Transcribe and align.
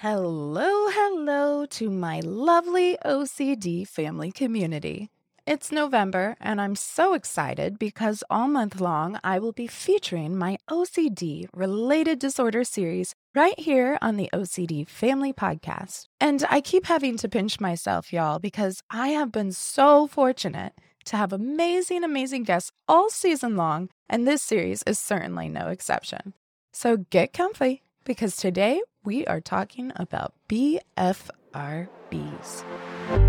Hello, 0.00 0.90
hello 0.90 1.64
to 1.64 1.88
my 1.88 2.20
lovely 2.20 2.98
OCD 3.02 3.88
family 3.88 4.30
community. 4.30 5.08
It's 5.46 5.72
November, 5.72 6.36
and 6.38 6.60
I'm 6.60 6.76
so 6.76 7.14
excited 7.14 7.78
because 7.78 8.22
all 8.28 8.46
month 8.46 8.78
long 8.78 9.18
I 9.24 9.38
will 9.38 9.52
be 9.52 9.66
featuring 9.66 10.36
my 10.36 10.58
OCD 10.68 11.48
related 11.54 12.18
disorder 12.18 12.62
series 12.62 13.14
right 13.34 13.58
here 13.58 13.96
on 14.02 14.18
the 14.18 14.28
OCD 14.34 14.86
Family 14.86 15.32
Podcast. 15.32 16.08
And 16.20 16.44
I 16.50 16.60
keep 16.60 16.84
having 16.84 17.16
to 17.16 17.26
pinch 17.26 17.58
myself, 17.58 18.12
y'all, 18.12 18.38
because 18.38 18.82
I 18.90 19.08
have 19.08 19.32
been 19.32 19.52
so 19.52 20.06
fortunate 20.06 20.74
to 21.06 21.16
have 21.16 21.32
amazing, 21.32 22.04
amazing 22.04 22.42
guests 22.42 22.70
all 22.86 23.08
season 23.08 23.56
long, 23.56 23.88
and 24.10 24.28
this 24.28 24.42
series 24.42 24.82
is 24.82 24.98
certainly 24.98 25.48
no 25.48 25.68
exception. 25.68 26.34
So 26.74 26.98
get 26.98 27.32
comfy 27.32 27.80
because 28.04 28.36
today 28.36 28.82
we 29.06 29.24
are 29.26 29.40
talking 29.40 29.92
about 29.94 30.34
BFRBs. 30.48 30.80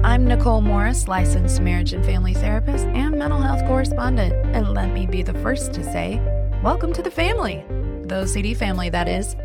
I'm 0.03 0.25
Nicole 0.25 0.61
Morris, 0.61 1.07
licensed 1.07 1.61
marriage 1.61 1.93
and 1.93 2.03
family 2.03 2.33
therapist 2.33 2.85
and 2.87 3.15
mental 3.15 3.39
health 3.39 3.63
correspondent. 3.67 4.33
And 4.55 4.73
let 4.73 4.91
me 4.91 5.05
be 5.05 5.21
the 5.21 5.35
first 5.35 5.73
to 5.73 5.83
say, 5.83 6.19
welcome 6.63 6.93
to 6.93 7.03
the 7.03 7.11
family, 7.11 7.63
the 8.07 8.23
OCD 8.23 8.57
family, 8.57 8.89
that 8.89 9.07
is. 9.07 9.35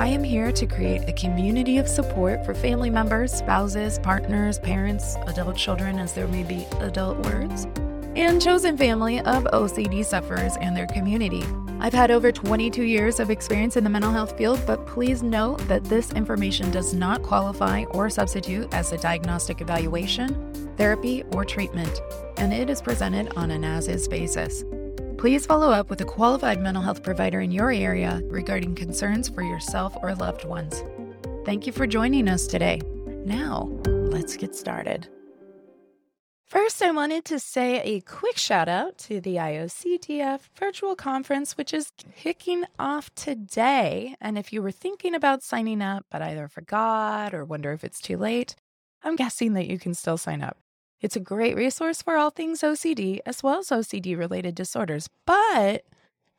I 0.00 0.06
am 0.06 0.24
here 0.24 0.50
to 0.50 0.66
create 0.66 1.06
a 1.06 1.12
community 1.12 1.76
of 1.76 1.86
support 1.86 2.42
for 2.46 2.54
family 2.54 2.88
members, 2.88 3.30
spouses, 3.30 3.98
partners, 3.98 4.58
parents, 4.58 5.16
adult 5.26 5.58
children, 5.58 5.98
as 5.98 6.14
there 6.14 6.26
may 6.28 6.42
be 6.42 6.66
adult 6.80 7.18
words, 7.26 7.66
and 8.16 8.40
chosen 8.40 8.76
family 8.76 9.20
of 9.20 9.44
OCD 9.44 10.04
sufferers 10.04 10.56
and 10.58 10.76
their 10.76 10.86
community. 10.86 11.44
I've 11.80 11.92
had 11.92 12.10
over 12.10 12.30
22 12.30 12.84
years 12.84 13.18
of 13.18 13.30
experience 13.30 13.76
in 13.76 13.82
the 13.82 13.90
mental 13.90 14.12
health 14.12 14.38
field, 14.38 14.60
but 14.66 14.86
please 14.86 15.22
note 15.22 15.58
that 15.68 15.84
this 15.84 16.12
information 16.12 16.70
does 16.70 16.94
not 16.94 17.22
qualify 17.22 17.84
or 17.90 18.08
substitute 18.08 18.72
as 18.72 18.92
a 18.92 18.98
diagnostic 18.98 19.60
evaluation, 19.60 20.74
therapy, 20.76 21.24
or 21.32 21.44
treatment, 21.44 22.00
and 22.36 22.52
it 22.52 22.70
is 22.70 22.80
presented 22.80 23.32
on 23.36 23.50
an 23.50 23.64
as 23.64 23.88
is 23.88 24.06
basis. 24.06 24.64
Please 25.18 25.46
follow 25.46 25.70
up 25.70 25.90
with 25.90 26.00
a 26.00 26.04
qualified 26.04 26.60
mental 26.60 26.82
health 26.82 27.02
provider 27.02 27.40
in 27.40 27.50
your 27.50 27.72
area 27.72 28.20
regarding 28.26 28.74
concerns 28.74 29.28
for 29.28 29.42
yourself 29.42 29.96
or 30.02 30.14
loved 30.14 30.44
ones. 30.44 30.84
Thank 31.44 31.66
you 31.66 31.72
for 31.72 31.86
joining 31.86 32.28
us 32.28 32.46
today. 32.46 32.80
Now, 33.24 33.70
let's 33.86 34.36
get 34.36 34.54
started. 34.54 35.08
First, 36.52 36.82
I 36.82 36.90
wanted 36.90 37.24
to 37.24 37.38
say 37.38 37.80
a 37.80 38.02
quick 38.02 38.36
shout 38.36 38.68
out 38.68 38.98
to 38.98 39.22
the 39.22 39.36
IOCDF 39.36 40.40
virtual 40.54 40.94
conference, 40.94 41.56
which 41.56 41.72
is 41.72 41.92
kicking 42.14 42.66
off 42.78 43.08
today. 43.14 44.16
And 44.20 44.36
if 44.36 44.52
you 44.52 44.60
were 44.60 44.70
thinking 44.70 45.14
about 45.14 45.42
signing 45.42 45.80
up, 45.80 46.04
but 46.10 46.20
either 46.20 46.48
forgot 46.48 47.32
or 47.32 47.46
wonder 47.46 47.72
if 47.72 47.84
it's 47.84 48.02
too 48.02 48.18
late, 48.18 48.54
I'm 49.02 49.16
guessing 49.16 49.54
that 49.54 49.66
you 49.66 49.78
can 49.78 49.94
still 49.94 50.18
sign 50.18 50.42
up. 50.42 50.58
It's 51.00 51.16
a 51.16 51.20
great 51.20 51.56
resource 51.56 52.02
for 52.02 52.18
all 52.18 52.28
things 52.28 52.60
OCD 52.60 53.20
as 53.24 53.42
well 53.42 53.60
as 53.60 53.68
OCD 53.68 54.14
related 54.14 54.54
disorders. 54.54 55.08
But, 55.24 55.86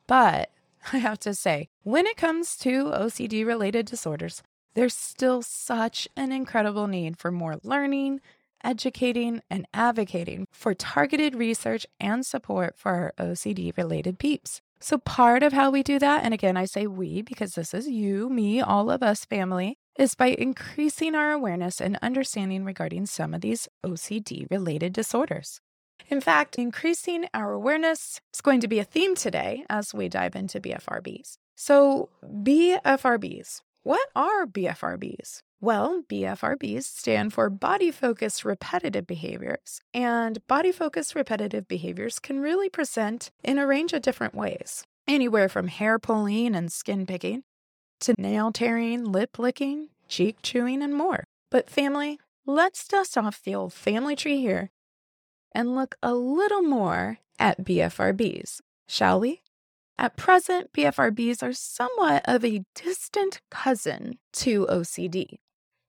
but 0.06 0.52
I 0.94 1.00
have 1.00 1.18
to 1.22 1.34
say, 1.34 1.70
when 1.82 2.06
it 2.06 2.18
comes 2.18 2.56
to 2.58 2.84
OCD 2.92 3.48
related 3.48 3.88
disorders, 3.88 4.44
there's 4.76 4.94
still 4.94 5.42
such 5.42 6.08
an 6.16 6.32
incredible 6.32 6.86
need 6.86 7.18
for 7.18 7.32
more 7.32 7.58
learning 7.64 8.22
educating, 8.64 9.42
and 9.50 9.68
advocating 9.74 10.46
for 10.52 10.74
targeted 10.74 11.36
research 11.36 11.86
and 12.00 12.26
support 12.26 12.76
for 12.78 13.14
our 13.18 13.28
OCD 13.28 13.76
related 13.78 14.20
peeps. 14.20 14.62
So, 14.80 14.98
part 14.98 15.44
of 15.44 15.54
how 15.54 15.72
we 15.72 15.82
do 15.82 15.98
that, 16.00 16.26
and 16.26 16.34
again, 16.34 16.58
I 16.58 16.66
say 16.66 16.88
we 16.88 17.22
because 17.22 17.56
this 17.56 17.74
is 17.74 17.88
you, 17.88 18.30
me, 18.30 18.60
all 18.62 18.92
of 18.92 19.02
us 19.02 19.24
family, 19.24 19.78
is 19.98 20.16
by 20.16 20.28
increasing 20.28 21.16
our 21.16 21.32
awareness 21.32 21.80
and 21.80 21.98
understanding 22.02 22.66
regarding 22.66 23.06
some 23.06 23.34
of 23.34 23.42
these 23.42 23.70
OCD 23.86 24.46
related 24.50 24.92
disorders. 24.92 25.62
In 26.10 26.20
fact, 26.20 26.58
increasing 26.58 27.28
our 27.34 27.54
awareness 27.54 28.20
is 28.34 28.42
going 28.42 28.60
to 28.60 28.68
be 28.68 28.80
a 28.80 28.84
theme 28.84 29.16
today 29.16 29.64
as 29.70 29.94
we 29.94 30.10
dive 30.10 30.36
into 30.36 30.60
BFRBs. 30.60 31.38
So, 31.56 32.10
BFRBs, 32.26 33.62
what 33.84 34.10
are 34.16 34.46
BFRBs? 34.46 35.44
Well, 35.64 36.04
BFRBs 36.10 36.84
stand 36.84 37.32
for 37.32 37.50
body 37.50 37.90
focused 37.90 38.44
repetitive 38.44 39.08
behaviors, 39.08 39.80
and 39.94 40.46
body 40.46 40.74
focused 40.74 41.16
repetitive 41.16 41.70
behaviors 41.70 42.20
can 42.20 42.42
really 42.42 42.68
present 42.68 43.32
in 43.46 43.58
a 43.58 43.66
range 43.66 43.94
of 43.94 44.02
different 44.02 44.36
ways, 44.36 44.84
anywhere 45.08 45.48
from 45.48 45.70
hair 45.70 46.00
pulling 46.00 46.54
and 46.54 46.70
skin 46.70 47.06
picking 47.06 47.44
to 48.02 48.14
nail 48.18 48.52
tearing, 48.52 49.06
lip 49.06 49.40
licking, 49.40 49.88
cheek 50.10 50.36
chewing, 50.42 50.84
and 50.84 50.96
more. 50.96 51.24
But, 51.50 51.70
family, 51.70 52.20
let's 52.46 52.86
dust 52.86 53.18
off 53.18 53.42
the 53.42 53.56
old 53.56 53.72
family 53.72 54.18
tree 54.18 54.42
here 54.42 54.70
and 55.56 55.76
look 55.76 55.96
a 56.04 56.14
little 56.14 56.64
more 56.64 57.20
at 57.40 57.64
BFRBs, 57.64 58.60
shall 58.90 59.22
we? 59.22 59.44
At 59.98 60.18
present, 60.18 60.74
BFRBs 60.74 61.42
are 61.42 61.54
somewhat 61.54 62.22
of 62.26 62.44
a 62.44 62.66
distant 62.76 63.40
cousin 63.50 64.18
to 64.34 64.66
OCD. 64.66 65.38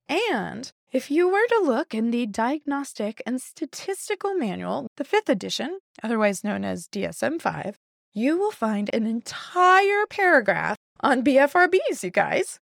And 0.09 0.70
if 0.92 1.10
you 1.10 1.28
were 1.28 1.47
to 1.48 1.62
look 1.65 1.94
in 1.94 2.10
the 2.10 2.26
Diagnostic 2.26 3.22
and 3.26 3.41
Statistical 3.41 4.34
Manual, 4.34 4.87
the 4.97 5.04
fifth 5.04 5.28
edition, 5.28 5.78
otherwise 6.03 6.44
known 6.44 6.65
as 6.65 6.88
DSM 6.88 7.41
5, 7.41 7.78
you 8.12 8.38
will 8.38 8.53
find 8.53 8.91
an 8.93 9.06
entire 9.06 10.06
paragraph 10.09 10.76
on 11.00 11.25
BFRBs, 11.25 12.03
you 12.03 12.10
guys. 12.10 12.60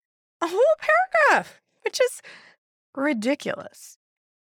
A 0.42 0.48
whole 0.48 0.60
paragraph, 0.80 1.60
which 1.82 2.00
is 2.00 2.20
ridiculous. 2.94 3.96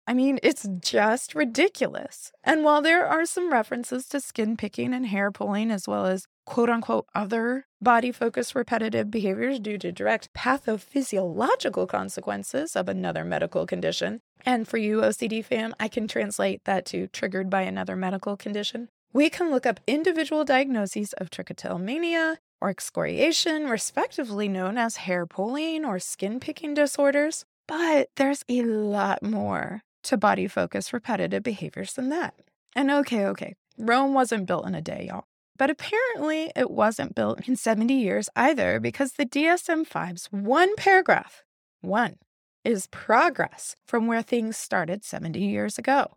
I 0.07 0.15
mean, 0.15 0.39
it's 0.43 0.69
just 0.81 1.35
ridiculous. 1.35 2.33
And 2.43 2.65
while 2.65 2.83
there 2.83 3.07
are 3.07 3.27
some 3.27 3.53
references 3.53 4.07
to 4.09 4.21
skin 4.21 4.57
picking 4.57 4.93
and 4.93 5.07
hair 5.07 5.31
pulling, 5.31 5.71
as 5.71 5.89
well 5.89 6.07
as 6.07 6.27
quote 6.45 6.71
unquote 6.71 7.07
other 7.15 7.67
body 7.81 8.13
focused 8.13 8.55
repetitive 8.55 9.11
behaviors 9.11 9.59
due 9.59 9.79
to 9.79 9.93
direct 9.93 10.33
pathophysiological 10.35 11.89
consequences 11.89 12.77
of 12.77 12.89
another 12.89 13.25
medical 13.25 13.67
condition, 13.67 14.21
and 14.47 14.69
for 14.69 14.79
you, 14.79 15.01
OCD 15.01 15.45
fam, 15.45 15.75
I 15.81 15.89
can 15.89 16.07
translate 16.07 16.65
that 16.65 16.85
to 16.87 17.07
triggered 17.09 17.49
by 17.49 17.63
another 17.63 17.97
medical 17.97 18.37
condition. 18.37 18.89
We 19.13 19.31
can 19.31 19.51
look 19.51 19.65
up 19.65 19.81
individual 19.87 20.45
diagnoses 20.45 21.13
of 21.15 21.31
trichotillomania 21.31 22.39
or 22.61 22.69
excoriation, 22.69 23.69
respectively 23.69 24.49
known 24.49 24.77
as 24.77 24.97
hair 24.97 25.27
pulling 25.27 25.85
or 25.85 25.99
skin 25.99 26.41
picking 26.41 26.75
disorders. 26.75 27.45
But 27.69 28.09
there's 28.17 28.45
a 28.49 28.63
lot 28.63 29.23
more 29.23 29.83
to 30.05 30.17
body 30.17 30.49
focused 30.49 30.93
repetitive 30.93 31.43
behaviors 31.43 31.95
than 31.95 32.09
that. 32.11 32.35
And 32.75 32.91
okay, 32.91 33.25
okay, 33.27 33.55
Rome 33.79 34.15
wasn't 34.15 34.47
built 34.47 34.67
in 34.67 34.75
a 34.75 34.83
day, 34.83 35.07
y'all. 35.09 35.25
But 35.57 35.71
apparently, 35.71 36.51
it 36.57 36.71
wasn't 36.71 37.15
built 37.15 37.47
in 37.49 37.55
70 37.57 37.95
years 37.95 38.29
either 38.35 38.81
because 38.81 39.13
the 39.13 39.27
DSM 39.27 39.87
5's 39.89 40.27
one 40.33 40.75
paragraph, 40.77 41.45
one, 41.81 42.17
is 42.65 42.89
progress 42.89 43.77
from 43.87 44.07
where 44.07 44.23
things 44.23 44.57
started 44.57 45.05
70 45.05 45.39
years 45.39 45.79
ago. 45.79 46.17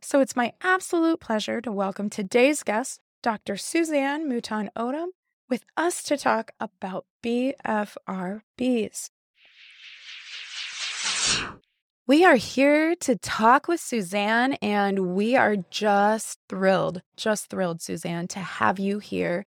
So 0.00 0.20
it's 0.20 0.34
my 0.34 0.52
absolute 0.62 1.20
pleasure 1.20 1.60
to 1.60 1.70
welcome 1.70 2.10
today's 2.10 2.62
guest, 2.62 3.00
Dr. 3.22 3.56
Suzanne 3.56 4.28
Mouton 4.28 4.70
Odum, 4.76 5.08
with 5.48 5.64
us 5.76 6.02
to 6.04 6.16
talk 6.16 6.50
about 6.58 7.06
BFRBs. 7.22 9.10
We 12.08 12.24
are 12.24 12.36
here 12.36 12.94
to 13.00 13.16
talk 13.16 13.66
with 13.66 13.80
Suzanne, 13.80 14.52
and 14.62 15.16
we 15.16 15.34
are 15.34 15.56
just 15.56 16.38
thrilled, 16.48 17.02
just 17.16 17.50
thrilled, 17.50 17.82
Suzanne, 17.82 18.28
to 18.28 18.38
have 18.38 18.78
you 18.78 19.00
here. 19.00 19.44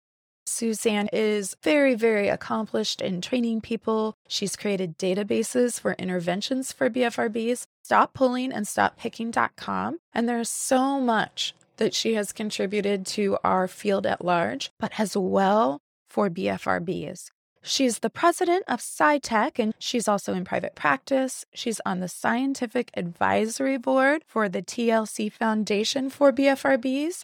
Suzanne 0.45 1.09
is 1.11 1.57
very, 1.63 1.95
very 1.95 2.29
accomplished 2.29 3.01
in 3.01 3.19
training 3.19 3.59
people. 3.59 4.15
She's 4.29 4.55
created 4.55 4.97
databases 4.97 5.81
for 5.81 5.95
interventions 5.95 6.71
for 6.71 6.89
BFRBs, 6.89 7.65
stoppulling 7.85 8.53
and 8.53 8.65
stoppicking.com. 8.65 9.97
And 10.13 10.29
there's 10.29 10.49
so 10.49 11.01
much 11.01 11.53
that 11.75 11.93
she 11.93 12.13
has 12.13 12.31
contributed 12.31 13.05
to 13.07 13.37
our 13.43 13.67
field 13.67 14.05
at 14.05 14.23
large, 14.23 14.71
but 14.79 14.97
as 14.97 15.17
well 15.17 15.81
for 16.09 16.29
BFRBs. 16.29 17.31
She's 17.67 17.99
the 17.99 18.11
president 18.11 18.63
of 18.67 18.79
PsychTech 18.79 19.57
and 19.57 19.73
she's 19.79 20.07
also 20.07 20.33
in 20.33 20.45
private 20.45 20.75
practice. 20.75 21.45
She's 21.53 21.81
on 21.83 21.99
the 21.99 22.07
scientific 22.07 22.91
advisory 22.95 23.77
board 23.77 24.23
for 24.27 24.47
the 24.47 24.61
TLC 24.61 25.31
Foundation 25.31 26.11
for 26.11 26.31
BFRBs, 26.31 27.23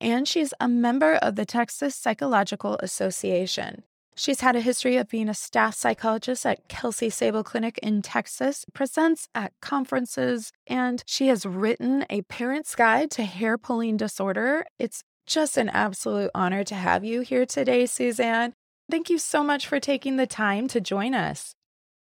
and 0.00 0.28
she's 0.28 0.54
a 0.60 0.68
member 0.68 1.14
of 1.16 1.34
the 1.34 1.44
Texas 1.44 1.96
Psychological 1.96 2.78
Association. 2.80 3.82
She's 4.14 4.40
had 4.40 4.54
a 4.54 4.60
history 4.60 4.96
of 4.96 5.08
being 5.08 5.28
a 5.28 5.34
staff 5.34 5.74
psychologist 5.74 6.46
at 6.46 6.68
Kelsey 6.68 7.08
Seybold 7.08 7.46
Clinic 7.46 7.78
in 7.78 8.00
Texas, 8.00 8.64
presents 8.72 9.28
at 9.34 9.52
conferences, 9.60 10.52
and 10.68 11.02
she 11.06 11.26
has 11.28 11.44
written 11.44 12.04
a 12.08 12.22
parent's 12.22 12.76
guide 12.76 13.10
to 13.12 13.24
hair 13.24 13.58
pulling 13.58 13.96
disorder. 13.96 14.66
It's 14.78 15.02
just 15.26 15.56
an 15.56 15.68
absolute 15.68 16.30
honor 16.34 16.62
to 16.64 16.74
have 16.74 17.04
you 17.04 17.22
here 17.22 17.46
today, 17.46 17.86
Suzanne. 17.86 18.52
Thank 18.90 19.10
you 19.10 19.18
so 19.18 19.42
much 19.42 19.66
for 19.66 19.80
taking 19.80 20.16
the 20.16 20.26
time 20.26 20.68
to 20.68 20.80
join 20.80 21.14
us. 21.14 21.54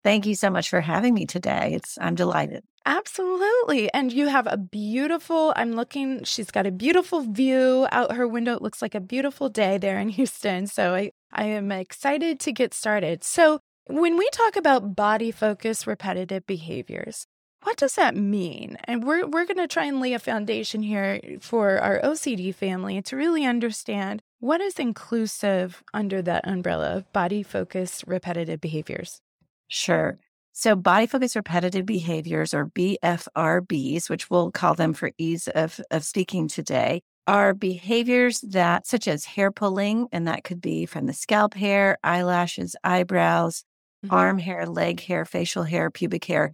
Thank 0.03 0.25
you 0.25 0.35
so 0.35 0.49
much 0.49 0.69
for 0.69 0.81
having 0.81 1.13
me 1.13 1.25
today. 1.25 1.73
It's 1.73 1.97
I'm 1.99 2.15
delighted. 2.15 2.63
Absolutely. 2.85 3.91
And 3.93 4.13
you 4.13 4.27
have 4.27 4.47
a 4.47 4.55
beautiful, 4.55 5.51
I'm 5.57 5.73
looking, 5.73 6.23
she's 6.23 6.51
got 6.51 6.65
a 6.65 6.71
beautiful 6.71 7.21
view 7.21 7.85
out 7.91 8.15
her 8.15 8.25
window. 8.25 8.53
It 8.53 8.61
looks 8.61 8.81
like 8.81 8.95
a 8.95 9.01
beautiful 9.01 9.49
day 9.49 9.77
there 9.77 9.99
in 9.99 10.07
Houston. 10.09 10.67
So 10.67 10.95
I, 10.95 11.11
I 11.33 11.43
am 11.45 11.71
excited 11.71 12.39
to 12.41 12.53
get 12.53 12.73
started. 12.73 13.25
So 13.25 13.59
when 13.87 14.17
we 14.17 14.29
talk 14.29 14.55
about 14.55 14.95
body 14.95 15.31
focused 15.31 15.85
repetitive 15.85 16.47
behaviors, 16.47 17.25
what 17.63 17.75
does 17.75 17.95
that 17.95 18.15
mean? 18.15 18.77
And 18.85 19.03
we're, 19.03 19.27
we're 19.27 19.45
going 19.45 19.57
to 19.57 19.67
try 19.67 19.85
and 19.85 19.99
lay 19.99 20.13
a 20.13 20.19
foundation 20.19 20.83
here 20.83 21.19
for 21.41 21.79
our 21.79 21.99
OCD 21.99 22.55
family 22.55 23.01
to 23.01 23.17
really 23.17 23.45
understand 23.45 24.21
what 24.39 24.61
is 24.61 24.79
inclusive 24.79 25.83
under 25.93 26.21
that 26.21 26.47
umbrella 26.47 26.97
of 26.97 27.11
body 27.13 27.43
focused 27.43 28.03
repetitive 28.07 28.61
behaviors. 28.61 29.19
Sure. 29.67 30.19
So, 30.53 30.75
body 30.75 31.05
focused 31.05 31.35
repetitive 31.35 31.85
behaviors, 31.85 32.53
or 32.53 32.65
BFRBs, 32.67 34.09
which 34.09 34.29
we'll 34.29 34.51
call 34.51 34.73
them 34.73 34.93
for 34.93 35.11
ease 35.17 35.47
of, 35.49 35.79
of 35.91 36.03
speaking 36.03 36.47
today, 36.47 37.01
are 37.27 37.53
behaviors 37.53 38.41
that, 38.41 38.87
such 38.87 39.07
as 39.07 39.25
hair 39.25 39.51
pulling, 39.51 40.07
and 40.11 40.27
that 40.27 40.43
could 40.43 40.59
be 40.61 40.87
from 40.87 41.05
the 41.05 41.13
scalp 41.13 41.53
hair, 41.53 41.97
eyelashes, 42.03 42.75
eyebrows, 42.83 43.65
mm-hmm. 44.03 44.15
arm 44.15 44.39
hair, 44.39 44.65
leg 44.65 45.01
hair, 45.01 45.25
facial 45.25 45.63
hair, 45.63 45.91
pubic 45.91 46.25
hair, 46.25 46.51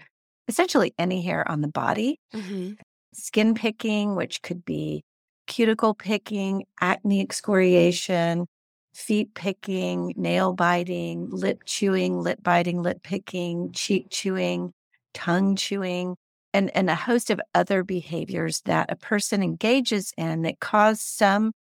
essentially 0.50 0.94
any 0.98 1.22
hair 1.22 1.50
on 1.50 1.62
the 1.62 1.68
body. 1.70 2.20
Mm-hmm. 2.36 2.74
Skin 3.14 3.54
picking, 3.54 4.16
which 4.16 4.42
could 4.42 4.66
be 4.66 5.04
cuticle 5.48 5.94
picking, 5.94 6.66
acne 6.80 7.22
excoriation, 7.22 8.48
feet 8.94 9.34
picking, 9.34 10.14
nail 10.16 10.54
biting, 10.54 11.30
lip 11.30 11.64
chewing, 11.66 12.20
lip 12.20 12.40
biting, 12.42 12.82
lip 12.82 13.02
picking, 13.04 13.72
cheek 13.72 14.08
chewing, 14.10 14.72
tongue 15.14 15.56
chewing, 15.56 16.16
and, 16.54 16.76
and 16.76 16.90
a 16.90 16.96
host 16.96 17.30
of 17.30 17.42
other 17.56 17.84
behaviors 17.84 18.62
that 18.66 18.92
a 18.92 18.96
person 18.96 19.42
engages 19.42 20.14
in 20.18 20.44
that 20.44 20.60
cause 20.60 21.02
some 21.02 21.52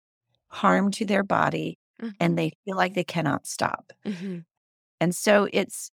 harm 0.49 0.91
to 0.91 1.05
their 1.05 1.23
body 1.23 1.77
mm-hmm. 1.99 2.11
and 2.19 2.37
they 2.37 2.51
feel 2.63 2.77
like 2.77 2.93
they 2.93 3.03
cannot 3.03 3.47
stop. 3.47 3.91
Mm-hmm. 4.05 4.39
And 4.99 5.15
so 5.15 5.47
it's 5.51 5.89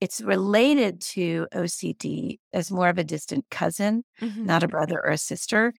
it's 0.00 0.20
related 0.20 1.00
to 1.00 1.48
OCD 1.52 2.38
as 2.52 2.70
more 2.70 2.88
of 2.88 2.98
a 2.98 3.04
distant 3.04 3.44
cousin, 3.50 4.04
mm-hmm. 4.20 4.46
not 4.46 4.62
a 4.62 4.68
brother 4.68 5.00
or 5.04 5.10
a 5.10 5.18
sister 5.18 5.74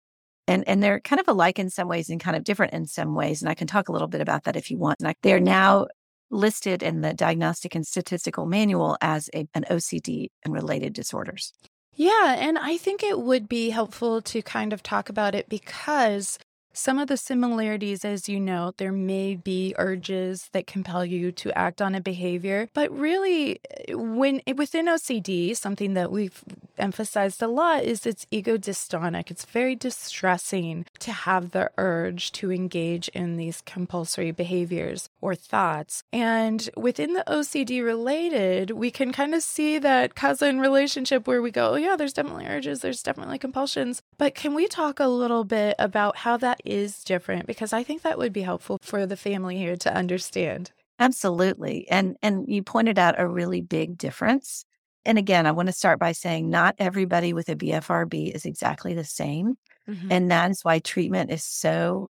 and 0.48 0.66
and 0.66 0.82
they're 0.82 1.00
kind 1.00 1.20
of 1.20 1.28
alike 1.28 1.58
in 1.58 1.70
some 1.70 1.86
ways 1.86 2.10
and 2.10 2.20
kind 2.20 2.36
of 2.36 2.42
different 2.42 2.72
in 2.72 2.86
some 2.86 3.14
ways 3.14 3.42
and 3.42 3.48
i 3.48 3.54
can 3.54 3.66
talk 3.66 3.88
a 3.88 3.92
little 3.92 4.08
bit 4.08 4.20
about 4.20 4.44
that 4.44 4.56
if 4.56 4.70
you 4.70 4.78
want 4.78 4.96
I, 5.04 5.14
they're 5.22 5.38
now 5.38 5.86
listed 6.30 6.82
in 6.82 7.00
the 7.02 7.14
diagnostic 7.14 7.74
and 7.74 7.86
statistical 7.86 8.46
manual 8.46 8.96
as 9.00 9.30
a, 9.34 9.46
an 9.54 9.64
ocd 9.70 10.28
and 10.44 10.52
related 10.52 10.92
disorders. 10.92 11.52
Yeah 11.94 12.36
and 12.38 12.58
i 12.58 12.76
think 12.76 13.02
it 13.02 13.20
would 13.20 13.48
be 13.48 13.70
helpful 13.70 14.20
to 14.22 14.42
kind 14.42 14.72
of 14.72 14.82
talk 14.82 15.08
about 15.08 15.34
it 15.34 15.48
because 15.48 16.38
some 16.78 17.00
of 17.00 17.08
the 17.08 17.16
similarities, 17.16 18.04
as 18.04 18.28
you 18.28 18.38
know, 18.38 18.72
there 18.76 18.92
may 18.92 19.34
be 19.34 19.74
urges 19.78 20.48
that 20.52 20.68
compel 20.68 21.04
you 21.04 21.32
to 21.32 21.56
act 21.58 21.82
on 21.82 21.94
a 21.96 22.00
behavior, 22.00 22.68
but 22.72 22.88
really, 22.96 23.58
eh, 23.88 23.94
when 23.94 24.40
eh, 24.46 24.52
within 24.52 24.86
OCD, 24.86 25.56
something 25.56 25.94
that 25.94 26.12
we've 26.12 26.44
emphasized 26.78 27.42
a 27.42 27.48
lot 27.48 27.82
is 27.82 28.06
it's 28.06 28.26
ego 28.30 28.56
dystonic. 28.56 29.28
It's 29.28 29.44
very 29.44 29.74
distressing 29.74 30.86
to 31.00 31.12
have 31.12 31.50
the 31.50 31.70
urge 31.78 32.32
to 32.32 32.52
engage 32.52 33.08
in 33.08 33.36
these 33.36 33.62
compulsory 33.64 34.30
behaviors 34.30 35.08
or 35.20 35.34
thoughts. 35.34 36.02
And 36.12 36.68
within 36.76 37.14
the 37.14 37.24
OCD 37.26 37.84
related, 37.84 38.70
we 38.72 38.90
can 38.90 39.12
kind 39.12 39.34
of 39.34 39.42
see 39.42 39.78
that 39.78 40.14
cousin 40.14 40.60
relationship 40.60 41.26
where 41.26 41.42
we 41.42 41.50
go, 41.50 41.72
oh, 41.72 41.76
yeah, 41.76 41.96
there's 41.96 42.12
definitely 42.12 42.46
urges, 42.46 42.80
there's 42.80 43.02
definitely 43.02 43.38
compulsions. 43.38 44.02
But 44.16 44.34
can 44.34 44.54
we 44.54 44.66
talk 44.66 45.00
a 45.00 45.08
little 45.08 45.44
bit 45.44 45.76
about 45.78 46.16
how 46.18 46.36
that 46.38 46.60
is 46.64 47.02
different 47.04 47.46
because 47.46 47.72
I 47.72 47.82
think 47.82 48.02
that 48.02 48.18
would 48.18 48.32
be 48.32 48.42
helpful 48.42 48.78
for 48.82 49.06
the 49.06 49.16
family 49.16 49.56
here 49.56 49.76
to 49.76 49.94
understand. 49.94 50.72
Absolutely. 50.98 51.88
And 51.90 52.16
and 52.22 52.46
you 52.48 52.62
pointed 52.62 52.98
out 52.98 53.20
a 53.20 53.26
really 53.26 53.60
big 53.60 53.98
difference. 53.98 54.64
And 55.04 55.16
again, 55.16 55.46
I 55.46 55.52
want 55.52 55.68
to 55.68 55.72
start 55.72 55.98
by 55.98 56.12
saying 56.12 56.50
not 56.50 56.74
everybody 56.78 57.32
with 57.32 57.48
a 57.48 57.56
BFRB 57.56 58.34
is 58.34 58.44
exactly 58.44 58.94
the 58.94 59.04
same. 59.04 59.56
Mm-hmm. 59.88 60.12
And 60.12 60.30
that's 60.30 60.64
why 60.64 60.78
treatment 60.78 61.30
is 61.30 61.44
so 61.44 62.08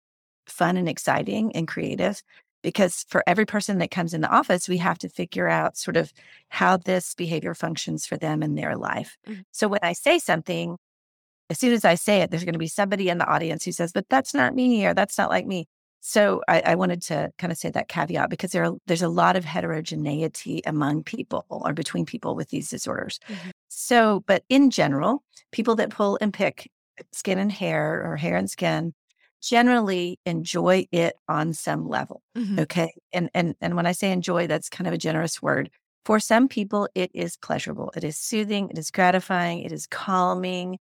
fun 0.47 0.77
and 0.77 0.89
exciting 0.89 1.55
and 1.55 1.67
creative 1.67 2.23
because 2.63 3.05
for 3.09 3.23
every 3.29 3.47
person 3.47 3.79
that 3.79 3.93
comes 3.93 4.13
in 4.13 4.23
the 4.23 4.29
office, 4.29 4.69
we 4.69 4.79
have 4.79 4.99
to 4.99 5.09
figure 5.09 5.49
out 5.49 5.77
sort 5.77 5.97
of 5.97 6.13
how 6.49 6.77
this 6.77 7.15
behavior 7.15 7.55
functions 7.55 8.07
for 8.07 8.17
them 8.17 8.43
in 8.43 8.57
their 8.57 8.77
life. 8.77 9.17
Mm-hmm. 9.29 9.43
So 9.53 9.69
when 9.69 9.81
I 9.85 9.93
say 9.93 10.19
something, 10.19 10.77
as 11.49 11.61
soon 11.61 11.73
as 11.73 11.85
I 11.85 11.95
say 11.95 12.23
it, 12.23 12.31
there's 12.31 12.43
going 12.43 12.55
to 12.55 12.59
be 12.59 12.67
somebody 12.67 13.09
in 13.09 13.19
the 13.19 13.27
audience 13.27 13.65
who 13.65 13.71
says, 13.71 13.93
but 13.93 14.09
that's 14.09 14.35
not 14.35 14.53
me 14.53 14.85
or 14.85 14.95
that's 14.95 15.17
not 15.17 15.31
like 15.31 15.47
me. 15.47 15.69
So 16.01 16.41
I, 16.49 16.61
I 16.61 16.75
wanted 16.75 17.03
to 17.03 17.31
kind 17.39 17.53
of 17.53 17.59
say 17.59 17.71
that 17.71 17.89
caveat 17.89 18.31
because 18.31 18.53
there 18.53 18.65
are, 18.65 18.73
there's 18.87 19.03
a 19.03 19.09
lot 19.09 19.37
of 19.37 19.45
heterogeneity 19.45 20.63
among 20.67 21.05
people 21.05 21.47
or 21.49 21.73
between 21.73 22.05
people 22.05 22.35
with 22.35 22.51
these 22.51 22.69
disorders. 22.69 23.21
Mm-hmm. 23.29 23.51
So, 23.69 24.25
but 24.27 24.43
in 24.49 24.71
general, 24.71 25.23
people 25.53 25.77
that 25.77 25.91
pull 25.91 26.19
and 26.21 26.33
pick 26.33 26.69
skin 27.13 27.39
and 27.39 27.53
hair 27.53 28.03
or 28.05 28.17
hair 28.17 28.37
and 28.37 28.51
skin 28.51 28.95
generally 29.43 30.19
enjoy 30.27 30.87
it 30.93 31.15
on 31.29 31.53
some 31.53 31.89
level. 31.89 32.23
Mm-hmm. 32.37 32.61
Okay. 32.61 32.95
And 33.13 33.31
and 33.35 33.55
and 33.61 33.77
when 33.77 33.87
I 33.87 33.93
say 33.93 34.11
enjoy, 34.11 34.47
that's 34.47 34.69
kind 34.69 34.89
of 34.89 34.95
a 34.95 34.99
generous 34.99 35.41
word. 35.41 35.71
For 36.05 36.21
some 36.21 36.49
people, 36.49 36.89
it 36.95 37.11
is 37.15 37.37
pleasurable. 37.37 37.93
It 37.97 38.05
is 38.05 38.17
soothing. 38.17 38.71
It 38.71 38.79
is 38.79 38.91
gratifying. 38.91 39.61
It 39.61 39.73
is 39.73 39.87
calming 39.87 40.79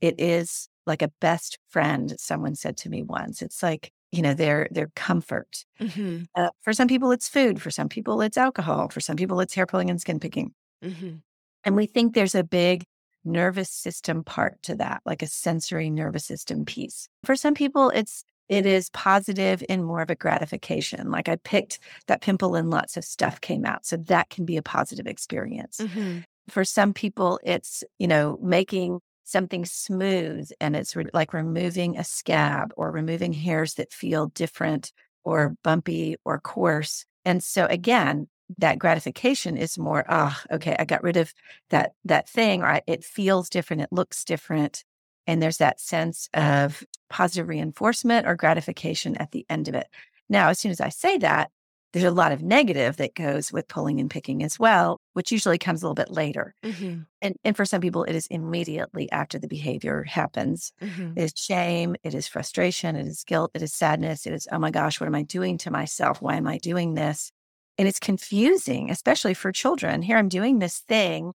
it 0.00 0.14
is 0.18 0.68
like 0.86 1.02
a 1.02 1.12
best 1.20 1.58
friend 1.68 2.14
someone 2.18 2.54
said 2.54 2.76
to 2.76 2.88
me 2.88 3.02
once 3.02 3.42
it's 3.42 3.62
like 3.62 3.92
you 4.12 4.22
know 4.22 4.34
their 4.34 4.68
their 4.70 4.90
comfort 4.94 5.64
mm-hmm. 5.80 6.22
uh, 6.34 6.50
for 6.62 6.72
some 6.72 6.88
people 6.88 7.10
it's 7.10 7.28
food 7.28 7.60
for 7.60 7.70
some 7.70 7.88
people 7.88 8.20
it's 8.20 8.36
alcohol 8.36 8.88
for 8.88 9.00
some 9.00 9.16
people 9.16 9.40
it's 9.40 9.54
hair 9.54 9.66
pulling 9.66 9.90
and 9.90 10.00
skin 10.00 10.20
picking 10.20 10.52
mm-hmm. 10.84 11.16
and 11.64 11.76
we 11.76 11.86
think 11.86 12.14
there's 12.14 12.34
a 12.34 12.44
big 12.44 12.84
nervous 13.26 13.70
system 13.70 14.24
part 14.24 14.62
to 14.62 14.74
that 14.74 15.02
like 15.04 15.22
a 15.22 15.26
sensory 15.26 15.90
nervous 15.90 16.24
system 16.24 16.64
piece 16.64 17.08
for 17.24 17.36
some 17.36 17.54
people 17.54 17.90
it's 17.90 18.24
it 18.48 18.64
is 18.64 18.90
positive 18.90 19.64
in 19.68 19.82
more 19.82 20.00
of 20.00 20.10
a 20.10 20.14
gratification 20.14 21.10
like 21.10 21.28
i 21.28 21.36
picked 21.36 21.78
that 22.06 22.20
pimple 22.20 22.54
and 22.54 22.70
lots 22.70 22.96
of 22.96 23.04
stuff 23.04 23.40
came 23.40 23.64
out 23.64 23.84
so 23.84 23.96
that 23.96 24.30
can 24.30 24.44
be 24.44 24.56
a 24.56 24.62
positive 24.62 25.06
experience 25.06 25.78
mm-hmm. 25.78 26.18
for 26.48 26.64
some 26.64 26.92
people 26.94 27.40
it's 27.44 27.82
you 27.98 28.06
know 28.06 28.38
making 28.40 29.00
something 29.26 29.64
smooth 29.64 30.48
and 30.60 30.76
it's 30.76 30.94
re- 30.94 31.10
like 31.12 31.34
removing 31.34 31.98
a 31.98 32.04
scab 32.04 32.72
or 32.76 32.90
removing 32.90 33.32
hairs 33.32 33.74
that 33.74 33.92
feel 33.92 34.28
different 34.28 34.92
or 35.24 35.56
bumpy 35.64 36.16
or 36.24 36.38
coarse. 36.38 37.04
And 37.24 37.42
so 37.42 37.66
again, 37.66 38.28
that 38.58 38.78
gratification 38.78 39.56
is 39.56 39.78
more, 39.78 40.04
ah, 40.08 40.40
oh, 40.50 40.56
okay, 40.56 40.76
I 40.78 40.84
got 40.84 41.02
rid 41.02 41.16
of 41.16 41.32
that 41.70 41.92
that 42.04 42.28
thing, 42.28 42.62
or 42.62 42.66
I, 42.66 42.82
it 42.86 43.04
feels 43.04 43.48
different, 43.48 43.82
it 43.82 43.92
looks 43.92 44.24
different. 44.24 44.84
And 45.26 45.42
there's 45.42 45.56
that 45.58 45.80
sense 45.80 46.28
of 46.34 46.84
positive 47.10 47.48
reinforcement 47.48 48.26
or 48.26 48.36
gratification 48.36 49.16
at 49.16 49.32
the 49.32 49.44
end 49.50 49.66
of 49.66 49.74
it. 49.74 49.88
Now, 50.28 50.50
as 50.50 50.58
soon 50.60 50.70
as 50.70 50.80
I 50.80 50.88
say 50.88 51.18
that, 51.18 51.50
there's 51.92 52.04
a 52.04 52.10
lot 52.10 52.32
of 52.32 52.42
negative 52.42 52.98
that 52.98 53.14
goes 53.14 53.50
with 53.50 53.68
pulling 53.68 54.00
and 54.00 54.10
picking 54.10 54.42
as 54.42 54.58
well, 54.58 55.00
which 55.14 55.32
usually 55.32 55.56
comes 55.56 55.82
a 55.82 55.86
little 55.86 55.94
bit 55.94 56.10
later. 56.10 56.54
Mm-hmm. 56.62 57.00
And, 57.22 57.36
and 57.42 57.56
for 57.56 57.64
some 57.64 57.80
people, 57.80 58.04
it 58.04 58.14
is 58.14 58.26
immediately 58.26 59.10
after 59.10 59.38
the 59.38 59.48
behavior 59.48 60.02
happens. 60.02 60.72
Mm-hmm. 60.82 61.12
It 61.16 61.22
is 61.22 61.32
shame, 61.34 61.96
it 62.02 62.14
is 62.14 62.28
frustration, 62.28 62.96
it 62.96 63.06
is 63.06 63.24
guilt, 63.24 63.50
it 63.54 63.62
is 63.62 63.72
sadness, 63.72 64.26
it 64.26 64.34
is, 64.34 64.46
oh 64.52 64.58
my 64.58 64.70
gosh, 64.70 65.00
what 65.00 65.06
am 65.06 65.14
I 65.14 65.22
doing 65.22 65.56
to 65.58 65.70
myself? 65.70 66.20
Why 66.20 66.36
am 66.36 66.46
I 66.46 66.58
doing 66.58 66.94
this? 66.94 67.32
And 67.78 67.86
it's 67.86 68.00
confusing, 68.00 68.90
especially 68.90 69.34
for 69.34 69.52
children. 69.52 70.02
Here 70.02 70.16
I'm 70.16 70.28
doing 70.28 70.58
this 70.58 70.78
thing 70.78 71.32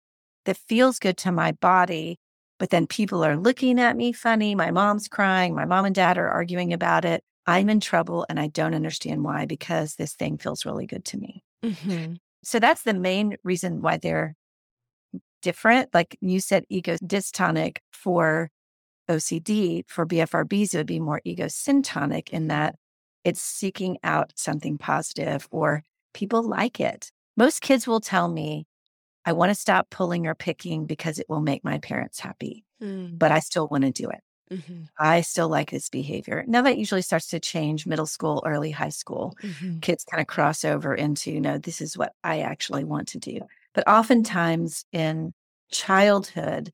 that 0.45 0.57
feels 0.57 0.99
good 0.99 1.17
to 1.19 1.33
my 1.33 1.53
body, 1.53 2.19
but 2.59 2.71
then 2.71 2.87
people 2.87 3.25
are 3.25 3.37
looking 3.37 3.81
at 3.81 3.97
me 3.97 4.13
funny. 4.13 4.55
My 4.55 4.71
mom's 4.71 5.09
crying. 5.09 5.55
My 5.55 5.65
mom 5.65 5.85
and 5.85 5.95
dad 5.95 6.17
are 6.17 6.29
arguing 6.29 6.73
about 6.73 7.05
it. 7.05 7.23
I'm 7.47 7.69
in 7.69 7.81
trouble 7.81 8.27
and 8.29 8.39
I 8.39 8.49
don't 8.49 8.75
understand 8.75 9.25
why 9.25 9.47
because 9.47 9.95
this 9.97 10.15
thing 10.15 10.39
feels 10.39 10.67
really 10.67 10.87
good 10.87 11.05
to 11.07 11.19
me. 11.19 11.43
Mm-hmm. 11.65 12.15
So 12.45 12.61
that's 12.61 12.83
the 12.83 12.95
main 12.95 13.37
reason 13.43 13.81
why 13.81 13.97
they're 13.97 14.35
different. 15.43 15.93
Like 15.95 16.17
you 16.21 16.41
said, 16.41 16.65
ego 16.69 16.97
dystonic 16.97 17.79
for 17.93 18.51
OCD. 19.09 19.85
For 19.89 20.07
BFRBs, 20.07 20.75
it 20.75 20.77
would 20.77 20.87
be 20.87 21.01
more 21.01 21.21
ego 21.25 21.47
syntonic 21.47 22.29
in 22.31 22.49
that 22.49 22.77
it's 23.25 23.41
seeking 23.41 23.99
out 24.05 24.33
something 24.37 24.79
positive 24.79 25.49
or 25.51 25.83
people 26.19 26.43
like 26.43 26.81
it. 26.81 27.13
Most 27.37 27.61
kids 27.61 27.87
will 27.87 28.01
tell 28.01 28.29
me, 28.29 28.67
I 29.25 29.33
want 29.33 29.51
to 29.51 29.55
stop 29.55 29.89
pulling 29.89 30.27
or 30.27 30.35
picking 30.35 30.85
because 30.85 31.21
it 31.21 31.27
will 31.29 31.41
make 31.41 31.63
my 31.63 31.79
parents 31.79 32.19
happy, 32.19 32.65
mm. 32.83 33.17
but 33.17 33.31
I 33.31 33.39
still 33.39 33.69
want 33.69 33.85
to 33.85 33.93
do 33.93 34.11
it. 34.11 34.21
Mm-hmm. 34.51 34.85
I 34.99 35.21
still 35.21 35.49
like 35.49 35.71
this 35.71 35.89
behavior. 35.89 36.45
Now 36.49 36.63
that 36.63 36.79
usually 36.79 37.03
starts 37.03 37.29
to 37.29 37.39
change 37.39 37.87
middle 37.87 38.07
school, 38.07 38.43
early 38.45 38.73
high 38.73 38.89
school. 38.89 39.37
Mm-hmm. 39.43 39.79
Kids 39.79 40.05
kind 40.05 40.21
of 40.21 40.27
cross 40.27 40.65
over 40.65 40.93
into, 40.93 41.31
you 41.31 41.41
know, 41.41 41.59
this 41.59 41.81
is 41.81 41.97
what 41.97 42.15
I 42.25 42.41
actually 42.41 42.85
want 42.85 43.09
to 43.09 43.19
do. 43.19 43.41
But 43.75 43.87
oftentimes 43.87 44.87
in 44.91 45.35
childhood, 45.71 46.73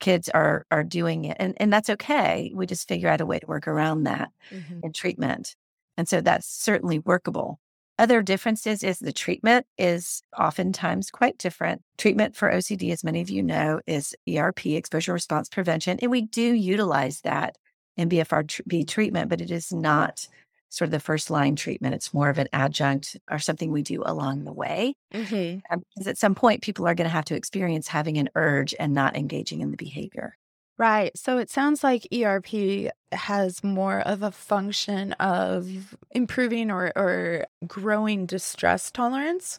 kids 0.00 0.28
are 0.28 0.66
are 0.70 0.84
doing 0.84 1.24
it 1.24 1.38
and, 1.40 1.54
and 1.58 1.72
that's 1.72 1.88
okay. 1.88 2.52
We 2.54 2.66
just 2.66 2.88
figure 2.88 3.08
out 3.08 3.22
a 3.22 3.26
way 3.26 3.38
to 3.38 3.46
work 3.46 3.66
around 3.68 4.02
that 4.02 4.28
mm-hmm. 4.50 4.80
in 4.82 4.92
treatment. 4.92 5.54
And 5.96 6.06
so 6.06 6.20
that's 6.20 6.46
certainly 6.46 6.98
workable. 6.98 7.58
Other 7.98 8.22
differences 8.22 8.82
is 8.82 8.98
the 8.98 9.12
treatment 9.12 9.66
is 9.78 10.22
oftentimes 10.38 11.10
quite 11.10 11.38
different. 11.38 11.82
Treatment 11.96 12.36
for 12.36 12.50
OCD, 12.50 12.92
as 12.92 13.02
many 13.02 13.22
of 13.22 13.30
you 13.30 13.42
know, 13.42 13.80
is 13.86 14.14
ERP, 14.28 14.66
exposure 14.66 15.14
response 15.14 15.48
prevention. 15.48 15.98
And 16.02 16.10
we 16.10 16.22
do 16.22 16.42
utilize 16.42 17.22
that 17.22 17.56
in 17.96 18.10
BFRB 18.10 18.86
treatment, 18.86 19.30
but 19.30 19.40
it 19.40 19.50
is 19.50 19.72
not 19.72 20.28
sort 20.68 20.88
of 20.88 20.92
the 20.92 21.00
first 21.00 21.30
line 21.30 21.56
treatment. 21.56 21.94
It's 21.94 22.12
more 22.12 22.28
of 22.28 22.38
an 22.38 22.48
adjunct 22.52 23.16
or 23.30 23.38
something 23.38 23.72
we 23.72 23.82
do 23.82 24.02
along 24.04 24.44
the 24.44 24.52
way. 24.52 24.94
Mm-hmm. 25.14 25.60
Um, 25.70 25.82
because 25.94 26.06
at 26.06 26.18
some 26.18 26.34
point, 26.34 26.62
people 26.62 26.86
are 26.86 26.94
going 26.94 27.08
to 27.08 27.14
have 27.14 27.24
to 27.26 27.34
experience 27.34 27.88
having 27.88 28.18
an 28.18 28.28
urge 28.34 28.74
and 28.78 28.92
not 28.92 29.16
engaging 29.16 29.60
in 29.62 29.70
the 29.70 29.76
behavior. 29.78 30.36
Right. 30.78 31.16
So 31.16 31.38
it 31.38 31.50
sounds 31.50 31.82
like 31.82 32.06
ERP 32.12 32.90
has 33.12 33.64
more 33.64 34.00
of 34.00 34.22
a 34.22 34.30
function 34.30 35.12
of 35.14 35.96
improving 36.10 36.70
or, 36.70 36.92
or 36.94 37.46
growing 37.66 38.26
distress 38.26 38.90
tolerance. 38.90 39.58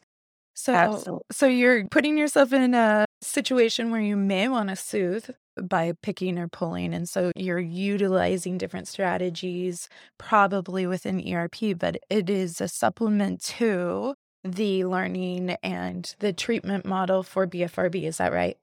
So, 0.53 0.73
Absolutely. 0.73 1.23
so 1.31 1.47
you're 1.47 1.87
putting 1.87 2.17
yourself 2.17 2.53
in 2.53 2.73
a 2.73 3.05
situation 3.21 3.91
where 3.91 4.01
you 4.01 4.15
may 4.15 4.47
want 4.47 4.69
to 4.69 4.75
soothe 4.75 5.29
by 5.61 5.93
picking 6.03 6.37
or 6.37 6.47
pulling. 6.47 6.93
And 6.93 7.09
so 7.09 7.31
you're 7.35 7.59
utilizing 7.59 8.57
different 8.57 8.87
strategies, 8.87 9.89
probably 10.17 10.85
within 10.85 11.21
ERP, 11.31 11.77
but 11.77 11.97
it 12.09 12.29
is 12.29 12.61
a 12.61 12.67
supplement 12.67 13.41
to 13.43 14.13
the 14.43 14.85
learning 14.85 15.57
and 15.63 16.15
the 16.19 16.33
treatment 16.33 16.85
model 16.85 17.23
for 17.23 17.47
BFRB. 17.47 18.03
Is 18.03 18.17
that 18.17 18.31
right? 18.31 18.57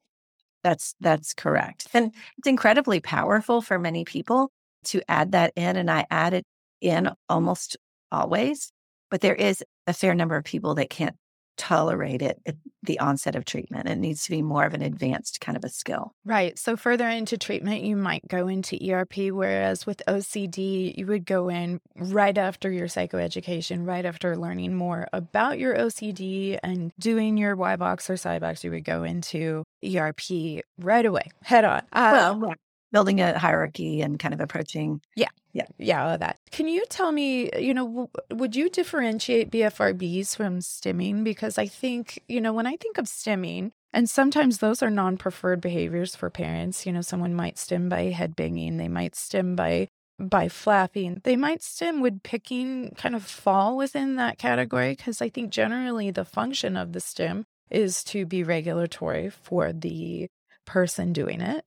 That's 0.65 0.95
that's 0.99 1.35
correct. 1.35 1.87
And 1.93 2.11
it's 2.39 2.47
incredibly 2.47 2.99
powerful 2.99 3.61
for 3.61 3.77
many 3.77 4.03
people 4.03 4.49
to 4.85 4.99
add 5.07 5.33
that 5.33 5.53
in 5.55 5.75
and 5.75 5.91
I 5.91 6.07
add 6.09 6.33
it 6.33 6.43
in 6.81 7.11
almost 7.29 7.77
always, 8.11 8.71
but 9.11 9.21
there 9.21 9.35
is 9.35 9.63
a 9.85 9.93
fair 9.93 10.15
number 10.15 10.35
of 10.35 10.43
people 10.43 10.73
that 10.73 10.89
can't 10.89 11.15
tolerate 11.57 12.21
it 12.21 12.39
at 12.45 12.55
the 12.83 12.99
onset 12.99 13.35
of 13.35 13.45
treatment. 13.45 13.87
It 13.87 13.97
needs 13.97 14.23
to 14.25 14.31
be 14.31 14.41
more 14.41 14.65
of 14.65 14.73
an 14.73 14.81
advanced 14.81 15.41
kind 15.41 15.57
of 15.57 15.63
a 15.63 15.69
skill. 15.69 16.13
Right. 16.23 16.57
So 16.57 16.77
further 16.77 17.07
into 17.07 17.37
treatment, 17.37 17.83
you 17.83 17.95
might 17.95 18.27
go 18.27 18.47
into 18.47 18.77
ERP, 18.91 19.31
whereas 19.31 19.85
with 19.85 20.01
OCD, 20.07 20.95
you 20.97 21.05
would 21.07 21.25
go 21.25 21.49
in 21.49 21.79
right 21.95 22.37
after 22.37 22.71
your 22.71 22.87
psychoeducation, 22.87 23.87
right 23.87 24.05
after 24.05 24.37
learning 24.37 24.75
more 24.75 25.07
about 25.13 25.59
your 25.59 25.75
OCD 25.75 26.59
and 26.61 26.91
doing 26.99 27.37
your 27.37 27.55
Y-BOCS 27.55 28.09
or 28.09 28.17
CY-BOCS, 28.17 28.63
you 28.63 28.71
would 28.71 28.85
go 28.85 29.03
into 29.03 29.63
ERP 29.83 30.61
right 30.79 31.05
away, 31.05 31.31
head 31.43 31.65
on. 31.65 31.81
Uh, 31.91 32.35
well, 32.37 32.53
building 32.95 33.19
a 33.19 33.37
hierarchy 33.37 34.01
and 34.01 34.17
kind 34.17 34.33
of 34.33 34.39
approaching. 34.39 35.01
Yeah. 35.17 35.27
Yeah. 35.51 35.65
Yeah. 35.77 36.11
All 36.11 36.17
that. 36.17 36.37
Can 36.51 36.69
you 36.69 36.85
tell 36.89 37.11
me, 37.11 37.49
you 37.59 37.73
know, 37.73 37.85
w- 37.85 38.07
would 38.31 38.55
you 38.55 38.69
differentiate 38.69 39.51
BFRBs 39.51 40.33
from 40.33 40.59
stimming? 40.59 41.25
Because 41.25 41.57
I 41.57 41.67
think, 41.67 42.23
you 42.29 42.39
know, 42.39 42.53
when 42.53 42.65
I 42.65 42.77
think 42.77 42.97
of 42.97 43.03
stimming, 43.07 43.71
and 43.91 44.09
sometimes 44.09 44.59
those 44.59 44.81
are 44.81 44.89
non 44.89 45.17
preferred 45.17 45.59
behaviors 45.59 46.15
for 46.15 46.29
parents. 46.29 46.85
You 46.85 46.93
know, 46.93 47.01
someone 47.01 47.33
might 47.33 47.57
stim 47.57 47.89
by 47.89 48.03
head 48.03 48.33
banging, 48.33 48.77
they 48.77 48.87
might 48.87 49.13
stim 49.13 49.57
by 49.57 49.89
by 50.17 50.47
flapping. 50.47 51.19
They 51.25 51.35
might 51.35 51.63
stim 51.63 51.99
would 51.99 52.23
picking 52.23 52.91
kind 52.97 53.13
of 53.13 53.25
fall 53.25 53.75
within 53.75 54.15
that 54.15 54.37
category 54.37 54.91
because 54.95 55.21
I 55.21 55.27
think 55.27 55.49
generally 55.49 56.11
the 56.11 56.23
function 56.23 56.77
of 56.77 56.93
the 56.93 57.01
stim 57.01 57.43
is 57.69 58.05
to 58.05 58.25
be 58.25 58.43
regulatory 58.43 59.29
for 59.29 59.73
the 59.73 60.27
person 60.65 61.11
doing 61.11 61.41
it. 61.41 61.65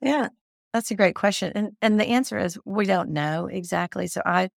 Yeah. 0.00 0.28
That's 0.72 0.90
a 0.90 0.96
great 0.96 1.14
question. 1.14 1.52
And 1.54 1.76
and 1.82 2.00
the 2.00 2.06
answer 2.06 2.38
is 2.38 2.58
we 2.64 2.86
don't 2.86 3.10
know 3.10 3.46
exactly. 3.46 4.06
So 4.06 4.22
I 4.24 4.48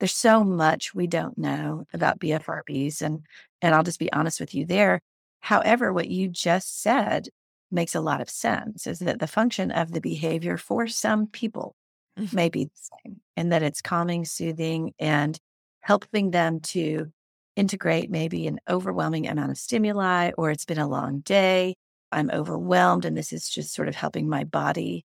there's 0.00 0.14
so 0.14 0.42
much 0.42 0.94
we 0.94 1.06
don't 1.06 1.38
know 1.38 1.84
about 1.92 2.18
BFRBs 2.18 3.02
and 3.02 3.20
and 3.62 3.74
I'll 3.74 3.82
just 3.82 3.98
be 3.98 4.12
honest 4.12 4.40
with 4.40 4.54
you 4.54 4.66
there. 4.66 5.00
However, 5.40 5.92
what 5.92 6.08
you 6.08 6.28
just 6.28 6.82
said 6.82 7.28
makes 7.70 7.94
a 7.94 8.00
lot 8.00 8.20
of 8.20 8.28
sense 8.28 8.86
is 8.86 8.98
that 9.00 9.20
the 9.20 9.26
function 9.26 9.70
of 9.70 9.92
the 9.92 10.00
behavior 10.00 10.56
for 10.56 10.86
some 10.88 11.26
people 11.26 11.76
mm-hmm. 12.18 12.34
may 12.34 12.48
be 12.48 12.64
the 12.64 12.70
same 13.04 13.20
and 13.36 13.52
that 13.52 13.62
it's 13.62 13.80
calming, 13.80 14.24
soothing, 14.24 14.92
and 14.98 15.38
helping 15.80 16.30
them 16.30 16.60
to 16.60 17.12
integrate 17.56 18.10
maybe 18.10 18.46
an 18.46 18.58
overwhelming 18.68 19.28
amount 19.28 19.50
of 19.50 19.58
stimuli 19.58 20.30
or 20.36 20.50
it's 20.50 20.64
been 20.64 20.78
a 20.78 20.88
long 20.88 21.20
day. 21.20 21.74
I'm 22.12 22.30
overwhelmed 22.30 23.04
and 23.04 23.16
this 23.16 23.32
is 23.32 23.48
just 23.48 23.72
sort 23.72 23.88
of 23.88 23.94
helping 23.94 24.28
my 24.28 24.44
body 24.44 25.04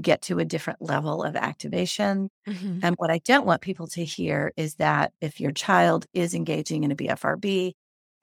get 0.00 0.22
to 0.22 0.38
a 0.38 0.44
different 0.44 0.80
level 0.80 1.22
of 1.22 1.34
activation. 1.34 2.30
Mm-hmm. 2.46 2.80
And 2.82 2.94
what 2.96 3.10
I 3.10 3.18
don't 3.24 3.46
want 3.46 3.62
people 3.62 3.88
to 3.88 4.04
hear 4.04 4.52
is 4.56 4.76
that 4.76 5.12
if 5.20 5.40
your 5.40 5.50
child 5.50 6.06
is 6.12 6.34
engaging 6.34 6.84
in 6.84 6.92
a 6.92 6.96
BFRB, 6.96 7.72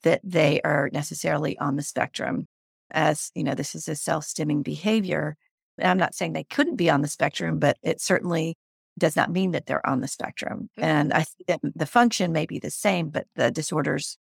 that 0.03 0.22
they 0.24 0.62
are 0.62 0.89
necessarily 0.94 1.58
on 1.60 1.75
the 1.75 1.84
spectrum. 1.84 2.48
As 2.91 3.32
you 3.36 3.44
know, 3.44 3.55
this 3.55 3.75
is 3.75 3.88
a 3.88 3.96
self-stimming 3.96 4.63
behavior. 4.63 5.36
And 5.77 5.89
I'm 5.89 5.98
not 5.98 6.15
saying 6.15 6.34
they 6.34 6.44
couldn't 6.46 6.77
be 6.77 6.89
on 6.89 7.01
the 7.01 7.08
spectrum, 7.08 7.60
but 7.60 7.77
it 7.84 8.00
certainly 8.00 8.55
does 8.98 9.17
not 9.17 9.32
mean 9.32 9.51
that 9.51 9.65
they're 9.65 9.86
on 9.86 10.00
the 10.00 10.08
spectrum. 10.08 10.70
Mm-hmm. 10.77 10.84
And 10.84 11.13
I 11.13 11.24
think 11.24 11.48
that 11.48 11.60
the 11.75 11.86
function 11.86 12.32
may 12.32 12.46
be 12.46 12.60
the 12.60 12.72
same, 12.72 13.10
but 13.10 13.25
the 13.36 13.51
disorders 13.51 14.17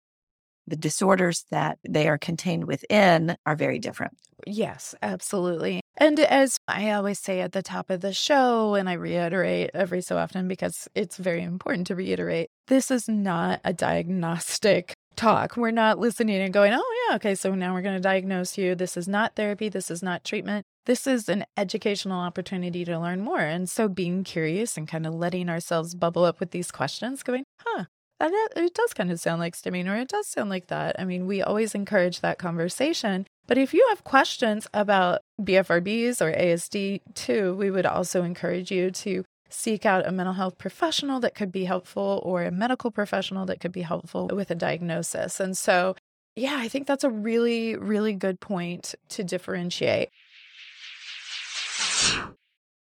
the 0.71 0.77
disorders 0.77 1.43
that 1.51 1.77
they 1.87 2.07
are 2.07 2.17
contained 2.17 2.63
within 2.63 3.35
are 3.45 3.57
very 3.57 3.77
different. 3.77 4.17
Yes, 4.47 4.95
absolutely. 5.03 5.81
And 5.97 6.17
as 6.21 6.57
I 6.65 6.91
always 6.91 7.19
say 7.19 7.41
at 7.41 7.51
the 7.51 7.61
top 7.61 7.89
of 7.89 7.99
the 7.99 8.13
show, 8.13 8.75
and 8.75 8.89
I 8.89 8.93
reiterate 8.93 9.71
every 9.73 10.01
so 10.01 10.17
often 10.17 10.47
because 10.47 10.87
it's 10.95 11.17
very 11.17 11.43
important 11.43 11.87
to 11.87 11.95
reiterate, 11.95 12.49
this 12.67 12.89
is 12.89 13.09
not 13.09 13.59
a 13.65 13.73
diagnostic 13.73 14.93
talk. 15.17 15.57
We're 15.57 15.71
not 15.71 15.99
listening 15.99 16.41
and 16.41 16.53
going, 16.53 16.73
oh, 16.73 17.05
yeah, 17.09 17.17
okay, 17.17 17.35
so 17.35 17.53
now 17.53 17.73
we're 17.73 17.81
going 17.81 17.97
to 17.97 18.01
diagnose 18.01 18.57
you. 18.57 18.73
This 18.73 18.95
is 18.95 19.09
not 19.09 19.35
therapy. 19.35 19.67
This 19.67 19.91
is 19.91 20.01
not 20.01 20.23
treatment. 20.23 20.65
This 20.85 21.05
is 21.05 21.27
an 21.27 21.43
educational 21.57 22.17
opportunity 22.17 22.85
to 22.85 22.97
learn 22.97 23.19
more. 23.19 23.41
And 23.41 23.69
so 23.69 23.89
being 23.89 24.23
curious 24.23 24.77
and 24.77 24.87
kind 24.87 25.05
of 25.05 25.13
letting 25.13 25.49
ourselves 25.49 25.95
bubble 25.95 26.23
up 26.23 26.39
with 26.39 26.51
these 26.51 26.71
questions, 26.71 27.23
going, 27.23 27.43
huh, 27.59 27.85
and 28.21 28.33
it, 28.33 28.53
it 28.55 28.73
does 28.75 28.93
kind 28.93 29.11
of 29.11 29.19
sound 29.19 29.39
like 29.39 29.55
stimming 29.55 29.89
or 29.89 29.95
it 29.95 30.09
does 30.09 30.27
sound 30.27 30.51
like 30.51 30.67
that. 30.67 30.95
I 30.99 31.05
mean, 31.05 31.25
we 31.25 31.41
always 31.41 31.73
encourage 31.73 32.21
that 32.21 32.37
conversation. 32.37 33.25
But 33.47 33.57
if 33.57 33.73
you 33.73 33.83
have 33.89 34.03
questions 34.03 34.67
about 34.75 35.21
BFRBs 35.41 36.21
or 36.21 36.31
ASD 36.31 37.01
too, 37.15 37.55
we 37.55 37.71
would 37.71 37.87
also 37.87 38.23
encourage 38.23 38.71
you 38.71 38.91
to 38.91 39.25
seek 39.49 39.87
out 39.87 40.07
a 40.07 40.11
mental 40.11 40.35
health 40.35 40.59
professional 40.59 41.19
that 41.21 41.33
could 41.33 41.51
be 41.51 41.65
helpful 41.65 42.21
or 42.23 42.43
a 42.43 42.51
medical 42.51 42.91
professional 42.91 43.45
that 43.47 43.59
could 43.59 43.71
be 43.71 43.81
helpful 43.81 44.29
with 44.31 44.51
a 44.51 44.55
diagnosis. 44.55 45.39
And 45.39 45.57
so, 45.57 45.95
yeah, 46.35 46.57
I 46.57 46.67
think 46.67 46.85
that's 46.85 47.03
a 47.03 47.09
really, 47.09 47.75
really 47.75 48.13
good 48.13 48.39
point 48.39 48.93
to 49.09 49.23
differentiate. 49.23 50.09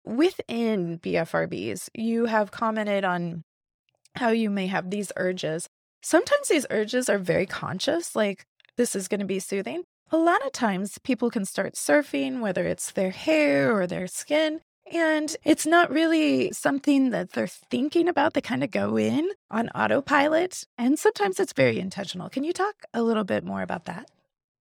Within 0.05 0.99
BFRBs, 0.99 1.89
you 1.95 2.25
have 2.25 2.51
commented 2.51 3.03
on 3.03 3.43
how 4.15 4.29
you 4.29 4.49
may 4.49 4.67
have 4.67 4.89
these 4.89 5.11
urges. 5.15 5.67
Sometimes 6.01 6.47
these 6.47 6.65
urges 6.69 7.09
are 7.09 7.17
very 7.17 7.45
conscious, 7.45 8.15
like 8.15 8.45
this 8.77 8.95
is 8.95 9.07
going 9.07 9.19
to 9.19 9.25
be 9.25 9.39
soothing. 9.39 9.83
A 10.11 10.17
lot 10.17 10.45
of 10.45 10.51
times 10.51 10.99
people 10.99 11.31
can 11.31 11.45
start 11.45 11.73
surfing, 11.73 12.39
whether 12.39 12.65
it's 12.65 12.91
their 12.91 13.09
hair 13.09 13.75
or 13.75 13.87
their 13.87 14.07
skin, 14.07 14.61
and 14.91 15.35
it's 15.43 15.65
not 15.65 15.91
really 15.91 16.51
something 16.51 17.09
that 17.09 17.31
they're 17.31 17.47
thinking 17.47 18.07
about. 18.07 18.33
They 18.33 18.41
kind 18.41 18.63
of 18.63 18.69
go 18.69 18.97
in 18.97 19.31
on 19.49 19.69
autopilot, 19.69 20.63
and 20.77 20.99
sometimes 20.99 21.39
it's 21.39 21.53
very 21.53 21.79
intentional. 21.79 22.29
Can 22.29 22.43
you 22.43 22.53
talk 22.53 22.75
a 22.93 23.01
little 23.01 23.23
bit 23.23 23.43
more 23.43 23.63
about 23.63 23.85
that? 23.85 24.09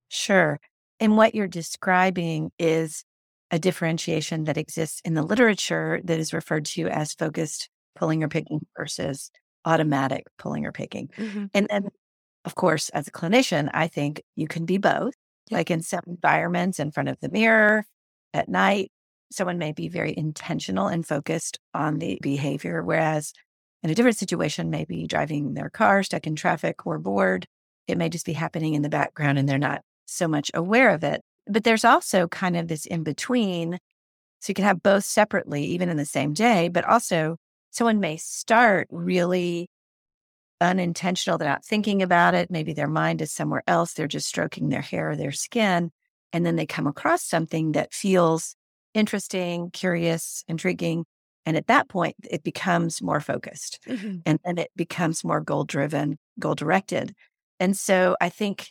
Sure. 0.09 0.59
And 0.99 1.17
what 1.17 1.35
you're 1.35 1.47
describing 1.49 2.51
is 2.59 3.05
a 3.51 3.59
differentiation 3.59 4.45
that 4.45 4.57
exists 4.57 5.03
in 5.05 5.15
the 5.15 5.23
literature 5.23 6.01
that 6.05 6.19
is 6.19 6.33
referred 6.33 6.65
to 6.65 6.89
as 6.89 7.13
focused 7.13 7.69
pulling 7.95 8.23
or 8.23 8.29
picking 8.29 8.61
versus 8.77 9.31
automatic 9.65 10.27
pulling 10.39 10.67
or 10.67 10.73
picking. 10.73 11.09
Mm-hmm. 11.17 11.47
And 11.55 11.67
then, 11.71 11.89
of 12.45 12.55
course, 12.55 12.89
as 12.91 13.09
a 13.09 13.13
clinician, 13.13 13.71
I 13.73 13.89
think 13.89 14.23
you 14.37 14.47
can 14.47 14.65
be 14.65 14.79
both. 14.79 15.15
Yep. 15.51 15.59
Like 15.59 15.71
in 15.71 15.83
some 15.83 16.01
environments, 16.07 16.79
in 16.79 16.91
front 16.91 17.11
of 17.11 17.19
the 17.21 17.29
mirror 17.29 17.85
at 18.33 18.49
night, 18.49 18.91
someone 19.31 19.59
may 19.59 19.73
be 19.73 19.89
very 19.89 20.15
intentional 20.17 20.87
and 20.87 21.07
focused 21.07 21.59
on 21.75 21.99
the 21.99 22.19
behavior, 22.23 22.83
whereas 22.83 23.33
in 23.83 23.91
a 23.91 23.95
different 23.95 24.17
situation, 24.17 24.71
maybe 24.71 25.07
driving 25.07 25.53
their 25.53 25.69
car, 25.69 26.03
stuck 26.03 26.27
in 26.27 26.37
traffic, 26.37 26.87
or 26.87 26.99
bored, 26.99 27.47
it 27.87 27.99
may 27.99 28.09
just 28.09 28.25
be 28.25 28.33
happening 28.33 28.73
in 28.73 28.81
the 28.81 28.89
background 28.89 29.39
and 29.39 29.47
they're 29.47 29.59
not 29.59 29.83
so 30.07 30.27
much 30.27 30.51
aware 30.55 30.89
of 30.89 31.05
it. 31.05 31.21
But 31.47 31.65
there's 31.65 31.85
also 31.85 32.27
kind 32.29 32.57
of 32.57 32.69
this 32.69 32.87
in 32.87 33.03
between. 33.03 33.79
So 34.41 34.51
you 34.51 34.55
can 34.55 34.65
have 34.65 34.83
both 34.83 35.05
separately, 35.05 35.65
even 35.65 35.91
in 35.91 35.99
the 35.99 36.07
same 36.07 36.33
day, 36.33 36.69
but 36.69 36.85
also 36.85 37.37
someone 37.75 37.99
may 37.99 38.17
start 38.17 38.87
really 38.91 39.69
unintentional. 40.61 41.37
They're 41.37 41.49
not 41.49 41.65
thinking 41.65 42.03
about 42.03 42.35
it. 42.35 42.51
Maybe 42.51 42.73
their 42.73 42.89
mind 42.89 43.21
is 43.21 43.33
somewhere 43.33 43.65
else. 43.67 43.93
They're 43.93 44.07
just 44.07 44.29
stroking 44.29 44.69
their 44.69 44.81
hair 44.81 45.11
or 45.11 45.17
their 45.17 45.33
skin. 45.33 45.91
And 46.33 46.47
then 46.47 46.57
they 46.57 46.67
come 46.67 46.87
across 46.87 47.25
something 47.25 47.73
that 47.73 47.93
feels 47.93 48.55
interesting, 48.95 49.71
curious, 49.73 50.45
intriguing. 50.47 51.05
And 51.47 51.57
at 51.57 51.67
that 51.67 51.89
point, 51.89 52.15
it 52.31 52.45
becomes 52.45 53.03
more 53.03 53.21
focused 53.21 53.81
mm-hmm. 53.87 54.19
and 54.25 54.39
then 54.45 54.57
it 54.59 54.71
becomes 54.77 55.25
more 55.25 55.41
goal 55.41 55.65
driven, 55.65 56.17
goal 56.39 56.55
directed. 56.55 57.13
And 57.59 57.77
so 57.77 58.17
I 58.21 58.29
think, 58.29 58.71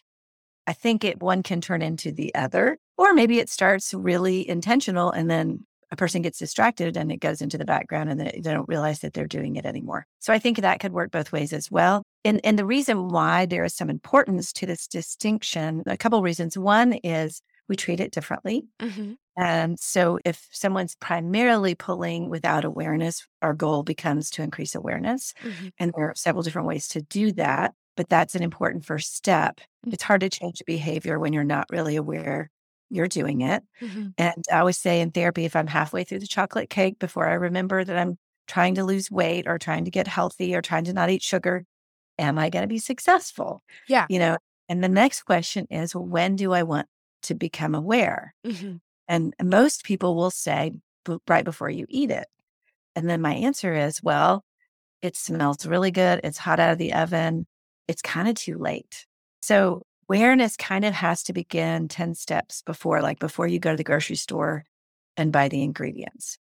I 0.65 0.74
think 0.74 1.03
it 1.03 1.22
one 1.22 1.43
can 1.43 1.60
turn 1.60 1.81
into 1.81 2.12
the 2.12 2.33
other, 2.33 2.77
or 2.98 3.13
maybe 3.13 3.39
it 3.39 3.50
starts 3.50 3.93
really 3.93 4.48
intentional 4.48 5.12
and 5.12 5.29
then 5.29 5.65
a 5.94 5.96
person 5.96 6.24
gets 6.24 6.40
distracted 6.40 6.98
and 6.98 7.12
it 7.12 7.18
goes 7.18 7.40
into 7.40 7.56
the 7.56 7.66
background 7.66 8.10
and 8.10 8.20
they 8.20 8.42
don't 8.42 8.68
realize 8.68 9.00
that 9.02 9.14
they're 9.14 9.28
doing 9.28 9.58
it 9.58 9.66
anymore. 9.66 10.08
So 10.20 10.34
I 10.34 10.40
think 10.40 10.58
that 10.58 10.80
could 10.80 10.92
work 10.92 11.12
both 11.12 11.32
ways 11.32 11.54
as 11.54 11.70
well. 11.70 12.02
And, 12.26 12.42
and 12.44 12.58
the 12.58 12.66
reason 12.66 13.10
why 13.10 13.46
there 13.46 13.64
is 13.64 13.76
some 13.76 13.92
importance 13.92 14.52
to 14.54 14.66
this 14.66 14.88
distinction, 14.88 15.84
a 15.86 15.96
couple 15.96 16.20
reasons. 16.24 16.58
One 16.58 16.94
is 17.04 17.44
we 17.70 17.76
treat 17.76 18.00
it 18.00 18.12
differently. 18.12 18.66
Mm-hmm. 18.82 19.14
And 19.38 19.80
so 19.80 20.18
if 20.26 20.48
someone's 20.52 20.96
primarily 20.96 21.76
pulling 21.76 22.28
without 22.28 22.66
awareness, 22.66 23.28
our 23.44 23.54
goal 23.54 23.84
becomes 23.84 24.32
to 24.32 24.42
increase 24.42 24.74
awareness. 24.74 25.36
Mm-hmm. 25.44 25.68
And 25.78 25.94
there 25.96 26.10
are 26.10 26.16
several 26.16 26.42
different 26.42 26.68
ways 26.68 26.88
to 26.90 27.04
do 27.04 27.32
that, 27.34 27.76
but 27.96 28.10
that's 28.10 28.34
an 28.34 28.42
important 28.42 28.84
first 28.84 29.16
step. 29.16 29.58
Mm-hmm. 29.58 29.94
It's 29.94 30.04
hard 30.04 30.22
to 30.22 30.30
change 30.30 30.64
behavior 30.66 31.20
when 31.20 31.34
you're 31.34 31.44
not 31.44 31.68
really 31.70 31.98
aware 31.98 32.50
you're 32.94 33.08
doing 33.08 33.42
it. 33.42 33.64
Mm-hmm. 33.82 34.10
And 34.18 34.46
I 34.52 34.60
always 34.60 34.78
say 34.78 35.02
in 35.02 35.12
therapy, 35.12 35.46
if 35.46 35.56
I'm 35.56 35.68
halfway 35.68 36.04
through 36.04 36.20
the 36.20 36.28
chocolate 36.28 36.70
cake 36.70 37.00
before 37.00 37.28
I 37.28 37.34
remember 37.34 37.84
that 37.84 37.98
I'm 37.98 38.18
trying 38.48 38.76
to 38.76 38.84
lose 38.84 39.10
weight 39.10 39.48
or 39.48 39.58
trying 39.58 39.86
to 39.86 39.92
get 39.92 40.08
healthy 40.08 40.56
or 40.56 40.62
trying 40.62 40.84
to 40.86 40.94
not 40.94 41.10
eat 41.10 41.24
sugar, 41.24 41.66
am 42.20 42.38
I 42.38 42.50
going 42.50 42.64
to 42.64 42.68
be 42.68 42.80
successful? 42.80 43.64
Yeah. 43.88 44.06
You 44.10 44.20
know, 44.20 44.38
and 44.70 44.84
the 44.84 44.90
next 44.90 45.24
question 45.24 45.68
is, 45.70 45.96
well, 45.96 46.06
when 46.06 46.36
do 46.36 46.54
I 46.54 46.64
want 46.64 46.88
to 47.24 47.36
become 47.36 47.74
aware? 47.76 48.36
Mm-hmm. 48.46 48.76
And 49.08 49.34
most 49.42 49.84
people 49.84 50.16
will 50.16 50.32
say 50.32 50.74
right 51.28 51.44
before 51.44 51.70
you 51.70 51.86
eat 51.90 52.12
it. 52.12 52.28
And 52.96 53.10
then 53.10 53.22
my 53.22 53.34
answer 53.34 53.74
is, 53.74 54.02
well, 54.04 54.44
it 55.02 55.18
smells 55.18 55.66
really 55.66 55.92
good. 55.92 56.22
It's 56.24 56.38
hot 56.38 56.60
out 56.60 56.72
of 56.72 56.78
the 56.78 56.94
oven. 56.94 57.46
It's 57.88 58.02
kind 58.02 58.30
of 58.30 58.36
too 58.36 58.58
late. 58.58 59.06
So 59.42 59.84
awareness 60.07 60.55
kind 60.55 60.86
of 60.86 60.93
has 60.93 61.24
to 61.24 61.33
begin 61.33 61.88
10 61.88 62.15
steps 62.15 62.62
before, 62.63 63.01
like 63.01 63.19
before 63.19 63.48
you 63.48 63.60
go 63.60 63.72
to 63.72 63.77
the 63.77 63.83
grocery 63.83 64.15
store 64.15 64.65
and 65.17 65.31
buy 65.31 65.48
the 65.48 65.63
ingredients. 65.63 66.38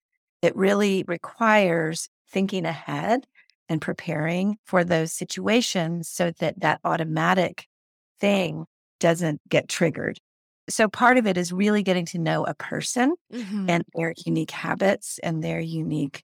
It 0.43 0.55
really 0.57 1.05
requires 1.07 2.09
thinking 2.31 2.65
ahead 2.65 3.27
and 3.69 3.81
preparing 3.81 4.59
for 4.65 4.85
those 4.85 5.13
situations 5.13 6.09
so 6.09 6.31
that 6.39 6.61
that 6.61 6.81
automatic 6.85 7.67
thing 8.21 8.67
doesn't 9.01 9.41
get 9.49 9.69
triggered. 9.69 10.19
So 10.69 10.89
part 10.89 11.17
of 11.17 11.27
it 11.27 11.37
is 11.37 11.53
really 11.53 11.83
getting 11.83 12.05
to 12.07 12.19
know 12.19 12.45
a 12.45 12.55
person 12.55 13.15
mm-hmm. 13.33 13.71
and 13.71 13.85
their 13.95 14.15
unique 14.27 14.51
habits 14.51 15.19
and 15.23 15.43
their 15.43 15.61
unique 15.61 16.23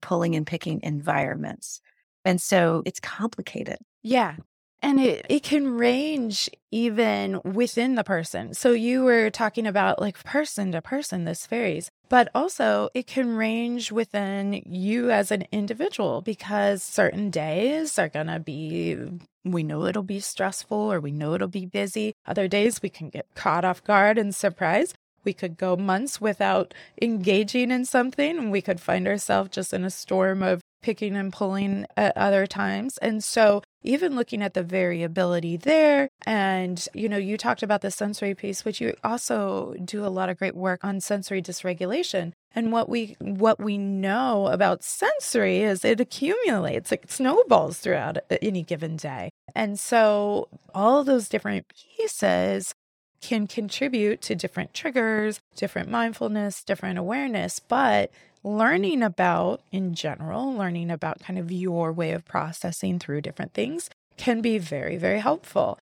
pulling 0.00 0.34
and 0.34 0.46
picking 0.46 0.80
environments. 0.82 1.80
And 2.24 2.40
so 2.40 2.82
it's 2.86 3.00
complicated. 3.00 3.78
Yeah. 4.02 4.36
And 4.84 4.98
it, 4.98 5.24
it 5.28 5.44
can 5.44 5.76
range 5.76 6.50
even 6.72 7.40
within 7.44 7.94
the 7.94 8.02
person. 8.02 8.52
So 8.52 8.72
you 8.72 9.04
were 9.04 9.30
talking 9.30 9.66
about 9.66 10.00
like 10.00 10.24
person 10.24 10.72
to 10.72 10.82
person, 10.82 11.24
this 11.24 11.46
varies, 11.46 11.90
but 12.08 12.28
also 12.34 12.88
it 12.92 13.06
can 13.06 13.36
range 13.36 13.92
within 13.92 14.54
you 14.66 15.12
as 15.12 15.30
an 15.30 15.46
individual 15.52 16.20
because 16.20 16.82
certain 16.82 17.30
days 17.30 17.96
are 17.96 18.08
going 18.08 18.26
to 18.26 18.40
be, 18.40 18.98
we 19.44 19.62
know 19.62 19.84
it'll 19.84 20.02
be 20.02 20.18
stressful 20.18 20.92
or 20.92 20.98
we 20.98 21.12
know 21.12 21.34
it'll 21.34 21.46
be 21.46 21.66
busy. 21.66 22.14
Other 22.26 22.48
days 22.48 22.82
we 22.82 22.88
can 22.88 23.08
get 23.08 23.26
caught 23.36 23.64
off 23.64 23.84
guard 23.84 24.18
and 24.18 24.34
surprised. 24.34 24.94
We 25.24 25.32
could 25.32 25.56
go 25.56 25.76
months 25.76 26.20
without 26.20 26.74
engaging 27.00 27.70
in 27.70 27.84
something 27.84 28.36
and 28.36 28.50
we 28.50 28.60
could 28.60 28.80
find 28.80 29.06
ourselves 29.06 29.50
just 29.52 29.72
in 29.72 29.84
a 29.84 29.90
storm 29.90 30.42
of 30.42 30.61
picking 30.82 31.16
and 31.16 31.32
pulling 31.32 31.86
at 31.96 32.16
other 32.16 32.46
times. 32.46 32.98
And 32.98 33.22
so 33.22 33.62
even 33.82 34.14
looking 34.14 34.42
at 34.42 34.54
the 34.54 34.62
variability 34.62 35.56
there 35.56 36.08
and 36.26 36.86
you 36.94 37.08
know 37.08 37.16
you 37.16 37.36
talked 37.36 37.62
about 37.62 37.80
the 37.80 37.90
sensory 37.90 38.34
piece 38.34 38.64
which 38.64 38.80
you 38.80 38.94
also 39.02 39.74
do 39.84 40.04
a 40.04 40.08
lot 40.08 40.28
of 40.28 40.38
great 40.38 40.54
work 40.54 40.84
on 40.84 41.00
sensory 41.00 41.42
dysregulation. 41.42 42.32
And 42.54 42.70
what 42.70 42.88
we 42.88 43.16
what 43.18 43.58
we 43.58 43.78
know 43.78 44.48
about 44.48 44.84
sensory 44.84 45.60
is 45.60 45.84
it 45.84 46.00
accumulates 46.00 46.90
like 46.90 47.10
snowballs 47.10 47.78
throughout 47.78 48.18
any 48.42 48.62
given 48.62 48.96
day. 48.96 49.30
And 49.54 49.78
so 49.78 50.48
all 50.74 51.02
those 51.04 51.28
different 51.28 51.66
pieces 51.96 52.74
can 53.20 53.46
contribute 53.46 54.20
to 54.20 54.34
different 54.34 54.74
triggers 54.74 55.40
different 55.56 55.88
mindfulness 55.88 56.62
different 56.64 56.98
awareness. 56.98 57.58
But 57.58 58.10
learning 58.44 59.02
about, 59.02 59.62
in 59.70 59.94
general, 59.94 60.52
learning 60.52 60.90
about 60.90 61.20
kind 61.20 61.38
of 61.38 61.52
your 61.52 61.92
way 61.92 62.12
of 62.12 62.24
processing 62.24 62.98
through 62.98 63.20
different 63.20 63.54
things 63.54 63.88
can 64.16 64.40
be 64.40 64.58
very, 64.58 64.96
very 64.96 65.20
helpful. 65.20 65.78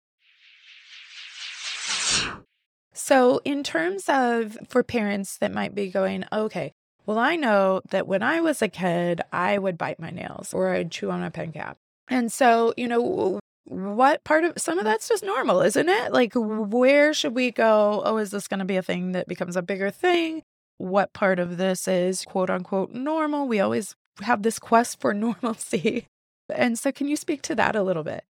So, 2.92 3.40
in 3.44 3.62
terms 3.62 4.04
of 4.08 4.58
for 4.68 4.82
parents 4.82 5.38
that 5.38 5.52
might 5.52 5.74
be 5.74 5.88
going, 5.88 6.24
okay, 6.32 6.72
well, 7.06 7.18
I 7.18 7.36
know 7.36 7.80
that 7.90 8.06
when 8.06 8.22
I 8.22 8.40
was 8.40 8.62
a 8.62 8.68
kid, 8.68 9.22
I 9.32 9.58
would 9.58 9.78
bite 9.78 9.98
my 9.98 10.10
nails 10.10 10.52
or 10.52 10.70
I'd 10.70 10.90
chew 10.90 11.10
on 11.10 11.22
a 11.22 11.30
pen 11.30 11.52
cap. 11.52 11.78
And 12.08 12.30
so, 12.32 12.74
you 12.76 12.88
know, 12.88 13.40
what 13.64 14.22
part 14.24 14.44
of 14.44 14.54
some 14.58 14.78
of 14.78 14.84
that's 14.84 15.08
just 15.08 15.24
normal, 15.24 15.62
isn't 15.62 15.88
it? 15.88 16.12
Like, 16.12 16.32
where 16.34 17.14
should 17.14 17.34
we 17.34 17.50
go? 17.52 18.02
Oh, 18.04 18.16
is 18.18 18.30
this 18.30 18.48
going 18.48 18.58
to 18.58 18.64
be 18.64 18.76
a 18.76 18.82
thing 18.82 19.12
that 19.12 19.28
becomes 19.28 19.56
a 19.56 19.62
bigger 19.62 19.90
thing? 19.90 20.42
What 20.80 21.12
part 21.12 21.38
of 21.38 21.58
this 21.58 21.86
is 21.86 22.24
quote 22.24 22.48
unquote 22.48 22.90
normal. 22.92 23.46
We 23.46 23.60
always 23.60 23.94
have 24.22 24.42
this 24.42 24.58
quest 24.58 24.98
for 25.00 25.12
normalcy. 25.14 26.06
And 26.52 26.78
so, 26.78 26.90
can 26.90 27.06
you 27.06 27.16
speak 27.16 27.42
to 27.42 27.54
that 27.56 27.76
a 27.76 27.82
little 27.82 28.02
bit? 28.02 28.24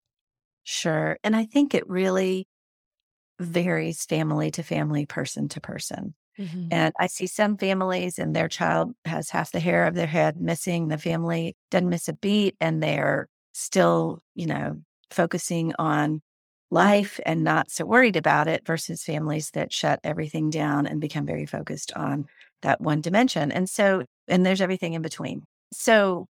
Sure. 0.62 1.18
And 1.22 1.36
I 1.36 1.44
think 1.44 1.74
it 1.74 1.88
really 1.88 2.46
varies 3.38 4.04
family 4.04 4.50
to 4.52 4.62
family, 4.62 5.06
person 5.06 5.48
to 5.48 5.60
person. 5.60 6.14
Mm-hmm. 6.38 6.68
And 6.70 6.94
I 6.98 7.06
see 7.08 7.26
some 7.26 7.56
families 7.56 8.18
and 8.18 8.34
their 8.34 8.48
child 8.48 8.92
has 9.04 9.30
half 9.30 9.52
the 9.52 9.60
hair 9.60 9.86
of 9.86 9.94
their 9.94 10.06
head 10.06 10.40
missing. 10.40 10.88
The 10.88 10.98
family 10.98 11.56
doesn't 11.70 11.88
miss 11.88 12.08
a 12.08 12.12
beat 12.14 12.56
and 12.60 12.82
they're 12.82 13.28
still, 13.52 14.20
you 14.34 14.46
know, 14.46 14.80
focusing 15.10 15.72
on 15.78 16.20
life 16.70 17.20
and 17.24 17.44
not 17.44 17.70
so 17.70 17.84
worried 17.84 18.16
about 18.16 18.48
it 18.48 18.66
versus 18.66 19.02
families 19.02 19.50
that 19.52 19.72
shut 19.72 20.00
everything 20.02 20.50
down 20.50 20.86
and 20.86 21.00
become 21.00 21.26
very 21.26 21.46
focused 21.46 21.92
on 21.94 22.26
that 22.62 22.80
one 22.80 23.00
dimension. 23.00 23.52
And 23.52 23.68
so, 23.68 24.04
and 24.28 24.44
there's 24.44 24.60
everything 24.60 24.94
in 24.94 25.02
between. 25.02 25.42
So, 25.72 26.26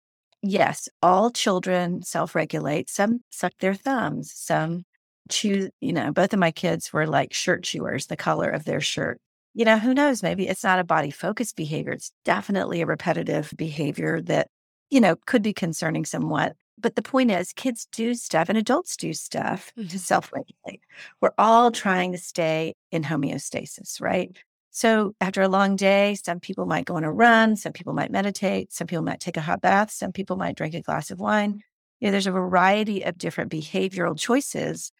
yes, 0.42 0.88
all 1.02 1.30
children 1.30 2.02
self 2.02 2.34
regulate. 2.34 2.90
Some 2.90 3.20
suck 3.30 3.52
their 3.60 3.74
thumbs, 3.74 4.32
some 4.34 4.84
chew, 5.28 5.70
you 5.80 5.92
know, 5.92 6.12
both 6.12 6.32
of 6.32 6.38
my 6.38 6.50
kids 6.50 6.92
were 6.92 7.06
like 7.06 7.32
shirt 7.32 7.62
chewers, 7.62 8.06
the 8.06 8.16
color 8.16 8.50
of 8.50 8.64
their 8.64 8.80
shirt. 8.80 9.18
You 9.54 9.64
know, 9.64 9.78
who 9.78 9.94
knows? 9.94 10.22
Maybe 10.22 10.48
it's 10.48 10.64
not 10.64 10.78
a 10.78 10.84
body 10.84 11.10
focused 11.10 11.56
behavior. 11.56 11.92
It's 11.92 12.12
definitely 12.24 12.80
a 12.82 12.86
repetitive 12.86 13.52
behavior 13.56 14.20
that, 14.22 14.48
you 14.90 15.00
know, 15.00 15.16
could 15.26 15.42
be 15.42 15.52
concerning 15.52 16.04
somewhat 16.04 16.54
but 16.80 16.96
the 16.96 17.02
point 17.02 17.30
is, 17.30 17.52
kids 17.52 17.86
do 17.92 18.14
stuff 18.14 18.48
and 18.48 18.56
adults 18.56 18.96
do 18.96 19.12
stuff 19.12 19.72
mm-hmm. 19.76 19.88
to 19.88 19.98
self 19.98 20.32
regulate. 20.32 20.82
We're 21.20 21.34
all 21.38 21.70
trying 21.70 22.12
to 22.12 22.18
stay 22.18 22.74
in 22.90 23.04
homeostasis, 23.04 24.00
right? 24.00 24.36
So 24.70 25.14
after 25.20 25.42
a 25.42 25.48
long 25.48 25.76
day, 25.76 26.16
some 26.24 26.40
people 26.40 26.66
might 26.66 26.84
go 26.84 26.96
on 26.96 27.04
a 27.04 27.12
run, 27.12 27.56
some 27.56 27.72
people 27.72 27.92
might 27.92 28.10
meditate, 28.12 28.72
some 28.72 28.86
people 28.86 29.02
might 29.02 29.20
take 29.20 29.36
a 29.36 29.40
hot 29.40 29.60
bath, 29.60 29.90
some 29.90 30.12
people 30.12 30.36
might 30.36 30.56
drink 30.56 30.74
a 30.74 30.80
glass 30.80 31.10
of 31.10 31.18
wine. 31.18 31.60
You 32.00 32.06
know, 32.08 32.12
there's 32.12 32.28
a 32.28 32.32
variety 32.32 33.02
of 33.02 33.18
different 33.18 33.50
behavioral 33.50 34.18
choices 34.18 34.92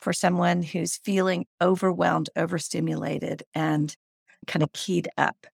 for 0.00 0.12
someone 0.12 0.62
who's 0.62 0.96
feeling 0.96 1.46
overwhelmed, 1.60 2.30
overstimulated, 2.36 3.42
and 3.54 3.94
kind 4.46 4.62
of 4.62 4.72
keyed 4.72 5.08
up. 5.18 5.46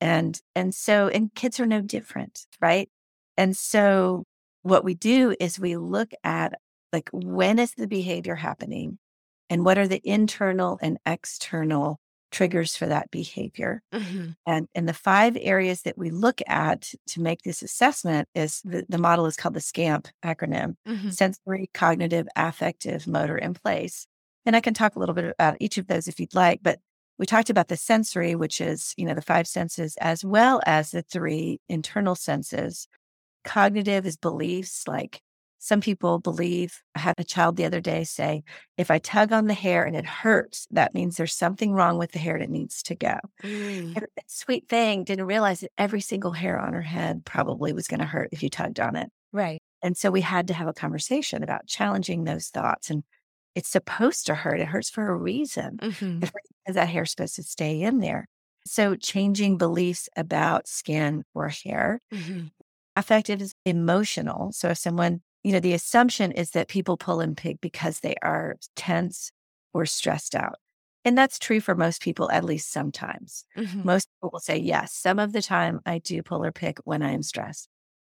And 0.00 0.40
and 0.56 0.74
so 0.74 1.08
and 1.08 1.32
kids 1.34 1.60
are 1.60 1.66
no 1.66 1.80
different, 1.80 2.46
right? 2.60 2.90
And 3.36 3.56
so 3.56 4.24
what 4.62 4.84
we 4.84 4.94
do 4.94 5.34
is 5.38 5.58
we 5.58 5.76
look 5.76 6.10
at 6.24 6.54
like 6.92 7.08
when 7.12 7.58
is 7.58 7.74
the 7.74 7.86
behavior 7.86 8.34
happening 8.34 8.98
and 9.48 9.64
what 9.64 9.78
are 9.78 9.88
the 9.88 10.00
internal 10.04 10.78
and 10.82 10.98
external 11.06 12.00
triggers 12.32 12.74
for 12.74 12.86
that 12.86 13.10
behavior 13.10 13.82
mm-hmm. 13.94 14.30
and 14.46 14.66
and 14.74 14.88
the 14.88 14.94
five 14.94 15.36
areas 15.40 15.82
that 15.82 15.96
we 15.96 16.10
look 16.10 16.40
at 16.48 16.92
to 17.06 17.20
make 17.20 17.42
this 17.42 17.62
assessment 17.62 18.28
is 18.34 18.60
the, 18.64 18.84
the 18.88 18.98
model 18.98 19.26
is 19.26 19.36
called 19.36 19.54
the 19.54 19.60
SCAMP 19.60 20.08
acronym 20.24 20.74
mm-hmm. 20.88 21.10
sensory 21.10 21.70
cognitive 21.74 22.26
affective 22.34 23.06
motor 23.06 23.36
and 23.36 23.60
place 23.62 24.06
and 24.44 24.56
i 24.56 24.60
can 24.60 24.74
talk 24.74 24.96
a 24.96 24.98
little 24.98 25.14
bit 25.14 25.26
about 25.38 25.56
each 25.60 25.78
of 25.78 25.86
those 25.86 26.08
if 26.08 26.18
you'd 26.18 26.34
like 26.34 26.60
but 26.62 26.78
we 27.18 27.26
talked 27.26 27.50
about 27.50 27.68
the 27.68 27.76
sensory 27.76 28.34
which 28.34 28.60
is 28.60 28.94
you 28.96 29.04
know 29.04 29.14
the 29.14 29.22
five 29.22 29.46
senses 29.46 29.96
as 30.00 30.24
well 30.24 30.60
as 30.66 30.90
the 30.90 31.02
three 31.02 31.60
internal 31.68 32.14
senses 32.14 32.88
Cognitive 33.44 34.06
is 34.06 34.16
beliefs 34.16 34.86
like 34.86 35.20
Some 35.64 35.80
people 35.80 36.18
believe, 36.18 36.82
I 36.96 36.98
had 36.98 37.14
a 37.18 37.24
child 37.24 37.54
the 37.54 37.64
other 37.64 37.80
day 37.80 38.02
say, 38.02 38.42
if 38.76 38.90
I 38.90 38.98
tug 38.98 39.32
on 39.32 39.46
the 39.46 39.54
hair 39.54 39.84
and 39.84 39.94
it 39.94 40.04
hurts, 40.04 40.66
that 40.72 40.92
means 40.92 41.16
there's 41.16 41.36
something 41.36 41.72
wrong 41.72 41.98
with 41.98 42.10
the 42.10 42.18
hair 42.18 42.34
and 42.34 42.42
it 42.42 42.50
needs 42.50 42.82
to 42.82 42.96
go. 42.96 43.16
Mm. 43.44 44.04
sweet 44.26 44.68
thing 44.68 45.04
didn't 45.04 45.26
realize 45.26 45.60
that 45.60 45.70
every 45.78 46.00
single 46.00 46.32
hair 46.32 46.58
on 46.58 46.72
her 46.72 46.82
head 46.82 47.24
probably 47.24 47.72
was 47.72 47.86
going 47.86 48.00
to 48.00 48.06
hurt 48.06 48.30
if 48.32 48.42
you 48.42 48.50
tugged 48.50 48.80
on 48.80 48.96
it. 48.96 49.08
Right. 49.32 49.62
And 49.82 49.96
so 49.96 50.10
we 50.10 50.22
had 50.22 50.48
to 50.48 50.54
have 50.54 50.66
a 50.66 50.72
conversation 50.72 51.44
about 51.44 51.68
challenging 51.68 52.24
those 52.24 52.48
thoughts. 52.48 52.90
And 52.90 53.04
it's 53.54 53.68
supposed 53.68 54.26
to 54.26 54.34
hurt. 54.34 54.58
It 54.58 54.66
hurts 54.66 54.90
for 54.90 55.12
a 55.12 55.16
reason. 55.16 55.76
Mm-hmm. 55.76 56.18
Because 56.18 56.74
that 56.74 56.88
hair's 56.88 57.12
supposed 57.12 57.36
to 57.36 57.44
stay 57.44 57.82
in 57.82 58.00
there. 58.00 58.26
So 58.66 58.96
changing 58.96 59.58
beliefs 59.58 60.08
about 60.16 60.66
skin 60.66 61.22
or 61.34 61.50
hair. 61.50 62.00
Mm-hmm. 62.12 62.46
Affective 62.96 63.40
is 63.40 63.54
emotional. 63.64 64.50
So 64.50 64.70
if 64.70 64.78
someone 64.78 65.20
you 65.42 65.52
know, 65.52 65.60
the 65.60 65.72
assumption 65.72 66.32
is 66.32 66.50
that 66.50 66.68
people 66.68 66.96
pull 66.96 67.20
and 67.20 67.36
pick 67.36 67.60
because 67.60 68.00
they 68.00 68.14
are 68.22 68.56
tense 68.76 69.32
or 69.72 69.86
stressed 69.86 70.34
out. 70.34 70.56
And 71.04 71.18
that's 71.18 71.38
true 71.38 71.60
for 71.60 71.74
most 71.74 72.00
people, 72.00 72.30
at 72.30 72.44
least 72.44 72.70
sometimes. 72.70 73.44
Mm-hmm. 73.56 73.84
Most 73.84 74.08
people 74.14 74.30
will 74.32 74.40
say, 74.40 74.56
yes, 74.56 74.94
some 74.94 75.18
of 75.18 75.32
the 75.32 75.42
time 75.42 75.80
I 75.84 75.98
do 75.98 76.22
pull 76.22 76.44
or 76.44 76.52
pick 76.52 76.78
when 76.84 77.02
I 77.02 77.10
am 77.10 77.22
stressed. 77.22 77.68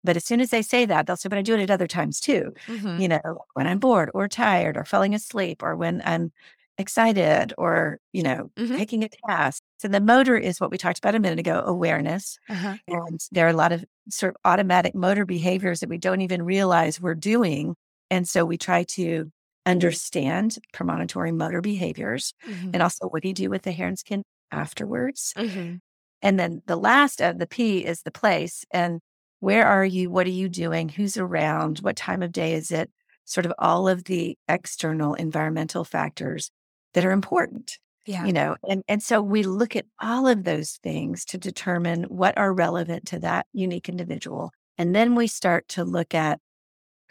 But 0.03 0.15
as 0.15 0.23
soon 0.23 0.39
as 0.39 0.51
they 0.51 0.61
say 0.61 0.85
that, 0.85 1.05
they'll 1.05 1.17
say, 1.17 1.27
but 1.27 1.37
I 1.37 1.41
do 1.41 1.55
it 1.55 1.61
at 1.61 1.71
other 1.71 1.87
times 1.87 2.21
too. 2.21 2.53
Mm-hmm. 2.67 3.01
You 3.01 3.07
know, 3.09 3.39
when 3.55 3.67
I'm 3.67 3.79
bored 3.79 4.09
or 4.13 4.29
tired 4.29 4.77
or 4.77 4.85
falling 4.85 5.13
asleep 5.13 5.61
or 5.61 5.75
when 5.75 6.01
I'm 6.05 6.31
excited 6.77 7.53
or, 7.57 7.99
you 8.13 8.23
know, 8.23 8.51
mm-hmm. 8.55 8.75
taking 8.75 9.03
a 9.03 9.09
task. 9.27 9.61
So 9.79 9.87
the 9.87 9.99
motor 9.99 10.37
is 10.37 10.59
what 10.59 10.71
we 10.71 10.77
talked 10.77 10.99
about 10.99 11.15
a 11.15 11.19
minute 11.19 11.39
ago 11.39 11.61
awareness. 11.65 12.37
Uh-huh. 12.49 12.77
And 12.87 13.19
there 13.31 13.47
are 13.47 13.51
a 13.51 13.53
lot 13.53 13.71
of 13.71 13.83
sort 14.09 14.35
of 14.35 14.37
automatic 14.45 14.93
motor 14.93 15.25
behaviors 15.25 15.79
that 15.79 15.89
we 15.89 15.97
don't 15.97 16.21
even 16.21 16.43
realize 16.43 17.01
we're 17.01 17.15
doing. 17.15 17.75
And 18.09 18.27
so 18.27 18.45
we 18.45 18.57
try 18.57 18.83
to 18.83 19.31
understand 19.65 20.57
premonitory 20.71 21.31
motor 21.31 21.61
behaviors 21.61 22.33
mm-hmm. 22.47 22.69
and 22.73 22.81
also 22.81 23.07
what 23.07 23.21
do 23.21 23.27
you 23.27 23.33
do 23.33 23.49
with 23.49 23.63
the 23.63 23.71
hair 23.71 23.87
and 23.87 23.99
skin 23.99 24.23
afterwards. 24.51 25.33
Mm-hmm. 25.35 25.75
And 26.21 26.39
then 26.39 26.61
the 26.65 26.77
last 26.77 27.21
of 27.21 27.37
the 27.37 27.47
P 27.47 27.85
is 27.85 28.01
the 28.01 28.11
place. 28.11 28.65
And 28.71 29.01
where 29.39 29.67
are 29.67 29.85
you? 29.85 30.09
What 30.09 30.25
are 30.25 30.31
you 30.31 30.49
doing? 30.49 30.89
Who's 30.89 31.17
around? 31.17 31.79
What 31.79 31.95
time 31.95 32.23
of 32.23 32.31
day 32.31 32.53
is 32.53 32.71
it? 32.71 32.89
Sort 33.25 33.45
of 33.45 33.53
all 33.59 33.87
of 33.87 34.05
the 34.05 34.37
external 34.47 35.13
environmental 35.15 35.83
factors 35.83 36.49
that 36.97 37.05
are 37.05 37.11
important. 37.11 37.77
Yeah. 38.07 38.25
You 38.25 38.33
know, 38.33 38.55
and, 38.67 38.83
and 38.87 39.03
so 39.03 39.21
we 39.21 39.43
look 39.43 39.75
at 39.75 39.85
all 40.01 40.27
of 40.27 40.45
those 40.45 40.79
things 40.81 41.25
to 41.25 41.37
determine 41.37 42.05
what 42.05 42.35
are 42.39 42.51
relevant 42.51 43.05
to 43.09 43.19
that 43.19 43.45
unique 43.53 43.87
individual. 43.87 44.49
And 44.79 44.95
then 44.95 45.13
we 45.13 45.27
start 45.27 45.67
to 45.69 45.83
look 45.83 46.15
at, 46.15 46.39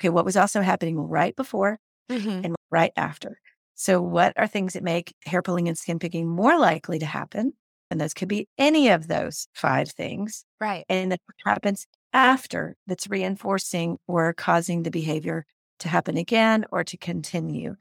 okay, 0.00 0.08
what 0.08 0.24
was 0.24 0.36
also 0.36 0.60
happening 0.60 0.98
right 0.98 1.36
before 1.36 1.78
mm-hmm. 2.10 2.46
and 2.46 2.56
right 2.68 2.90
after. 2.96 3.38
So, 3.76 4.02
what 4.02 4.32
are 4.36 4.48
things 4.48 4.72
that 4.72 4.82
make 4.82 5.14
hair 5.24 5.40
pulling 5.40 5.68
and 5.68 5.78
skin 5.78 6.00
picking 6.00 6.26
more 6.28 6.58
likely 6.58 6.98
to 6.98 7.06
happen? 7.06 7.52
And 7.88 8.00
those 8.00 8.12
could 8.12 8.26
be 8.26 8.48
any 8.58 8.88
of 8.88 9.06
those 9.06 9.46
five 9.54 9.92
things. 9.92 10.44
Right. 10.60 10.84
And 10.88 11.12
that 11.12 11.20
happens 11.44 11.86
after 12.12 12.74
that's 12.88 13.08
reinforcing 13.08 13.98
or 14.08 14.32
causing 14.32 14.82
the 14.82 14.90
behavior 14.90 15.46
to 15.78 15.88
happen 15.88 16.16
again 16.16 16.64
or 16.72 16.82
to 16.82 16.96
continue 16.96 17.76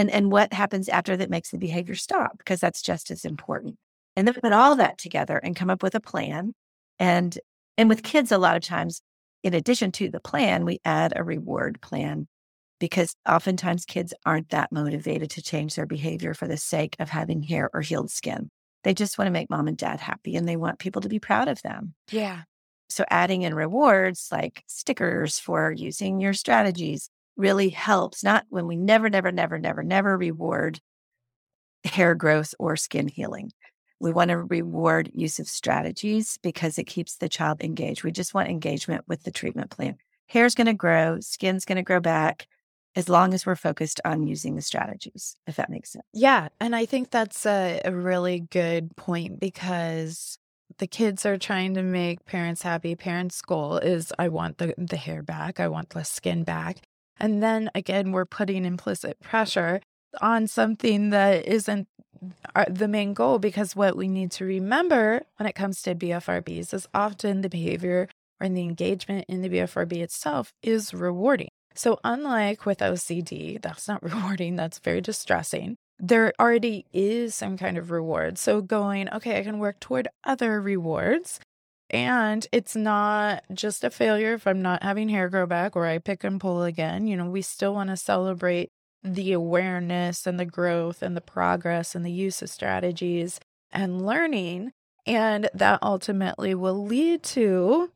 and 0.00 0.10
and 0.10 0.32
what 0.32 0.54
happens 0.54 0.88
after 0.88 1.14
that 1.16 1.28
makes 1.28 1.50
the 1.50 1.58
behavior 1.58 1.94
stop 1.94 2.38
because 2.38 2.58
that's 2.58 2.80
just 2.80 3.10
as 3.10 3.24
important. 3.24 3.76
And 4.16 4.26
then 4.26 4.34
put 4.34 4.52
all 4.52 4.74
that 4.76 4.96
together 4.96 5.36
and 5.36 5.54
come 5.54 5.68
up 5.68 5.82
with 5.82 5.94
a 5.94 6.00
plan 6.00 6.54
and 6.98 7.38
and 7.76 7.88
with 7.88 8.02
kids 8.02 8.32
a 8.32 8.38
lot 8.38 8.56
of 8.56 8.62
times 8.62 9.02
in 9.42 9.52
addition 9.52 9.92
to 9.92 10.08
the 10.08 10.20
plan 10.20 10.64
we 10.64 10.80
add 10.84 11.12
a 11.14 11.22
reward 11.22 11.80
plan 11.82 12.26
because 12.78 13.14
oftentimes 13.28 13.84
kids 13.84 14.14
aren't 14.24 14.48
that 14.48 14.72
motivated 14.72 15.30
to 15.32 15.42
change 15.42 15.74
their 15.74 15.86
behavior 15.86 16.32
for 16.32 16.48
the 16.48 16.56
sake 16.56 16.96
of 16.98 17.10
having 17.10 17.42
hair 17.42 17.68
or 17.74 17.82
healed 17.82 18.10
skin. 18.10 18.48
They 18.84 18.94
just 18.94 19.18
want 19.18 19.26
to 19.26 19.32
make 19.32 19.50
mom 19.50 19.68
and 19.68 19.76
dad 19.76 20.00
happy 20.00 20.34
and 20.34 20.48
they 20.48 20.56
want 20.56 20.78
people 20.78 21.02
to 21.02 21.10
be 21.10 21.18
proud 21.18 21.48
of 21.48 21.60
them. 21.60 21.94
Yeah. 22.10 22.42
So 22.88 23.04
adding 23.10 23.42
in 23.42 23.54
rewards 23.54 24.28
like 24.32 24.64
stickers 24.66 25.38
for 25.38 25.72
using 25.72 26.20
your 26.20 26.32
strategies 26.32 27.10
really 27.36 27.70
helps. 27.70 28.22
Not 28.22 28.46
when 28.48 28.66
we 28.66 28.76
never, 28.76 29.08
never, 29.08 29.32
never, 29.32 29.58
never, 29.58 29.82
never 29.82 30.16
reward 30.16 30.80
hair 31.84 32.14
growth 32.14 32.54
or 32.58 32.76
skin 32.76 33.08
healing. 33.08 33.52
We 34.00 34.12
want 34.12 34.30
to 34.30 34.38
reward 34.38 35.10
use 35.14 35.38
of 35.38 35.48
strategies 35.48 36.38
because 36.42 36.78
it 36.78 36.84
keeps 36.84 37.16
the 37.16 37.28
child 37.28 37.62
engaged. 37.62 38.02
We 38.02 38.12
just 38.12 38.34
want 38.34 38.48
engagement 38.48 39.04
with 39.06 39.24
the 39.24 39.30
treatment 39.30 39.70
plan. 39.70 39.96
Hair's 40.26 40.54
going 40.54 40.68
to 40.68 40.74
grow, 40.74 41.20
skin's 41.20 41.64
going 41.64 41.76
to 41.76 41.82
grow 41.82 42.00
back 42.00 42.46
as 42.96 43.08
long 43.08 43.34
as 43.34 43.46
we're 43.46 43.56
focused 43.56 44.00
on 44.04 44.26
using 44.26 44.56
the 44.56 44.62
strategies, 44.62 45.36
if 45.46 45.56
that 45.56 45.70
makes 45.70 45.92
sense. 45.92 46.04
Yeah. 46.12 46.48
And 46.60 46.74
I 46.74 46.86
think 46.86 47.10
that's 47.10 47.46
a, 47.46 47.80
a 47.84 47.92
really 47.92 48.40
good 48.40 48.96
point 48.96 49.38
because 49.38 50.38
the 50.78 50.86
kids 50.86 51.26
are 51.26 51.36
trying 51.36 51.74
to 51.74 51.82
make 51.82 52.24
parents 52.24 52.62
happy. 52.62 52.94
Parents' 52.94 53.40
goal 53.42 53.78
is 53.78 54.12
I 54.18 54.28
want 54.28 54.58
the, 54.58 54.74
the 54.76 54.96
hair 54.96 55.22
back, 55.22 55.60
I 55.60 55.68
want 55.68 55.90
the 55.90 56.04
skin 56.04 56.42
back. 56.44 56.78
And 57.20 57.42
then 57.42 57.70
again, 57.74 58.12
we're 58.12 58.24
putting 58.24 58.64
implicit 58.64 59.20
pressure 59.20 59.80
on 60.20 60.46
something 60.46 61.10
that 61.10 61.46
isn't 61.46 61.86
the 62.68 62.88
main 62.88 63.14
goal 63.14 63.38
because 63.38 63.76
what 63.76 63.96
we 63.96 64.08
need 64.08 64.30
to 64.32 64.44
remember 64.44 65.22
when 65.36 65.46
it 65.46 65.54
comes 65.54 65.82
to 65.82 65.94
BFRBs 65.94 66.74
is 66.74 66.88
often 66.92 67.40
the 67.40 67.48
behavior 67.48 68.08
or 68.40 68.48
the 68.48 68.62
engagement 68.62 69.26
in 69.28 69.42
the 69.42 69.48
BFRB 69.48 69.98
itself 69.98 70.52
is 70.62 70.92
rewarding. 70.92 71.48
So, 71.74 71.98
unlike 72.02 72.66
with 72.66 72.78
OCD, 72.78 73.60
that's 73.62 73.86
not 73.86 74.02
rewarding, 74.14 74.56
that's 74.56 74.78
very 74.80 75.00
distressing. 75.00 75.76
There 75.98 76.32
already 76.40 76.86
is 76.92 77.34
some 77.34 77.56
kind 77.56 77.78
of 77.78 77.90
reward. 77.90 78.38
So, 78.38 78.60
going, 78.60 79.08
okay, 79.10 79.38
I 79.38 79.44
can 79.44 79.58
work 79.58 79.78
toward 79.80 80.08
other 80.24 80.60
rewards 80.60 81.38
and 81.90 82.46
it's 82.52 82.76
not 82.76 83.42
just 83.52 83.84
a 83.84 83.90
failure 83.90 84.34
if 84.34 84.46
I'm 84.46 84.62
not 84.62 84.82
having 84.82 85.08
hair 85.08 85.28
grow 85.28 85.46
back 85.46 85.74
or 85.76 85.86
I 85.86 85.98
pick 85.98 86.24
and 86.24 86.40
pull 86.40 86.62
again. 86.62 87.06
You 87.06 87.16
know, 87.16 87.28
we 87.28 87.42
still 87.42 87.74
want 87.74 87.90
to 87.90 87.96
celebrate 87.96 88.70
the 89.02 89.32
awareness 89.32 90.26
and 90.26 90.38
the 90.38 90.44
growth 90.44 91.02
and 91.02 91.16
the 91.16 91.20
progress 91.20 91.94
and 91.94 92.04
the 92.04 92.12
use 92.12 92.42
of 92.42 92.50
strategies 92.50 93.40
and 93.72 94.04
learning. 94.06 94.72
And 95.06 95.48
that 95.54 95.80
ultimately 95.82 96.54
will 96.54 96.84
lead 96.84 97.22
to 97.24 97.90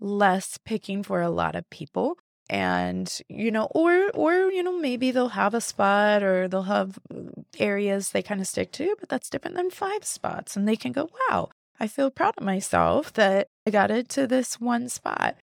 less 0.00 0.58
picking 0.64 1.02
for 1.02 1.22
a 1.22 1.30
lot 1.30 1.54
of 1.54 1.68
people 1.70 2.18
and 2.50 3.20
you 3.28 3.50
know 3.50 3.66
or 3.74 4.10
or 4.14 4.50
you 4.50 4.62
know 4.62 4.78
maybe 4.78 5.10
they'll 5.10 5.30
have 5.30 5.54
a 5.54 5.60
spot 5.60 6.22
or 6.22 6.48
they'll 6.48 6.62
have 6.62 6.98
uh, 7.14 7.18
areas 7.58 8.10
they 8.10 8.22
kind 8.22 8.40
of 8.40 8.46
stick 8.46 8.72
to 8.72 8.96
but 8.98 9.08
that's 9.08 9.28
different 9.28 9.56
than 9.56 9.70
five 9.70 10.04
spots 10.04 10.56
and 10.56 10.66
they 10.66 10.76
can 10.76 10.92
go 10.92 11.10
wow 11.28 11.50
I 11.80 11.86
feel 11.86 12.10
proud 12.10 12.34
of 12.36 12.44
myself 12.44 13.12
that 13.14 13.48
I 13.66 13.70
got 13.70 13.90
it 13.90 14.08
to 14.10 14.26
this 14.26 14.60
one 14.60 14.88
spot. 14.88 15.36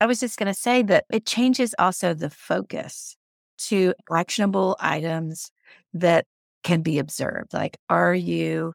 I 0.00 0.06
was 0.06 0.20
just 0.20 0.38
going 0.38 0.52
to 0.52 0.58
say 0.58 0.82
that 0.82 1.04
it 1.10 1.26
changes 1.26 1.74
also 1.78 2.12
the 2.14 2.30
focus 2.30 3.16
to 3.68 3.94
actionable 4.14 4.76
items 4.80 5.50
that 5.94 6.26
can 6.62 6.82
be 6.82 6.98
observed. 6.98 7.52
Like, 7.54 7.78
are 7.88 8.14
you 8.14 8.72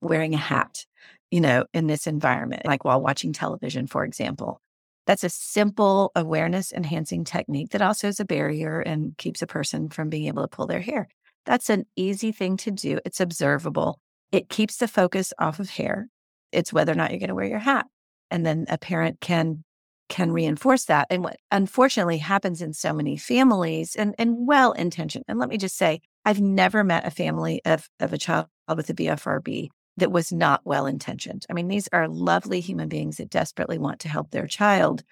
wearing 0.00 0.34
a 0.34 0.38
hat, 0.38 0.84
you 1.30 1.40
know, 1.40 1.66
in 1.72 1.86
this 1.86 2.06
environment, 2.06 2.64
like 2.64 2.84
while 2.84 3.00
watching 3.00 3.32
television, 3.32 3.86
for 3.86 4.04
example? 4.04 4.60
That's 5.06 5.24
a 5.24 5.30
simple 5.30 6.12
awareness 6.14 6.72
enhancing 6.72 7.24
technique 7.24 7.70
that 7.70 7.82
also 7.82 8.08
is 8.08 8.20
a 8.20 8.24
barrier 8.24 8.80
and 8.80 9.16
keeps 9.18 9.42
a 9.42 9.46
person 9.46 9.88
from 9.88 10.08
being 10.08 10.26
able 10.26 10.42
to 10.42 10.48
pull 10.48 10.66
their 10.66 10.80
hair. 10.80 11.08
That's 11.46 11.70
an 11.70 11.86
easy 11.96 12.32
thing 12.32 12.56
to 12.58 12.70
do. 12.70 12.98
It's 13.04 13.20
observable. 13.20 13.98
It 14.30 14.48
keeps 14.48 14.76
the 14.76 14.88
focus 14.88 15.32
off 15.38 15.58
of 15.58 15.70
hair. 15.70 16.08
It's 16.52 16.72
whether 16.72 16.92
or 16.92 16.96
not 16.96 17.10
you're 17.10 17.20
going 17.20 17.28
to 17.28 17.34
wear 17.34 17.46
your 17.46 17.58
hat. 17.58 17.86
And 18.30 18.44
then 18.46 18.66
a 18.68 18.78
parent 18.78 19.20
can 19.20 19.64
can 20.08 20.32
reinforce 20.32 20.86
that. 20.86 21.06
And 21.08 21.22
what 21.22 21.36
unfortunately 21.52 22.18
happens 22.18 22.60
in 22.60 22.72
so 22.74 22.92
many 22.92 23.16
families 23.16 23.94
and, 23.94 24.14
and 24.18 24.46
well 24.46 24.72
intentioned. 24.72 25.24
And 25.28 25.38
let 25.38 25.48
me 25.48 25.56
just 25.56 25.76
say, 25.76 26.00
I've 26.24 26.40
never 26.40 26.84
met 26.84 27.06
a 27.06 27.10
family 27.10 27.62
of, 27.64 27.88
of 28.00 28.12
a 28.12 28.18
child 28.18 28.48
with 28.68 28.90
a 28.90 28.94
BFRB 28.94 29.68
that 29.96 30.12
was 30.12 30.32
not 30.32 30.62
well 30.64 30.86
intentioned. 30.86 31.46
I 31.48 31.52
mean, 31.52 31.68
these 31.68 31.88
are 31.92 32.08
lovely 32.08 32.60
human 32.60 32.88
beings 32.88 33.16
that 33.16 33.30
desperately 33.30 33.78
want 33.78 34.00
to 34.00 34.08
help 34.08 34.30
their 34.30 34.46
child, 34.46 35.04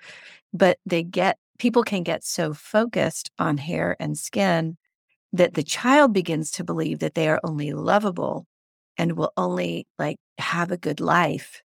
but 0.52 0.78
they 0.84 1.02
get 1.02 1.38
people 1.58 1.82
can 1.82 2.02
get 2.02 2.24
so 2.24 2.52
focused 2.52 3.30
on 3.38 3.56
hair 3.56 3.96
and 3.98 4.16
skin 4.16 4.76
that 5.32 5.54
the 5.54 5.62
child 5.62 6.12
begins 6.12 6.50
to 6.52 6.64
believe 6.64 7.00
that 7.00 7.14
they 7.14 7.28
are 7.28 7.40
only 7.44 7.72
lovable 7.72 8.46
and 8.98 9.16
will 9.16 9.32
only 9.36 9.86
like 9.98 10.16
have 10.38 10.70
a 10.70 10.76
good 10.76 11.00
life 11.00 11.62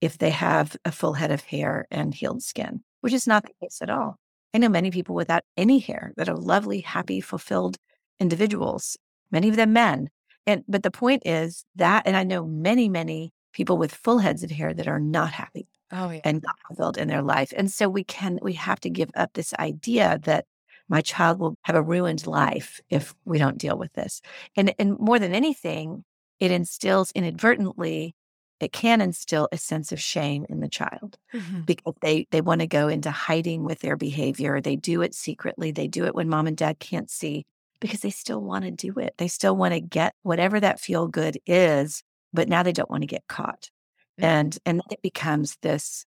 if 0.00 0.18
they 0.18 0.30
have 0.30 0.76
a 0.84 0.90
full 0.90 1.12
head 1.12 1.30
of 1.30 1.42
hair 1.42 1.86
and 1.90 2.14
healed 2.14 2.42
skin, 2.42 2.82
which 3.02 3.12
is 3.12 3.26
not 3.26 3.44
the 3.44 3.54
case 3.60 3.78
at 3.82 3.90
all. 3.90 4.16
I 4.54 4.58
know 4.58 4.68
many 4.68 4.90
people 4.90 5.14
without 5.14 5.42
any 5.56 5.78
hair 5.78 6.12
that 6.16 6.28
are 6.28 6.36
lovely, 6.36 6.80
happy, 6.80 7.20
fulfilled 7.20 7.76
individuals, 8.18 8.96
many 9.30 9.48
of 9.48 9.56
them 9.56 9.72
men. 9.72 10.08
And 10.46 10.64
but 10.66 10.82
the 10.82 10.90
point 10.90 11.22
is 11.24 11.64
that, 11.76 12.06
and 12.06 12.16
I 12.16 12.24
know 12.24 12.46
many, 12.46 12.88
many 12.88 13.32
people 13.52 13.76
with 13.76 13.94
full 13.94 14.18
heads 14.18 14.42
of 14.42 14.50
hair 14.50 14.72
that 14.74 14.88
are 14.88 14.98
not 14.98 15.32
happy 15.32 15.68
oh, 15.92 16.10
yeah. 16.10 16.20
and 16.24 16.42
not 16.42 16.56
fulfilled 16.66 16.96
in 16.96 17.08
their 17.08 17.22
life. 17.22 17.52
And 17.56 17.70
so 17.70 17.88
we 17.88 18.04
can 18.04 18.38
we 18.42 18.54
have 18.54 18.80
to 18.80 18.90
give 18.90 19.10
up 19.14 19.34
this 19.34 19.54
idea 19.54 20.18
that 20.24 20.46
my 20.88 21.00
child 21.00 21.38
will 21.38 21.56
have 21.62 21.76
a 21.76 21.82
ruined 21.82 22.26
life 22.26 22.80
if 22.90 23.14
we 23.24 23.38
don't 23.38 23.58
deal 23.58 23.78
with 23.78 23.92
this. 23.92 24.20
And, 24.56 24.74
and 24.78 24.98
more 24.98 25.20
than 25.20 25.32
anything, 25.32 26.04
it 26.40 26.50
instills 26.50 27.12
inadvertently, 27.12 28.14
it 28.58 28.72
can 28.72 29.00
instill 29.00 29.48
a 29.52 29.56
sense 29.56 29.92
of 29.92 30.00
shame 30.00 30.44
in 30.48 30.60
the 30.60 30.68
child 30.68 31.18
mm-hmm. 31.32 31.60
because 31.60 31.94
they, 32.02 32.26
they 32.30 32.40
want 32.40 32.60
to 32.60 32.66
go 32.66 32.88
into 32.88 33.10
hiding 33.10 33.64
with 33.64 33.80
their 33.80 33.96
behavior. 33.96 34.60
They 34.60 34.76
do 34.76 35.02
it 35.02 35.14
secretly. 35.14 35.70
They 35.70 35.88
do 35.88 36.04
it 36.04 36.14
when 36.14 36.28
mom 36.28 36.46
and 36.46 36.56
dad 36.56 36.78
can't 36.78 37.10
see 37.10 37.46
because 37.80 38.00
they 38.00 38.10
still 38.10 38.42
want 38.42 38.64
to 38.64 38.70
do 38.70 38.98
it. 38.98 39.14
They 39.16 39.28
still 39.28 39.56
want 39.56 39.72
to 39.72 39.80
get 39.80 40.14
whatever 40.22 40.60
that 40.60 40.80
feel 40.80 41.06
good 41.08 41.38
is, 41.46 42.02
but 42.32 42.48
now 42.48 42.62
they 42.62 42.72
don't 42.72 42.90
want 42.90 43.02
to 43.02 43.06
get 43.06 43.26
caught. 43.28 43.70
Mm-hmm. 44.18 44.24
And 44.24 44.58
and 44.66 44.82
it 44.90 45.00
becomes 45.00 45.56
this 45.62 46.04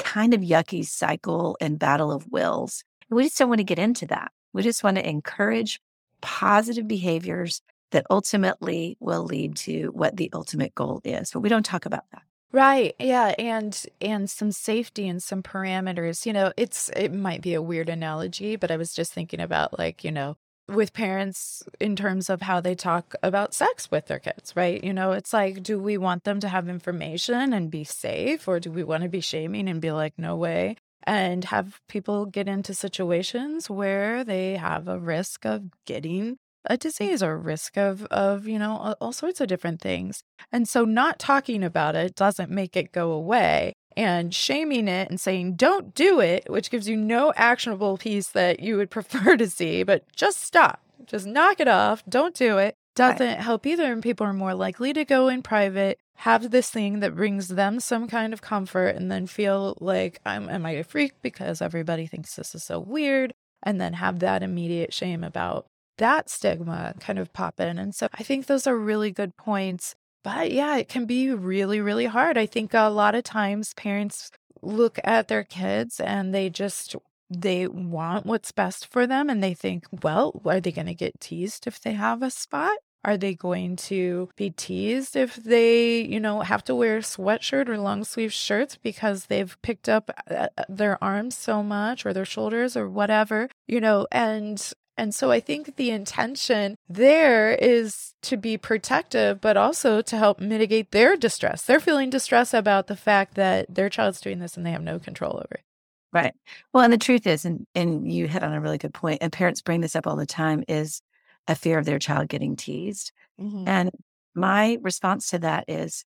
kind 0.00 0.34
of 0.34 0.40
yucky 0.40 0.84
cycle 0.84 1.56
and 1.60 1.78
battle 1.78 2.10
of 2.10 2.26
wills. 2.30 2.82
We 3.08 3.24
just 3.24 3.38
don't 3.38 3.48
want 3.48 3.60
to 3.60 3.64
get 3.64 3.78
into 3.78 4.06
that. 4.06 4.32
We 4.52 4.62
just 4.62 4.82
want 4.82 4.96
to 4.96 5.08
encourage 5.08 5.80
positive 6.20 6.88
behaviors 6.88 7.62
that 7.92 8.06
ultimately 8.10 8.96
will 9.00 9.24
lead 9.24 9.56
to 9.56 9.86
what 9.88 10.16
the 10.16 10.30
ultimate 10.32 10.74
goal 10.74 11.00
is. 11.04 11.30
But 11.30 11.40
we 11.40 11.48
don't 11.48 11.64
talk 11.64 11.86
about 11.86 12.04
that. 12.12 12.22
Right. 12.52 12.94
Yeah, 12.98 13.34
and 13.38 13.82
and 14.02 14.28
some 14.28 14.52
safety 14.52 15.08
and 15.08 15.22
some 15.22 15.42
parameters. 15.42 16.26
You 16.26 16.34
know, 16.34 16.52
it's 16.58 16.90
it 16.90 17.12
might 17.12 17.40
be 17.40 17.54
a 17.54 17.62
weird 17.62 17.88
analogy, 17.88 18.56
but 18.56 18.70
I 18.70 18.76
was 18.76 18.92
just 18.92 19.14
thinking 19.14 19.40
about 19.40 19.78
like, 19.78 20.04
you 20.04 20.10
know, 20.12 20.36
with 20.68 20.92
parents 20.92 21.62
in 21.80 21.96
terms 21.96 22.28
of 22.28 22.42
how 22.42 22.60
they 22.60 22.74
talk 22.74 23.14
about 23.22 23.54
sex 23.54 23.90
with 23.90 24.06
their 24.06 24.18
kids, 24.18 24.54
right? 24.54 24.82
You 24.84 24.92
know, 24.92 25.12
it's 25.12 25.32
like, 25.32 25.62
do 25.62 25.78
we 25.78 25.96
want 25.96 26.24
them 26.24 26.40
to 26.40 26.48
have 26.48 26.68
information 26.68 27.54
and 27.54 27.70
be 27.70 27.84
safe, 27.84 28.46
or 28.46 28.60
do 28.60 28.70
we 28.70 28.84
want 28.84 29.02
to 29.02 29.08
be 29.08 29.20
shaming 29.20 29.68
and 29.68 29.80
be 29.80 29.90
like, 29.90 30.14
no 30.18 30.36
way? 30.36 30.76
And 31.04 31.44
have 31.46 31.80
people 31.88 32.26
get 32.26 32.48
into 32.48 32.74
situations 32.74 33.68
where 33.70 34.24
they 34.24 34.56
have 34.56 34.88
a 34.88 35.00
risk 35.00 35.46
of 35.46 35.64
getting 35.86 36.38
a 36.66 36.76
disease 36.76 37.22
or 37.22 37.36
risk 37.38 37.76
of 37.76 38.04
of 38.06 38.46
you 38.46 38.58
know 38.58 38.94
all 39.00 39.12
sorts 39.12 39.40
of 39.40 39.48
different 39.48 39.80
things. 39.80 40.22
And 40.50 40.68
so 40.68 40.84
not 40.84 41.18
talking 41.18 41.62
about 41.64 41.96
it 41.96 42.14
doesn't 42.14 42.50
make 42.50 42.76
it 42.76 42.92
go 42.92 43.12
away. 43.12 43.74
And 43.94 44.34
shaming 44.34 44.88
it 44.88 45.10
and 45.10 45.20
saying 45.20 45.56
don't 45.56 45.94
do 45.94 46.18
it 46.18 46.44
which 46.48 46.70
gives 46.70 46.88
you 46.88 46.96
no 46.96 47.30
actionable 47.36 47.98
piece 47.98 48.28
that 48.28 48.60
you 48.60 48.78
would 48.78 48.90
prefer 48.96 49.36
to 49.36 49.48
see 49.48 49.82
but 49.82 50.04
just 50.16 50.42
stop. 50.42 50.80
Just 51.04 51.26
knock 51.26 51.60
it 51.60 51.68
off. 51.68 52.02
Don't 52.08 52.34
do 52.34 52.58
it. 52.58 52.74
Doesn't 52.94 53.26
right. 53.26 53.38
help 53.38 53.66
either 53.66 53.92
and 53.92 54.02
people 54.02 54.26
are 54.26 54.32
more 54.32 54.54
likely 54.54 54.92
to 54.92 55.04
go 55.04 55.28
in 55.28 55.42
private 55.42 55.98
have 56.16 56.50
this 56.50 56.70
thing 56.70 57.00
that 57.00 57.16
brings 57.16 57.48
them 57.48 57.80
some 57.80 58.06
kind 58.06 58.32
of 58.32 58.40
comfort 58.40 58.94
and 58.94 59.10
then 59.10 59.26
feel 59.26 59.76
like 59.80 60.20
I'm 60.24 60.48
am 60.48 60.64
I 60.64 60.72
a 60.72 60.84
freak 60.84 61.14
because 61.20 61.60
everybody 61.60 62.06
thinks 62.06 62.36
this 62.36 62.54
is 62.54 62.64
so 62.64 62.78
weird? 62.78 63.32
and 63.62 63.80
then 63.80 63.94
have 63.94 64.18
that 64.18 64.42
immediate 64.42 64.92
shame 64.92 65.22
about 65.22 65.66
that 65.98 66.30
stigma 66.30 66.94
kind 67.00 67.18
of 67.18 67.32
pop 67.32 67.60
in. 67.60 67.78
And 67.78 67.94
so 67.94 68.08
I 68.14 68.22
think 68.22 68.46
those 68.46 68.66
are 68.66 68.76
really 68.76 69.10
good 69.10 69.36
points. 69.36 69.94
But 70.24 70.52
yeah, 70.52 70.76
it 70.76 70.88
can 70.88 71.04
be 71.04 71.32
really, 71.32 71.80
really 71.80 72.06
hard. 72.06 72.38
I 72.38 72.46
think 72.46 72.74
a 72.74 72.88
lot 72.88 73.14
of 73.14 73.24
times 73.24 73.74
parents 73.74 74.30
look 74.62 74.98
at 75.02 75.28
their 75.28 75.44
kids 75.44 75.98
and 75.98 76.34
they 76.34 76.48
just 76.48 76.94
they 77.28 77.66
want 77.66 78.26
what's 78.26 78.52
best 78.52 78.86
for 78.86 79.06
them 79.06 79.30
and 79.30 79.42
they 79.42 79.54
think, 79.54 79.86
well, 80.02 80.40
are 80.44 80.60
they 80.60 80.72
going 80.72 80.86
to 80.86 80.94
get 80.94 81.20
teased 81.20 81.66
if 81.66 81.80
they 81.80 81.92
have 81.92 82.22
a 82.22 82.30
spot? 82.30 82.76
Are 83.04 83.16
they 83.16 83.34
going 83.34 83.74
to 83.76 84.28
be 84.36 84.50
teased 84.50 85.16
if 85.16 85.34
they, 85.34 86.02
you 86.02 86.20
know, 86.20 86.40
have 86.40 86.62
to 86.64 86.74
wear 86.74 86.98
a 86.98 87.00
sweatshirt 87.00 87.68
or 87.68 87.78
long 87.78 88.04
sleeve 88.04 88.32
shirts 88.32 88.76
because 88.76 89.26
they've 89.26 89.56
picked 89.62 89.88
up 89.88 90.10
uh, 90.30 90.48
uh, 90.56 90.64
their 90.68 91.02
arms 91.02 91.36
so 91.36 91.64
much 91.64 92.06
or 92.06 92.12
their 92.12 92.24
shoulders 92.24 92.76
or 92.76 92.88
whatever, 92.88 93.48
you 93.66 93.80
know? 93.80 94.06
And 94.12 94.72
and 95.02 95.12
so 95.12 95.32
I 95.32 95.40
think 95.40 95.74
the 95.74 95.90
intention 95.90 96.76
there 96.88 97.54
is 97.54 98.14
to 98.22 98.36
be 98.36 98.56
protective, 98.56 99.40
but 99.40 99.56
also 99.56 100.00
to 100.00 100.16
help 100.16 100.38
mitigate 100.38 100.92
their 100.92 101.16
distress. 101.16 101.62
They're 101.62 101.80
feeling 101.80 102.08
distress 102.08 102.54
about 102.54 102.86
the 102.86 102.94
fact 102.94 103.34
that 103.34 103.66
their 103.68 103.88
child's 103.88 104.20
doing 104.20 104.38
this 104.38 104.56
and 104.56 104.64
they 104.64 104.70
have 104.70 104.80
no 104.80 105.00
control 105.00 105.32
over 105.32 105.54
it. 105.54 105.64
Right. 106.12 106.32
Well, 106.72 106.84
and 106.84 106.92
the 106.92 106.98
truth 106.98 107.26
is, 107.26 107.44
and, 107.44 107.66
and 107.74 108.12
you 108.12 108.28
hit 108.28 108.44
on 108.44 108.52
a 108.52 108.60
really 108.60 108.78
good 108.78 108.94
point, 108.94 109.18
and 109.22 109.32
parents 109.32 109.60
bring 109.60 109.80
this 109.80 109.96
up 109.96 110.06
all 110.06 110.14
the 110.14 110.24
time, 110.24 110.62
is 110.68 111.02
a 111.48 111.56
fear 111.56 111.80
of 111.80 111.84
their 111.84 111.98
child 111.98 112.28
getting 112.28 112.54
teased. 112.54 113.10
Mm-hmm. 113.40 113.66
And 113.66 113.90
my 114.36 114.78
response 114.82 115.30
to 115.30 115.40
that 115.40 115.64
is 115.66 116.04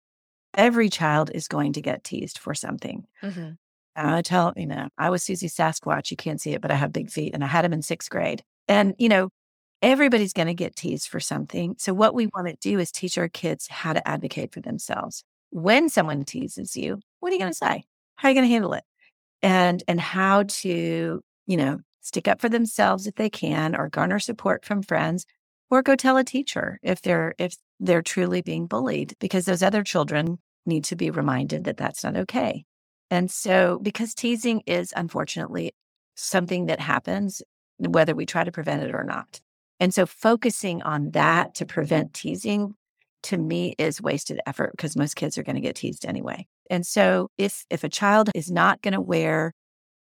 every 0.53 0.89
child 0.89 1.31
is 1.33 1.47
going 1.47 1.71
to 1.73 1.81
get 1.81 2.03
teased 2.03 2.37
for 2.37 2.53
something. 2.53 3.07
Mm-hmm. 3.23 3.51
I 3.95 4.21
tell, 4.21 4.51
you 4.57 4.67
know, 4.67 4.89
I 4.97 5.09
was 5.09 5.23
Susie 5.23 5.47
Sasquatch. 5.47 6.11
You 6.11 6.17
can't 6.17 6.41
see 6.41 6.51
it, 6.51 6.61
but 6.61 6.71
I 6.71 6.75
have 6.75 6.91
big 6.91 7.09
feet 7.09 7.33
and 7.33 7.41
I 7.41 7.47
had 7.47 7.63
them 7.63 7.71
in 7.71 7.81
sixth 7.81 8.09
grade. 8.09 8.43
And, 8.67 8.93
you 8.97 9.09
know, 9.09 9.29
everybody's 9.81 10.33
going 10.33 10.47
to 10.47 10.53
get 10.53 10.75
teased 10.75 11.07
for 11.07 11.19
something. 11.19 11.75
So, 11.77 11.93
what 11.93 12.13
we 12.13 12.27
want 12.27 12.47
to 12.47 12.55
do 12.61 12.79
is 12.79 12.91
teach 12.91 13.17
our 13.17 13.29
kids 13.29 13.67
how 13.67 13.93
to 13.93 14.07
advocate 14.07 14.53
for 14.53 14.61
themselves. 14.61 15.23
When 15.49 15.89
someone 15.89 16.23
teases 16.23 16.75
you, 16.75 16.99
what 17.19 17.29
are 17.29 17.33
you 17.33 17.39
going 17.39 17.51
to 17.51 17.57
say? 17.57 17.83
How 18.15 18.27
are 18.27 18.31
you 18.31 18.35
going 18.35 18.47
to 18.47 18.53
handle 18.53 18.73
it? 18.73 18.83
And, 19.41 19.83
and 19.87 19.99
how 19.99 20.43
to, 20.43 21.21
you 21.47 21.57
know, 21.57 21.79
stick 22.01 22.27
up 22.27 22.39
for 22.39 22.49
themselves 22.49 23.07
if 23.07 23.15
they 23.15 23.29
can, 23.29 23.75
or 23.75 23.89
garner 23.89 24.19
support 24.19 24.65
from 24.65 24.83
friends, 24.83 25.25
or 25.69 25.81
go 25.81 25.95
tell 25.95 26.17
a 26.17 26.23
teacher 26.23 26.79
if 26.83 27.01
they're, 27.01 27.33
if 27.37 27.55
they're 27.79 28.01
truly 28.01 28.41
being 28.41 28.67
bullied, 28.67 29.15
because 29.19 29.45
those 29.45 29.63
other 29.63 29.83
children 29.83 30.37
need 30.65 30.83
to 30.85 30.95
be 30.95 31.09
reminded 31.09 31.63
that 31.63 31.77
that's 31.77 32.03
not 32.03 32.15
okay. 32.15 32.63
And 33.09 33.29
so, 33.29 33.79
because 33.81 34.13
teasing 34.13 34.61
is 34.65 34.93
unfortunately 34.95 35.73
something 36.15 36.67
that 36.67 36.79
happens 36.79 37.41
whether 37.89 38.15
we 38.15 38.25
try 38.25 38.43
to 38.43 38.51
prevent 38.51 38.83
it 38.83 38.93
or 38.93 39.03
not. 39.03 39.41
And 39.79 39.93
so 39.93 40.05
focusing 40.05 40.81
on 40.83 41.11
that 41.11 41.55
to 41.55 41.65
prevent 41.65 42.13
teasing 42.13 42.75
to 43.23 43.37
me 43.37 43.75
is 43.77 44.01
wasted 44.01 44.39
effort 44.45 44.71
because 44.71 44.95
most 44.95 45.15
kids 45.15 45.37
are 45.37 45.43
going 45.43 45.55
to 45.55 45.61
get 45.61 45.75
teased 45.75 46.05
anyway. 46.05 46.47
And 46.69 46.85
so 46.85 47.29
if 47.37 47.65
if 47.69 47.83
a 47.83 47.89
child 47.89 48.29
is 48.33 48.49
not 48.51 48.81
going 48.81 48.93
to 48.93 49.01
wear, 49.01 49.53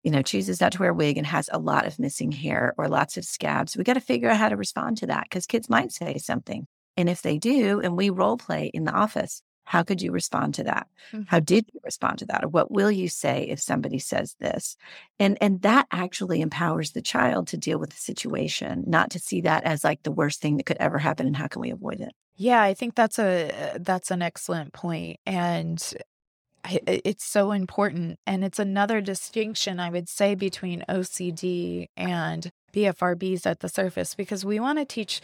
you 0.02 0.10
know, 0.10 0.22
chooses 0.22 0.60
not 0.60 0.72
to 0.72 0.78
wear 0.80 0.90
a 0.90 0.94
wig 0.94 1.16
and 1.18 1.26
has 1.26 1.48
a 1.52 1.58
lot 1.58 1.86
of 1.86 1.98
missing 1.98 2.30
hair 2.30 2.74
or 2.78 2.88
lots 2.88 3.16
of 3.16 3.24
scabs, 3.24 3.76
we 3.76 3.84
got 3.84 3.94
to 3.94 4.00
figure 4.00 4.28
out 4.28 4.36
how 4.36 4.48
to 4.48 4.56
respond 4.56 4.98
to 4.98 5.06
that 5.06 5.24
because 5.24 5.46
kids 5.46 5.68
might 5.68 5.92
say 5.92 6.18
something. 6.18 6.66
And 6.96 7.08
if 7.08 7.22
they 7.22 7.38
do, 7.38 7.80
and 7.80 7.96
we 7.96 8.10
role 8.10 8.36
play 8.36 8.70
in 8.72 8.84
the 8.84 8.92
office, 8.92 9.42
how 9.64 9.82
could 9.82 10.02
you 10.02 10.12
respond 10.12 10.54
to 10.54 10.64
that? 10.64 10.86
Mm-hmm. 11.12 11.24
How 11.26 11.40
did 11.40 11.66
you 11.72 11.80
respond 11.82 12.18
to 12.18 12.26
that? 12.26 12.44
Or 12.44 12.48
what 12.48 12.70
will 12.70 12.90
you 12.90 13.08
say 13.08 13.44
if 13.48 13.60
somebody 13.60 13.98
says 13.98 14.36
this? 14.38 14.76
And 15.18 15.38
and 15.40 15.62
that 15.62 15.86
actually 15.90 16.40
empowers 16.40 16.92
the 16.92 17.02
child 17.02 17.48
to 17.48 17.56
deal 17.56 17.78
with 17.78 17.90
the 17.90 17.96
situation, 17.96 18.84
not 18.86 19.10
to 19.10 19.18
see 19.18 19.40
that 19.42 19.64
as 19.64 19.84
like 19.84 20.02
the 20.02 20.12
worst 20.12 20.40
thing 20.40 20.56
that 20.58 20.66
could 20.66 20.78
ever 20.78 20.98
happen 20.98 21.26
and 21.26 21.36
how 21.36 21.48
can 21.48 21.60
we 21.60 21.70
avoid 21.70 22.00
it? 22.00 22.12
Yeah, 22.36 22.62
I 22.62 22.74
think 22.74 22.94
that's 22.94 23.18
a 23.18 23.76
that's 23.80 24.10
an 24.10 24.22
excellent 24.22 24.72
point 24.72 25.20
and 25.24 25.94
I, 26.64 26.80
it's 26.86 27.24
so 27.24 27.52
important 27.52 28.18
and 28.26 28.44
it's 28.44 28.58
another 28.58 29.00
distinction 29.00 29.78
I 29.78 29.90
would 29.90 30.08
say 30.08 30.34
between 30.34 30.84
OCD 30.88 31.88
and 31.96 32.50
BFRBs 32.72 33.46
at 33.46 33.60
the 33.60 33.68
surface 33.68 34.14
because 34.14 34.44
we 34.44 34.58
want 34.58 34.78
to 34.78 34.84
teach 34.84 35.20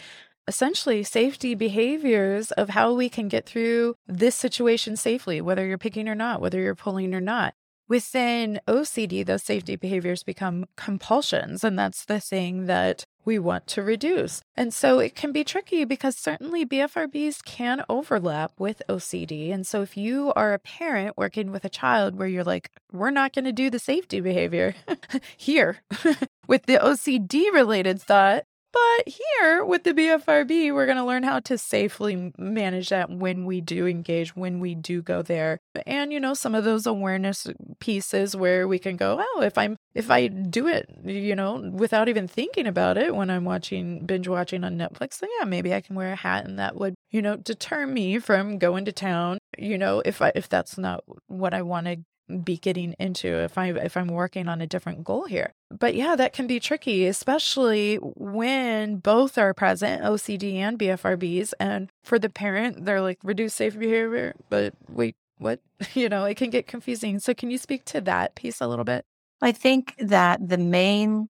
essentially 0.50 1.04
safety 1.04 1.54
behaviors 1.54 2.50
of 2.50 2.70
how 2.70 2.92
we 2.92 3.08
can 3.08 3.28
get 3.28 3.46
through 3.46 3.94
this 4.08 4.34
situation 4.34 4.96
safely, 4.96 5.40
whether 5.40 5.64
you're 5.64 5.78
picking 5.78 6.08
or 6.08 6.16
not, 6.16 6.40
whether 6.40 6.60
you're 6.60 6.74
pulling 6.74 7.14
or 7.14 7.20
not. 7.20 7.54
Within 7.86 8.60
OCD, 8.66 9.24
those 9.24 9.44
safety 9.44 9.76
behaviors 9.76 10.24
become 10.24 10.66
compulsions, 10.76 11.62
and 11.62 11.78
that's 11.78 12.04
the 12.04 12.18
thing 12.18 12.66
that 12.66 13.04
we 13.24 13.38
want 13.38 13.68
to 13.68 13.82
reduce. 13.82 14.40
And 14.56 14.74
so 14.74 14.98
it 14.98 15.14
can 15.14 15.30
be 15.30 15.44
tricky 15.44 15.84
because 15.84 16.16
certainly 16.16 16.66
BFRBs 16.66 17.44
can 17.44 17.84
overlap 17.88 18.52
with 18.58 18.82
OCD. 18.88 19.52
And 19.52 19.64
so 19.64 19.82
if 19.82 19.96
you 19.96 20.32
are 20.34 20.52
a 20.52 20.58
parent 20.58 21.16
working 21.16 21.52
with 21.52 21.64
a 21.64 21.68
child 21.68 22.16
where 22.16 22.26
you're 22.26 22.44
like, 22.44 22.70
we're 22.92 23.10
not 23.10 23.32
going 23.32 23.44
to 23.44 23.52
do 23.52 23.70
the 23.70 23.78
safety 23.78 24.20
behavior 24.20 24.74
here 25.36 25.78
with 26.48 26.66
the 26.66 26.78
OCD 26.78 27.52
related 27.52 28.02
thought, 28.02 28.44
but 28.72 29.09
here 29.09 29.64
with 29.64 29.85
the 29.85 29.92
BFRB, 29.92 30.72
we're 30.72 30.87
going 30.87 30.98
to 30.98 31.04
learn 31.04 31.22
how 31.22 31.40
to 31.40 31.59
safely 31.59 32.33
manage 32.38 32.90
that 32.90 33.11
when 33.11 33.44
we 33.44 33.61
do 33.61 33.87
engage, 33.87 34.37
when 34.37 34.61
we 34.61 34.74
do 34.74 35.02
go 35.02 35.22
there. 35.22 35.59
And, 35.87 36.12
you 36.12 36.20
know, 36.20 36.35
some 36.35 36.54
of 36.54 36.64
those 36.64 36.87
awareness 36.87 37.46
pieces 37.80 38.37
where 38.37 38.68
we 38.68 38.78
can 38.78 38.96
go, 38.96 39.20
oh, 39.20 39.42
if 39.42 39.59
I'm, 39.59 39.76
if 39.94 40.11
I 40.11 40.28
do 40.28 40.68
it, 40.68 40.88
you 41.04 41.35
know, 41.35 41.70
without 41.72 42.09
even 42.09 42.28
thinking 42.28 42.66
about 42.66 42.96
it 42.96 43.14
when 43.14 43.30
I'm 43.30 43.44
watching, 43.44 44.06
binge 44.06 44.28
watching 44.28 44.62
on 44.64 44.78
Netflix, 44.78 45.18
then 45.18 45.30
yeah, 45.38 45.44
maybe 45.44 45.74
I 45.74 45.80
can 45.80 45.96
wear 45.96 46.12
a 46.12 46.16
hat 46.16 46.46
and 46.46 46.59
that 46.59 46.76
would, 46.76 46.94
you 47.11 47.22
know, 47.22 47.37
deter 47.37 47.87
me 47.87 48.18
from 48.18 48.59
going 48.59 48.85
to 48.85 48.92
town, 48.92 49.38
you 49.59 49.78
know, 49.78 50.02
if 50.04 50.22
I, 50.22 50.33
if 50.35 50.48
that's 50.48 50.78
not 50.78 51.02
what 51.26 51.54
I 51.54 51.62
want 51.62 51.87
to 51.87 51.96
be 52.38 52.57
getting 52.57 52.95
into 52.99 53.29
if 53.29 53.59
I 53.59 53.69
if 53.69 53.97
I'm 53.97 54.09
working 54.09 54.49
on 54.49 54.61
a 54.61 54.66
different 54.66 55.05
goal 55.05 55.25
here. 55.25 55.53
But 55.71 55.95
yeah, 55.95 56.16
that 56.16 56.33
can 56.33 56.47
be 56.47 56.61
tricky, 56.61 57.07
especially 57.07 57.97
when 57.97 58.97
both 58.97 59.38
are 59.38 59.55
present, 59.55 60.03
OCD 60.03 60.55
and 60.55 60.79
BFRBs. 60.79 61.53
And 61.61 61.90
for 62.03 62.19
the 62.19 62.29
parent, 62.31 62.85
they're 62.85 63.01
like 63.01 63.19
reduce 63.23 63.55
safe 63.55 63.79
behavior, 63.79 64.35
but 64.49 64.75
wait, 64.88 65.16
what? 65.38 65.61
You 65.95 66.09
know, 66.09 66.25
it 66.25 66.37
can 66.37 66.51
get 66.51 66.66
confusing. 66.66 67.19
So 67.19 67.35
can 67.35 67.51
you 67.51 67.59
speak 67.59 67.85
to 67.87 68.01
that 68.03 68.35
piece 68.35 68.61
a 68.61 68.69
little 68.69 68.85
bit? 68.85 69.05
I 69.43 69.53
think 69.53 69.95
that 69.99 70.47
the 70.47 70.59
main 70.59 71.29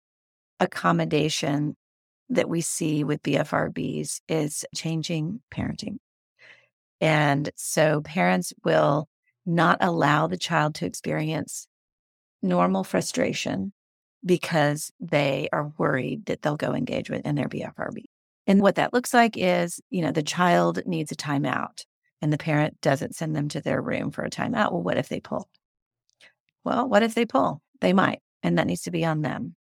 accommodation 0.59 1.77
that 2.29 2.49
we 2.49 2.61
see 2.61 3.05
with 3.05 3.23
BFRBs 3.23 4.21
is 4.29 4.65
changing 4.75 5.41
parenting. 5.55 5.99
And 7.01 7.51
so 7.57 8.01
parents 8.03 8.53
will 8.65 9.09
not 9.45 9.79
allow 9.81 10.27
the 10.27 10.39
child 10.39 10.75
to 10.77 10.87
experience 10.87 11.67
normal 12.43 12.85
frustration 12.85 13.73
because 14.25 14.91
they 15.01 15.49
are 15.53 15.73
worried 15.79 16.27
that 16.27 16.43
they'll 16.43 16.57
go 16.57 16.75
engage 16.75 17.11
with 17.11 17.25
in 17.27 17.35
their 17.35 17.49
BFRB. 17.49 18.05
And 18.47 18.61
what 18.61 18.77
that 18.77 18.93
looks 18.93 19.15
like 19.15 19.37
is, 19.37 19.81
you 19.91 20.03
know, 20.03 20.13
the 20.13 20.23
child 20.23 20.83
needs 20.87 21.13
a 21.13 21.17
timeout 21.17 21.85
and 22.21 22.33
the 22.33 22.39
parent 22.39 22.81
doesn't 22.81 23.15
send 23.15 23.35
them 23.35 23.49
to 23.49 23.61
their 23.61 23.81
room 23.81 24.11
for 24.11 24.25
a 24.25 24.31
timeout. 24.31 24.73
Well, 24.73 24.83
what 24.83 24.97
if 24.97 25.09
they 25.09 25.21
pull? 25.21 25.49
Well, 26.65 26.89
what 26.89 27.03
if 27.03 27.15
they 27.15 27.27
pull? 27.27 27.61
They 27.81 27.93
might, 27.93 28.21
and 28.43 28.59
that 28.59 28.67
needs 28.67 28.83
to 28.83 28.93
be 28.93 29.05
on 29.05 29.23
them. 29.23 29.57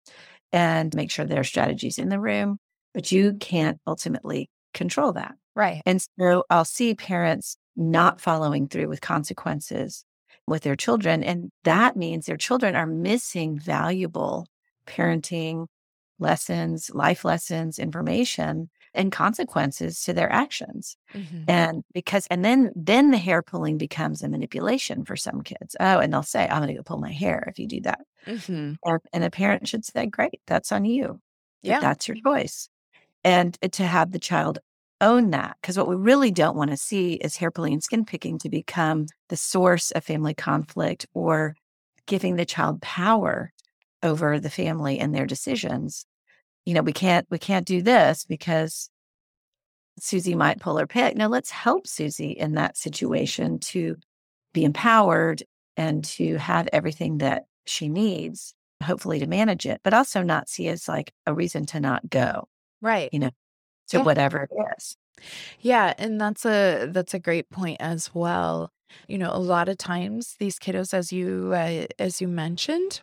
And 0.52 0.96
make 0.96 1.12
sure 1.12 1.26
there 1.26 1.42
are 1.42 1.44
strategies 1.44 2.00
in 2.00 2.10
the 2.10 2.20
room, 2.20 2.58
but 2.94 3.12
you 3.12 3.34
can't 3.34 3.80
ultimately 3.86 4.50
control 4.74 5.14
that. 5.14 5.36
Right. 5.56 5.82
And 5.86 6.02
so 6.20 6.46
I'll 6.50 6.66
see 6.66 6.96
parents 6.96 7.58
not 7.78 8.20
following 8.20 8.68
through 8.68 8.90
with 8.90 9.00
consequences 9.02 10.04
with 10.48 10.64
their 10.64 10.76
children. 10.76 11.24
And 11.24 11.52
that 11.64 11.96
means 11.96 12.26
their 12.26 12.38
children 12.38 12.76
are 12.76 12.88
missing 12.88 13.60
valuable 13.60 14.48
parenting 14.88 15.68
lessons, 16.20 16.90
life 16.94 17.24
lessons, 17.24 17.78
information 17.78 18.70
and 18.94 19.12
consequences 19.12 20.02
to 20.04 20.14
their 20.14 20.32
actions. 20.32 20.98
Mm-hmm. 21.14 21.44
And 21.48 21.84
because, 21.94 22.26
and 22.32 22.44
then, 22.44 22.72
then 22.76 23.12
the 23.12 23.18
hair 23.18 23.44
pulling 23.44 23.78
becomes 23.78 24.24
a 24.24 24.30
manipulation 24.30 25.06
for 25.06 25.16
some 25.16 25.42
kids. 25.42 25.76
Oh, 25.80 26.00
and 26.00 26.12
they'll 26.12 26.24
say, 26.24 26.48
I'm 26.48 26.64
going 26.64 26.70
to 26.70 26.74
go 26.74 26.82
pull 26.84 26.98
my 26.98 27.12
hair 27.12 27.46
if 27.48 27.60
you 27.60 27.68
do 27.68 27.82
that. 27.82 28.00
Mm-hmm. 28.26 28.74
And, 28.84 29.00
and 29.14 29.24
a 29.24 29.30
parent 29.30 29.68
should 29.68 29.86
say, 29.86 30.08
great, 30.08 30.42
that's 30.48 30.72
on 30.72 30.86
you. 30.86 31.20
Yeah. 31.62 31.80
That's 31.80 32.08
your 32.08 32.18
choice. 32.26 32.70
And 33.24 33.58
to 33.74 33.86
have 33.86 34.12
the 34.12 34.20
child 34.20 34.60
own 35.02 35.32
that 35.32 35.58
because 35.62 35.78
what 35.78 35.88
we 35.88 35.96
really 35.96 36.32
don't 36.32 36.58
want 36.58 36.72
to 36.72 36.78
see 36.78 37.14
is 37.14 37.38
hair 37.38 37.52
pulling 37.52 37.74
and 37.74 37.84
skin 37.84 38.06
picking 38.06 38.40
to 38.40 38.50
become 38.50 39.08
the 39.30 39.38
source 39.38 39.92
of 39.92 40.04
family 40.04 40.34
conflict 40.34 41.06
or 41.14 41.56
giving 42.06 42.36
the 42.36 42.46
child 42.46 42.82
power 42.82 43.52
over 44.04 44.40
the 44.40 44.50
family 44.50 45.00
and 45.00 45.14
their 45.14 45.26
decisions. 45.26 46.06
You 46.66 46.74
know 46.74 46.82
we 46.82 46.94
can't 46.94 47.26
we 47.30 47.40
can't 47.40 47.66
do 47.66 47.82
this 47.82 48.26
because 48.26 48.90
susie 50.00 50.36
might 50.36 50.60
pull 50.60 50.78
her 50.78 50.86
pick 50.86 51.16
no 51.16 51.28
let's 51.28 51.50
help 51.50 51.88
susie 51.88 52.32
in 52.32 52.54
that 52.54 52.78
situation 52.78 53.58
to 53.58 53.96
be 54.54 54.64
empowered 54.64 55.44
and 55.76 56.04
to 56.04 56.38
have 56.38 56.68
everything 56.72 57.18
that 57.20 57.46
she 57.66 57.90
needs 57.90 58.54
hopefully 58.84 59.20
to 59.20 59.28
manage 59.28 59.66
it 59.66 59.82
but 59.84 59.94
also 59.94 60.22
not 60.22 60.50
see 60.50 60.68
as 60.68 60.88
like 60.88 61.12
a 61.26 61.34
reason 61.34 61.66
to 61.66 61.80
not 61.80 62.08
go 62.10 62.48
right. 62.82 63.10
you 63.12 63.20
know 63.20 63.32
to 63.88 63.98
yeah. 63.98 64.04
whatever 64.04 64.48
it 64.50 64.52
is. 64.78 64.98
Yeah, 65.60 65.94
and 65.98 66.20
that's 66.20 66.46
a 66.46 66.88
that's 66.92 67.14
a 67.14 67.20
great 67.20 67.50
point 67.50 67.78
as 67.80 68.14
well. 68.14 68.72
You 69.08 69.18
know, 69.18 69.32
a 69.32 69.40
lot 69.40 69.70
of 69.70 69.78
times 69.78 70.36
these 70.40 70.60
kiddos 70.60 70.94
as 70.94 71.12
you 71.12 71.54
uh, 71.54 71.88
as 72.00 72.22
you 72.22 72.28
mentioned 72.28 73.02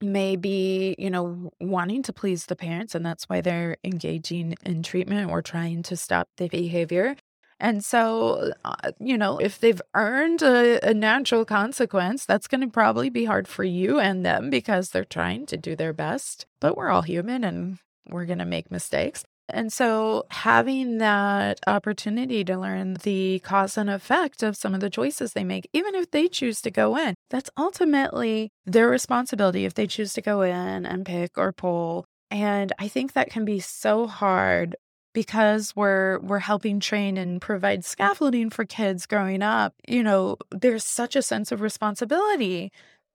may 0.00 0.36
be, 0.36 0.94
you 0.98 1.10
know, 1.10 1.50
wanting 1.60 2.02
to 2.04 2.12
please 2.12 2.46
the 2.46 2.56
parents 2.56 2.94
and 2.94 3.04
that's 3.04 3.24
why 3.24 3.40
they're 3.40 3.76
engaging 3.82 4.54
in 4.64 4.82
treatment 4.82 5.30
or 5.30 5.42
trying 5.42 5.82
to 5.82 5.96
stop 5.96 6.28
the 6.36 6.48
behavior. 6.48 7.16
And 7.60 7.84
so, 7.84 8.52
uh, 8.64 8.92
you 9.00 9.18
know, 9.18 9.38
if 9.38 9.58
they've 9.58 9.82
earned 9.94 10.42
a, 10.42 10.78
a 10.88 10.94
natural 10.94 11.44
consequence, 11.44 12.24
that's 12.24 12.46
going 12.46 12.60
to 12.60 12.68
probably 12.68 13.10
be 13.10 13.24
hard 13.24 13.48
for 13.48 13.64
you 13.64 13.98
and 13.98 14.24
them 14.24 14.48
because 14.48 14.90
they're 14.90 15.04
trying 15.04 15.46
to 15.46 15.56
do 15.56 15.74
their 15.74 15.92
best. 15.92 16.46
But 16.60 16.76
we're 16.76 16.90
all 16.90 17.02
human 17.02 17.42
and 17.42 17.78
we're 18.08 18.26
going 18.26 18.38
to 18.38 18.44
make 18.44 18.70
mistakes. 18.70 19.24
And 19.50 19.72
so, 19.72 20.26
having 20.30 20.98
that 20.98 21.60
opportunity 21.66 22.44
to 22.44 22.58
learn 22.58 22.94
the 23.02 23.40
cause 23.40 23.78
and 23.78 23.88
effect 23.88 24.42
of 24.42 24.56
some 24.56 24.74
of 24.74 24.80
the 24.80 24.90
choices 24.90 25.32
they 25.32 25.44
make, 25.44 25.68
even 25.72 25.94
if 25.94 26.10
they 26.10 26.28
choose 26.28 26.60
to 26.62 26.70
go 26.70 26.96
in, 26.96 27.14
that's 27.30 27.50
ultimately 27.56 28.50
their 28.66 28.88
responsibility 28.88 29.64
if 29.64 29.74
they 29.74 29.86
choose 29.86 30.12
to 30.14 30.20
go 30.22 30.42
in 30.42 30.84
and 30.84 31.06
pick 31.06 31.38
or 31.38 31.52
pull. 31.52 32.04
And 32.30 32.72
I 32.78 32.88
think 32.88 33.14
that 33.14 33.30
can 33.30 33.44
be 33.44 33.58
so 33.60 34.06
hard 34.06 34.76
because 35.14 35.74
we're 35.74 36.18
we're 36.20 36.38
helping 36.40 36.78
train 36.78 37.16
and 37.16 37.40
provide 37.40 37.84
scaffolding 37.84 38.50
for 38.50 38.64
kids 38.64 39.06
growing 39.06 39.42
up. 39.42 39.74
You 39.88 40.02
know, 40.02 40.36
there's 40.50 40.84
such 40.84 41.16
a 41.16 41.22
sense 41.22 41.50
of 41.52 41.60
responsibility 41.60 42.70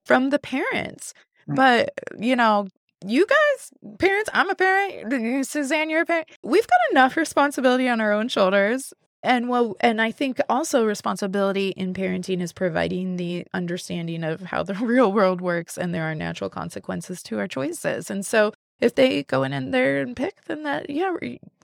from 0.06 0.30
the 0.32 0.39
parents. 0.39 1.13
But, 1.48 1.91
you 2.17 2.36
know, 2.36 2.67
you 3.06 3.26
guys, 3.26 3.98
parents, 4.00 4.30
I'm 4.34 4.50
a 4.50 4.56
parent, 4.56 5.46
Suzanne, 5.48 5.89
you're 5.89 6.02
a 6.02 6.06
parent. 6.06 6.30
We've 6.44 6.68
got 6.68 6.80
enough 6.92 7.18
responsibility 7.18 7.88
on 7.89 8.02
our 8.02 8.12
own 8.12 8.28
shoulders. 8.28 8.94
And 9.22 9.48
well, 9.48 9.78
and 9.80 10.02
I 10.02 10.12
think 10.12 10.39
also 10.50 10.86
responsibility 10.86 11.70
in 11.70 11.94
parenting 11.94 12.42
is 12.42 12.52
providing 12.52 13.16
the 13.16 13.46
understanding 13.54 14.24
of 14.24 14.42
how 14.42 14.63
the 14.63 14.74
real 14.82 15.13
world 15.13 15.39
works 15.39 15.78
and 15.78 15.94
there 15.94 16.04
are 16.04 16.16
natural 16.16 16.50
consequences 16.50 17.24
to 17.24 17.39
our 17.39 17.48
choices. 17.48 18.10
And 18.10 18.26
so 18.26 18.54
if 18.82 18.96
they 18.96 19.24
go 19.24 19.44
in 19.44 19.54
and 19.54 19.74
there 19.74 20.02
and 20.02 20.16
pick, 20.16 20.44
then 20.46 20.63
that, 20.63 20.89
yeah, 20.89 21.16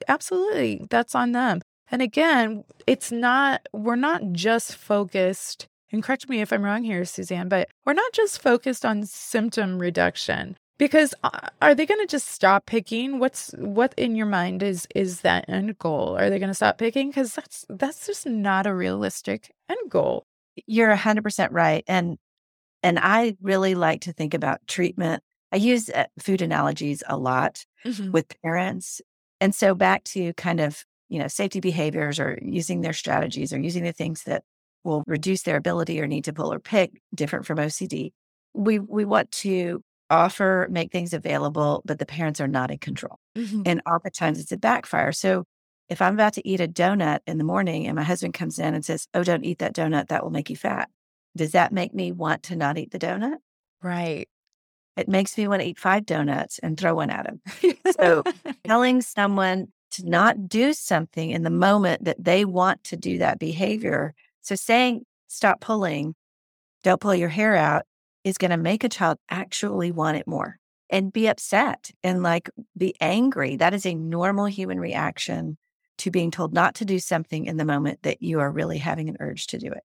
absolutely, 0.07 0.85
that's 0.89 1.15
on 1.15 1.33
them. 1.33 1.61
And 1.91 2.01
again, 2.01 2.63
it's 2.87 3.11
not, 3.11 3.67
we're 3.73 3.95
not 3.95 4.31
just 4.31 4.75
focused, 4.75 5.65
and 5.91 6.03
correct 6.03 6.29
me 6.29 6.39
if 6.39 6.53
I'm 6.53 6.63
wrong 6.63 6.83
here, 6.83 7.03
Suzanne, 7.03 7.49
but 7.49 7.67
we're 7.83 7.93
not 7.93 8.13
just 8.13 8.41
focused 8.41 8.85
on 8.85 9.05
symptom 9.05 9.79
reduction 9.79 10.55
because 10.79 11.13
uh, 11.23 11.49
are 11.61 11.75
they 11.75 11.85
going 11.85 11.99
to 11.99 12.09
just 12.09 12.29
stop 12.29 12.65
picking? 12.65 13.19
What's 13.19 13.51
what 13.57 13.93
in 13.97 14.15
your 14.15 14.25
mind 14.25 14.63
is 14.63 14.87
is 14.95 15.21
that 15.21 15.47
end 15.47 15.77
goal? 15.77 16.17
Are 16.17 16.31
they 16.31 16.39
going 16.39 16.49
to 16.49 16.55
stop 16.55 16.79
picking? 16.79 17.09
Because 17.09 17.35
that's 17.35 17.65
that's 17.69 18.07
just 18.07 18.25
not 18.25 18.65
a 18.65 18.73
realistic 18.73 19.53
end 19.69 19.91
goal. 19.91 20.25
You're 20.65 20.95
100% 20.95 21.49
right 21.51 21.83
and 21.87 22.17
and 22.81 22.97
i 22.97 23.35
really 23.41 23.75
like 23.75 24.01
to 24.01 24.13
think 24.13 24.33
about 24.33 24.65
treatment. 24.67 25.21
I 25.51 25.57
use 25.57 25.89
uh, 25.89 26.05
food 26.19 26.41
analogies 26.41 27.03
a 27.07 27.17
lot 27.17 27.65
mm-hmm. 27.85 28.11
with 28.11 28.41
parents 28.41 29.01
and 29.41 29.53
so 29.53 29.75
back 29.75 30.03
to 30.05 30.33
kind 30.33 30.59
of 30.59 30.83
you 31.09 31.19
know 31.19 31.27
safety 31.27 31.59
behaviors 31.59 32.19
or 32.19 32.39
using 32.41 32.81
their 32.81 32.93
strategies 32.93 33.51
or 33.51 33.59
using 33.59 33.83
the 33.83 33.91
things 33.91 34.23
that 34.23 34.43
will 34.83 35.03
reduce 35.07 35.43
their 35.43 35.57
ability 35.57 35.99
or 35.99 36.07
need 36.07 36.23
to 36.25 36.33
pull 36.33 36.53
or 36.53 36.59
pick 36.59 37.01
different 37.13 37.45
from 37.45 37.57
ocd 37.57 38.11
we 38.53 38.79
we 38.79 39.05
want 39.05 39.31
to 39.31 39.83
offer, 40.09 40.67
make 40.69 40.91
things 40.91 41.13
available, 41.13 41.81
but 41.85 41.99
the 41.99 42.05
parents 42.05 42.41
are 42.41 42.47
not 42.47 42.71
in 42.71 42.77
control. 42.77 43.19
Mm-hmm. 43.37 43.63
And 43.65 43.81
oftentimes 43.85 44.39
it's 44.39 44.51
a 44.51 44.57
backfire. 44.57 45.11
So 45.11 45.45
if 45.87 46.01
I'm 46.01 46.13
about 46.13 46.33
to 46.33 46.47
eat 46.47 46.61
a 46.61 46.67
donut 46.67 47.19
in 47.25 47.37
the 47.37 47.43
morning 47.43 47.87
and 47.87 47.95
my 47.95 48.03
husband 48.03 48.33
comes 48.33 48.59
in 48.59 48.73
and 48.73 48.85
says, 48.85 49.07
Oh, 49.13 49.23
don't 49.23 49.45
eat 49.45 49.59
that 49.59 49.75
donut, 49.75 50.07
that 50.07 50.23
will 50.23 50.31
make 50.31 50.49
you 50.49 50.55
fat. 50.55 50.89
Does 51.35 51.51
that 51.51 51.71
make 51.71 51.93
me 51.93 52.11
want 52.11 52.43
to 52.43 52.55
not 52.55 52.77
eat 52.77 52.91
the 52.91 52.99
donut? 52.99 53.37
Right. 53.81 54.27
It 54.97 55.07
makes 55.07 55.37
me 55.37 55.47
want 55.47 55.61
to 55.61 55.67
eat 55.67 55.79
five 55.79 56.05
donuts 56.05 56.59
and 56.59 56.77
throw 56.77 56.95
one 56.95 57.09
at 57.09 57.25
him. 57.25 57.41
so 57.99 58.23
telling 58.65 59.01
someone 59.01 59.67
to 59.91 60.07
not 60.07 60.47
do 60.47 60.73
something 60.73 61.31
in 61.31 61.43
the 61.43 61.49
moment 61.49 62.03
that 62.03 62.23
they 62.23 62.45
want 62.45 62.83
to 62.85 62.97
do 62.97 63.17
that 63.19 63.39
behavior. 63.39 64.13
So 64.41 64.55
saying, 64.55 65.05
stop 65.27 65.61
pulling, 65.61 66.15
don't 66.83 67.01
pull 67.01 67.15
your 67.15 67.29
hair 67.29 67.55
out 67.55 67.83
is 68.29 68.37
going 68.37 68.51
to 68.51 68.57
make 68.57 68.83
a 68.83 68.89
child 68.89 69.17
actually 69.29 69.91
want 69.91 70.17
it 70.17 70.27
more 70.27 70.57
and 70.89 71.13
be 71.13 71.27
upset 71.27 71.91
and 72.03 72.23
like 72.23 72.49
be 72.77 72.95
angry. 73.01 73.57
That 73.57 73.73
is 73.73 73.85
a 73.85 73.93
normal 73.93 74.45
human 74.45 74.79
reaction 74.79 75.57
to 75.99 76.11
being 76.11 76.31
told 76.31 76.53
not 76.53 76.75
to 76.75 76.85
do 76.85 76.99
something 76.99 77.45
in 77.45 77.57
the 77.57 77.65
moment 77.65 78.03
that 78.03 78.21
you 78.21 78.39
are 78.39 78.51
really 78.51 78.77
having 78.77 79.09
an 79.09 79.17
urge 79.19 79.47
to 79.47 79.57
do 79.57 79.67
it. 79.67 79.83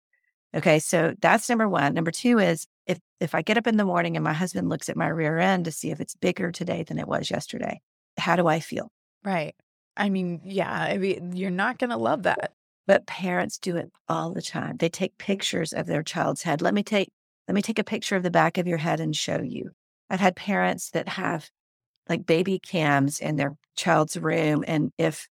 Okay, 0.57 0.79
so 0.79 1.15
that's 1.21 1.49
number 1.49 1.69
one. 1.69 1.95
Number 1.95 2.13
two 2.13 2.39
is 2.39 2.67
if 2.87 2.99
if 3.19 3.35
I 3.35 3.43
get 3.43 3.59
up 3.59 3.67
in 3.67 3.77
the 3.77 3.85
morning 3.85 4.17
and 4.17 4.23
my 4.23 4.33
husband 4.33 4.69
looks 4.69 4.89
at 4.89 4.97
my 4.97 5.09
rear 5.09 5.39
end 5.39 5.65
to 5.65 5.73
see 5.73 5.91
if 5.91 6.01
it's 6.01 6.15
bigger 6.15 6.53
today 6.53 6.85
than 6.85 6.99
it 6.99 7.09
was 7.09 7.31
yesterday, 7.31 7.81
how 8.17 8.37
do 8.37 8.47
I 8.47 8.61
feel? 8.61 8.91
Right. 9.25 9.55
I 9.97 10.11
mean, 10.11 10.43
yeah, 10.45 10.71
I 10.71 10.99
mean, 10.99 11.35
you're 11.35 11.51
not 11.51 11.79
going 11.79 11.91
to 11.91 11.97
love 11.97 12.25
that. 12.25 12.53
But 12.87 13.07
parents 13.07 13.59
do 13.59 13.77
it 13.77 13.91
all 14.09 14.33
the 14.33 14.43
time. 14.43 14.77
They 14.77 14.91
take 14.91 15.17
pictures 15.17 15.73
of 15.73 15.87
their 15.87 16.03
child's 16.03 16.43
head. 16.43 16.61
Let 16.61 16.75
me 16.75 16.83
take 16.83 17.11
let 17.49 17.55
me 17.55 17.63
take 17.63 17.79
a 17.79 17.85
picture 17.85 18.17
of 18.17 18.23
the 18.23 18.31
back 18.31 18.59
of 18.59 18.67
your 18.67 18.79
head 18.79 19.01
and 19.01 19.15
show 19.15 19.41
you. 19.41 19.71
I've 20.11 20.21
had 20.21 20.37
parents 20.37 20.91
that 20.91 21.09
have 21.09 21.51
like 22.09 22.27
baby 22.27 22.59
cams 22.59 23.21
in 23.21 23.37
their 23.37 23.57
child's 23.77 24.17
room. 24.17 24.65
And 24.67 24.91
if 24.99 25.29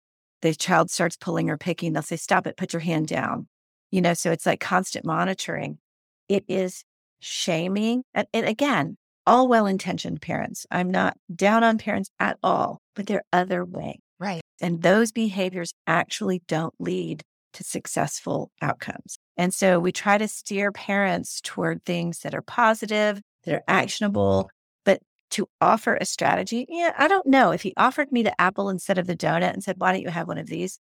the 0.42 0.54
child 0.54 0.90
starts 0.92 1.18
pulling 1.18 1.50
or 1.50 1.58
picking, 1.58 1.94
they'll 1.94 2.04
say, 2.04 2.18
Stop 2.18 2.48
it, 2.48 2.58
put 2.58 2.74
your 2.74 2.82
hand 2.82 3.08
down. 3.08 3.48
You 3.92 4.02
know, 4.02 4.14
so 4.14 4.32
it's 4.32 4.46
like 4.46 4.60
constant 4.60 5.06
monitoring. 5.06 5.80
It 6.28 6.44
is 6.48 6.84
shaming. 7.20 8.04
And, 8.14 8.28
and 8.34 8.46
again, 8.46 8.98
all 9.26 9.48
well 9.48 9.66
intentioned 9.66 10.22
parents. 10.22 10.66
I'm 10.72 10.92
not 10.92 11.18
down 11.34 11.64
on 11.64 11.78
parents 11.78 12.10
at 12.20 12.38
all, 12.44 12.82
but 12.96 13.08
they're 13.08 13.24
other 13.32 13.64
way. 13.64 14.00
Right. 14.20 14.42
And 14.62 14.82
those 14.82 15.12
behaviors 15.12 15.74
actually 15.86 16.42
don't 16.48 16.74
lead 16.80 17.24
to 17.58 17.64
successful 17.64 18.52
outcomes. 18.62 19.18
And 19.36 19.54
so 19.54 19.80
we 19.80 19.92
try 19.92 20.18
to 20.18 20.28
steer 20.28 20.72
parents 20.72 21.42
toward 21.42 21.84
things 21.84 22.20
that 22.20 22.36
are 22.36 22.42
positive, 22.42 23.22
that 23.44 23.56
are 23.56 23.64
actionable. 23.68 24.50
But 24.86 25.02
to 25.32 25.50
offer 25.60 25.96
a 25.96 26.06
strategy. 26.06 26.66
Yeah, 26.70 26.94
I 26.98 27.08
don't 27.08 27.26
know. 27.26 27.52
If 27.52 27.64
he 27.64 27.74
offered 27.76 28.12
me 28.12 28.24
the 28.24 28.40
apple 28.40 28.70
instead 28.70 28.98
of 28.98 29.08
the 29.08 29.18
donut 29.18 29.54
and 29.54 29.64
said, 29.64 29.76
why 29.80 29.92
don't 29.92 30.02
you 30.02 30.10
have 30.10 30.28
one 30.28 30.38
of 30.38 30.48
these? 30.48 30.80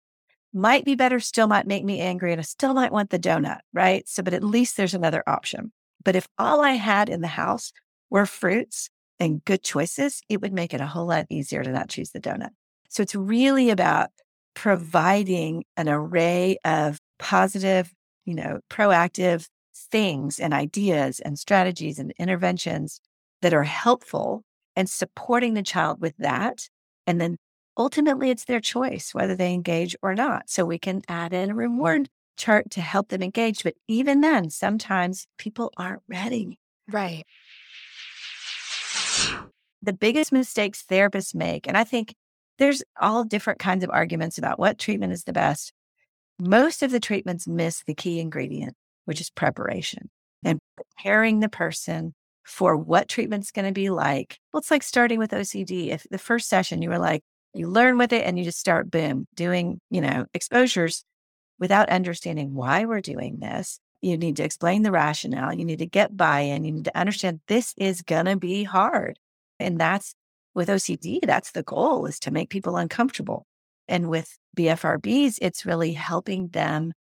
Might 0.52 0.84
be 0.84 0.96
better, 0.96 1.20
still 1.20 1.48
might 1.48 1.66
make 1.68 1.84
me 1.84 2.00
angry, 2.00 2.32
and 2.32 2.40
I 2.40 2.44
still 2.44 2.74
might 2.74 2.92
want 2.92 3.10
the 3.10 3.20
donut, 3.20 3.60
right? 3.72 4.08
So, 4.08 4.22
but 4.22 4.34
at 4.34 4.44
least 4.44 4.78
there's 4.78 4.94
another 4.94 5.24
option. 5.26 5.72
But 6.04 6.16
if 6.16 6.28
all 6.38 6.62
I 6.62 6.72
had 6.72 7.10
in 7.10 7.22
the 7.22 7.28
house 7.28 7.72
were 8.10 8.26
fruits 8.26 8.90
and 9.20 9.44
good 9.46 9.64
choices, 9.64 10.22
it 10.30 10.42
would 10.42 10.54
make 10.54 10.74
it 10.74 10.82
a 10.82 10.88
whole 10.88 11.08
lot 11.08 11.26
easier 11.30 11.64
to 11.64 11.72
not 11.72 11.90
choose 11.90 12.12
the 12.12 12.20
donut. 12.20 12.52
So 12.90 13.02
it's 13.02 13.16
really 13.16 13.72
about 13.72 14.10
providing 14.54 15.64
an 15.78 15.90
array 15.90 16.58
of 16.66 17.00
positive, 17.20 17.94
you 18.26 18.36
know, 18.36 18.60
proactive 18.70 19.48
things 19.76 20.40
and 20.40 20.54
ideas 20.54 21.20
and 21.20 21.38
strategies 21.38 22.00
and 22.00 22.14
interventions 22.18 23.00
that 23.42 23.54
are 23.54 23.64
helpful 23.64 24.44
and 24.76 24.90
supporting 24.90 25.54
the 25.54 25.64
child 25.64 26.02
with 26.02 26.16
that. 26.18 26.68
And 27.06 27.20
then 27.20 27.38
ultimately 27.78 28.30
it's 28.30 28.46
their 28.46 28.60
choice 28.60 29.14
whether 29.14 29.36
they 29.36 29.54
engage 29.54 29.96
or 30.02 30.16
not. 30.16 30.50
So 30.50 30.66
we 30.66 30.80
can 30.80 31.02
add 31.08 31.34
in 31.34 31.52
a 31.52 31.56
reward 31.56 32.10
chart 32.38 32.70
to 32.72 32.82
help 32.82 33.10
them 33.10 33.22
engage. 33.22 33.64
But 33.64 33.76
even 33.88 34.22
then, 34.22 34.50
sometimes 34.50 35.28
people 35.38 35.72
aren't 35.78 36.02
ready. 36.08 36.60
Right. 36.90 37.26
The 39.82 39.94
biggest 39.94 40.32
mistakes 40.32 40.84
therapists 40.90 41.36
make, 41.36 41.68
and 41.68 41.78
I 41.78 41.84
think 41.84 42.16
there's 42.64 42.82
all 43.00 43.26
different 43.26 43.60
kinds 43.60 43.84
of 43.84 43.90
arguments 43.90 44.38
about 44.38 44.58
what 44.58 44.80
treatment 44.80 45.12
is 45.12 45.26
the 45.26 45.34
best. 45.34 45.74
Most 46.40 46.82
of 46.82 46.92
the 46.92 47.00
treatments 47.00 47.46
miss 47.46 47.84
the 47.86 47.94
key 47.94 48.22
ingredient, 48.22 48.74
which 49.04 49.20
is 49.20 49.30
preparation 49.30 50.10
and 50.46 50.60
preparing 50.78 51.42
the 51.42 51.50
person 51.50 52.14
for 52.46 52.78
what 52.78 53.10
treatment's 53.10 53.52
going 53.52 53.66
to 53.66 53.74
be 53.74 53.90
like. 53.90 54.38
Well, 54.54 54.60
it's 54.60 54.72
like 54.72 54.84
starting 54.84 55.20
with 55.20 55.32
OCD. 55.32 55.90
If 55.90 56.08
the 56.10 56.18
first 56.18 56.48
session 56.48 56.82
you 56.82 56.90
were 56.90 57.00
like, 57.00 57.22
you 57.54 57.68
learn 57.68 57.98
with 57.98 58.14
it 58.14 58.26
and 58.26 58.40
you 58.40 58.46
just 58.46 58.60
start, 58.60 58.90
boom, 58.90 59.28
doing, 59.36 59.82
you 59.90 60.00
know, 60.00 60.26
exposures 60.34 61.04
without 61.60 61.90
understanding 61.90 62.54
why 62.54 62.86
we're 62.86 63.02
doing 63.02 63.40
this. 63.40 63.78
You 64.02 64.18
need 64.18 64.38
to 64.38 64.44
explain 64.44 64.84
the 64.84 64.92
rationale. 64.92 65.54
You 65.54 65.66
need 65.66 65.80
to 65.80 65.86
get 65.86 66.16
buy 66.16 66.42
in. 66.42 66.64
You 66.64 66.72
need 66.72 66.86
to 66.86 66.98
understand 66.98 67.42
this 67.48 67.74
is 67.76 68.02
going 68.02 68.26
to 68.26 68.38
be 68.38 68.64
hard. 68.64 69.20
And 69.60 69.80
that's 69.80 70.16
with 70.56 70.70
OCD, 70.70 71.20
that's 71.24 71.52
the 71.52 71.64
goal 71.64 72.06
is 72.06 72.20
to 72.20 72.32
make 72.32 72.50
people 72.50 72.78
uncomfortable. 72.78 73.46
And 73.88 74.10
with 74.10 74.38
BFRBs, 74.58 75.40
it's 75.42 75.66
really 75.66 75.94
helping 75.94 76.50
them 76.50 76.94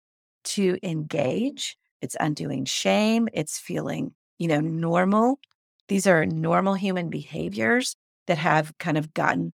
to 0.44 0.78
engage. 0.84 1.78
It's 2.02 2.16
undoing 2.20 2.66
shame. 2.66 3.28
It's 3.34 3.60
feeling, 3.60 4.14
you 4.40 4.48
know, 4.48 4.60
normal. 4.60 5.40
These 5.88 6.08
are 6.08 6.26
normal 6.26 6.74
human 6.74 7.10
behaviors 7.10 7.96
that 8.28 8.38
have 8.38 8.72
kind 8.80 8.98
of 8.98 9.14
gotten 9.14 9.54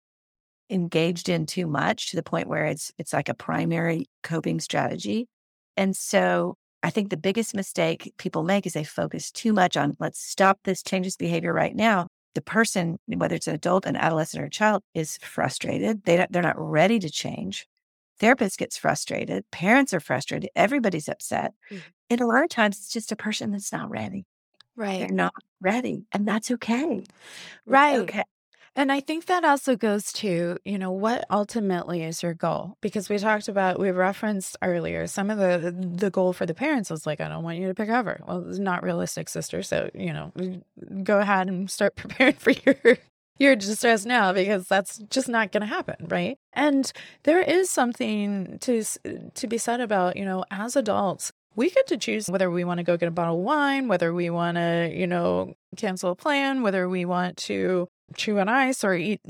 engaged 0.70 1.28
in 1.28 1.46
too 1.46 1.66
much 1.66 2.10
to 2.10 2.16
the 2.16 2.22
point 2.22 2.48
where 2.48 2.66
it's 2.66 2.92
it's 2.98 3.12
like 3.12 3.28
a 3.28 3.34
primary 3.34 4.06
coping 4.22 4.60
strategy. 4.60 5.28
And 5.76 5.96
so 5.96 6.56
I 6.82 6.90
think 6.90 7.10
the 7.10 7.16
biggest 7.16 7.54
mistake 7.54 8.12
people 8.18 8.42
make 8.42 8.66
is 8.66 8.72
they 8.72 8.84
focus 8.84 9.30
too 9.30 9.52
much 9.52 9.76
on 9.76 9.94
let's 9.98 10.20
stop 10.20 10.58
this 10.64 10.82
change 10.82 11.06
this 11.06 11.16
behavior 11.16 11.52
right 11.52 11.74
now 11.74 12.08
the 12.36 12.40
person, 12.42 12.98
whether 13.06 13.34
it's 13.34 13.48
an 13.48 13.54
adult, 13.56 13.86
an 13.86 13.96
adolescent, 13.96 14.42
or 14.42 14.46
a 14.46 14.50
child, 14.50 14.84
is 14.94 15.18
frustrated. 15.22 16.04
They 16.04 16.24
they're 16.30 16.42
not 16.42 16.58
ready 16.58 17.00
to 17.00 17.10
change. 17.10 17.66
Therapist 18.20 18.58
gets 18.58 18.78
frustrated. 18.78 19.44
Parents 19.50 19.92
are 19.92 20.00
frustrated. 20.00 20.50
Everybody's 20.54 21.08
upset. 21.08 21.54
Mm-hmm. 21.70 21.82
And 22.10 22.20
a 22.20 22.26
lot 22.26 22.44
of 22.44 22.50
times, 22.50 22.78
it's 22.78 22.92
just 22.92 23.10
a 23.10 23.16
person 23.16 23.50
that's 23.50 23.72
not 23.72 23.90
ready. 23.90 24.24
Right. 24.76 25.00
They're 25.00 25.08
not 25.08 25.32
ready, 25.60 26.04
and 26.12 26.28
that's 26.28 26.50
okay. 26.52 27.02
Right. 27.66 27.98
Okay. 28.00 28.22
And 28.78 28.92
I 28.92 29.00
think 29.00 29.24
that 29.24 29.42
also 29.42 29.74
goes 29.74 30.12
to, 30.14 30.58
you 30.66 30.78
know, 30.78 30.92
what 30.92 31.24
ultimately 31.30 32.02
is 32.02 32.22
your 32.22 32.34
goal? 32.34 32.76
Because 32.82 33.08
we 33.08 33.16
talked 33.16 33.48
about, 33.48 33.80
we 33.80 33.90
referenced 33.90 34.54
earlier, 34.60 35.06
some 35.06 35.30
of 35.30 35.38
the 35.38 35.74
the 35.74 36.10
goal 36.10 36.34
for 36.34 36.44
the 36.44 36.52
parents 36.52 36.90
was 36.90 37.06
like, 37.06 37.22
I 37.22 37.28
don't 37.28 37.42
want 37.42 37.56
you 37.56 37.68
to 37.68 37.74
pick 37.74 37.88
over. 37.88 38.20
Well, 38.28 38.46
it's 38.46 38.58
not 38.58 38.82
realistic, 38.82 39.30
sister. 39.30 39.62
So, 39.62 39.88
you 39.94 40.12
know, 40.12 40.30
mm, 40.36 40.62
go 41.02 41.20
ahead 41.20 41.48
and 41.48 41.70
start 41.70 41.96
preparing 41.96 42.34
for 42.34 42.50
your 42.50 42.98
your 43.38 43.56
distress 43.56 44.04
now 44.04 44.34
because 44.34 44.68
that's 44.68 44.98
just 45.10 45.28
not 45.28 45.52
going 45.52 45.62
to 45.62 45.66
happen, 45.66 46.06
right? 46.08 46.38
And 46.52 46.92
there 47.24 47.40
is 47.40 47.70
something 47.70 48.58
to 48.60 48.84
to 49.34 49.46
be 49.46 49.56
said 49.56 49.80
about, 49.80 50.16
you 50.18 50.24
know, 50.26 50.44
as 50.50 50.76
adults, 50.76 51.32
we 51.56 51.70
get 51.70 51.86
to 51.88 51.96
choose 51.96 52.28
whether 52.28 52.50
we 52.50 52.64
want 52.64 52.78
to 52.78 52.84
go 52.84 52.96
get 52.96 53.08
a 53.08 53.10
bottle 53.10 53.38
of 53.38 53.42
wine, 53.42 53.88
whether 53.88 54.12
we 54.12 54.30
want 54.30 54.56
to, 54.56 54.92
you 54.94 55.06
know, 55.06 55.54
cancel 55.76 56.10
a 56.10 56.14
plan, 56.14 56.62
whether 56.62 56.88
we 56.88 57.04
want 57.04 57.36
to 57.38 57.88
chew 58.14 58.38
on 58.38 58.48
ice 58.48 58.84
or 58.84 58.94
eat 58.94 59.20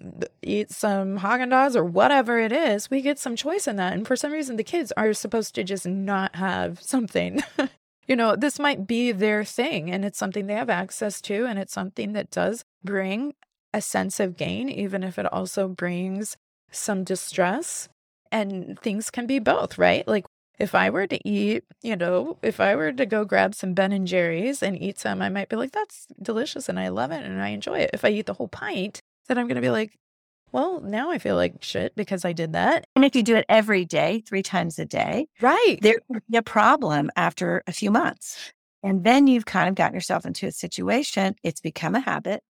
eat 0.43 0.71
some 0.71 1.21
Haagen 1.21 1.51
Dazs 1.51 1.77
or 1.77 1.85
whatever 1.85 2.39
it 2.39 2.53
is, 2.53 2.91
we 2.91 3.01
get 3.01 3.19
some 3.19 3.37
choice 3.37 3.67
in 3.67 3.77
that. 3.77 3.93
And 3.93 4.07
for 4.07 4.17
some 4.17 4.33
reason, 4.33 4.57
the 4.57 4.65
kids 4.65 4.93
are 4.97 5.15
supposed 5.15 5.55
to 5.55 5.65
just 5.65 5.87
not 5.87 6.37
have 6.37 6.83
something. 6.83 7.43
you 8.09 8.17
know, 8.17 8.37
this 8.37 8.59
might 8.59 8.87
be 8.87 9.13
their 9.13 9.45
thing, 9.45 9.91
and 9.91 10.05
it's 10.05 10.19
something 10.19 10.47
they 10.47 10.55
have 10.55 10.71
access 10.71 11.21
to, 11.23 11.47
and 11.47 11.59
it's 11.59 11.73
something 11.73 12.13
that 12.13 12.31
does 12.31 12.65
bring 12.85 13.35
a 13.73 13.81
sense 13.81 14.21
of 14.21 14.37
gain, 14.37 14.69
even 14.69 15.03
if 15.03 15.19
it 15.19 15.33
also 15.33 15.69
brings 15.69 16.37
some 16.71 17.05
distress. 17.05 17.89
And 18.33 18.79
things 18.81 19.09
can 19.11 19.27
be 19.27 19.39
both, 19.39 19.79
right? 19.79 20.07
Like 20.07 20.27
if 20.59 20.75
I 20.75 20.91
were 20.91 21.07
to 21.07 21.29
eat, 21.29 21.65
you 21.83 21.97
know, 21.97 22.39
if 22.43 22.61
I 22.61 22.75
were 22.77 22.93
to 22.93 23.07
go 23.07 23.25
grab 23.25 23.55
some 23.55 23.75
Ben 23.75 23.93
and 23.93 24.07
Jerry's 24.07 24.63
and 24.63 24.81
eat 24.81 24.99
some, 24.99 25.21
I 25.21 25.29
might 25.29 25.49
be 25.49 25.57
like, 25.57 25.73
that's 25.73 26.07
delicious 26.21 26.69
and 26.69 26.79
I 26.79 26.89
love 26.89 27.11
it 27.11 27.25
and 27.25 27.43
I 27.43 27.49
enjoy 27.49 27.81
it. 27.81 27.91
If 27.93 28.05
I 28.05 28.09
eat 28.09 28.27
the 28.27 28.35
whole 28.35 28.49
pint, 28.49 29.01
then 29.29 29.39
I'm 29.39 29.47
going 29.47 29.57
to 29.57 29.61
be 29.61 29.71
like, 29.71 29.99
well, 30.53 30.81
now 30.81 31.11
I 31.11 31.19
feel 31.19 31.37
like 31.37 31.63
shit 31.63 31.95
because 31.97 32.25
I 32.25 32.33
did 32.33 32.55
that. 32.55 32.87
And 32.95 33.05
if 33.05 33.15
you 33.15 33.23
do 33.23 33.37
it 33.37 33.45
every 33.49 33.85
day, 33.85 34.23
three 34.27 34.43
times 34.43 34.79
a 34.79 34.87
day, 34.87 35.27
right, 35.41 35.77
there 35.83 35.99
will 36.09 36.21
be 36.31 36.39
a 36.39 36.43
problem 36.43 37.11
after 37.17 37.63
a 37.67 37.73
few 37.73 37.91
months. 37.91 38.53
And 38.83 39.05
then 39.05 39.27
you've 39.27 39.47
kind 39.47 39.69
of 39.69 39.75
gotten 39.75 39.95
yourself 39.95 40.25
into 40.25 40.47
a 40.47 40.53
situation. 40.53 41.35
It's 41.43 41.61
become 41.61 41.95
a 41.95 42.01
habit. 42.01 42.43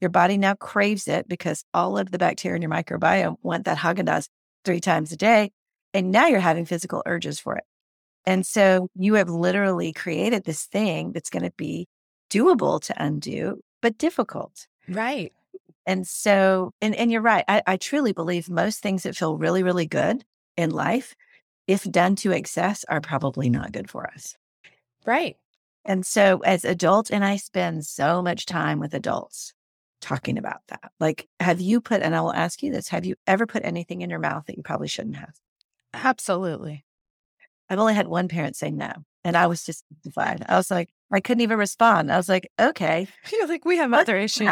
Your 0.00 0.10
body 0.10 0.38
now 0.38 0.54
craves 0.54 1.08
it 1.08 1.28
because 1.28 1.64
all 1.74 1.98
of 1.98 2.10
the 2.10 2.18
bacteria 2.18 2.56
in 2.56 2.62
your 2.62 2.70
microbiome 2.70 3.36
want 3.42 3.64
that 3.66 3.78
Haagen 3.78 4.06
Dazs 4.06 4.28
three 4.64 4.80
times 4.80 5.12
a 5.12 5.16
day. 5.16 5.50
And 5.92 6.10
now 6.10 6.26
you're 6.26 6.40
having 6.40 6.64
physical 6.64 7.02
urges 7.06 7.40
for 7.40 7.56
it. 7.56 7.64
And 8.26 8.46
so 8.46 8.88
you 8.94 9.14
have 9.14 9.28
literally 9.28 9.92
created 9.92 10.44
this 10.44 10.66
thing 10.66 11.12
that's 11.12 11.30
going 11.30 11.42
to 11.42 11.52
be 11.56 11.88
doable 12.30 12.80
to 12.82 13.02
undo, 13.02 13.60
but 13.82 13.98
difficult. 13.98 14.66
Right. 14.88 15.32
And 15.86 16.06
so, 16.06 16.72
and, 16.80 16.94
and 16.94 17.10
you're 17.10 17.22
right. 17.22 17.44
I, 17.48 17.62
I 17.66 17.76
truly 17.76 18.12
believe 18.12 18.48
most 18.48 18.80
things 18.80 19.02
that 19.02 19.16
feel 19.16 19.36
really, 19.36 19.62
really 19.62 19.86
good 19.86 20.22
in 20.56 20.70
life, 20.70 21.14
if 21.66 21.82
done 21.84 22.14
to 22.16 22.32
excess, 22.32 22.84
are 22.88 23.00
probably 23.00 23.48
not 23.48 23.72
good 23.72 23.90
for 23.90 24.06
us. 24.06 24.36
Right. 25.06 25.36
And 25.84 26.04
so, 26.04 26.40
as 26.44 26.64
adults, 26.64 27.10
and 27.10 27.24
I 27.24 27.36
spend 27.36 27.86
so 27.86 28.20
much 28.20 28.44
time 28.44 28.78
with 28.78 28.92
adults 28.92 29.54
talking 30.00 30.36
about 30.36 30.60
that. 30.68 30.92
Like, 31.00 31.26
have 31.40 31.60
you 31.60 31.80
put, 31.80 32.02
and 32.02 32.14
I 32.14 32.20
will 32.20 32.34
ask 32.34 32.62
you 32.62 32.70
this, 32.70 32.88
have 32.88 33.06
you 33.06 33.16
ever 33.26 33.46
put 33.46 33.64
anything 33.64 34.02
in 34.02 34.10
your 34.10 34.18
mouth 34.18 34.44
that 34.46 34.56
you 34.56 34.62
probably 34.62 34.88
shouldn't 34.88 35.16
have? 35.16 35.32
Absolutely. 35.92 36.84
I've 37.68 37.78
only 37.78 37.94
had 37.94 38.08
one 38.08 38.28
parent 38.28 38.56
say 38.56 38.70
no. 38.70 38.92
And 39.22 39.36
I 39.36 39.46
was 39.46 39.64
just. 39.64 39.84
I 40.16 40.56
was 40.56 40.70
like, 40.70 40.88
I 41.12 41.20
couldn't 41.20 41.42
even 41.42 41.58
respond. 41.58 42.10
I 42.10 42.16
was 42.16 42.28
like, 42.28 42.50
okay. 42.58 43.06
You're 43.32 43.46
like, 43.46 43.64
we 43.64 43.76
have 43.76 43.92
other 43.92 44.16
issues. 44.16 44.48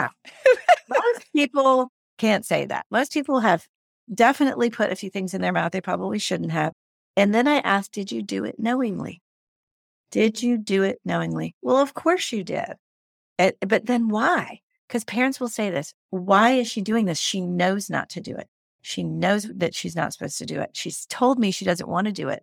Most 0.89 1.27
people 1.35 1.91
can't 2.19 2.45
say 2.45 2.67
that. 2.67 2.85
Most 2.91 3.13
people 3.13 3.41
have 3.41 3.67
definitely 4.13 4.71
put 4.71 4.93
a 4.93 4.97
few 4.97 5.11
things 5.11 5.35
in 5.35 5.41
their 5.41 5.53
mouth 5.53 5.73
they 5.73 5.81
probably 5.81 6.19
shouldn't 6.19 6.53
have. 6.53 6.73
And 7.17 7.35
then 7.35 7.49
I 7.49 7.59
asked, 7.59 7.93
did 7.93 8.13
you 8.13 8.23
do 8.23 8.45
it 8.45 8.57
knowingly? 8.59 9.23
Did 10.11 10.43
you 10.43 10.59
do 10.59 10.83
it 10.83 10.99
knowingly? 11.05 11.55
Well, 11.63 11.77
of 11.77 11.95
course 11.95 12.33
you 12.33 12.45
did. 12.45 12.75
It, 13.39 13.57
but 13.67 13.87
then 13.87 14.09
why? 14.09 14.61
Because 14.87 15.05
parents 15.05 15.39
will 15.39 15.49
say 15.49 15.71
this 15.71 15.95
why 16.11 16.53
is 16.53 16.69
she 16.69 16.81
doing 16.81 17.05
this? 17.05 17.19
She 17.19 17.41
knows 17.41 17.91
not 17.91 18.09
to 18.11 18.21
do 18.21 18.35
it. 18.37 18.49
She 18.89 19.03
knows 19.03 19.43
that 19.55 19.75
she's 19.75 19.95
not 19.95 20.15
supposed 20.15 20.39
to 20.39 20.47
do 20.47 20.63
it. 20.63 20.71
She's 20.73 21.05
told 21.05 21.39
me 21.39 21.51
she 21.51 21.67
doesn't 21.67 21.91
want 21.91 22.07
to 22.07 22.13
do 22.13 22.31
it. 22.31 22.43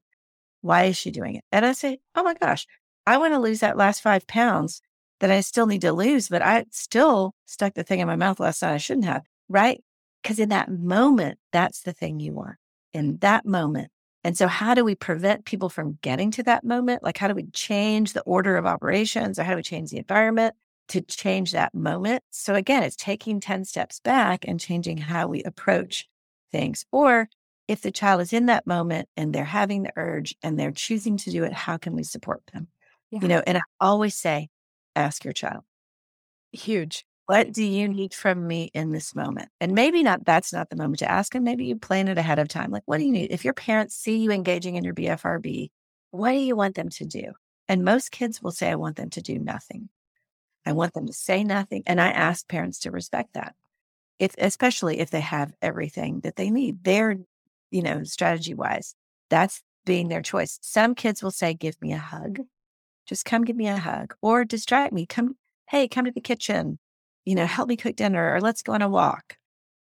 Why 0.61 0.83
is 0.83 0.95
she 0.95 1.09
doing 1.09 1.33
it? 1.33 1.43
And 1.51 1.65
I 1.65 1.71
say, 1.71 1.97
oh 2.13 2.21
my 2.21 2.35
gosh, 2.35 2.67
I 3.07 3.17
want 3.17 3.33
to 3.33 3.39
lose 3.39 3.61
that 3.61 3.77
last 3.77 4.03
five 4.03 4.27
pounds 4.27 4.79
that 5.21 5.31
I 5.31 5.41
still 5.41 5.65
need 5.65 5.81
to 5.81 5.91
lose, 5.91 6.29
but 6.29 6.43
I 6.43 6.65
still 6.69 7.33
stuck 7.47 7.73
the 7.73 7.81
thing 7.81 7.99
in 7.99 8.05
my 8.05 8.15
mouth 8.15 8.39
last 8.39 8.61
night 8.61 8.75
I 8.75 8.77
shouldn't 8.77 9.07
have, 9.07 9.23
right? 9.49 9.83
Because 10.21 10.37
in 10.37 10.49
that 10.49 10.69
moment, 10.69 11.39
that's 11.51 11.81
the 11.81 11.93
thing 11.93 12.19
you 12.19 12.33
want 12.33 12.57
in 12.93 13.17
that 13.21 13.47
moment. 13.47 13.89
And 14.23 14.37
so, 14.37 14.47
how 14.47 14.75
do 14.75 14.85
we 14.85 14.93
prevent 14.93 15.45
people 15.45 15.69
from 15.69 15.97
getting 16.03 16.29
to 16.31 16.43
that 16.43 16.63
moment? 16.63 17.01
Like, 17.01 17.17
how 17.17 17.27
do 17.27 17.33
we 17.33 17.47
change 17.53 18.13
the 18.13 18.21
order 18.21 18.55
of 18.55 18.67
operations 18.67 19.39
or 19.39 19.43
how 19.43 19.51
do 19.51 19.57
we 19.57 19.63
change 19.63 19.89
the 19.89 19.97
environment 19.97 20.53
to 20.89 21.01
change 21.01 21.53
that 21.53 21.73
moment? 21.73 22.21
So, 22.29 22.53
again, 22.53 22.83
it's 22.83 22.95
taking 22.95 23.39
10 23.39 23.65
steps 23.65 23.99
back 23.99 24.45
and 24.47 24.59
changing 24.59 24.97
how 24.97 25.27
we 25.27 25.41
approach 25.41 26.07
things. 26.55 26.85
Or 26.91 27.27
if 27.67 27.81
the 27.81 27.91
child 27.91 28.21
is 28.21 28.31
in 28.31 28.45
that 28.45 28.65
moment 28.65 29.09
and 29.17 29.33
they're 29.33 29.43
having 29.43 29.83
the 29.83 29.91
urge 29.95 30.35
and 30.41 30.57
they're 30.57 30.71
choosing 30.71 31.17
to 31.17 31.31
do 31.31 31.43
it, 31.43 31.51
how 31.53 31.77
can 31.77 31.95
we 31.95 32.03
support 32.03 32.41
them? 32.53 32.67
Yeah. 33.11 33.19
You 33.21 33.27
know, 33.27 33.43
and 33.45 33.57
I 33.57 33.61
always 33.79 34.15
say, 34.15 34.49
ask 34.95 35.23
your 35.23 35.33
child. 35.33 35.63
Huge. 36.51 37.05
What 37.25 37.51
do 37.51 37.63
you 37.63 37.87
need 37.87 38.13
from 38.13 38.45
me 38.47 38.69
in 38.73 38.91
this 38.91 39.15
moment? 39.15 39.49
And 39.59 39.73
maybe 39.73 40.03
not, 40.03 40.23
that's 40.25 40.53
not 40.53 40.69
the 40.69 40.75
moment 40.75 40.99
to 40.99 41.11
ask. 41.11 41.33
And 41.33 41.43
maybe 41.43 41.65
you 41.65 41.75
plan 41.75 42.07
it 42.07 42.19
ahead 42.19 42.39
of 42.39 42.47
time. 42.47 42.71
Like, 42.71 42.83
what 42.85 42.99
do 42.99 43.03
you 43.03 43.11
need? 43.11 43.31
If 43.31 43.43
your 43.43 43.55
parents 43.55 43.95
see 43.95 44.17
you 44.17 44.31
engaging 44.31 44.75
in 44.75 44.83
your 44.83 44.93
BFRB, 44.93 45.71
what 46.11 46.31
do 46.31 46.37
you 46.37 46.55
want 46.55 46.75
them 46.75 46.89
to 46.89 47.05
do? 47.05 47.33
And 47.67 47.83
most 47.83 48.11
kids 48.11 48.43
will 48.43 48.51
say, 48.51 48.69
I 48.69 48.75
want 48.75 48.95
them 48.95 49.09
to 49.09 49.21
do 49.21 49.39
nothing. 49.39 49.89
I 50.67 50.73
want 50.73 50.93
them 50.93 51.07
to 51.07 51.13
say 51.13 51.43
nothing. 51.43 51.83
And 51.87 51.99
I 51.99 52.11
ask 52.11 52.47
parents 52.47 52.79
to 52.81 52.91
respect 52.91 53.33
that. 53.33 53.55
If, 54.19 54.33
especially 54.37 54.99
if 54.99 55.09
they 55.09 55.21
have 55.21 55.53
everything 55.61 56.21
that 56.21 56.35
they 56.35 56.49
need, 56.49 56.83
their, 56.83 57.17
you 57.71 57.81
know, 57.81 58.03
strategy 58.03 58.53
wise, 58.53 58.95
that's 59.29 59.61
being 59.85 60.07
their 60.07 60.21
choice. 60.21 60.57
Some 60.61 60.95
kids 60.95 61.21
will 61.21 61.31
say, 61.31 61.53
give 61.53 61.79
me 61.81 61.93
a 61.93 61.97
hug. 61.97 62.39
Just 63.07 63.25
come 63.25 63.43
give 63.43 63.55
me 63.55 63.67
a 63.67 63.77
hug 63.77 64.15
or 64.21 64.45
distract 64.45 64.93
me. 64.93 65.05
Come, 65.05 65.35
hey, 65.69 65.87
come 65.87 66.05
to 66.05 66.11
the 66.11 66.21
kitchen, 66.21 66.79
you 67.25 67.35
know, 67.35 67.45
help 67.45 67.69
me 67.69 67.75
cook 67.75 67.95
dinner 67.95 68.33
or 68.33 68.41
let's 68.41 68.61
go 68.61 68.73
on 68.73 68.81
a 68.81 68.89
walk. 68.89 69.37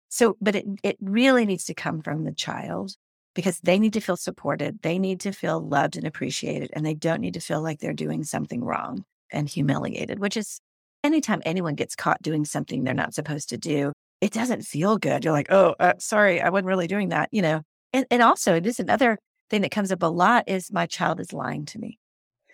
So, 0.08 0.36
but 0.40 0.54
it, 0.54 0.66
it 0.82 0.96
really 1.00 1.44
needs 1.44 1.64
to 1.64 1.74
come 1.74 2.02
from 2.02 2.24
the 2.24 2.32
child 2.32 2.92
because 3.34 3.60
they 3.60 3.78
need 3.78 3.92
to 3.92 4.00
feel 4.00 4.16
supported. 4.16 4.80
They 4.82 4.98
need 4.98 5.20
to 5.20 5.32
feel 5.32 5.60
loved 5.60 5.96
and 5.96 6.06
appreciated, 6.06 6.70
and 6.72 6.84
they 6.84 6.94
don't 6.94 7.20
need 7.20 7.34
to 7.34 7.40
feel 7.40 7.62
like 7.62 7.78
they're 7.78 7.92
doing 7.92 8.24
something 8.24 8.64
wrong 8.64 9.04
and 9.30 9.48
humiliated, 9.48 10.18
which 10.18 10.36
is 10.36 10.60
anytime 11.04 11.42
anyone 11.44 11.74
gets 11.74 11.94
caught 11.94 12.22
doing 12.22 12.44
something 12.44 12.84
they're 12.84 12.94
not 12.94 13.14
supposed 13.14 13.50
to 13.50 13.58
do, 13.58 13.92
it 14.20 14.32
doesn't 14.32 14.62
feel 14.62 14.98
good. 14.98 15.24
You're 15.24 15.32
like, 15.32 15.50
oh, 15.50 15.74
uh, 15.78 15.94
sorry, 15.98 16.40
I 16.40 16.50
wasn't 16.50 16.66
really 16.66 16.86
doing 16.86 17.10
that, 17.10 17.28
you 17.32 17.42
know. 17.42 17.62
And, 17.92 18.06
and 18.10 18.22
also, 18.22 18.54
it 18.54 18.66
is 18.66 18.80
another 18.80 19.18
thing 19.50 19.62
that 19.62 19.70
comes 19.70 19.92
up 19.92 20.02
a 20.02 20.06
lot 20.06 20.44
is 20.46 20.72
my 20.72 20.86
child 20.86 21.20
is 21.20 21.32
lying 21.32 21.64
to 21.66 21.78
me. 21.78 21.98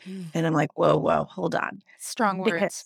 Mm. 0.07 0.27
And 0.35 0.47
I'm 0.47 0.53
like, 0.53 0.79
whoa, 0.79 0.97
whoa, 0.97 1.25
hold 1.25 1.55
on. 1.55 1.81
Strong 1.99 2.39
words. 2.39 2.53
Because 2.53 2.85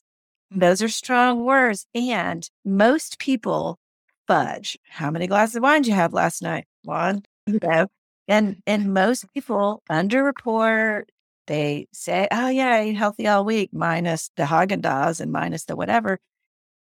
those 0.51 0.83
are 0.83 0.89
strong 0.89 1.45
words. 1.45 1.87
And 1.95 2.49
most 2.65 3.19
people 3.19 3.79
fudge. 4.27 4.79
How 4.89 5.11
many 5.11 5.27
glasses 5.27 5.57
of 5.57 5.63
wine 5.63 5.83
did 5.83 5.89
you 5.89 5.95
have 5.95 6.13
last 6.13 6.43
night? 6.43 6.67
One 6.85 7.23
you 7.49 7.59
know, 7.63 7.89
and 8.29 8.63
and 8.67 8.93
most 8.93 9.25
people 9.33 9.83
underreport. 9.91 11.05
They 11.47 11.87
say, 11.93 12.29
"Oh 12.31 12.49
yeah, 12.49 12.75
I 12.75 12.81
ate 12.81 12.97
healthy 12.97 13.27
all 13.27 13.45
week, 13.45 13.71
minus 13.73 14.31
the 14.37 14.45
Haagen 14.45 14.83
Dazs 14.83 15.21
and 15.21 15.33
minus 15.33 15.65
the 15.65 15.77
whatever," 15.77 16.19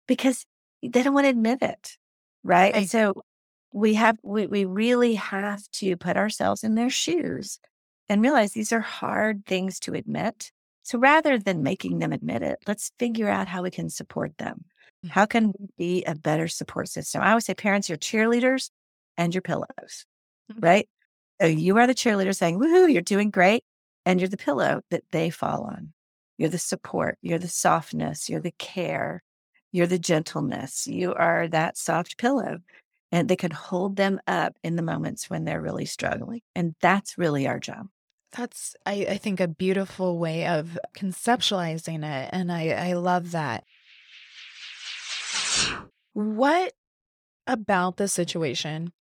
because 0.08 0.44
they 0.82 1.02
don't 1.02 1.14
want 1.14 1.24
to 1.24 1.30
admit 1.30 1.62
it, 1.62 1.96
right? 2.44 2.72
right? 2.72 2.74
And 2.74 2.90
so 2.90 3.14
we 3.72 3.94
have 3.94 4.18
we 4.22 4.46
we 4.46 4.64
really 4.64 5.14
have 5.14 5.62
to 5.72 5.96
put 5.96 6.16
ourselves 6.16 6.64
in 6.64 6.74
their 6.74 6.90
shoes 6.90 7.58
and 8.08 8.22
realize 8.22 8.52
these 8.52 8.72
are 8.72 8.80
hard 8.80 9.44
things 9.46 9.80
to 9.80 9.94
admit. 9.94 10.52
So 10.82 10.98
rather 10.98 11.38
than 11.38 11.62
making 11.62 11.98
them 11.98 12.12
admit 12.12 12.42
it, 12.42 12.58
let's 12.66 12.92
figure 12.98 13.28
out 13.28 13.48
how 13.48 13.62
we 13.62 13.70
can 13.70 13.90
support 13.90 14.38
them. 14.38 14.64
Mm. 15.04 15.10
How 15.10 15.26
can 15.26 15.52
we 15.58 15.66
be 15.76 16.04
a 16.04 16.14
better 16.14 16.46
support 16.46 16.88
system? 16.88 17.22
I 17.22 17.30
always 17.30 17.44
say, 17.44 17.54
parents, 17.54 17.88
your 17.88 17.98
cheerleaders 17.98 18.70
and 19.16 19.34
your 19.34 19.42
pillows. 19.42 20.06
Mm-hmm. 20.50 20.64
right? 20.64 20.88
So 21.40 21.48
you 21.48 21.76
are 21.78 21.86
the 21.86 21.94
cheerleader 21.94 22.34
saying, 22.34 22.58
woohoo, 22.58 22.92
you're 22.92 23.02
doing 23.02 23.30
great. 23.30 23.64
And 24.04 24.20
you're 24.20 24.28
the 24.28 24.36
pillow 24.36 24.82
that 24.90 25.02
they 25.10 25.30
fall 25.30 25.64
on. 25.64 25.92
You're 26.38 26.50
the 26.50 26.58
support, 26.58 27.18
you're 27.22 27.38
the 27.38 27.48
softness, 27.48 28.28
you're 28.28 28.40
the 28.40 28.52
care, 28.52 29.22
you're 29.76 29.86
the 29.86 29.98
gentleness. 29.98 30.86
You 30.86 31.14
are 31.14 31.48
that 31.48 31.76
soft 31.76 32.18
pillow. 32.18 32.58
And 33.12 33.28
they 33.28 33.36
can 33.36 33.52
hold 33.52 33.96
them 33.96 34.20
up 34.26 34.56
in 34.64 34.76
the 34.76 34.82
moments 34.82 35.30
when 35.30 35.44
they're 35.44 35.60
really 35.60 35.84
struggling. 35.84 36.40
And 36.54 36.74
that's 36.80 37.16
really 37.16 37.46
our 37.46 37.60
job. 37.60 37.86
That's, 38.32 38.74
I, 38.84 39.06
I 39.10 39.16
think, 39.18 39.38
a 39.38 39.46
beautiful 39.46 40.18
way 40.18 40.46
of 40.46 40.78
conceptualizing 40.96 42.04
it. 42.04 42.30
And 42.32 42.50
I, 42.50 42.70
I 42.70 42.92
love 42.94 43.30
that. 43.30 43.64
What 46.14 46.72
about 47.46 47.96
the 47.96 48.08
situation 48.08 48.92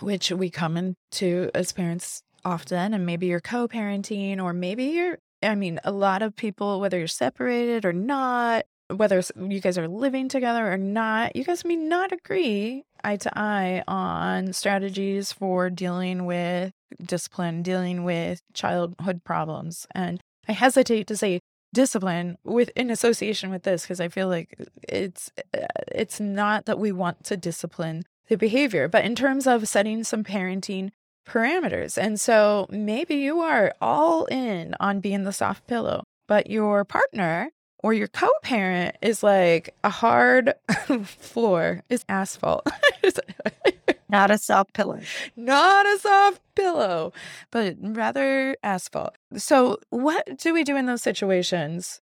which 0.00 0.30
we 0.30 0.50
come 0.50 0.76
into 0.76 1.50
as 1.54 1.72
parents 1.72 2.22
often, 2.44 2.94
and 2.94 3.06
maybe 3.06 3.26
you're 3.26 3.40
co 3.40 3.68
parenting, 3.68 4.42
or 4.42 4.52
maybe 4.52 4.84
you're, 4.84 5.18
I 5.42 5.54
mean, 5.54 5.80
a 5.84 5.92
lot 5.92 6.22
of 6.22 6.36
people, 6.36 6.80
whether 6.80 6.98
you're 6.98 7.08
separated 7.08 7.84
or 7.84 7.92
not, 7.92 8.64
whether 8.88 9.22
you 9.36 9.60
guys 9.60 9.78
are 9.78 9.88
living 9.88 10.28
together 10.28 10.70
or 10.70 10.76
not, 10.76 11.36
you 11.36 11.44
guys 11.44 11.64
may 11.64 11.76
not 11.76 12.12
agree 12.12 12.84
eye 13.04 13.16
to 13.16 13.38
eye 13.38 13.82
on 13.88 14.52
strategies 14.52 15.32
for 15.32 15.70
dealing 15.70 16.24
with 16.24 16.72
discipline, 17.04 17.62
dealing 17.62 18.04
with 18.04 18.40
childhood 18.54 19.24
problems. 19.24 19.86
And 19.94 20.20
I 20.48 20.52
hesitate 20.52 21.06
to 21.08 21.16
say 21.16 21.40
discipline 21.72 22.36
with 22.44 22.70
in 22.76 22.90
association 22.90 23.50
with 23.50 23.62
this 23.62 23.82
because 23.82 24.00
I 24.00 24.08
feel 24.08 24.28
like 24.28 24.54
it's 24.88 25.30
uh, 25.54 25.66
it's 25.88 26.20
not 26.20 26.66
that 26.66 26.78
we 26.78 26.92
want 26.92 27.24
to 27.24 27.36
discipline 27.36 28.04
the 28.28 28.36
behavior, 28.36 28.88
but 28.88 29.04
in 29.04 29.14
terms 29.14 29.46
of 29.46 29.68
setting 29.68 30.04
some 30.04 30.24
parenting 30.24 30.90
parameters. 31.26 31.96
And 31.96 32.20
so 32.20 32.66
maybe 32.70 33.16
you 33.16 33.40
are 33.40 33.74
all 33.80 34.26
in 34.26 34.74
on 34.80 35.00
being 35.00 35.24
the 35.24 35.32
soft 35.32 35.66
pillow, 35.66 36.02
but 36.26 36.50
your 36.50 36.84
partner 36.84 37.50
or 37.82 37.92
your 37.92 38.08
co 38.08 38.30
parent 38.42 38.96
is 39.02 39.22
like 39.22 39.74
a 39.84 39.90
hard 39.90 40.54
floor 41.04 41.82
is 41.88 42.04
asphalt. 42.08 42.66
Not 44.08 44.30
a 44.30 44.38
soft 44.38 44.74
pillow. 44.74 45.00
Not 45.36 45.86
a 45.86 45.98
soft 45.98 46.42
pillow, 46.54 47.12
but 47.50 47.76
rather 47.80 48.56
asphalt. 48.62 49.16
So, 49.36 49.78
what 49.88 50.38
do 50.38 50.52
we 50.52 50.64
do 50.64 50.76
in 50.76 50.86
those 50.86 51.02
situations? 51.02 52.00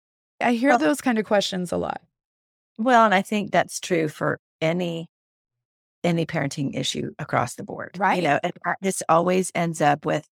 I 0.41 0.53
hear 0.53 0.71
well, 0.71 0.79
those 0.79 1.01
kind 1.01 1.17
of 1.17 1.25
questions 1.25 1.71
a 1.71 1.77
lot. 1.77 2.01
Well, 2.77 3.05
and 3.05 3.13
I 3.13 3.21
think 3.21 3.51
that's 3.51 3.79
true 3.79 4.09
for 4.09 4.39
any 4.61 5.07
any 6.03 6.25
parenting 6.25 6.77
issue 6.77 7.11
across 7.17 7.55
the 7.55 7.63
board. 7.63 7.91
Right. 7.97 8.17
You 8.17 8.23
know, 8.23 8.39
and 8.43 8.53
this 8.81 9.01
always 9.07 9.51
ends 9.55 9.79
up 9.79 10.05
with 10.05 10.27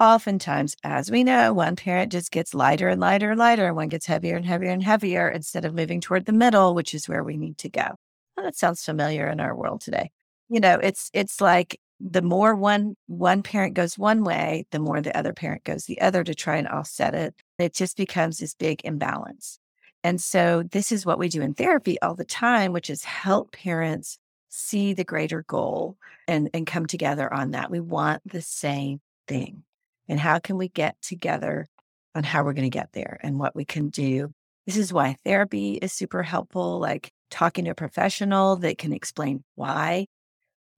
oftentimes, 0.00 0.76
as 0.82 1.10
we 1.10 1.24
know, 1.24 1.52
one 1.52 1.76
parent 1.76 2.12
just 2.12 2.30
gets 2.30 2.54
lighter 2.54 2.88
and 2.88 3.00
lighter 3.00 3.30
and 3.30 3.38
lighter, 3.38 3.66
and 3.66 3.76
one 3.76 3.88
gets 3.88 4.06
heavier 4.06 4.36
and 4.36 4.46
heavier 4.46 4.70
and 4.70 4.82
heavier 4.82 5.28
instead 5.28 5.64
of 5.64 5.74
moving 5.74 6.00
toward 6.00 6.26
the 6.26 6.32
middle, 6.32 6.74
which 6.74 6.94
is 6.94 7.08
where 7.08 7.22
we 7.22 7.36
need 7.36 7.58
to 7.58 7.68
go. 7.68 7.96
Well, 8.36 8.46
that 8.46 8.56
sounds 8.56 8.84
familiar 8.84 9.28
in 9.28 9.40
our 9.40 9.54
world 9.54 9.80
today. 9.80 10.10
You 10.48 10.60
know, 10.60 10.78
it's 10.82 11.10
it's 11.14 11.40
like 11.40 11.80
the 12.00 12.22
more 12.22 12.54
one 12.54 12.96
one 13.06 13.42
parent 13.42 13.74
goes 13.74 13.96
one 13.98 14.24
way, 14.24 14.66
the 14.70 14.78
more 14.78 15.00
the 15.00 15.16
other 15.16 15.32
parent 15.32 15.64
goes 15.64 15.84
the 15.84 16.00
other 16.00 16.24
to 16.24 16.34
try 16.34 16.56
and 16.56 16.68
offset 16.68 17.14
it. 17.14 17.34
It 17.58 17.74
just 17.74 17.96
becomes 17.96 18.38
this 18.38 18.54
big 18.54 18.80
imbalance. 18.84 19.58
And 20.02 20.20
so 20.20 20.62
this 20.70 20.92
is 20.92 21.06
what 21.06 21.18
we 21.18 21.28
do 21.28 21.40
in 21.40 21.54
therapy 21.54 22.00
all 22.02 22.14
the 22.14 22.26
time, 22.26 22.72
which 22.72 22.90
is 22.90 23.04
help 23.04 23.52
parents 23.52 24.18
see 24.50 24.92
the 24.92 25.04
greater 25.04 25.42
goal 25.48 25.96
and, 26.28 26.50
and 26.52 26.66
come 26.66 26.86
together 26.86 27.32
on 27.32 27.52
that. 27.52 27.70
We 27.70 27.80
want 27.80 28.22
the 28.24 28.42
same 28.42 29.00
thing. 29.26 29.64
And 30.08 30.20
how 30.20 30.38
can 30.38 30.56
we 30.56 30.68
get 30.68 31.00
together 31.02 31.66
on 32.14 32.24
how 32.24 32.44
we're 32.44 32.52
going 32.52 32.70
to 32.70 32.78
get 32.78 32.92
there 32.92 33.18
and 33.22 33.38
what 33.38 33.56
we 33.56 33.64
can 33.64 33.88
do? 33.88 34.32
This 34.66 34.76
is 34.76 34.92
why 34.92 35.16
therapy 35.24 35.74
is 35.74 35.92
super 35.92 36.22
helpful, 36.22 36.78
like 36.78 37.10
talking 37.30 37.64
to 37.64 37.72
a 37.72 37.74
professional 37.74 38.56
that 38.56 38.78
can 38.78 38.92
explain 38.92 39.44
why 39.54 40.06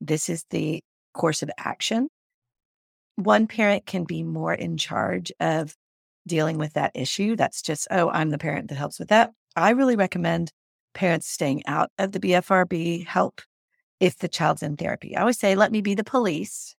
this 0.00 0.28
is 0.28 0.44
the 0.50 0.82
course 1.12 1.42
of 1.42 1.50
action. 1.58 2.08
One 3.16 3.46
parent 3.46 3.86
can 3.86 4.04
be 4.04 4.22
more 4.22 4.54
in 4.54 4.76
charge 4.76 5.32
of 5.40 5.74
dealing 6.26 6.58
with 6.58 6.74
that 6.74 6.92
issue. 6.94 7.36
That's 7.36 7.62
just, 7.62 7.86
oh, 7.90 8.10
I'm 8.10 8.30
the 8.30 8.38
parent 8.38 8.68
that 8.68 8.74
helps 8.74 8.98
with 8.98 9.08
that. 9.08 9.32
I 9.54 9.70
really 9.70 9.96
recommend 9.96 10.50
parents 10.94 11.28
staying 11.28 11.62
out 11.66 11.90
of 11.98 12.12
the 12.12 12.20
BFRB 12.20 13.06
help 13.06 13.40
if 14.00 14.18
the 14.18 14.28
child's 14.28 14.62
in 14.62 14.76
therapy. 14.76 15.16
I 15.16 15.20
always 15.20 15.38
say, 15.38 15.54
let 15.54 15.72
me 15.72 15.80
be 15.80 15.94
the 15.94 16.04
police 16.04 16.74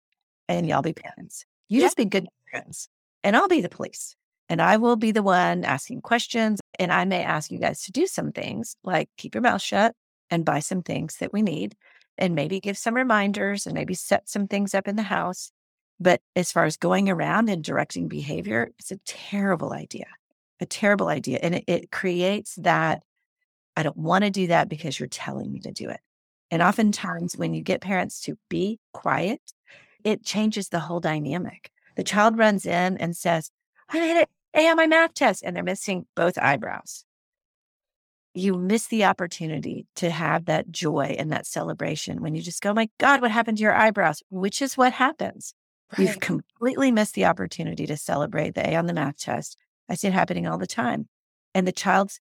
and 0.47 0.67
y'all 0.67 0.81
be 0.81 0.93
parents. 0.93 1.45
You 1.69 1.79
yeah. 1.79 1.85
just 1.85 1.97
be 1.97 2.05
good 2.05 2.27
parents 2.51 2.89
and 3.23 3.35
I'll 3.35 3.47
be 3.47 3.61
the 3.61 3.69
police. 3.69 4.15
And 4.49 4.61
I 4.61 4.77
will 4.77 4.95
be 4.95 5.11
the 5.11 5.23
one 5.23 5.65
asking 5.65 6.01
questions. 6.01 6.61
And 6.79 6.91
I 6.91 7.03
may 7.05 7.23
ask 7.23 7.51
you 7.51 7.59
guys 7.59 7.83
to 7.83 7.91
do 7.91 8.07
some 8.07 8.31
things 8.31 8.75
like 8.83 9.09
keep 9.17 9.35
your 9.35 9.41
mouth 9.41 9.61
shut 9.61 9.93
and 10.29 10.45
buy 10.45 10.59
some 10.59 10.81
things 10.81 11.17
that 11.17 11.33
we 11.33 11.41
need 11.41 11.75
and 12.17 12.35
maybe 12.35 12.59
give 12.59 12.77
some 12.77 12.95
reminders 12.95 13.65
and 13.65 13.75
maybe 13.75 13.93
set 13.93 14.29
some 14.29 14.47
things 14.47 14.73
up 14.73 14.87
in 14.87 14.95
the 14.95 15.03
house. 15.03 15.51
But 15.99 16.21
as 16.35 16.51
far 16.51 16.65
as 16.65 16.77
going 16.77 17.09
around 17.09 17.49
and 17.49 17.63
directing 17.63 18.07
behavior, 18.07 18.69
it's 18.79 18.91
a 18.91 18.99
terrible 19.05 19.73
idea, 19.73 20.07
a 20.59 20.65
terrible 20.65 21.07
idea. 21.07 21.39
And 21.41 21.55
it, 21.55 21.63
it 21.67 21.91
creates 21.91 22.55
that 22.55 23.01
I 23.75 23.83
don't 23.83 23.97
want 23.97 24.23
to 24.23 24.29
do 24.29 24.47
that 24.47 24.69
because 24.69 24.99
you're 24.99 25.07
telling 25.07 25.51
me 25.51 25.59
to 25.61 25.71
do 25.71 25.89
it. 25.89 25.99
And 26.49 26.61
oftentimes, 26.61 27.35
when 27.35 27.53
you 27.53 27.61
get 27.61 27.81
parents 27.81 28.21
to 28.21 28.37
be 28.49 28.79
quiet, 28.93 29.41
it 30.03 30.23
changes 30.23 30.69
the 30.69 30.79
whole 30.79 30.99
dynamic. 30.99 31.71
The 31.97 32.03
child 32.03 32.37
runs 32.37 32.65
in 32.65 32.95
and 32.97 33.17
says, 33.17 33.49
I 33.89 33.99
made 33.99 34.21
it 34.21 34.29
A 34.53 34.67
on 34.67 34.77
my 34.77 34.85
math 34.85 35.15
test, 35.15 35.43
and 35.43 35.55
they're 35.55 35.63
missing 35.63 36.05
both 36.15 36.37
eyebrows. 36.37 37.03
You 38.35 38.53
miss 38.53 38.85
the 38.85 39.03
opportunity 39.03 39.87
to 39.95 40.11
have 40.11 40.45
that 40.45 40.69
joy 40.69 41.15
and 41.17 41.31
that 41.31 41.47
celebration 41.47 42.21
when 42.21 42.35
you 42.35 42.41
just 42.43 42.61
go, 42.61 42.71
My 42.71 42.89
God, 42.99 43.21
what 43.21 43.31
happened 43.31 43.57
to 43.57 43.63
your 43.63 43.73
eyebrows? 43.73 44.21
Which 44.29 44.61
is 44.61 44.77
what 44.77 44.93
happens. 44.93 45.55
Right. 45.97 46.07
You've 46.07 46.19
completely 46.19 46.91
missed 46.91 47.15
the 47.15 47.25
opportunity 47.25 47.87
to 47.87 47.97
celebrate 47.97 48.53
the 48.53 48.69
A 48.69 48.75
on 48.75 48.85
the 48.85 48.93
math 48.93 49.17
test. 49.17 49.57
I 49.89 49.95
see 49.95 50.07
it 50.07 50.13
happening 50.13 50.45
all 50.45 50.59
the 50.59 50.67
time. 50.67 51.07
And 51.55 51.67
the 51.67 51.71
child's 51.71 52.19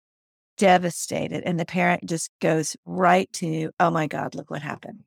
devastated. 0.58 1.42
And 1.46 1.60
the 1.60 1.66
parent 1.66 2.06
just 2.06 2.30
goes 2.40 2.76
right 2.86 3.32
to, 3.34 3.72
oh 3.80 3.90
my 3.90 4.06
God, 4.06 4.36
look 4.36 4.52
what 4.52 4.62
happened. 4.62 5.04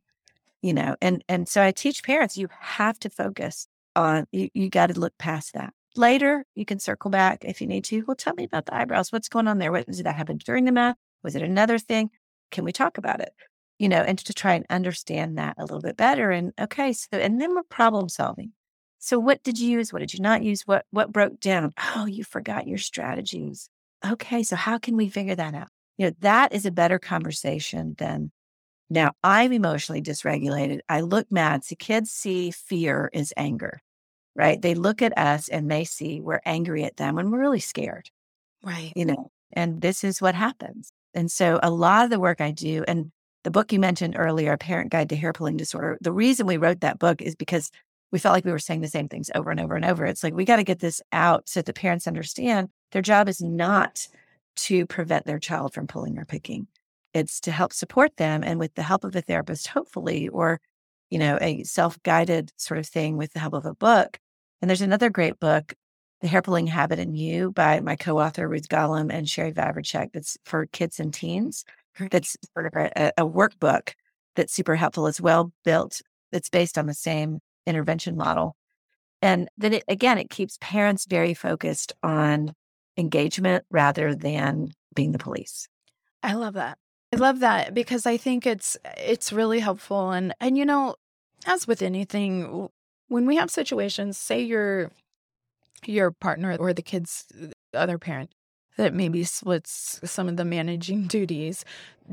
You 0.61 0.75
know, 0.75 0.97
and 1.01 1.23
and 1.29 1.49
so 1.49 1.63
I 1.63 1.71
teach 1.71 2.03
parents, 2.03 2.37
you 2.37 2.49
have 2.59 2.99
to 3.01 3.11
focus 3.11 3.69
on 3.97 4.27
you, 4.33 4.49
you 4.55 4.71
got 4.71 4.89
to 4.89 5.01
look 5.01 5.17
past 5.19 5.55
that. 5.55 5.73
Later, 5.97 6.45
you 6.55 6.65
can 6.65 6.79
circle 6.79 7.11
back 7.11 7.45
if 7.45 7.61
you 7.61 7.67
need 7.67 7.85
to. 7.85 8.05
Well, 8.07 8.17
tell 8.17 8.35
me 8.35 8.45
about 8.45 8.67
the 8.67 8.75
eyebrows. 8.75 9.11
What's 9.11 9.29
going 9.29 9.49
on 9.49 9.59
there? 9.59 9.73
What 9.73 9.87
did 9.87 10.05
that 10.05 10.15
happen 10.15 10.39
during 10.39 10.65
the 10.65 10.73
math? 10.73 10.97
Was 11.23 11.35
it 11.35 11.43
another 11.43 11.79
thing? 11.79 12.11
Can 12.51 12.65
we 12.65 12.73
talk 12.73 12.99
about 12.99 13.21
it? 13.21 13.33
You 13.79 13.89
know, 13.89 14.03
and 14.03 14.19
to 14.19 14.33
try 14.33 14.55
and 14.55 14.67
understand 14.71 15.39
that 15.39 15.57
a 15.59 15.63
little 15.63 15.81
bit 15.81 15.97
better. 15.97 16.31
And 16.31 16.53
okay, 16.61 16.93
so 16.93 17.09
and 17.13 17.41
then 17.41 17.55
we're 17.55 17.63
problem 17.65 18.09
solving. 18.09 18.53
So 18.99 19.19
what 19.19 19.43
did 19.43 19.59
you 19.59 19.71
use? 19.71 19.93
What 19.93 20.01
did 20.01 20.15
you 20.15 20.21
not 20.21 20.43
use? 20.43 20.63
What 20.67 20.85
what 20.91 21.13
broke 21.13 21.41
down? 21.41 21.73
Oh, 21.95 22.07
you 22.07 22.25
forgot 22.25 22.67
your 22.67 22.79
strategies. 22.79 23.69
Okay, 24.07 24.43
so 24.43 24.57
how 24.57 24.79
can 24.79 24.97
we 24.97 25.09
figure 25.09 25.35
that 25.35 25.55
out? 25.55 25.69
You 25.99 26.07
know, 26.07 26.13
that 26.21 26.53
is 26.53 26.67
a 26.67 26.71
better 26.71 26.99
conversation 26.99 27.95
than 27.99 28.31
now 28.91 29.13
I'm 29.23 29.53
emotionally 29.53 30.03
dysregulated. 30.03 30.81
I 30.89 31.01
look 31.01 31.31
mad. 31.33 31.65
So 31.65 31.75
kids 31.79 32.11
see 32.11 32.51
fear 32.51 33.11
is 33.13 33.33
anger, 33.37 33.81
right? 34.37 34.61
They 34.61 34.75
look 34.75 35.03
at 35.03 35.17
us 35.17 35.49
and 35.49 35.71
they 35.71 35.85
see 35.85 36.21
we're 36.21 36.41
angry 36.45 36.85
at 36.85 36.97
them 36.97 37.17
when 37.17 37.31
we're 37.31 37.41
really 37.41 37.61
scared. 37.61 38.11
Right. 38.63 38.93
You 38.95 39.07
know, 39.07 39.31
and 39.53 39.81
this 39.81 40.05
is 40.05 40.21
what 40.21 40.35
happens. 40.35 40.91
And 41.15 41.31
so 41.31 41.59
a 41.63 41.71
lot 41.71 42.05
of 42.05 42.11
the 42.11 42.21
work 42.21 42.41
I 42.41 42.51
do, 42.51 42.85
and 42.87 43.11
the 43.45 43.51
book 43.51 43.73
you 43.73 43.79
mentioned 43.79 44.17
earlier, 44.19 44.53
A 44.53 44.59
Parent 44.59 44.91
Guide 44.91 45.09
to 45.09 45.17
Hair 45.17 45.33
Pulling 45.33 45.57
Disorder, 45.57 45.99
the 46.01 46.13
reason 46.13 46.47
we 46.47 46.57
wrote 46.57 46.81
that 46.81 46.99
book 46.99 47.23
is 47.23 47.35
because 47.35 47.71
we 48.13 48.19
felt 48.19 48.35
like 48.35 48.45
we 48.45 48.53
were 48.53 48.59
saying 48.59 48.83
the 48.83 48.89
same 48.89 49.09
things 49.09 49.31
over 49.35 49.51
and 49.51 49.61
over 49.61 49.75
and 49.75 49.85
over. 49.85 50.05
It's 50.05 50.23
like 50.23 50.35
we 50.35 50.45
got 50.45 50.57
to 50.57 50.65
get 50.65 50.81
this 50.81 51.01
out 51.13 51.49
so 51.49 51.61
that 51.61 51.67
the 51.67 51.73
parents 51.73 52.07
understand 52.07 52.69
their 52.93 53.03
job 53.03 53.29
is 53.29 53.41
not 53.41 54.07
to 54.57 54.87
prevent 54.87 55.27
their 55.27 55.39
child 55.39 55.75
from 55.75 55.87
pulling 55.87 56.19
or 56.19 56.25
picking. 56.25 56.67
It's 57.15 57.41
to 57.41 57.51
help 57.51 57.73
support 57.73 58.17
them 58.17 58.43
and 58.45 58.59
with 58.59 58.75
the 58.75 58.83
help 58.83 59.05
of 59.05 59.17
a 59.17 59.23
therapist, 59.23 59.69
hopefully, 59.69 60.29
or, 60.29 60.61
you 61.11 61.19
know, 61.19 61.39
a 61.41 61.63
self-guided 61.63 62.53
sort 62.57 62.79
of 62.79 62.87
thing 62.87 63.17
with 63.17 63.33
the 63.33 63.41
help 63.41 63.55
of 63.55 63.65
a 63.65 63.75
book. 63.75 64.19
And 64.67 64.71
there's 64.71 64.83
another 64.83 65.11
great 65.11 65.39
book, 65.39 65.75
The 66.23 66.27
Hair 66.27 66.43
Pulling 66.43 66.67
Habit 66.67 66.99
and 66.99 67.17
You 67.17 67.53
by 67.53 67.79
my 67.79 67.95
co-author 67.95 68.49
Ruth 68.49 68.69
Golomb 68.69 69.13
and 69.13 69.31
Sherrie 69.31 69.53
Vavrichek 69.53 70.09
that's 70.13 70.37
for 70.45 70.67
kids 70.67 70.99
and 70.99 71.15
teens. 71.15 71.65
That's 72.11 72.37
sort 72.53 72.67
of 72.67 72.73
a, 72.75 73.13
a 73.17 73.25
workbook 73.25 73.93
that's 74.35 74.53
super 74.53 74.75
helpful 74.75 75.07
as 75.07 75.21
well 75.21 75.53
built. 75.65 76.01
It's 76.33 76.49
based 76.49 76.79
on 76.79 76.87
the 76.87 76.95
same 76.95 77.39
intervention 77.65 78.17
model. 78.17 78.57
And 79.23 79.49
then 79.57 79.75
it, 79.75 79.85
again, 79.87 80.19
it 80.19 80.31
keeps 80.31 80.59
parents 80.61 81.07
very 81.09 81.33
focused 81.33 81.93
on 82.03 82.53
engagement 82.97 83.65
rather 83.71 84.17
than 84.17 84.71
being 84.97 85.13
the 85.13 85.19
police. 85.19 85.69
I 86.25 86.33
love 86.33 86.55
that. 86.55 86.77
I 87.15 87.19
love 87.19 87.39
that 87.39 87.73
because 87.73 88.05
I 88.05 88.17
think 88.17 88.49
it's 88.49 88.77
it's 88.97 89.33
really 89.33 89.61
helpful 89.61 90.11
and 90.11 90.35
and 90.41 90.59
you 90.59 90.65
know 90.65 90.97
as 91.47 91.69
with 91.69 91.83
anything 91.83 92.69
when 93.09 93.27
we 93.27 93.37
have 93.37 93.51
situations 93.51 94.19
say 94.19 94.41
your 94.41 94.91
your 95.85 96.11
partner 96.11 96.57
or 96.59 96.73
the 96.73 96.83
kids 96.83 97.27
other 97.75 97.99
parent 97.99 98.31
that 98.77 98.93
maybe 98.93 99.25
splits 99.25 100.01
some 100.05 100.29
of 100.29 100.37
the 100.37 100.45
managing 100.45 101.07
duties 101.07 101.65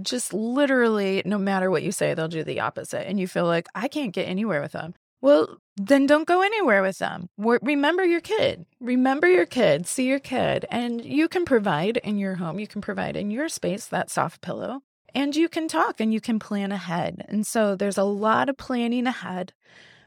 just 0.02 0.34
literally 0.34 1.22
no 1.26 1.38
matter 1.38 1.70
what 1.70 1.84
you 1.84 1.92
say 1.92 2.14
they'll 2.14 2.28
do 2.28 2.44
the 2.44 2.60
opposite 2.60 3.08
and 3.08 3.20
you 3.20 3.28
feel 3.28 3.46
like 3.46 3.68
I 3.76 3.88
can't 3.88 4.14
get 4.14 4.28
anywhere 4.28 4.62
with 4.62 4.74
them 4.74 4.94
well, 5.24 5.62
then 5.78 6.06
don't 6.06 6.28
go 6.28 6.42
anywhere 6.42 6.82
with 6.82 6.98
them. 6.98 7.30
Remember 7.38 8.04
your 8.04 8.20
kid. 8.20 8.66
Remember 8.82 9.26
your 9.26 9.46
kid. 9.46 9.88
See 9.88 10.06
your 10.06 10.20
kid. 10.20 10.66
And 10.70 11.04
you 11.04 11.30
can 11.30 11.46
provide 11.46 11.96
in 11.96 12.18
your 12.18 12.36
home, 12.36 12.60
you 12.60 12.68
can 12.68 12.82
provide 12.82 13.16
in 13.16 13.32
your 13.32 13.48
space 13.48 13.86
that 13.86 14.12
soft 14.12 14.42
pillow, 14.42 14.82
and 15.16 15.34
you 15.34 15.48
can 15.48 15.70
talk 15.70 16.02
and 16.02 16.14
you 16.14 16.20
can 16.20 16.40
plan 16.40 16.74
ahead. 16.74 17.24
And 17.30 17.48
so 17.48 17.74
there's 17.74 17.98
a 17.98 18.04
lot 18.04 18.50
of 18.50 18.58
planning 18.58 19.08
ahead 19.08 19.54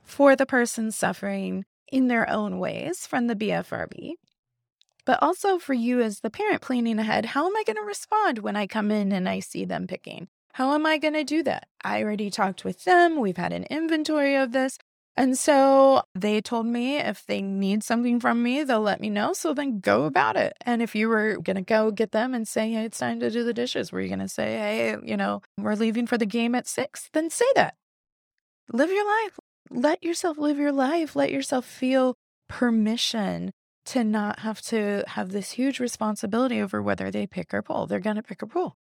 for 0.07 0.35
the 0.35 0.47
person 0.47 0.91
suffering 0.91 1.65
in 1.93 2.09
their 2.09 2.29
own 2.31 2.59
ways 2.59 3.07
from 3.07 3.27
the 3.27 3.37
BFRB. 3.37 4.13
But 5.05 5.23
also 5.23 5.59
for 5.59 5.75
you 5.75 6.01
as 6.01 6.21
the 6.21 6.31
parent 6.31 6.63
planning 6.63 6.99
ahead, 6.99 7.27
how 7.27 7.47
am 7.47 7.57
I 7.57 7.63
going 7.65 7.77
to 7.77 7.83
respond 7.83 8.39
when 8.39 8.57
I 8.57 8.67
come 8.67 8.91
in 8.91 9.13
and 9.13 9.29
I 9.29 9.41
see 9.41 9.65
them 9.65 9.87
picking? 9.87 10.29
How 10.55 10.75
am 10.75 10.87
I 10.87 10.99
going 10.99 11.15
to 11.15 11.23
do 11.23 11.43
that? 11.45 11.69
I 11.85 12.03
already 12.03 12.31
talked 12.31 12.65
with 12.65 12.85
them. 12.85 13.21
We've 13.21 13.37
had 13.37 13.53
an 13.53 13.65
inventory 13.65 14.37
of 14.37 14.53
this. 14.53 14.79
And 15.19 15.39
so 15.39 16.03
they 16.15 16.41
told 16.41 16.67
me 16.67 16.99
if 16.99 17.25
they 17.25 17.41
need 17.41 17.83
something 17.83 18.21
from 18.21 18.43
me, 18.43 18.65
they'll 18.65 18.81
let 18.81 19.01
me 19.01 19.09
know. 19.09 19.33
So 19.33 19.55
then 19.55 19.81
go 19.81 20.05
about 20.05 20.37
it. 20.37 20.55
And 20.63 20.83
if 20.83 20.95
you 20.95 21.09
were 21.09 21.39
going 21.39 21.57
to 21.57 21.63
go 21.63 21.91
get 21.91 22.13
them 22.13 22.35
and 22.35 22.47
say, 22.47 22.73
hey, 22.73 22.85
it's 22.85 22.99
time 22.99 23.21
to 23.21 23.31
do 23.31 23.45
the 23.45 23.55
dishes, 23.55 23.93
were 23.93 24.01
you 24.01 24.09
going 24.09 24.19
to 24.19 24.29
say, 24.29 24.57
hey, 24.57 24.97
you 25.05 25.17
know, 25.17 25.41
we're 25.57 25.75
leaving 25.75 26.07
for 26.07 26.19
the 26.19 26.27
game 26.27 26.55
at 26.55 26.67
six? 26.67 27.09
Then 27.13 27.31
say 27.31 27.47
that. 27.55 27.77
Live 28.73 28.91
your 28.91 29.07
life. 29.07 29.39
Let 29.71 30.03
yourself 30.03 30.39
live 30.39 30.59
your 30.59 30.73
life. 30.73 31.17
Let 31.17 31.33
yourself 31.33 31.65
feel 31.65 32.17
permission 32.49 33.53
to 33.87 34.05
not 34.05 34.41
have 34.41 34.61
to 34.63 35.05
have 35.09 35.31
this 35.31 35.53
huge 35.53 35.81
responsibility 35.81 36.61
over 36.61 36.83
whether 36.83 37.11
they 37.11 37.27
pick 37.27 37.55
or 37.55 37.63
pull. 37.63 37.87
They're 37.87 38.01
going 38.01 38.17
to 38.17 38.23
pick 38.23 38.43
or 38.43 38.47
pull. 38.47 38.77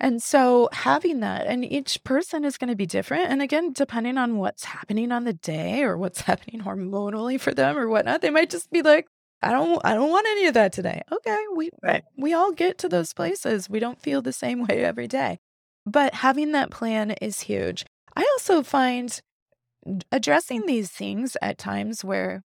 And 0.00 0.22
so 0.22 0.68
having 0.72 1.20
that, 1.20 1.46
and 1.46 1.64
each 1.64 2.02
person 2.04 2.44
is 2.44 2.56
going 2.56 2.70
to 2.70 2.76
be 2.76 2.86
different. 2.86 3.30
And 3.30 3.42
again, 3.42 3.72
depending 3.72 4.18
on 4.18 4.38
what's 4.38 4.64
happening 4.64 5.12
on 5.12 5.24
the 5.24 5.32
day 5.32 5.82
or 5.82 5.96
what's 5.96 6.20
happening 6.22 6.62
hormonally 6.62 7.40
for 7.40 7.52
them 7.52 7.78
or 7.78 7.88
whatnot, 7.88 8.20
they 8.20 8.30
might 8.30 8.50
just 8.50 8.70
be 8.70 8.82
like, 8.82 9.06
I 9.42 9.50
don't 9.50 9.80
I 9.84 9.94
don't 9.94 10.10
want 10.10 10.28
any 10.30 10.46
of 10.46 10.54
that 10.54 10.72
today. 10.72 11.02
Okay, 11.10 11.44
we 11.56 11.70
right. 11.82 12.04
we 12.16 12.32
all 12.32 12.52
get 12.52 12.78
to 12.78 12.88
those 12.88 13.12
places. 13.12 13.68
We 13.68 13.80
don't 13.80 14.00
feel 14.00 14.22
the 14.22 14.32
same 14.32 14.66
way 14.66 14.84
every 14.84 15.08
day. 15.08 15.40
But 15.84 16.14
having 16.14 16.52
that 16.52 16.70
plan 16.70 17.10
is 17.10 17.40
huge. 17.40 17.84
I 18.14 18.20
also 18.34 18.62
find 18.62 19.20
addressing 20.10 20.66
these 20.66 20.90
things 20.90 21.36
at 21.42 21.58
times 21.58 22.04
where 22.04 22.42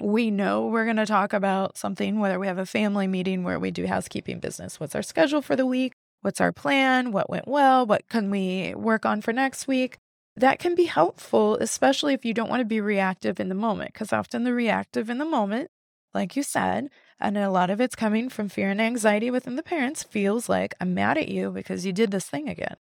we 0.00 0.30
know 0.30 0.66
we're 0.66 0.84
going 0.84 0.96
to 0.96 1.06
talk 1.06 1.32
about 1.32 1.76
something, 1.76 2.20
whether 2.20 2.38
we 2.38 2.46
have 2.46 2.58
a 2.58 2.66
family 2.66 3.06
meeting 3.06 3.44
where 3.44 3.58
we 3.58 3.70
do 3.70 3.86
housekeeping 3.86 4.40
business, 4.40 4.80
what's 4.80 4.94
our 4.94 5.02
schedule 5.02 5.42
for 5.42 5.56
the 5.56 5.66
week, 5.66 5.92
What's 6.22 6.40
our 6.40 6.52
plan? 6.52 7.12
What 7.12 7.30
went 7.30 7.48
well? 7.48 7.86
What 7.86 8.08
can 8.08 8.30
we 8.30 8.74
work 8.74 9.06
on 9.06 9.22
for 9.22 9.32
next 9.32 9.66
week? 9.66 9.96
That 10.36 10.58
can 10.58 10.74
be 10.74 10.84
helpful, 10.84 11.56
especially 11.56 12.12
if 12.12 12.24
you 12.24 12.34
don't 12.34 12.50
want 12.50 12.60
to 12.60 12.66
be 12.66 12.80
reactive 12.80 13.40
in 13.40 13.48
the 13.48 13.54
moment, 13.54 13.94
because 13.94 14.12
often 14.12 14.44
the 14.44 14.52
reactive 14.52 15.08
in 15.08 15.18
the 15.18 15.24
moment, 15.24 15.70
like 16.12 16.36
you 16.36 16.42
said, 16.42 16.88
and 17.18 17.38
a 17.38 17.50
lot 17.50 17.70
of 17.70 17.80
it's 17.80 17.96
coming 17.96 18.28
from 18.28 18.48
fear 18.48 18.68
and 18.68 18.80
anxiety 18.80 19.30
within 19.30 19.56
the 19.56 19.62
parents, 19.62 20.02
feels 20.02 20.48
like 20.48 20.74
I'm 20.80 20.92
mad 20.94 21.16
at 21.16 21.28
you 21.28 21.50
because 21.50 21.86
you 21.86 21.92
did 21.92 22.10
this 22.10 22.26
thing 22.26 22.48
again. 22.48 22.76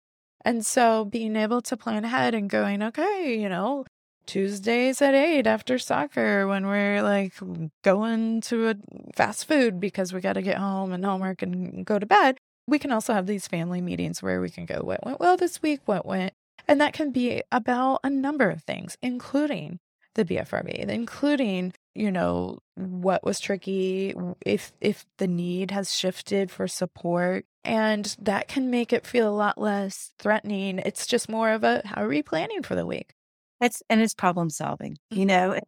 And 0.45 0.65
so 0.65 1.05
being 1.05 1.37
able 1.37 1.61
to 1.63 1.77
plan 1.77 2.05
ahead 2.05 2.35
and 2.35 2.49
going, 2.49 2.83
okay, 2.83 3.39
you 3.41 3.49
know, 3.49 3.85
Tuesdays 4.27 5.01
at 5.01 5.15
eight 5.15 5.47
after 5.47 5.79
soccer 5.79 6.47
when 6.47 6.67
we're 6.67 7.03
like 7.03 7.35
going 7.83 8.41
to 8.43 8.69
a 8.69 8.75
fast 9.17 9.47
food 9.49 9.81
because 9.81 10.13
we 10.13 10.21
got 10.21 10.35
to 10.35 10.43
get 10.43 10.59
home 10.59 10.93
and 10.93 11.05
homework 11.05 11.43
and 11.43 11.85
go 11.87 11.99
to 11.99 12.07
bed 12.07 12.39
we 12.69 12.79
can 12.79 12.93
also 12.93 13.15
have 13.15 13.27
these 13.27 13.49
family 13.49 13.81
meetings 13.81 14.23
where 14.23 14.41
we 14.41 14.51
can 14.51 14.67
go, 14.67 14.81
what 14.83 15.05
went 15.05 15.19
well 15.19 15.37
this 15.39 15.63
week? 15.63 15.81
What 15.87 16.05
went? 16.05 16.35
And 16.69 16.81
that 16.83 16.93
can 16.93 17.11
be 17.11 17.43
about 17.51 18.01
a 18.05 18.11
number 18.11 18.51
of 18.51 18.63
things, 18.63 18.99
including 19.01 19.81
the 20.19 20.25
BFRB, 20.25 20.89
including, 20.89 21.73
you 21.95 22.11
know, 22.11 22.59
what 22.75 23.25
was 23.25 23.39
tricky, 23.39 24.15
if 24.45 24.73
if 24.81 25.07
the 25.19 25.29
need 25.29 25.71
has 25.71 25.95
shifted 25.95 26.51
for 26.51 26.67
support. 26.67 27.47
And 27.65 28.17
that 28.21 28.49
can 28.49 28.69
make 28.71 28.93
it 28.93 29.07
feel 29.07 29.29
a 29.29 29.31
lot 29.31 29.59
less 29.59 30.13
threatening. 30.19 30.81
It's 30.81 31.07
just 31.07 31.29
more 31.29 31.51
of 31.51 31.63
a 31.63 31.83
how 31.85 32.03
are 32.03 32.09
we 32.09 32.23
planning 32.23 32.63
for 32.63 32.75
the 32.75 32.85
week? 32.85 33.15
It's 33.61 33.81
and 33.89 34.01
it's 34.01 34.15
problem 34.15 34.51
solving. 34.51 34.99
You 35.11 35.19
mm-hmm. 35.19 35.27
know, 35.29 35.61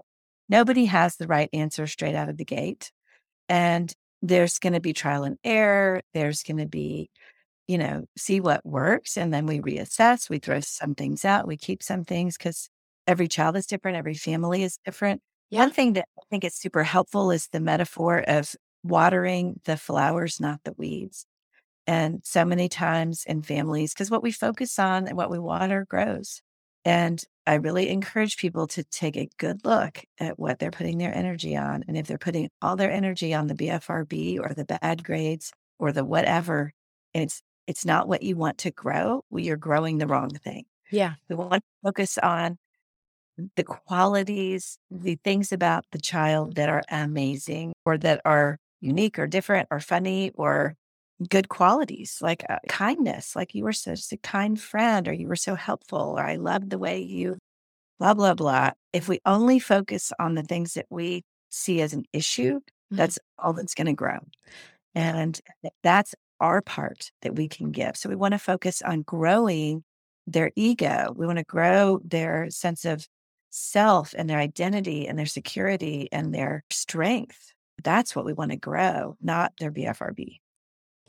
nobody 0.48 0.86
has 0.86 1.16
the 1.16 1.28
right 1.28 1.48
answer 1.52 1.86
straight 1.86 2.16
out 2.16 2.28
of 2.28 2.36
the 2.36 2.44
gate. 2.44 2.90
And 3.48 3.92
there's 4.20 4.58
going 4.58 4.72
to 4.72 4.80
be 4.80 4.92
trial 4.92 5.22
and 5.22 5.38
error. 5.44 6.02
There's 6.12 6.42
going 6.42 6.58
to 6.58 6.66
be, 6.66 7.08
you 7.68 7.78
know, 7.78 8.04
see 8.18 8.40
what 8.40 8.66
works. 8.66 9.16
And 9.16 9.32
then 9.32 9.46
we 9.46 9.60
reassess. 9.60 10.28
We 10.28 10.38
throw 10.40 10.58
some 10.60 10.94
things 10.96 11.24
out. 11.24 11.46
We 11.46 11.56
keep 11.56 11.82
some 11.82 12.04
things 12.04 12.36
because 12.36 12.68
every 13.10 13.28
child 13.28 13.56
is 13.56 13.66
different. 13.66 13.98
Every 13.98 14.14
family 14.14 14.62
is 14.62 14.78
different. 14.84 15.20
Yeah. 15.50 15.60
One 15.60 15.72
thing 15.72 15.94
that 15.94 16.06
I 16.16 16.22
think 16.30 16.44
is 16.44 16.54
super 16.54 16.84
helpful 16.84 17.30
is 17.32 17.48
the 17.48 17.60
metaphor 17.60 18.22
of 18.26 18.54
watering 18.84 19.60
the 19.64 19.76
flowers, 19.76 20.40
not 20.40 20.60
the 20.64 20.74
weeds. 20.76 21.26
And 21.86 22.20
so 22.24 22.44
many 22.44 22.68
times 22.68 23.24
in 23.26 23.42
families, 23.42 23.92
because 23.92 24.10
what 24.10 24.22
we 24.22 24.30
focus 24.30 24.78
on 24.78 25.08
and 25.08 25.16
what 25.16 25.30
we 25.30 25.40
water 25.40 25.86
grows. 25.90 26.40
And 26.84 27.22
I 27.46 27.54
really 27.54 27.88
encourage 27.88 28.36
people 28.36 28.68
to 28.68 28.84
take 28.84 29.16
a 29.16 29.28
good 29.38 29.64
look 29.64 30.04
at 30.20 30.38
what 30.38 30.60
they're 30.60 30.70
putting 30.70 30.98
their 30.98 31.14
energy 31.14 31.56
on. 31.56 31.84
And 31.88 31.96
if 31.96 32.06
they're 32.06 32.16
putting 32.16 32.48
all 32.62 32.76
their 32.76 32.92
energy 32.92 33.34
on 33.34 33.48
the 33.48 33.54
BFRB 33.54 34.38
or 34.38 34.54
the 34.54 34.64
bad 34.64 35.02
grades 35.02 35.52
or 35.80 35.90
the 35.90 36.04
whatever, 36.04 36.72
and 37.12 37.24
it's 37.24 37.42
it's 37.66 37.84
not 37.84 38.08
what 38.08 38.22
you 38.22 38.36
want 38.36 38.58
to 38.58 38.70
grow, 38.70 39.22
well, 39.30 39.44
you're 39.44 39.56
growing 39.56 39.98
the 39.98 40.06
wrong 40.06 40.30
thing. 40.30 40.64
Yeah. 40.90 41.14
We 41.28 41.36
want 41.36 41.54
to 41.54 41.60
focus 41.82 42.18
on 42.18 42.58
the 43.56 43.64
qualities, 43.64 44.78
the 44.90 45.18
things 45.24 45.52
about 45.52 45.84
the 45.92 45.98
child 45.98 46.56
that 46.56 46.68
are 46.68 46.82
amazing 46.90 47.72
or 47.84 47.98
that 47.98 48.20
are 48.24 48.58
unique 48.80 49.18
or 49.18 49.26
different 49.26 49.68
or 49.70 49.80
funny 49.80 50.30
or 50.34 50.74
good 51.28 51.48
qualities 51.48 52.18
like 52.22 52.44
uh, 52.48 52.58
kindness, 52.68 53.36
like 53.36 53.54
you 53.54 53.64
were 53.64 53.72
such 53.72 54.12
a 54.12 54.16
kind 54.18 54.60
friend, 54.60 55.06
or 55.06 55.12
you 55.12 55.28
were 55.28 55.36
so 55.36 55.54
helpful, 55.54 56.14
or 56.16 56.24
I 56.24 56.36
loved 56.36 56.70
the 56.70 56.78
way 56.78 57.00
you 57.00 57.36
blah, 57.98 58.14
blah, 58.14 58.34
blah. 58.34 58.70
If 58.92 59.08
we 59.08 59.20
only 59.26 59.58
focus 59.58 60.12
on 60.18 60.34
the 60.34 60.42
things 60.42 60.74
that 60.74 60.86
we 60.88 61.22
see 61.50 61.82
as 61.82 61.92
an 61.92 62.04
issue, 62.12 62.54
mm-hmm. 62.54 62.96
that's 62.96 63.18
all 63.38 63.52
that's 63.52 63.74
going 63.74 63.86
to 63.88 63.92
grow. 63.92 64.18
And 64.94 65.38
that's 65.82 66.14
our 66.40 66.62
part 66.62 67.10
that 67.22 67.36
we 67.36 67.46
can 67.46 67.70
give. 67.70 67.96
So 67.96 68.08
we 68.08 68.16
want 68.16 68.32
to 68.32 68.38
focus 68.38 68.80
on 68.80 69.02
growing 69.02 69.84
their 70.26 70.50
ego. 70.56 71.12
We 71.14 71.26
want 71.26 71.38
to 71.38 71.44
grow 71.44 72.00
their 72.02 72.48
sense 72.50 72.84
of 72.84 73.06
self 73.50 74.14
and 74.16 74.28
their 74.28 74.38
identity 74.38 75.06
and 75.06 75.18
their 75.18 75.26
security 75.26 76.08
and 76.12 76.34
their 76.34 76.64
strength. 76.70 77.52
That's 77.82 78.14
what 78.14 78.24
we 78.24 78.32
want 78.32 78.50
to 78.50 78.56
grow, 78.56 79.16
not 79.20 79.52
their 79.58 79.72
BFRB. 79.72 80.40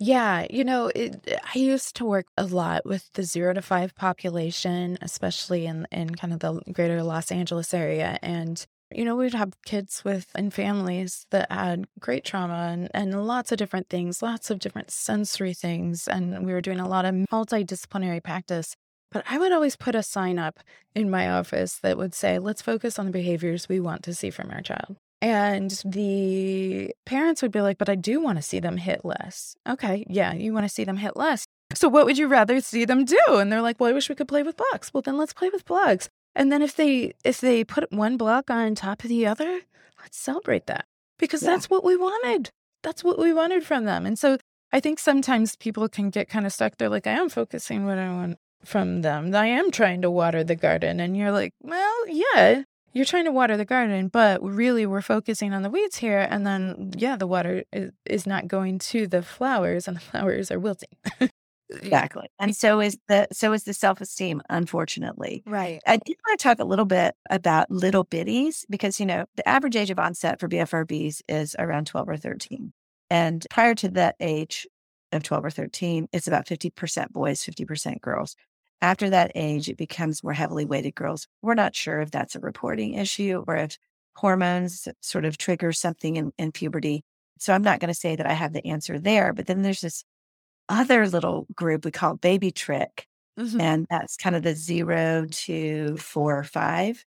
Yeah, 0.04 0.48
you 0.50 0.64
know, 0.64 0.88
it, 0.96 1.24
eh, 1.28 1.38
I 1.44 1.60
used 1.60 1.96
to 1.98 2.06
work 2.06 2.26
a 2.36 2.46
lot 2.46 2.86
with 2.86 3.08
the 3.14 3.24
zero 3.24 3.54
to 3.54 3.62
five 3.62 3.94
population, 3.94 4.98
especially 5.02 5.68
in 5.68 5.86
in 5.92 6.16
kind 6.16 6.34
of 6.34 6.40
the 6.40 6.60
greater 6.72 7.04
Los 7.04 7.32
Angeles 7.32 7.72
area, 7.72 8.18
and 8.24 8.66
you 8.94 9.06
know, 9.06 9.16
we'd 9.16 9.34
have 9.34 9.54
kids 9.66 10.04
with 10.04 10.28
and 10.36 10.54
families 10.54 11.26
that 11.32 11.52
had 11.52 11.86
great 12.00 12.26
trauma 12.26 12.70
and, 12.72 12.90
and 12.94 13.26
lots 13.26 13.52
of 13.52 13.58
different 13.58 13.90
things, 13.90 14.22
lots 14.22 14.50
of 14.50 14.60
different 14.60 14.92
sensory 14.92 15.54
things, 15.54 16.08
and 16.08 16.46
we 16.46 16.54
were 16.54 16.62
doing 16.62 16.80
a 16.80 16.88
lot 16.88 17.06
of 17.06 17.14
multidisciplinary 17.32 18.24
practice. 18.24 18.76
But 19.12 19.26
I 19.30 19.38
would 19.38 19.52
always 19.52 19.76
put 19.76 19.96
a 19.96 20.04
sign 20.04 20.40
up 20.40 20.60
in 20.96 21.10
my 21.10 21.30
office 21.30 21.78
that 21.80 21.98
would 21.98 22.14
say, 22.14 22.40
let's 22.40 22.62
focus 22.62 22.98
on 22.98 23.06
the 23.06 23.12
behaviors 23.12 23.68
we 23.68 23.80
want 23.80 24.04
to 24.04 24.14
see 24.14 24.30
from 24.30 24.52
our 24.52 24.62
child. 24.62 24.96
And 25.22 25.70
the 25.86 26.92
parents 27.06 27.42
would 27.42 27.52
be 27.52 27.62
like, 27.62 27.78
but 27.78 27.90
I 27.90 27.96
do 27.96 28.20
want 28.20 28.38
to 28.38 28.42
see 28.42 28.60
them 28.60 28.78
hit 28.78 29.06
less. 29.06 29.56
Okay, 29.68 30.06
yeah, 30.10 30.34
you 30.34 30.54
want 30.54 30.66
to 30.66 30.74
see 30.74 30.84
them 30.84 30.98
hit 30.98 31.16
less. 31.16 31.46
So 31.76 31.88
what 31.88 32.06
would 32.06 32.18
you 32.18 32.28
rather 32.28 32.60
see 32.60 32.86
them 32.86 33.06
do? 33.06 33.20
And 33.30 33.52
they're 33.52 33.62
like, 33.62 33.80
well, 33.80 33.90
I 33.90 33.94
wish 33.94 34.10
we 34.10 34.16
could 34.16 34.28
play 34.28 34.44
with 34.44 34.58
blocks. 34.58 34.94
Well, 34.94 35.02
then 35.02 35.18
let's 35.18 35.34
play 35.34 35.50
with 35.50 35.66
blocks. 35.66 36.10
And 36.34 36.52
then 36.52 36.62
if 36.62 36.76
they 36.76 37.14
if 37.24 37.40
they 37.40 37.64
put 37.64 37.92
one 37.92 38.18
block 38.18 38.50
on 38.50 38.74
top 38.74 39.04
of 39.04 39.10
the 39.10 39.28
other, 39.28 39.62
let's 40.02 40.18
celebrate 40.18 40.66
that. 40.68 40.86
Because 41.20 41.44
yeah. 41.44 41.52
that's 41.52 41.70
what 41.70 41.84
we 41.84 41.96
wanted. 41.96 42.50
That's 42.82 43.04
what 43.04 43.20
we 43.20 43.32
wanted 43.32 43.64
from 43.64 43.86
them. 43.86 44.06
And 44.06 44.18
so 44.18 44.38
I 44.72 44.80
think 44.80 44.98
sometimes 44.98 45.56
people 45.56 45.88
can 45.88 46.10
get 46.10 46.30
kind 46.30 46.46
of 46.46 46.54
stuck. 46.54 46.78
They're 46.78 46.90
like, 46.90 47.06
I 47.06 47.12
am 47.12 47.30
focusing 47.30 47.86
what 47.86 47.98
I 47.98 48.10
want 48.10 48.38
from 48.64 49.02
them. 49.02 49.34
I 49.36 49.48
am 49.48 49.72
trying 49.72 50.02
to 50.02 50.12
water 50.12 50.44
the 50.44 50.56
garden. 50.56 51.00
And 51.00 51.16
you're 51.18 51.32
like, 51.32 51.54
well, 51.62 52.08
yeah, 52.08 52.64
you're 52.94 53.06
trying 53.06 53.26
to 53.26 53.32
water 53.32 53.58
the 53.58 53.66
garden, 53.66 54.08
but 54.10 54.44
really 54.44 54.86
we're 54.86 55.02
focusing 55.02 55.54
on 55.54 55.62
the 55.62 55.70
weeds 55.70 55.98
here. 55.98 56.28
And 56.30 56.46
then, 56.46 56.94
yeah, 56.98 57.16
the 57.16 57.28
water 57.28 57.64
is, 57.72 57.92
is 58.06 58.28
not 58.28 58.48
going 58.48 58.80
to 58.80 59.08
the 59.08 59.22
flowers 59.22 59.88
and 59.88 59.98
the 59.98 60.02
flowers 60.12 60.52
are 60.52 60.60
wilting. 60.60 60.90
exactly. 61.70 62.28
And 62.40 62.56
so 62.56 62.82
is 62.82 62.98
the, 63.08 63.28
so 63.32 63.54
is 63.54 63.64
the 63.64 63.74
self-esteem, 63.74 64.42
unfortunately. 64.50 65.44
Right. 65.46 65.82
I 65.88 65.98
do 65.98 66.14
want 66.28 66.40
to 66.40 66.44
talk 66.44 66.60
a 66.60 66.66
little 66.66 66.86
bit 66.86 67.16
about 67.30 67.72
little 67.72 68.06
bitties 68.06 68.66
because, 68.70 69.00
you 69.00 69.06
know, 69.06 69.26
the 69.36 69.48
average 69.48 69.76
age 69.76 69.90
of 69.90 70.00
onset 70.00 70.40
for 70.40 70.50
BFRBs 70.50 71.22
is 71.30 71.56
around 71.58 71.88
12 71.88 72.10
or 72.10 72.18
13. 72.18 72.74
And 73.10 73.46
prior 73.50 73.76
to 73.76 73.90
that 73.90 74.16
age 74.20 74.68
of 75.12 75.24
12 75.24 75.46
or 75.46 75.50
13, 75.50 76.08
it's 76.14 76.28
about 76.28 76.46
50% 76.46 77.12
boys, 77.12 77.44
50% 77.44 78.02
girls. 78.02 78.36
After 78.82 79.10
that 79.12 79.32
age, 79.36 79.70
it 79.70 79.78
becomes 79.78 80.24
more 80.24 80.34
heavily 80.34 80.66
weighted 80.66 80.96
girls. 80.96 81.28
We're 81.42 81.54
not 81.54 81.76
sure 81.76 82.02
if 82.02 82.12
that's 82.12 82.36
a 82.36 82.40
reporting 82.40 82.96
issue 82.96 83.44
or 83.48 83.56
if 83.56 83.78
hormones 84.16 84.88
sort 85.02 85.26
of 85.26 85.38
trigger 85.38 85.72
something 85.72 86.16
in, 86.16 86.32
in 86.38 86.52
puberty. 86.52 87.04
So 87.38 87.54
I'm 87.54 87.62
not 87.62 87.80
going 87.80 87.94
to 87.94 88.00
say 88.00 88.16
that 88.16 88.26
I 88.26 88.34
have 88.34 88.54
the 88.54 88.66
answer 88.66 89.00
there. 89.00 89.34
But 89.34 89.46
then 89.46 89.62
there's 89.62 89.82
this 89.82 90.04
other 90.68 91.08
little 91.08 91.46
group 91.56 91.86
we 91.86 91.92
call 91.92 92.16
baby 92.16 92.52
trich. 92.52 93.06
Mm-hmm. 93.40 93.62
And 93.62 93.88
that's 93.90 94.18
kind 94.18 94.36
of 94.36 94.44
the 94.44 94.56
zero 94.56 95.26
to 95.30 95.98
four 95.98 96.38
or 96.38 96.44
five. 96.44 97.06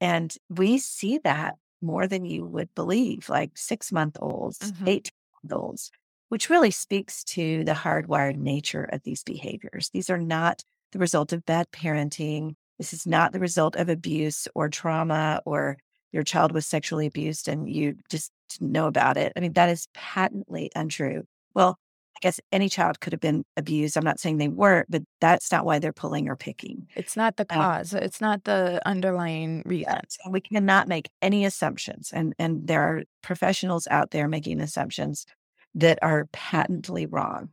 And 0.00 0.34
we 0.48 0.78
see 0.78 1.18
that 1.24 1.54
more 1.82 2.06
than 2.06 2.24
you 2.24 2.44
would 2.44 2.74
believe, 2.74 3.28
like 3.28 3.56
six 3.56 3.90
month 3.90 4.16
olds, 4.20 4.58
mm-hmm. 4.58 4.88
18 4.88 5.10
month 5.42 5.52
olds, 5.52 5.90
which 6.28 6.50
really 6.50 6.70
speaks 6.70 7.24
to 7.24 7.64
the 7.64 7.72
hardwired 7.72 8.36
nature 8.36 8.84
of 8.84 9.02
these 9.02 9.22
behaviors. 9.22 9.90
These 9.92 10.10
are 10.10 10.18
not 10.18 10.62
the 10.92 10.98
result 10.98 11.32
of 11.32 11.44
bad 11.44 11.70
parenting. 11.72 12.54
This 12.78 12.92
is 12.92 13.06
not 13.06 13.32
the 13.32 13.40
result 13.40 13.76
of 13.76 13.88
abuse 13.88 14.48
or 14.54 14.68
trauma 14.68 15.40
or 15.44 15.78
your 16.12 16.22
child 16.22 16.52
was 16.52 16.66
sexually 16.66 17.06
abused 17.06 17.48
and 17.48 17.68
you 17.68 17.96
just 18.10 18.32
didn't 18.48 18.72
know 18.72 18.86
about 18.86 19.16
it. 19.16 19.32
I 19.36 19.40
mean, 19.40 19.52
that 19.54 19.68
is 19.68 19.88
patently 19.94 20.70
untrue. 20.74 21.24
Well, 21.54 21.78
I 22.16 22.18
guess 22.22 22.40
any 22.50 22.70
child 22.70 23.00
could 23.00 23.12
have 23.12 23.20
been 23.20 23.44
abused. 23.58 23.96
I'm 23.96 24.04
not 24.04 24.18
saying 24.18 24.38
they 24.38 24.48
weren't, 24.48 24.90
but 24.90 25.02
that's 25.20 25.52
not 25.52 25.66
why 25.66 25.78
they're 25.78 25.92
pulling 25.92 26.28
or 26.28 26.36
picking. 26.36 26.86
It's 26.96 27.16
not 27.16 27.36
the 27.36 27.46
um 27.50 27.60
cause. 27.60 27.94
Um, 27.94 28.02
it's 28.02 28.22
not 28.22 28.44
the 28.44 28.80
underlying 28.86 29.62
reason. 29.66 30.00
We 30.30 30.40
cannot 30.40 30.88
make 30.88 31.10
any 31.20 31.44
assumptions. 31.44 32.10
And 32.14 32.34
and 32.38 32.66
there 32.66 32.82
are 32.82 33.02
professionals 33.22 33.86
out 33.90 34.12
there 34.12 34.28
making 34.28 34.60
assumptions 34.60 35.26
that 35.74 35.98
are 36.00 36.26
patently 36.32 37.04
wrong. 37.04 37.50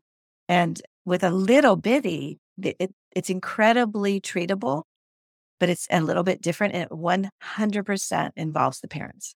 And 0.48 0.82
with 1.04 1.24
a 1.24 1.30
little 1.30 1.76
bitty, 1.76 2.40
it, 2.62 2.94
it's 3.16 3.30
incredibly 3.30 4.22
treatable, 4.22 4.84
but 5.60 5.70
it's 5.70 5.88
a 5.92 6.02
little 6.02 6.24
bit 6.24 6.42
different. 6.42 6.74
And 6.76 6.84
it 6.84 6.90
100% 6.90 8.32
involves 8.36 8.80
the 8.82 8.88
parents. 8.88 9.36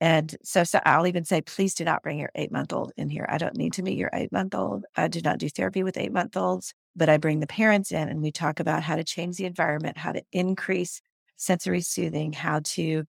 And 0.00 0.36
so, 0.44 0.62
so 0.64 0.78
I'll 0.84 1.06
even 1.06 1.24
say, 1.24 1.40
please 1.40 1.74
do 1.74 1.84
not 1.84 2.02
bring 2.02 2.18
your 2.18 2.30
eight 2.34 2.52
month 2.52 2.72
old 2.72 2.92
in 2.96 3.08
here. 3.08 3.26
I 3.28 3.38
don't 3.38 3.56
need 3.56 3.72
to 3.74 3.82
meet 3.82 3.96
your 3.96 4.10
eight 4.12 4.30
month 4.30 4.54
old. 4.54 4.84
I 4.94 5.08
do 5.08 5.20
not 5.22 5.38
do 5.38 5.48
therapy 5.48 5.82
with 5.82 5.96
eight 5.96 6.12
month 6.12 6.36
olds, 6.36 6.74
but 6.94 7.08
I 7.08 7.16
bring 7.16 7.40
the 7.40 7.46
parents 7.46 7.92
in 7.92 8.08
and 8.08 8.20
we 8.20 8.30
talk 8.30 8.60
about 8.60 8.82
how 8.82 8.96
to 8.96 9.04
change 9.04 9.36
the 9.36 9.46
environment, 9.46 9.96
how 9.96 10.12
to 10.12 10.22
increase 10.32 11.00
sensory 11.36 11.80
soothing, 11.80 12.32
how 12.32 12.60
to 12.64 13.04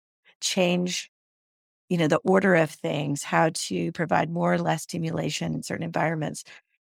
change, 0.41 1.09
you 1.89 1.99
know, 1.99 2.09
the 2.09 2.21
order 2.25 2.57
of 2.57 2.71
things, 2.71 3.23
how 3.23 3.51
to 3.55 3.93
provide 3.93 4.31
more 4.31 4.55
or 4.55 4.59
less 4.59 4.83
stimulation 4.83 5.55
in 5.55 5.63
certain 5.63 5.85
environments 5.85 6.43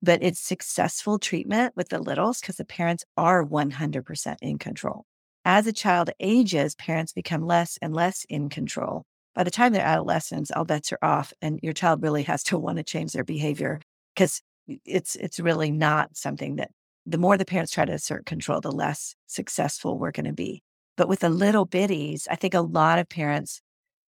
but 0.03 0.21
it's 0.21 0.39
successful 0.39 1.17
treatment 1.17 1.73
with 1.77 1.87
the 1.87 1.97
littles 1.97 2.41
because 2.41 2.57
the 2.57 2.65
parents 2.65 3.05
are 3.15 3.43
100% 3.43 4.35
in 4.41 4.59
control. 4.59 5.05
As 5.45 5.65
a 5.65 5.71
child 5.71 6.09
ages, 6.19 6.75
parents 6.75 7.13
become 7.13 7.45
less 7.45 7.77
and 7.81 7.93
less 7.93 8.25
in 8.27 8.49
control. 8.49 9.05
By 9.33 9.45
the 9.45 9.51
time 9.51 9.71
they're 9.71 9.85
adolescents, 9.85 10.51
all 10.51 10.65
bets 10.65 10.91
are 10.91 10.99
off, 11.01 11.31
and 11.41 11.57
your 11.63 11.71
child 11.71 12.03
really 12.03 12.23
has 12.23 12.43
to 12.43 12.57
want 12.59 12.77
to 12.77 12.83
change 12.83 13.13
their 13.13 13.23
behavior 13.23 13.79
because 14.13 14.41
it's 14.85 15.15
it's 15.15 15.39
really 15.39 15.71
not 15.71 16.15
something 16.15 16.57
that 16.57 16.71
the 17.05 17.17
more 17.17 17.37
the 17.37 17.45
parents 17.45 17.71
try 17.71 17.85
to 17.85 17.93
assert 17.93 18.25
control, 18.25 18.61
the 18.61 18.71
less 18.71 19.15
successful 19.27 19.97
we're 19.97 20.11
going 20.11 20.25
to 20.25 20.33
be. 20.33 20.63
But 20.95 21.09
with 21.09 21.19
the 21.19 21.29
little 21.29 21.67
bitties, 21.67 22.27
I 22.29 22.35
think 22.35 22.53
a 22.53 22.61
lot 22.61 22.99
of 22.99 23.09
parents 23.09 23.61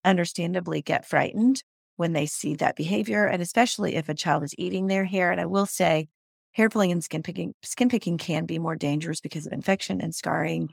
understandably 0.04 0.82
get 0.82 1.06
frightened 1.06 1.62
when 1.96 2.12
they 2.12 2.26
see 2.26 2.54
that 2.56 2.76
behavior, 2.76 3.26
and 3.26 3.42
especially 3.42 3.96
if 3.96 4.08
a 4.08 4.14
child 4.14 4.42
is 4.42 4.54
eating 4.58 4.86
their 4.86 5.04
hair. 5.04 5.32
And 5.32 5.40
I 5.40 5.46
will 5.46 5.66
say, 5.66 6.08
hair 6.52 6.68
pulling 6.68 6.92
and 6.92 7.02
skin 7.02 7.22
picking, 7.22 7.54
skin 7.62 7.88
picking 7.88 8.18
can 8.18 8.46
be 8.46 8.58
more 8.58 8.76
dangerous 8.76 9.20
because 9.20 9.46
of 9.46 9.52
infection 9.52 10.00
and 10.00 10.14
scarring 10.14 10.70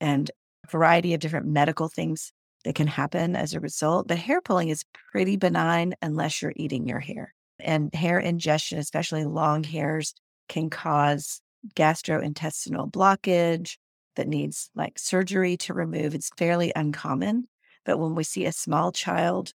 and 0.00 0.30
a 0.64 0.70
variety 0.70 1.14
of 1.14 1.20
different 1.20 1.46
medical 1.46 1.88
things 1.88 2.32
that 2.64 2.74
can 2.74 2.86
happen 2.86 3.36
as 3.36 3.54
a 3.54 3.60
result. 3.60 4.08
But 4.08 4.18
hair 4.18 4.40
pulling 4.40 4.68
is 4.68 4.84
pretty 5.12 5.36
benign 5.36 5.94
unless 6.02 6.40
you're 6.40 6.52
eating 6.56 6.86
your 6.88 7.00
hair. 7.00 7.34
And 7.60 7.94
hair 7.94 8.18
ingestion, 8.18 8.78
especially 8.78 9.24
long 9.24 9.64
hairs, 9.64 10.14
can 10.48 10.70
cause 10.70 11.40
gastrointestinal 11.74 12.90
blockage 12.90 13.76
that 14.16 14.28
needs 14.28 14.70
like 14.74 14.98
surgery 14.98 15.56
to 15.58 15.74
remove. 15.74 16.14
It's 16.14 16.30
fairly 16.36 16.72
uncommon. 16.74 17.48
But 17.84 17.98
when 17.98 18.14
we 18.14 18.24
see 18.24 18.44
a 18.44 18.52
small 18.52 18.92
child 18.92 19.52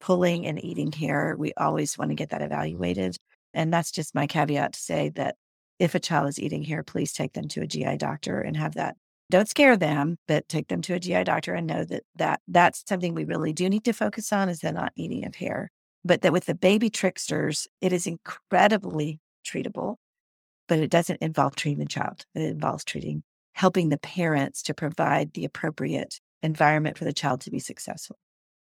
pulling 0.00 0.46
and 0.46 0.62
eating 0.64 0.92
hair, 0.92 1.34
we 1.38 1.52
always 1.56 1.98
want 1.98 2.10
to 2.10 2.14
get 2.14 2.30
that 2.30 2.40
mm-hmm. 2.40 2.52
evaluated. 2.52 3.16
And 3.54 3.72
that's 3.72 3.90
just 3.90 4.14
my 4.14 4.26
caveat 4.26 4.74
to 4.74 4.80
say 4.80 5.10
that 5.10 5.36
if 5.78 5.94
a 5.94 6.00
child 6.00 6.28
is 6.28 6.40
eating 6.40 6.64
hair, 6.64 6.82
please 6.82 7.12
take 7.12 7.32
them 7.32 7.48
to 7.48 7.62
a 7.62 7.66
GI 7.66 7.96
doctor 7.96 8.40
and 8.40 8.56
have 8.56 8.74
that. 8.74 8.96
Don't 9.30 9.48
scare 9.48 9.76
them, 9.76 10.16
but 10.26 10.48
take 10.48 10.68
them 10.68 10.80
to 10.82 10.94
a 10.94 11.00
GI 11.00 11.24
doctor 11.24 11.54
and 11.54 11.66
know 11.66 11.84
that, 11.84 12.02
that 12.16 12.40
that's 12.48 12.82
something 12.88 13.14
we 13.14 13.24
really 13.24 13.52
do 13.52 13.68
need 13.68 13.84
to 13.84 13.92
focus 13.92 14.32
on 14.32 14.48
is 14.48 14.60
the 14.60 14.72
not 14.72 14.92
eating 14.96 15.26
of 15.26 15.34
hair. 15.34 15.70
But 16.04 16.22
that 16.22 16.32
with 16.32 16.46
the 16.46 16.54
baby 16.54 16.88
tricksters, 16.88 17.66
it 17.80 17.92
is 17.92 18.06
incredibly 18.06 19.20
treatable, 19.46 19.96
but 20.66 20.78
it 20.78 20.90
doesn't 20.90 21.20
involve 21.20 21.56
treating 21.56 21.78
the 21.78 21.86
child. 21.86 22.24
It 22.34 22.42
involves 22.42 22.84
treating, 22.84 23.22
helping 23.52 23.90
the 23.90 23.98
parents 23.98 24.62
to 24.62 24.74
provide 24.74 25.34
the 25.34 25.44
appropriate 25.44 26.20
environment 26.42 26.96
for 26.96 27.04
the 27.04 27.12
child 27.12 27.42
to 27.42 27.50
be 27.50 27.58
successful. 27.58 28.16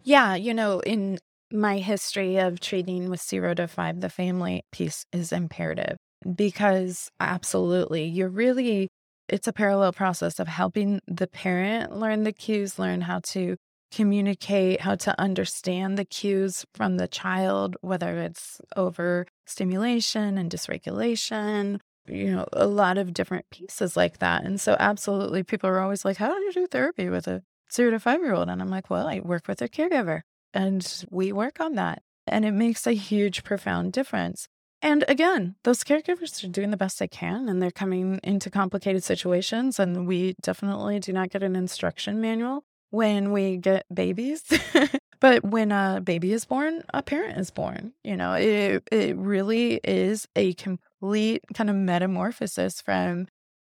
Yeah, 0.05 0.35
you 0.35 0.55
know, 0.55 0.81
in 0.81 1.19
my 1.51 1.79
history 1.79 2.37
of 2.37 2.61
treating 2.61 3.09
with 3.11 3.23
zero 3.23 3.55
to 3.55 3.67
five, 3.67 4.01
the 4.01 4.09
family 4.11 4.63
piece 4.71 5.07
is 5.13 5.33
imperative 5.33 5.97
because 6.37 7.11
absolutely, 7.21 8.05
you're 8.05 8.29
really, 8.29 8.89
it's 9.29 9.49
a 9.49 9.53
parallel 9.53 9.93
process 9.93 10.39
of 10.39 10.49
helping 10.49 11.01
the 11.07 11.27
parent 11.27 11.97
learn 11.97 12.25
the 12.25 12.33
cues, 12.33 12.79
learn 12.79 13.01
how 13.03 13.21
to 13.25 13.57
communicate, 13.93 14.81
how 14.83 14.95
to 14.97 15.19
understand 15.21 15.97
the 15.97 16.05
cues 16.05 16.65
from 16.75 16.97
the 16.99 17.09
child, 17.09 17.77
whether 17.81 18.19
it's 18.19 18.61
overstimulation 18.77 20.37
and 20.37 20.51
dysregulation, 20.51 21.79
you 22.07 22.31
know, 22.31 22.47
a 22.53 22.67
lot 22.67 22.99
of 22.99 23.15
different 23.15 23.47
pieces 23.51 23.97
like 23.97 24.19
that. 24.19 24.45
And 24.45 24.61
so, 24.61 24.77
absolutely, 24.79 25.43
people 25.45 25.71
are 25.71 25.81
always 25.81 26.05
like, 26.05 26.17
How 26.19 26.35
do 26.35 26.41
you 26.43 26.53
do 26.53 26.67
therapy 26.67 27.09
with 27.09 27.27
a 27.29 27.43
zero 27.75 27.91
to 27.91 28.01
five 28.01 28.21
year 28.21 28.35
old? 28.35 28.49
And 28.49 28.61
I'm 28.63 28.69
like, 28.69 28.91
Well, 28.91 29.07
I 29.07 29.21
work 29.21 29.49
with 29.49 29.61
a 29.63 29.69
caregiver 29.69 30.23
and 30.53 31.05
we 31.11 31.33
work 31.33 31.61
on 31.61 31.75
that. 31.75 32.03
And 32.27 32.45
it 32.45 32.53
makes 32.53 32.87
a 32.87 32.93
huge, 32.93 33.45
profound 33.45 33.93
difference. 33.93 34.49
And 34.81 35.05
again, 35.09 35.57
those 35.65 35.83
caregivers 35.83 36.45
are 36.45 36.49
doing 36.49 36.71
the 36.71 36.77
best 36.77 36.99
they 36.99 37.09
can 37.09 37.49
and 37.49 37.61
they're 37.61 37.71
coming 37.71 38.21
into 38.23 38.51
complicated 38.51 39.03
situations. 39.03 39.79
And 39.79 40.07
we 40.07 40.35
definitely 40.43 41.01
do 41.01 41.13
not 41.13 41.31
get 41.31 41.43
an 41.43 41.57
instruction 41.57 42.21
manual 42.21 42.65
when 42.91 43.33
we 43.33 43.57
get 43.57 43.87
babies. 43.93 44.45
but 45.21 45.43
when 45.43 45.73
a 45.73 46.01
baby 46.05 46.33
is 46.33 46.45
born, 46.45 46.83
a 46.93 47.03
parent 47.03 47.39
is 47.39 47.51
born. 47.51 47.93
You 48.05 48.17
know, 48.17 48.35
it, 48.35 48.87
it 48.93 49.17
really 49.17 49.81
is 49.83 50.29
a 50.37 50.53
complete 50.55 51.43
kind 51.55 51.71
of 51.71 51.77
metamorphosis 51.77 52.81
from 52.81 53.27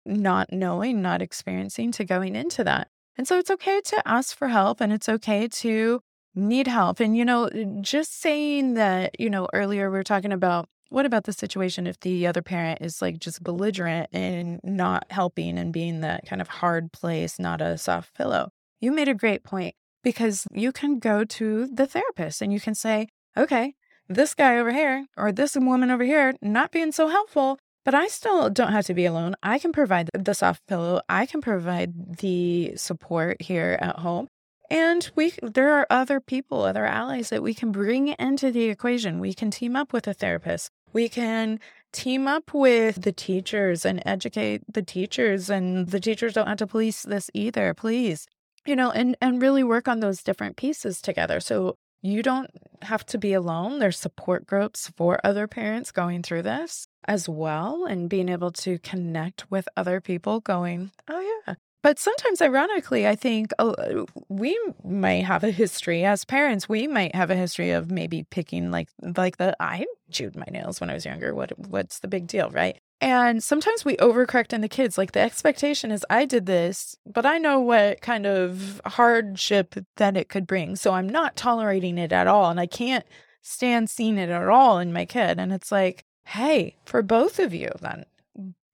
not 0.06 0.52
knowing, 0.52 1.02
not 1.02 1.22
experiencing 1.22 1.91
to 1.93 2.06
going 2.06 2.36
into 2.36 2.64
that. 2.64 2.88
And 3.18 3.28
so 3.28 3.38
it's 3.38 3.51
okay 3.51 3.82
to 3.86 4.07
ask 4.07 4.36
for 4.36 4.47
help 4.47 4.82
and 4.82 4.91
it's 4.91 5.09
okay 5.09 5.47
to 5.47 6.01
need 6.34 6.68
help. 6.68 6.99
And, 6.99 7.16
you 7.16 7.26
know, 7.26 7.45
eh, 7.45 7.66
just 7.82 8.20
saying 8.22 8.76
that, 8.76 9.20
you 9.20 9.30
know, 9.30 9.47
earlier 9.53 9.89
we 9.89 9.97
were 9.97 10.03
talking 10.03 10.32
about 10.32 10.70
what 10.89 11.05
about 11.05 11.24
the 11.24 11.34
situation 11.34 11.88
if 11.88 11.99
the 12.01 12.28
other 12.28 12.41
parent 12.41 12.82
is 12.82 13.01
like 13.01 13.18
just 13.18 13.41
belligerent 13.41 14.09
and 14.12 14.59
not 14.64 15.05
helping 15.09 15.57
and 15.57 15.72
being 15.72 16.01
that 16.01 16.26
kind 16.26 16.41
of 16.41 16.49
hard 16.49 16.91
place, 16.91 17.39
not 17.39 17.62
a 17.62 17.78
soft 17.78 18.14
pillow? 18.14 18.49
You 18.82 18.91
made 18.91 19.07
a 19.07 19.14
great 19.14 19.43
point 19.43 19.76
because 20.03 20.47
you 20.51 20.72
can 20.72 20.99
go 20.99 21.24
to 21.24 21.68
the 21.68 21.88
therapist 21.88 22.41
and 22.41 22.51
you 22.51 22.59
can 22.59 22.76
say, 22.76 23.07
okay, 23.38 23.76
this 24.09 24.34
guy 24.34 24.57
over 24.57 24.74
here 24.74 25.05
or 25.16 25.32
this 25.32 25.55
woman 25.55 25.91
over 25.91 26.03
here 26.03 26.34
not 26.41 26.72
being 26.72 26.91
so 26.91 27.07
helpful, 27.07 27.57
but 27.84 27.95
I 27.95 28.07
still 28.07 28.49
don't 28.49 28.71
have 28.71 28.86
to 28.88 28.93
be 28.93 29.05
alone. 29.05 29.36
I 29.41 29.59
can 29.59 29.71
provide 29.71 30.09
the 30.13 30.34
soft 30.34 30.65
pillow. 30.67 31.01
I 31.09 31.25
can 31.25 31.41
provide 31.41 32.17
the 32.17 32.73
support 32.75 33.41
here 33.41 33.77
at 33.82 33.99
home. 33.99 34.27
And 34.69 35.11
we 35.15 35.34
there 35.43 35.73
are 35.73 35.88
other 35.89 36.21
people, 36.21 36.63
other 36.63 36.86
allies 36.86 37.29
that 37.29 37.43
we 37.43 37.53
can 37.53 37.73
bring 37.73 38.09
into 38.19 38.51
the 38.51 38.69
equation. 38.69 39.19
We 39.19 39.34
can 39.34 39.51
team 39.51 39.75
up 39.75 39.91
with 39.91 40.07
a 40.07 40.13
therapist. 40.13 40.69
We 40.93 41.09
can 41.09 41.59
team 41.91 42.25
up 42.25 42.53
with 42.53 43.01
the 43.01 43.11
teachers 43.11 43.86
and 43.86 44.01
educate 44.05 44.61
the 44.71 44.82
teachers 44.82 45.49
and 45.49 45.89
the 45.89 45.99
teachers 45.99 46.34
don't 46.34 46.47
have 46.47 46.57
to 46.59 46.67
police 46.67 47.03
this 47.03 47.29
either, 47.34 47.73
please. 47.73 48.27
You 48.65 48.77
know, 48.77 48.91
and 48.91 49.17
and 49.19 49.41
really 49.41 49.63
work 49.63 49.89
on 49.89 49.99
those 49.99 50.23
different 50.23 50.55
pieces 50.55 51.01
together. 51.01 51.41
So 51.41 51.75
you 52.02 52.24
don't 52.24 52.49
have 52.82 53.06
to 53.08 53.18
be 53.18 53.34
alone. 53.34 53.80
There's 53.80 53.99
support 53.99 54.45
groups 54.47 54.91
for 54.97 55.20
other 55.24 55.47
parents 55.47 55.91
going 55.91 56.24
through 56.24 56.43
this 56.43 56.88
as 57.06 57.30
well 57.30 57.86
and 57.86 58.10
being 58.10 58.30
able 58.30 58.52
to 58.52 58.80
connect 58.80 59.49
with 59.52 59.68
other 59.78 60.02
people 60.02 60.39
going, 60.39 60.91
oh, 61.08 61.41
yeah. 61.47 61.56
But 61.84 61.97
sometimes, 61.97 62.41
ironically, 62.41 63.07
I 63.07 63.15
think 63.15 63.51
oh, 63.57 63.71
uh, 63.71 64.05
we 64.29 64.57
might 64.84 65.25
have 65.25 65.43
a 65.43 65.51
history 65.51 66.05
as 66.05 66.25
parents. 66.25 66.69
We 66.69 66.88
might 66.88 67.15
have 67.15 67.32
a 67.32 67.36
history 67.36 67.71
of 67.71 67.89
maybe 67.89 68.23
picking 68.23 68.69
like 68.69 68.89
like 69.01 69.38
the 69.38 69.55
I 69.59 69.86
chewed 70.11 70.36
my 70.36 70.45
nails 70.51 70.79
when 70.79 70.89
I 70.89 70.93
was 70.93 71.05
younger. 71.05 71.34
What 71.34 71.57
what's 71.57 71.99
the 71.99 72.07
big 72.07 72.27
deal, 72.27 72.49
right? 72.51 72.79
And 73.01 73.43
sometimes 73.43 73.84
we 73.84 73.97
overcorrect 73.97 74.53
in 74.53 74.61
the 74.61 74.69
kids. 74.69 74.95
Like 74.95 75.13
the 75.13 75.21
expectation 75.21 75.91
is, 75.91 76.05
I 76.07 76.25
did 76.25 76.45
this, 76.45 76.95
but 77.07 77.25
I 77.25 77.39
know 77.39 77.59
what 77.59 78.01
kind 78.01 78.27
of 78.27 78.79
hardship 78.86 79.75
that 79.97 80.15
it 80.15 80.29
could 80.29 80.45
bring. 80.45 80.75
So 80.75 80.93
I'm 80.93 81.09
not 81.09 81.36
tolerating 81.36 81.97
it 81.97 82.11
at 82.11 82.27
all. 82.27 82.51
And 82.51 82.59
I 82.59 82.67
can't 82.67 83.05
stand 83.41 83.89
seeing 83.89 84.19
it 84.19 84.29
at 84.29 84.47
all 84.47 84.77
in 84.77 84.93
my 84.93 85.05
kid. 85.05 85.39
And 85.39 85.51
it's 85.51 85.71
like, 85.71 86.05
hey, 86.25 86.77
for 86.86 87.01
both 87.01 87.39
of 87.39 87.55
you, 87.55 87.69
then 87.82 88.05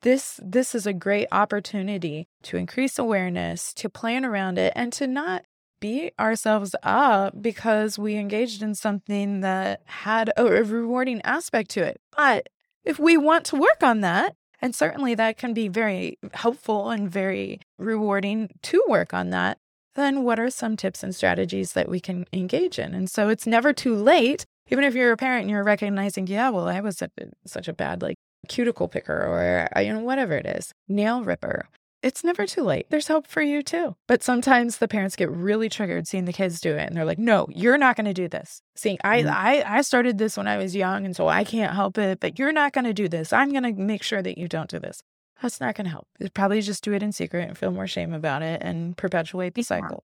this 0.01 0.39
this 0.43 0.75
is 0.75 0.85
a 0.85 0.93
great 0.93 1.27
opportunity 1.31 2.27
to 2.43 2.57
increase 2.57 2.99
awareness, 2.99 3.73
to 3.75 3.89
plan 3.89 4.25
around 4.25 4.57
it, 4.57 4.73
and 4.75 4.93
to 4.93 5.07
not 5.07 5.45
beat 5.79 6.13
ourselves 6.19 6.75
up 6.83 7.41
because 7.41 7.99
we 7.99 8.15
engaged 8.15 8.61
in 8.61 8.73
something 8.75 9.41
that 9.41 9.81
had 9.85 10.31
a 10.37 10.45
rewarding 10.45 11.21
aspect 11.21 11.69
to 11.71 11.83
it. 11.83 11.99
But 12.15 12.49
if 12.83 12.99
we 12.99 13.17
want 13.17 13.45
to 13.45 13.55
work 13.55 13.83
on 13.83 14.01
that, 14.01 14.35
and 14.61 14.73
certainly 14.73 15.13
that 15.15 15.37
can 15.37 15.53
be 15.53 15.67
very 15.67 16.17
helpful 16.33 16.89
and 16.89 17.09
very 17.09 17.59
rewarding 17.77 18.49
to 18.63 18.83
work 18.87 19.13
on 19.13 19.29
that, 19.29 19.59
then 19.95 20.23
what 20.23 20.39
are 20.39 20.49
some 20.49 20.77
tips 20.77 21.03
and 21.03 21.13
strategies 21.15 21.73
that 21.73 21.89
we 21.89 21.99
can 21.99 22.25
engage 22.33 22.79
in? 22.79 22.93
And 22.93 23.09
so 23.09 23.29
it's 23.29 23.47
never 23.47 23.73
too 23.73 23.95
late. 23.95 24.45
Even 24.69 24.83
if 24.83 24.95
you're 24.95 25.11
a 25.11 25.17
parent 25.17 25.43
and 25.43 25.51
you're 25.51 25.63
recognizing, 25.63 26.27
yeah, 26.27 26.49
well, 26.49 26.67
I 26.67 26.81
was 26.81 27.01
such 27.45 27.67
a 27.67 27.73
bad 27.73 28.01
like 28.01 28.17
cuticle 28.47 28.87
picker 28.87 29.13
or 29.13 29.81
you 29.81 29.93
know 29.93 29.99
whatever 29.99 30.33
it 30.33 30.45
is, 30.45 30.73
nail 30.87 31.23
ripper 31.23 31.67
it's 32.03 32.23
never 32.23 32.45
too 32.45 32.63
late. 32.63 32.85
There's 32.89 33.07
hope 33.07 33.27
for 33.27 33.41
you 33.41 33.63
too. 33.63 33.95
But 34.07 34.23
sometimes 34.23 34.77
the 34.77 34.87
parents 34.87 35.15
get 35.15 35.31
really 35.31 35.67
triggered 35.67 36.07
seeing 36.07 36.25
the 36.25 36.33
kids 36.33 36.61
do 36.61 36.73
it 36.75 36.87
and 36.87 36.95
they're 36.95 37.05
like, 37.05 37.17
"No, 37.17 37.47
you're 37.49 37.77
not 37.77 37.95
going 37.95 38.05
to 38.05 38.13
do 38.13 38.27
this." 38.27 38.61
Seeing 38.75 38.97
I 39.03 39.21
mm-hmm. 39.21 39.29
I 39.29 39.63
I 39.65 39.81
started 39.81 40.17
this 40.17 40.37
when 40.37 40.47
I 40.47 40.57
was 40.57 40.75
young 40.75 41.05
and 41.05 41.15
so 41.15 41.27
I 41.27 41.43
can't 41.43 41.73
help 41.73 41.97
it, 41.97 42.19
but 42.19 42.37
you're 42.37 42.51
not 42.51 42.73
going 42.73 42.85
to 42.85 42.93
do 42.93 43.07
this. 43.07 43.33
I'm 43.33 43.51
going 43.51 43.63
to 43.63 43.73
make 43.73 44.03
sure 44.03 44.21
that 44.21 44.37
you 44.37 44.47
don't 44.47 44.69
do 44.69 44.79
this. 44.79 45.01
That's 45.41 45.59
not 45.59 45.75
going 45.75 45.85
to 45.85 45.91
help. 45.91 46.07
It's 46.19 46.29
probably 46.29 46.61
just 46.61 46.83
do 46.83 46.93
it 46.93 47.03
in 47.03 47.11
secret 47.11 47.47
and 47.47 47.57
feel 47.57 47.71
more 47.71 47.87
shame 47.87 48.13
about 48.13 48.41
it 48.41 48.61
and 48.63 48.95
perpetuate 48.95 49.55
the 49.55 49.63
cycle. 49.63 50.03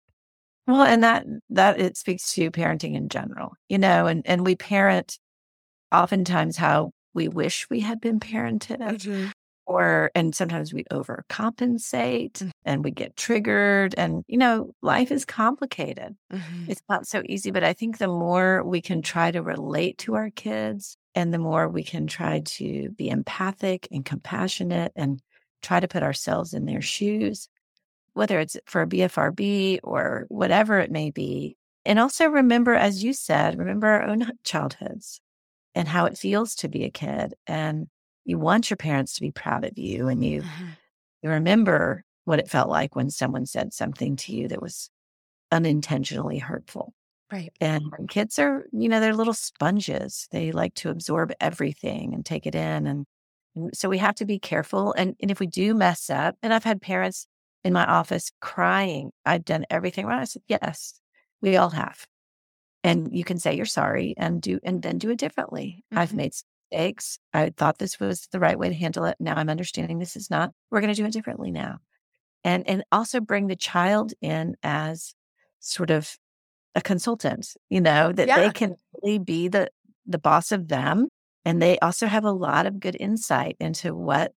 Well, 0.68 0.84
and 0.84 1.04
that 1.04 1.26
that 1.52 1.80
it 1.80 1.96
speaks 1.98 2.34
to 2.34 2.52
parenting 2.52 2.96
in 2.96 3.10
general. 3.10 3.54
You 3.70 3.78
know, 3.78 4.08
and 4.08 4.24
and 4.26 4.46
we 4.46 4.56
parent 4.56 5.20
oftentimes 5.92 6.58
how 6.58 6.92
we 7.14 7.28
wish 7.28 7.70
we 7.70 7.80
had 7.82 8.02
been 8.02 8.20
parented. 8.20 8.80
Mm-hmm 8.80 9.30
or 9.66 10.12
and 10.14 10.36
sometimes 10.36 10.74
we 10.74 10.84
overcompensate 10.86 12.34
mm-hmm. 12.34 12.50
and 12.66 12.84
we 12.84 12.92
get 12.92 13.16
triggered 13.16 13.96
and 13.98 14.24
you 14.28 14.38
know 14.38 14.72
life 14.82 15.12
is 15.12 15.26
complicated 15.26 16.16
mm-hmm. 16.32 16.66
it's 16.70 16.82
not 16.90 17.08
so 17.08 17.22
easy 17.28 17.52
but 17.52 17.64
i 17.64 17.74
think 17.74 17.98
the 17.98 18.08
more 18.08 18.64
we 18.64 18.82
can 18.82 19.02
try 19.02 19.32
to 19.32 19.42
relate 19.42 19.98
to 19.98 20.16
our 20.16 20.30
kids 20.32 20.98
and 21.16 21.34
the 21.34 21.38
more 21.38 21.70
we 21.70 21.84
can 21.84 22.08
try 22.08 22.42
to 22.42 22.90
be 22.98 23.10
empathic 23.10 23.88
and 23.92 24.06
compassionate 24.06 24.92
and 24.96 25.22
try 25.62 25.80
to 25.80 25.88
put 25.88 26.04
ourselves 26.04 26.54
in 26.54 26.66
their 26.66 26.82
shoes 26.82 27.48
whether 28.14 28.40
it's 28.40 28.58
for 28.66 28.82
a 28.82 28.88
bfrb 28.88 29.80
or 29.84 30.26
whatever 30.28 30.80
it 30.80 30.92
may 30.92 31.10
be 31.10 31.56
and 31.86 32.00
also 32.00 32.28
remember 32.28 32.74
as 32.74 33.04
you 33.04 33.14
said 33.14 33.58
remember 33.58 33.88
our 33.88 34.04
own 34.04 34.30
childhoods 34.44 35.22
and 35.76 35.88
how 35.88 36.06
it 36.06 36.18
feels 36.18 36.56
to 36.56 36.68
be 36.68 36.84
a 36.84 36.90
kid 36.90 37.34
and 37.48 37.88
you 38.26 38.38
want 38.38 38.70
your 38.70 38.78
parents 38.78 39.16
to 39.16 39.22
be 39.22 39.32
proud 39.32 39.66
of 39.66 39.78
you 39.78 40.08
and 40.08 40.24
you 40.24 40.42
mm-hmm. 40.42 40.66
you 41.22 41.30
remember 41.30 42.04
what 42.26 42.40
it 42.40 42.50
felt 42.50 42.70
like 42.70 42.96
when 42.96 43.10
someone 43.10 43.46
said 43.46 43.74
something 43.74 44.16
to 44.16 44.34
you 44.34 44.48
that 44.48 44.62
was 44.62 44.90
unintentionally 45.52 46.40
hurtful. 46.40 46.94
Right. 47.32 47.52
And 47.60 47.92
kids 48.10 48.38
are 48.38 48.66
you 48.72 48.90
know 48.90 49.00
they're 49.00 49.16
little 49.16 49.34
sponges 49.34 50.28
they 50.32 50.52
like 50.52 50.76
to 50.76 50.90
absorb 50.90 51.32
everything 51.40 52.14
and 52.14 52.24
take 52.24 52.46
it 52.46 52.54
in 52.54 52.86
and, 52.86 53.06
and 53.56 53.76
so 53.76 53.90
we 53.90 53.98
have 53.98 54.16
to 54.16 54.26
be 54.26 54.38
careful 54.38 54.94
and, 54.94 55.16
and 55.20 55.32
if 55.32 55.40
we 55.40 55.48
do 55.48 55.74
mess 55.74 56.12
up 56.12 56.36
and 56.44 56.54
i've 56.54 56.64
had 56.64 56.80
parents 56.80 57.26
in 57.64 57.74
my 57.74 57.86
office 57.86 58.32
crying 58.40 59.10
i've 59.26 59.46
done 59.46 59.66
everything 59.72 60.06
right 60.06 60.22
i 60.22 60.26
said 60.26 60.44
yes 60.48 61.00
we 61.42 61.58
all 61.58 61.72
have 61.72 62.06
and 62.84 63.10
you 63.16 63.24
can 63.24 63.38
say 63.40 63.56
you're 63.56 63.66
sorry 63.66 64.14
and 64.18 64.42
do 64.42 64.60
and 64.64 64.82
then 64.82 64.98
do 64.98 65.10
it 65.10 65.18
differently 65.18 65.84
mm-hmm. 65.92 66.00
i've 66.00 66.14
made 66.14 66.34
mistakes. 66.74 67.20
I 67.34 67.52
thought 67.56 67.78
this 67.78 68.00
was 68.00 68.28
the 68.32 68.40
right 68.40 68.58
way 68.58 68.70
to 68.70 68.76
handle 68.76 69.06
it. 69.06 69.18
Now 69.20 69.36
I'm 69.36 69.50
understanding 69.50 70.00
this 70.00 70.16
is 70.16 70.30
not. 70.30 70.52
We're 70.72 70.82
going 70.82 70.94
to 70.94 71.02
do 71.02 71.06
it 71.06 71.14
differently 71.14 71.52
now. 71.52 71.78
And 72.44 72.68
and 72.68 72.84
also 72.92 73.22
bring 73.22 73.48
the 73.48 73.56
child 73.56 74.14
in 74.22 74.56
as 74.64 75.14
sort 75.60 75.92
of 75.92 76.18
a 76.76 76.82
consultant, 76.82 77.48
you 77.70 77.80
know, 77.80 78.12
that 78.12 78.28
yeah. 78.28 78.40
they 78.40 78.50
can 78.52 78.76
really 79.02 79.20
be 79.20 79.48
the 79.48 79.70
the 80.06 80.20
boss 80.20 80.52
of 80.52 80.68
them 80.68 81.08
and 81.46 81.62
they 81.62 81.80
also 81.80 82.08
have 82.08 82.26
a 82.26 82.32
lot 82.32 82.66
of 82.66 82.80
good 82.80 82.98
insight 83.00 83.56
into 83.60 83.96
what 83.96 84.34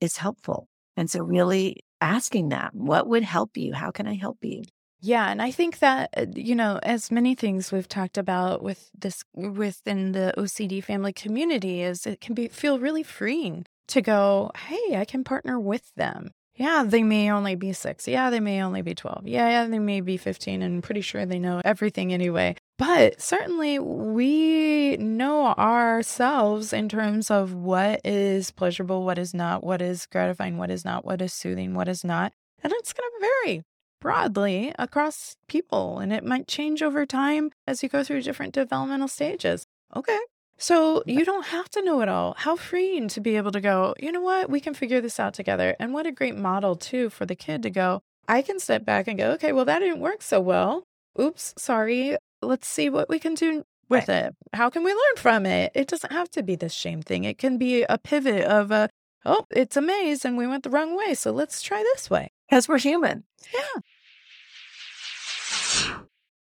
is 0.00 0.18
helpful. 0.18 0.68
And 0.96 1.10
so 1.10 1.22
really 1.22 1.84
asking 2.00 2.50
them, 2.50 2.70
what 2.74 3.06
would 3.08 3.22
help 3.22 3.56
you? 3.56 3.72
How 3.72 3.90
can 3.90 4.06
I 4.06 4.14
help 4.14 4.38
you? 4.42 4.62
Yeah, 5.00 5.30
and 5.30 5.40
I 5.40 5.50
think 5.50 5.78
that 5.78 6.10
uh, 6.16 6.26
you 6.34 6.54
know, 6.54 6.78
as 6.82 7.10
many 7.10 7.34
things 7.34 7.72
we've 7.72 7.88
talked 7.88 8.18
about 8.18 8.62
with 8.62 8.90
this 8.98 9.24
within 9.34 10.12
the 10.12 10.34
OCD 10.36 10.84
family 10.84 11.12
community 11.12 11.82
is 11.82 12.06
it 12.06 12.20
can 12.20 12.34
be 12.34 12.48
feel 12.48 12.78
really 12.78 13.02
freeing 13.02 13.66
to 13.88 14.02
go, 14.02 14.50
"Hey, 14.68 14.96
I 14.96 15.04
can 15.04 15.24
partner 15.24 15.58
with 15.58 15.94
them." 15.96 16.32
Yeah, 16.60 16.84
they 16.86 17.02
may 17.02 17.30
only 17.32 17.54
be 17.54 17.72
6. 17.72 18.06
Yeah, 18.06 18.28
they 18.28 18.38
may 18.40 18.62
only 18.62 18.82
be 18.82 18.94
12. 18.94 19.26
Yeah, 19.26 19.48
yeah, 19.48 19.66
they 19.66 19.78
may 19.78 20.02
be 20.02 20.18
15 20.18 20.60
and 20.60 20.82
pretty 20.82 21.00
sure 21.00 21.24
they 21.24 21.38
know 21.38 21.62
everything 21.64 22.12
anyway. 22.12 22.54
But 22.76 23.18
certainly 23.22 23.78
we 23.78 24.98
know 24.98 25.54
ourselves 25.54 26.74
in 26.74 26.90
terms 26.90 27.30
of 27.30 27.54
what 27.54 28.02
is 28.04 28.50
pleasurable, 28.50 29.06
what 29.06 29.18
is 29.18 29.32
not, 29.32 29.64
what 29.64 29.80
is 29.80 30.04
gratifying, 30.04 30.58
what 30.58 30.70
is 30.70 30.84
not, 30.84 31.02
what 31.02 31.22
is 31.22 31.32
soothing, 31.32 31.72
what 31.72 31.88
is 31.88 32.04
not. 32.04 32.34
And 32.62 32.74
it's 32.74 32.92
going 32.92 33.08
to 33.08 33.28
vary 33.46 33.62
broadly 34.00 34.72
across 34.78 35.36
people 35.46 35.98
and 35.98 36.12
it 36.12 36.24
might 36.24 36.48
change 36.48 36.82
over 36.82 37.06
time 37.06 37.50
as 37.66 37.82
you 37.82 37.88
go 37.88 38.02
through 38.02 38.22
different 38.22 38.54
developmental 38.54 39.08
stages. 39.08 39.66
Okay. 39.94 40.18
So 40.58 41.02
you 41.06 41.24
don't 41.24 41.46
have 41.46 41.70
to 41.70 41.82
know 41.82 42.02
it 42.02 42.08
all. 42.08 42.34
How 42.36 42.54
freeing 42.54 43.08
to 43.08 43.20
be 43.20 43.36
able 43.36 43.50
to 43.52 43.62
go, 43.62 43.94
you 43.98 44.12
know 44.12 44.20
what, 44.20 44.50
we 44.50 44.60
can 44.60 44.74
figure 44.74 45.00
this 45.00 45.18
out 45.18 45.32
together. 45.32 45.74
And 45.80 45.94
what 45.94 46.06
a 46.06 46.12
great 46.12 46.36
model, 46.36 46.76
too, 46.76 47.08
for 47.08 47.24
the 47.24 47.34
kid 47.34 47.62
to 47.62 47.70
go, 47.70 48.02
I 48.28 48.42
can 48.42 48.60
step 48.60 48.84
back 48.84 49.08
and 49.08 49.16
go, 49.16 49.30
okay, 49.32 49.52
well, 49.52 49.64
that 49.64 49.78
didn't 49.78 50.00
work 50.00 50.20
so 50.20 50.38
well. 50.38 50.84
Oops, 51.18 51.54
sorry. 51.56 52.16
Let's 52.42 52.68
see 52.68 52.90
what 52.90 53.08
we 53.08 53.18
can 53.18 53.34
do 53.34 53.64
with 53.88 54.08
right. 54.08 54.26
it. 54.26 54.34
How 54.52 54.68
can 54.68 54.84
we 54.84 54.92
learn 54.92 55.16
from 55.16 55.46
it? 55.46 55.72
It 55.74 55.88
doesn't 55.88 56.12
have 56.12 56.30
to 56.32 56.42
be 56.42 56.56
this 56.56 56.74
shame 56.74 57.00
thing. 57.00 57.24
It 57.24 57.38
can 57.38 57.56
be 57.56 57.82
a 57.84 57.96
pivot 57.96 58.44
of 58.44 58.70
a, 58.70 58.90
oh, 59.24 59.46
it's 59.50 59.78
a 59.78 59.82
maze 59.82 60.26
and 60.26 60.36
we 60.36 60.46
went 60.46 60.64
the 60.64 60.70
wrong 60.70 60.94
way. 60.94 61.14
So 61.14 61.32
let's 61.32 61.62
try 61.62 61.82
this 61.94 62.10
way. 62.10 62.32
Because 62.50 62.68
we're 62.68 62.78
human. 62.78 63.22
Yeah. 63.54 63.80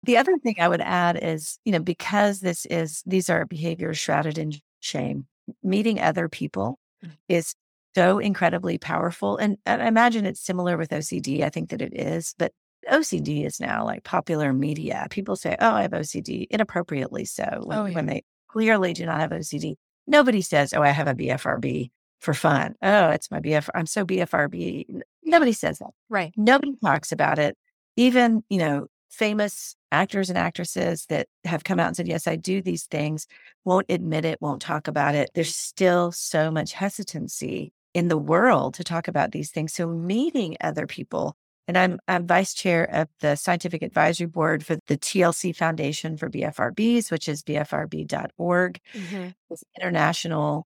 The 0.04 0.18
other 0.18 0.38
thing 0.38 0.56
I 0.60 0.68
would 0.68 0.82
add 0.82 1.18
is, 1.22 1.60
you 1.64 1.72
know, 1.72 1.80
because 1.80 2.42
this 2.42 2.66
is, 2.66 3.02
these 3.06 3.30
are 3.30 3.46
behaviors 3.46 3.98
shrouded 3.98 4.38
in 4.38 4.52
shame, 4.82 5.28
meeting 5.64 6.02
other 6.02 6.28
people 6.28 6.78
mm. 7.04 7.12
is 7.30 7.56
so 7.96 8.20
incredibly 8.20 8.78
powerful. 8.78 9.38
And, 9.38 9.58
and 9.66 9.82
I 9.82 9.88
imagine 9.88 10.26
it's 10.26 10.44
similar 10.44 10.76
with 10.76 10.90
OCD. 10.90 11.42
I 11.42 11.50
think 11.50 11.70
that 11.70 11.82
it 11.82 11.94
is, 11.94 12.36
but 12.38 12.52
OCD 12.92 13.46
is 13.46 13.62
now 13.62 13.86
like 13.86 14.04
popular 14.04 14.52
media. 14.52 15.08
People 15.10 15.38
say, 15.38 15.56
oh, 15.62 15.72
I 15.72 15.84
have 15.84 15.92
OCD, 15.92 16.48
inappropriately 16.50 17.24
so, 17.24 17.62
when, 17.64 17.78
oh, 17.78 17.86
yeah. 17.86 17.96
when 17.96 18.08
they 18.08 18.24
clearly 18.50 18.92
do 18.92 19.06
not 19.06 19.22
have 19.22 19.32
OCD. 19.32 19.76
Nobody 20.06 20.42
says, 20.42 20.74
oh, 20.74 20.82
I 20.82 20.90
have 20.90 21.08
a 21.08 21.16
BFRB 21.16 21.92
for 22.24 22.34
fun. 22.34 22.76
Oh, 22.82 23.10
it's 23.10 23.30
my 23.30 23.42
BF. 23.42 23.70
I'm 23.76 23.86
so 23.86 24.06
BFRB. 24.06 25.02
Nobody 25.24 25.52
says 25.52 25.80
that. 25.80 25.92
Right. 26.10 26.34
Nobody 26.38 26.74
talks 26.84 27.12
about 27.12 27.38
it. 27.38 27.58
Even, 27.98 28.44
you 28.50 28.58
know, 28.58 28.88
famous 29.10 29.76
actors 29.92 30.30
and 30.30 30.38
actresses 30.38 31.06
that 31.08 31.28
have 31.44 31.66
come 31.66 31.80
out 31.80 31.88
and 31.88 31.96
said, 31.96 32.08
Yes, 32.08 32.26
I 32.26 32.38
do 32.38 32.62
these 32.62 32.86
things, 32.86 33.28
won't 33.66 33.86
admit 33.90 34.26
it, 34.26 34.42
won't 34.42 34.62
talk 34.62 34.88
about 34.88 35.16
it. 35.16 35.30
There's 35.36 35.56
still 35.56 36.12
so 36.12 36.50
much 36.50 36.74
hesitancy 36.74 37.74
in 37.94 38.08
the 38.08 38.18
world 38.18 38.74
to 38.76 38.84
talk 38.84 39.08
about 39.08 39.32
these 39.32 39.52
things. 39.52 39.74
So, 39.74 39.88
meeting 39.88 40.56
other 40.62 40.88
people, 40.88 41.36
and 41.68 41.78
I'm, 41.78 42.00
I'm 42.08 42.26
vice 42.26 42.54
chair 42.54 42.86
of 42.86 43.10
the 43.20 43.36
scientific 43.36 43.82
advisory 43.84 44.28
board 44.28 44.66
for 44.66 44.78
the 44.88 44.98
TLC 44.98 45.56
Foundation 45.56 46.18
for 46.18 46.30
BFRBs, 46.30 47.12
which 47.12 47.28
is 47.28 47.44
bfrb.org. 47.44 48.80
Mm-hmm. 48.94 49.28
It's 49.50 49.64
international, 49.80 50.66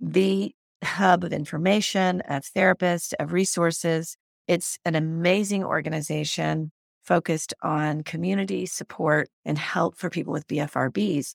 the 0.00 0.54
hub 0.82 1.24
of 1.24 1.32
information, 1.32 2.20
of 2.22 2.42
therapists, 2.42 3.12
of 3.18 3.32
resources. 3.32 4.16
It's 4.48 4.78
an 4.84 4.94
amazing 4.94 5.64
organization 5.64 6.72
focused 7.02 7.54
on 7.62 8.02
community 8.02 8.66
support 8.66 9.28
and 9.44 9.58
help 9.58 9.96
for 9.96 10.10
people 10.10 10.32
with 10.32 10.46
BFRBs. 10.46 11.34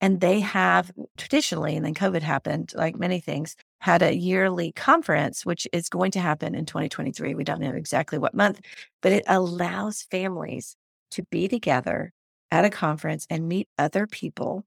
And 0.00 0.20
they 0.20 0.40
have 0.40 0.92
traditionally, 1.16 1.76
and 1.76 1.84
then 1.84 1.94
COVID 1.94 2.22
happened, 2.22 2.72
like 2.76 2.96
many 2.96 3.18
things, 3.18 3.56
had 3.80 4.00
a 4.00 4.14
yearly 4.14 4.70
conference, 4.72 5.44
which 5.44 5.66
is 5.72 5.88
going 5.88 6.12
to 6.12 6.20
happen 6.20 6.54
in 6.54 6.66
2023. 6.66 7.34
We 7.34 7.44
don't 7.44 7.60
know 7.60 7.72
exactly 7.72 8.18
what 8.18 8.34
month, 8.34 8.60
but 9.02 9.12
it 9.12 9.24
allows 9.26 10.02
families 10.02 10.76
to 11.12 11.24
be 11.24 11.48
together 11.48 12.12
at 12.50 12.64
a 12.64 12.70
conference 12.70 13.26
and 13.28 13.48
meet 13.48 13.68
other 13.76 14.06
people 14.06 14.64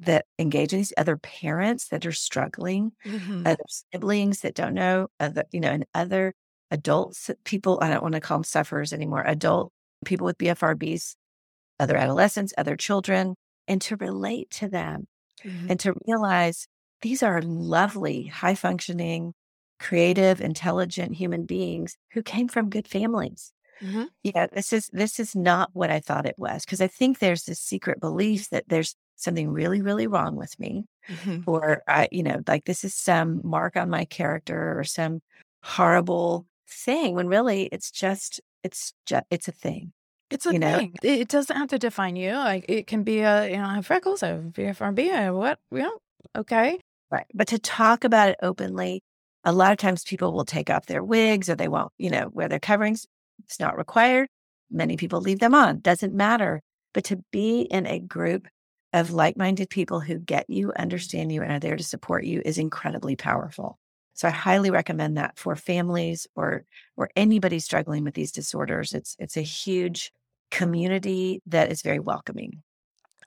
that 0.00 0.26
engage 0.38 0.72
in 0.72 0.80
these 0.80 0.92
other 0.96 1.16
parents 1.16 1.88
that 1.88 2.04
are 2.04 2.12
struggling, 2.12 2.92
mm-hmm. 3.04 3.46
other 3.46 3.62
siblings 3.92 4.40
that 4.40 4.54
don't 4.54 4.74
know, 4.74 5.08
other, 5.20 5.44
you 5.52 5.60
know, 5.60 5.70
and 5.70 5.86
other 5.94 6.34
adults, 6.70 7.30
people, 7.44 7.78
I 7.80 7.90
don't 7.90 8.02
want 8.02 8.14
to 8.14 8.20
call 8.20 8.38
them 8.38 8.44
sufferers 8.44 8.92
anymore, 8.92 9.22
adult 9.24 9.72
people 10.04 10.24
with 10.24 10.38
BFRBs, 10.38 11.14
other 11.78 11.96
adolescents, 11.96 12.52
other 12.58 12.76
children, 12.76 13.36
and 13.68 13.80
to 13.82 13.96
relate 13.96 14.50
to 14.50 14.68
them 14.68 15.06
mm-hmm. 15.42 15.70
and 15.70 15.80
to 15.80 15.94
realize 16.06 16.66
these 17.02 17.22
are 17.22 17.42
lovely, 17.42 18.26
high 18.26 18.54
functioning, 18.54 19.34
creative, 19.78 20.40
intelligent 20.40 21.14
human 21.14 21.44
beings 21.44 21.96
who 22.12 22.22
came 22.22 22.48
from 22.48 22.70
good 22.70 22.88
families. 22.88 23.52
Mm-hmm. 23.82 24.04
Yeah, 24.22 24.46
this 24.52 24.72
is 24.72 24.88
this 24.92 25.18
is 25.18 25.34
not 25.34 25.70
what 25.72 25.90
I 25.90 26.00
thought 26.00 26.26
it 26.26 26.36
was 26.38 26.64
because 26.64 26.80
I 26.80 26.86
think 26.86 27.18
there's 27.18 27.44
this 27.44 27.60
secret 27.60 28.00
belief 28.00 28.48
that 28.50 28.64
there's 28.68 28.94
something 29.16 29.50
really, 29.50 29.82
really 29.82 30.06
wrong 30.06 30.36
with 30.36 30.58
me, 30.58 30.84
mm-hmm. 31.08 31.40
or 31.46 31.82
I, 31.86 32.08
you 32.10 32.22
know, 32.22 32.42
like 32.46 32.64
this 32.64 32.84
is 32.84 32.94
some 32.94 33.40
mark 33.44 33.76
on 33.76 33.90
my 33.90 34.04
character 34.04 34.78
or 34.78 34.84
some 34.84 35.20
horrible 35.62 36.46
thing. 36.68 37.14
When 37.14 37.28
really, 37.28 37.64
it's 37.72 37.90
just 37.90 38.40
it's 38.62 38.92
just 39.06 39.24
it's 39.30 39.48
a 39.48 39.52
thing. 39.52 39.92
It's 40.30 40.46
a 40.46 40.52
you 40.52 40.58
know? 40.58 40.78
thing. 40.78 40.94
It 41.02 41.28
doesn't 41.28 41.56
have 41.56 41.68
to 41.68 41.78
define 41.78 42.16
you. 42.16 42.32
Like 42.32 42.64
it 42.68 42.86
can 42.86 43.02
be 43.02 43.20
a 43.20 43.48
you 43.50 43.56
know 43.56 43.64
I 43.64 43.74
have 43.76 43.86
freckles, 43.86 44.22
I 44.22 44.28
have 44.28 44.42
BFRB, 44.44 45.12
I 45.12 45.22
have 45.22 45.34
what 45.34 45.58
you 45.70 45.78
know. 45.78 45.98
Okay, 46.36 46.80
right. 47.10 47.26
But 47.34 47.48
to 47.48 47.58
talk 47.58 48.04
about 48.04 48.30
it 48.30 48.36
openly, 48.42 49.02
a 49.44 49.52
lot 49.52 49.72
of 49.72 49.78
times 49.78 50.04
people 50.04 50.32
will 50.32 50.44
take 50.44 50.70
off 50.70 50.86
their 50.86 51.04
wigs 51.04 51.48
or 51.48 51.54
they 51.54 51.68
won't, 51.68 51.92
you 51.98 52.10
know, 52.10 52.30
wear 52.32 52.48
their 52.48 52.58
coverings. 52.58 53.06
It's 53.44 53.60
not 53.60 53.76
required. 53.76 54.28
Many 54.70 54.96
people 54.96 55.20
leave 55.20 55.38
them 55.38 55.54
on. 55.54 55.80
Doesn't 55.80 56.14
matter. 56.14 56.60
But 56.94 57.04
to 57.04 57.22
be 57.30 57.62
in 57.62 57.86
a 57.86 57.98
group 57.98 58.48
of 58.94 59.10
like-minded 59.10 59.68
people 59.68 60.00
who 60.00 60.18
get 60.18 60.48
you, 60.48 60.72
understand 60.76 61.32
you, 61.32 61.42
and 61.42 61.52
are 61.52 61.58
there 61.58 61.76
to 61.76 61.82
support 61.82 62.24
you 62.24 62.40
is 62.44 62.56
incredibly 62.56 63.16
powerful. 63.16 63.76
So 64.14 64.28
I 64.28 64.30
highly 64.30 64.70
recommend 64.70 65.16
that 65.18 65.36
for 65.36 65.56
families 65.56 66.28
or 66.36 66.64
or 66.96 67.10
anybody 67.16 67.58
struggling 67.58 68.04
with 68.04 68.14
these 68.14 68.30
disorders. 68.30 68.94
It's 68.94 69.16
it's 69.18 69.36
a 69.36 69.42
huge 69.42 70.12
community 70.52 71.42
that 71.46 71.72
is 71.72 71.82
very 71.82 71.98
welcoming. 71.98 72.62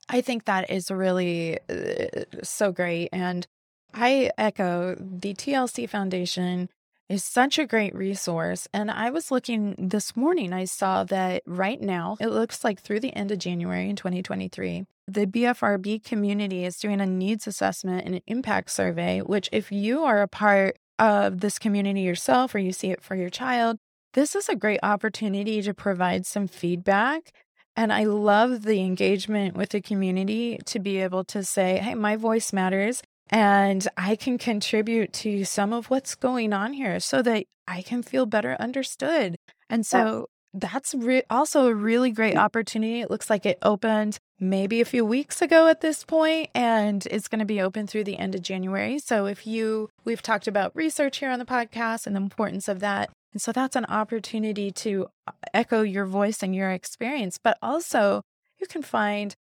I 0.08 0.22
think 0.22 0.46
that 0.46 0.70
is 0.70 0.90
really 0.90 1.60
uh, 1.70 2.24
so 2.42 2.72
great 2.72 3.10
and 3.12 3.46
I 3.94 4.32
echo 4.38 4.96
the 4.96 5.34
TLC 5.34 5.90
Foundation 5.90 6.70
is 7.10 7.24
such 7.24 7.58
a 7.58 7.66
great 7.66 7.96
resource. 7.96 8.68
And 8.74 8.92
I 8.92 9.10
was 9.10 9.32
looking 9.32 9.76
this 9.78 10.16
morning, 10.16 10.54
I 10.54 10.66
saw 10.66 11.04
that 11.06 11.44
right 11.46 11.80
now, 11.80 12.18
it 12.20 12.28
looks 12.28 12.64
like 12.64 12.82
through 12.82 13.00
the 13.00 13.16
end 13.16 13.32
of 13.32 13.40
January 13.40 13.90
in 13.90 13.96
2023, 13.96 14.86
the 15.08 15.26
BFRB 15.26 16.04
community 16.04 16.66
is 16.66 16.78
doing 16.78 17.00
a 17.00 17.06
needs 17.06 17.48
assessment 17.48 18.06
and 18.06 18.16
an 18.16 18.22
impact 18.28 18.72
survey, 18.72 19.22
which, 19.22 19.48
if 19.52 19.72
you 19.72 20.04
are 20.04 20.22
a 20.22 20.28
part 20.28 20.78
of 21.00 21.40
this 21.40 21.60
community 21.60 22.02
yourself 22.02 22.54
or 22.54 22.60
you 22.60 22.74
see 22.74 22.92
it 22.92 23.02
for 23.02 23.16
your 23.16 23.30
child, 23.30 23.78
this 24.14 24.36
is 24.36 24.50
a 24.50 24.56
great 24.56 24.80
opportunity 24.84 25.62
to 25.62 25.74
provide 25.74 26.26
some 26.26 26.48
feedback. 26.48 27.32
And 27.76 27.94
I 27.94 28.06
love 28.06 28.64
the 28.64 28.82
engagement 28.82 29.56
with 29.56 29.70
the 29.70 29.82
community 29.82 30.60
to 30.66 30.80
be 30.80 30.98
able 30.98 31.24
to 31.26 31.44
say, 31.44 31.78
hey, 31.78 31.94
my 31.94 32.16
voice 32.16 32.52
matters 32.52 33.02
and 33.30 33.88
I 33.98 34.16
can 34.16 34.38
contribute 34.38 35.14
to 35.14 35.44
some 35.46 35.74
of 35.74 35.90
what's 35.90 36.16
going 36.16 36.54
on 36.54 36.74
here 36.74 37.00
so 37.00 37.22
that 37.22 37.46
I 37.68 37.82
can 37.82 38.04
feel 38.04 38.26
better 38.26 38.56
understood. 38.60 39.36
And 39.70 39.86
so 39.86 40.28
that's 40.54 40.96
re- 40.96 41.24
also 41.30 41.68
a 41.68 41.74
really 41.74 42.12
great 42.12 42.38
opportunity. 42.38 43.02
It 43.02 43.12
looks 43.12 43.30
like 43.30 43.46
it 43.46 43.58
opened 43.62 44.18
maybe 44.40 44.82
a 44.82 44.86
few 44.86 45.04
weeks 45.04 45.42
ago 45.42 45.68
at 45.68 45.82
this 45.82 46.04
point 46.04 46.50
and 46.54 47.06
it's 47.08 47.28
going 47.28 47.40
to 47.40 47.46
be 47.46 47.62
open 47.62 47.88
through 47.88 48.06
the 48.06 48.18
end 48.18 48.36
of 48.36 48.42
January. 48.42 49.00
So 49.00 49.26
if 49.26 49.46
you 49.46 49.90
we've 50.06 50.22
talked 50.22 50.48
about 50.48 50.76
research 50.76 51.18
here 51.18 51.30
on 51.30 51.40
the 51.40 51.46
podcast 51.46 52.08
and 52.08 52.16
the 52.16 52.22
importance 52.22 52.68
of 52.68 52.80
that. 52.80 53.10
And 53.34 53.42
so 53.42 53.52
that's 53.52 53.76
an 53.76 53.86
opportunity 53.86 54.72
to 54.72 55.08
uh, 55.28 55.32
echo 55.54 55.82
your 55.82 56.06
voice 56.06 56.42
and 56.42 56.56
your 56.56 56.72
experience, 56.72 57.38
but 57.38 57.58
also 57.62 58.22
you 58.60 58.68
can 58.68 58.82
find 58.82 59.36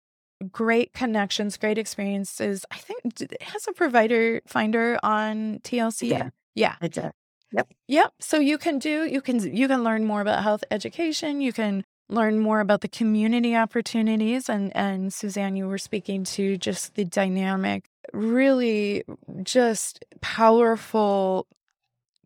great 0.51 0.93
connections, 0.93 1.57
great 1.57 1.77
experiences. 1.77 2.65
I 2.71 2.77
think 2.77 3.21
it 3.21 3.41
has 3.41 3.67
a 3.67 3.73
provider 3.73 4.41
finder 4.47 4.99
on 5.03 5.59
TLC. 5.59 6.09
Yeah. 6.09 6.29
Yeah. 6.55 6.75
It 6.81 6.93
does. 6.93 7.11
Yep. 7.51 7.73
Yep. 7.87 8.13
So 8.19 8.39
you 8.39 8.57
can 8.57 8.79
do 8.79 9.05
you 9.05 9.21
can 9.21 9.55
you 9.55 9.67
can 9.67 9.83
learn 9.83 10.05
more 10.05 10.21
about 10.21 10.43
health 10.43 10.63
education. 10.71 11.39
You 11.39 11.53
can 11.53 11.83
learn 12.09 12.39
more 12.39 12.59
about 12.59 12.81
the 12.81 12.87
community 12.87 13.55
opportunities 13.55 14.49
and 14.49 14.75
and 14.75 15.13
Suzanne 15.13 15.55
you 15.55 15.67
were 15.67 15.77
speaking 15.77 16.23
to 16.23 16.57
just 16.57 16.95
the 16.95 17.05
dynamic 17.05 17.85
really 18.11 19.03
just 19.43 20.03
powerful 20.21 21.47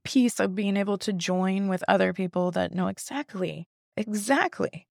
piece 0.03 0.39
of 0.39 0.55
being 0.55 0.77
able 0.77 0.97
to 0.97 1.13
join 1.13 1.67
with 1.67 1.83
other 1.87 2.13
people 2.13 2.51
that 2.51 2.73
know 2.73 2.87
exactly 2.87 3.67
exactly 3.95 4.87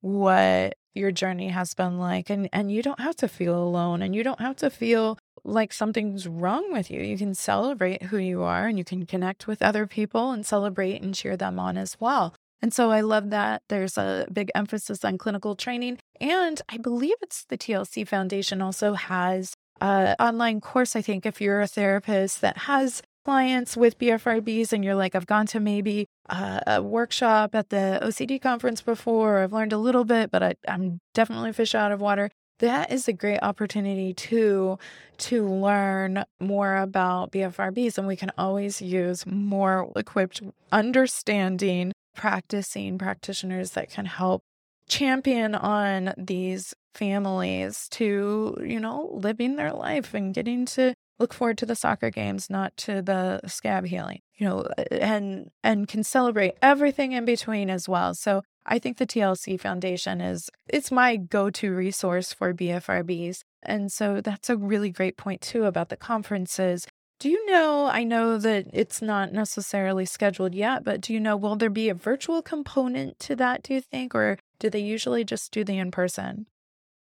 what 0.00 0.74
your 0.94 1.10
journey 1.10 1.48
has 1.48 1.74
been 1.74 1.98
like 1.98 2.30
and 2.30 2.48
and 2.52 2.70
you 2.70 2.82
don't 2.82 3.00
have 3.00 3.16
to 3.16 3.28
feel 3.28 3.56
alone 3.56 4.02
and 4.02 4.14
you 4.14 4.22
don't 4.22 4.40
have 4.40 4.56
to 4.56 4.70
feel 4.70 5.18
like 5.44 5.72
something's 5.72 6.26
wrong 6.26 6.72
with 6.72 6.90
you. 6.90 7.02
You 7.02 7.18
can 7.18 7.34
celebrate 7.34 8.04
who 8.04 8.16
you 8.16 8.42
are 8.42 8.66
and 8.66 8.78
you 8.78 8.84
can 8.84 9.04
connect 9.04 9.46
with 9.46 9.62
other 9.62 9.86
people 9.86 10.30
and 10.30 10.46
celebrate 10.46 11.02
and 11.02 11.14
cheer 11.14 11.36
them 11.36 11.58
on 11.58 11.76
as 11.76 12.00
well. 12.00 12.34
And 12.62 12.72
so 12.72 12.90
I 12.90 13.02
love 13.02 13.28
that 13.28 13.62
there's 13.68 13.98
a 13.98 14.26
big 14.32 14.50
emphasis 14.54 15.04
on 15.04 15.18
clinical 15.18 15.54
training. 15.54 15.98
And 16.18 16.62
I 16.70 16.78
believe 16.78 17.16
it's 17.20 17.44
the 17.44 17.58
TLC 17.58 18.08
Foundation 18.08 18.62
also 18.62 18.94
has 18.94 19.52
an 19.82 20.16
online 20.18 20.62
course, 20.62 20.96
I 20.96 21.02
think, 21.02 21.26
if 21.26 21.42
you're 21.42 21.60
a 21.60 21.66
therapist 21.66 22.40
that 22.40 22.56
has 22.58 23.02
clients 23.24 23.76
with 23.76 23.98
BFRBs 23.98 24.72
and 24.72 24.84
you're 24.84 24.94
like, 24.94 25.14
I've 25.14 25.26
gone 25.26 25.46
to 25.46 25.60
maybe 25.60 26.06
a, 26.28 26.82
workshop 26.82 27.54
at 27.54 27.70
the 27.70 27.98
OCD 28.02 28.40
conference 28.40 28.82
before, 28.82 29.38
I've 29.38 29.52
learned 29.52 29.72
a 29.72 29.78
little 29.78 30.04
bit, 30.04 30.30
but 30.30 30.42
I, 30.42 30.54
I'm 30.68 31.00
definitely 31.14 31.52
fish 31.52 31.74
out 31.74 31.92
of 31.92 32.00
water. 32.00 32.30
That 32.60 32.92
is 32.92 33.08
a 33.08 33.12
great 33.12 33.40
opportunity 33.42 34.14
too 34.14 34.78
to 35.18 35.48
learn 35.48 36.24
more 36.40 36.76
about 36.76 37.32
BFRBs, 37.32 37.98
and 37.98 38.06
we 38.06 38.16
can 38.16 38.30
always 38.38 38.80
use 38.80 39.26
more 39.26 39.90
equipped, 39.96 40.40
understanding, 40.70 41.92
practicing 42.14 42.96
practitioners 42.96 43.72
that 43.72 43.90
can 43.90 44.06
help 44.06 44.42
champion 44.88 45.54
on 45.54 46.14
these 46.16 46.74
families 46.94 47.88
to, 47.90 48.56
you 48.64 48.78
know, 48.78 49.10
living 49.12 49.56
their 49.56 49.72
life 49.72 50.14
and 50.14 50.32
getting 50.32 50.64
to 50.66 50.94
look 51.18 51.32
forward 51.32 51.58
to 51.58 51.66
the 51.66 51.76
soccer 51.76 52.10
games, 52.10 52.50
not 52.50 52.76
to 52.78 53.02
the 53.02 53.40
scab 53.46 53.86
healing, 53.86 54.20
you 54.36 54.46
know, 54.48 54.68
and 54.90 55.50
and 55.62 55.88
can 55.88 56.02
celebrate 56.02 56.54
everything 56.60 57.12
in 57.12 57.24
between 57.24 57.70
as 57.70 57.88
well. 57.88 58.14
So 58.14 58.42
I 58.66 58.78
think 58.78 58.96
the 58.96 59.06
TLC 59.06 59.60
Foundation 59.60 60.20
is 60.20 60.50
it's 60.68 60.90
my 60.90 61.16
go-to 61.16 61.74
resource 61.74 62.32
for 62.32 62.54
BFRBs. 62.54 63.40
And 63.62 63.92
so 63.92 64.20
that's 64.20 64.50
a 64.50 64.56
really 64.56 64.90
great 64.90 65.16
point 65.16 65.40
too 65.40 65.64
about 65.64 65.88
the 65.88 65.96
conferences. 65.96 66.86
Do 67.20 67.28
you 67.30 67.46
know, 67.46 67.86
I 67.86 68.04
know 68.04 68.38
that 68.38 68.66
it's 68.72 69.00
not 69.00 69.32
necessarily 69.32 70.04
scheduled 70.04 70.54
yet, 70.54 70.84
but 70.84 71.00
do 71.00 71.12
you 71.12 71.20
know 71.20 71.36
will 71.36 71.56
there 71.56 71.70
be 71.70 71.88
a 71.88 71.94
virtual 71.94 72.42
component 72.42 73.18
to 73.20 73.36
that 73.36 73.62
do 73.62 73.74
you 73.74 73.80
think 73.80 74.14
or 74.14 74.38
do 74.58 74.68
they 74.68 74.80
usually 74.80 75.24
just 75.24 75.52
do 75.52 75.64
the 75.64 75.78
in-person? 75.78 76.46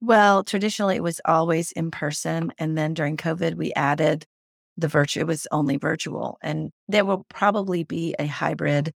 Well, 0.06 0.44
traditionally 0.44 0.98
it 0.98 1.04
was 1.04 1.20
always 1.26 1.72
in 1.72 1.90
person. 1.90 2.52
And 2.60 2.78
then 2.78 2.94
during 2.94 3.18
COVID, 3.18 3.56
we 3.56 3.74
added 3.74 4.26
the 4.78 4.88
virtual, 4.88 5.22
it 5.22 5.28
was 5.28 5.48
only 5.52 5.78
virtual. 5.78 6.38
And 6.44 6.72
there 6.88 7.06
will 7.06 7.26
probably 7.28 7.84
be 7.84 8.16
a 8.20 8.28
hybrid 8.28 8.94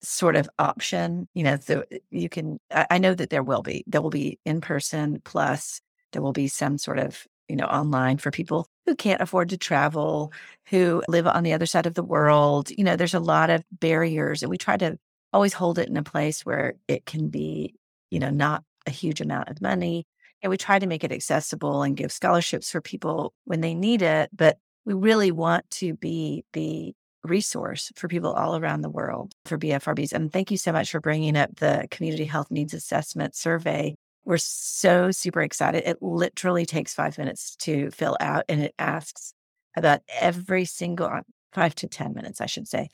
sort 0.00 0.36
of 0.36 0.48
option. 0.56 1.26
You 1.34 1.42
know, 1.42 1.56
so 1.60 1.82
eh, 1.90 1.98
you 2.10 2.28
can, 2.28 2.60
I 2.70 2.98
know 2.98 3.12
that 3.14 3.30
there 3.30 3.42
will 3.42 3.62
be, 3.62 3.82
there 3.88 4.00
will 4.00 4.10
be 4.10 4.38
in 4.44 4.60
person 4.60 5.20
plus 5.24 5.80
there 6.12 6.22
will 6.22 6.32
be 6.32 6.46
some 6.46 6.78
sort 6.78 7.00
of, 7.00 7.26
you 7.48 7.56
know, 7.56 7.66
online 7.66 8.18
for 8.18 8.30
people 8.30 8.68
who 8.86 8.94
can't 8.94 9.20
afford 9.20 9.48
to 9.50 9.58
travel, 9.58 10.32
who 10.68 11.02
live 11.08 11.26
on 11.26 11.42
the 11.42 11.54
other 11.54 11.66
side 11.66 11.86
of 11.86 11.94
the 11.94 12.04
world. 12.04 12.70
You 12.70 12.84
know, 12.84 12.94
there's 12.94 13.14
a 13.14 13.20
lot 13.20 13.50
of 13.50 13.64
barriers 13.72 14.42
and 14.42 14.50
we 14.50 14.58
try 14.58 14.76
to 14.76 14.96
always 15.32 15.54
hold 15.54 15.78
it 15.78 15.88
in 15.88 15.96
a 15.96 16.04
place 16.04 16.46
where 16.46 16.74
it 16.86 17.04
can 17.04 17.30
be, 17.30 17.74
you 18.10 18.20
know, 18.20 18.30
not 18.30 18.62
a 18.88 18.90
huge 18.90 19.20
amount 19.20 19.48
of 19.48 19.62
money. 19.62 20.06
And 20.42 20.50
we 20.50 20.56
try 20.56 20.78
to 20.78 20.86
make 20.86 21.04
it 21.04 21.12
accessible 21.12 21.82
and 21.82 21.96
give 21.96 22.10
scholarships 22.10 22.70
for 22.70 22.80
people 22.80 23.34
when 23.44 23.60
they 23.60 23.74
need 23.74 24.02
it. 24.02 24.30
But 24.32 24.58
we 24.84 24.94
really 24.94 25.30
want 25.30 25.68
to 25.70 25.94
be 25.94 26.44
the 26.52 26.94
resource 27.24 27.92
for 27.96 28.08
people 28.08 28.32
all 28.32 28.56
around 28.56 28.82
the 28.82 28.88
world 28.88 29.32
for 29.44 29.58
BFRBs. 29.58 30.12
And 30.12 30.32
thank 30.32 30.50
you 30.50 30.56
so 30.56 30.72
much 30.72 30.90
for 30.90 31.00
bringing 31.00 31.36
up 31.36 31.56
the 31.56 31.86
Community 31.90 32.24
Health 32.24 32.50
Needs 32.50 32.72
Assessment 32.72 33.34
Survey. 33.34 33.94
We're 34.24 34.38
so 34.38 35.10
super 35.10 35.42
excited. 35.42 35.82
It 35.86 35.98
literally 36.00 36.66
takes 36.66 36.94
five 36.94 37.18
minutes 37.18 37.56
to 37.56 37.90
fill 37.90 38.16
out 38.20 38.44
and 38.48 38.62
it 38.62 38.74
asks 38.78 39.32
about 39.76 40.00
every 40.20 40.64
single 40.64 41.10
five 41.52 41.74
to 41.76 41.88
10 41.88 42.14
minutes, 42.14 42.40
I 42.40 42.46
should 42.46 42.68
say, 42.68 42.88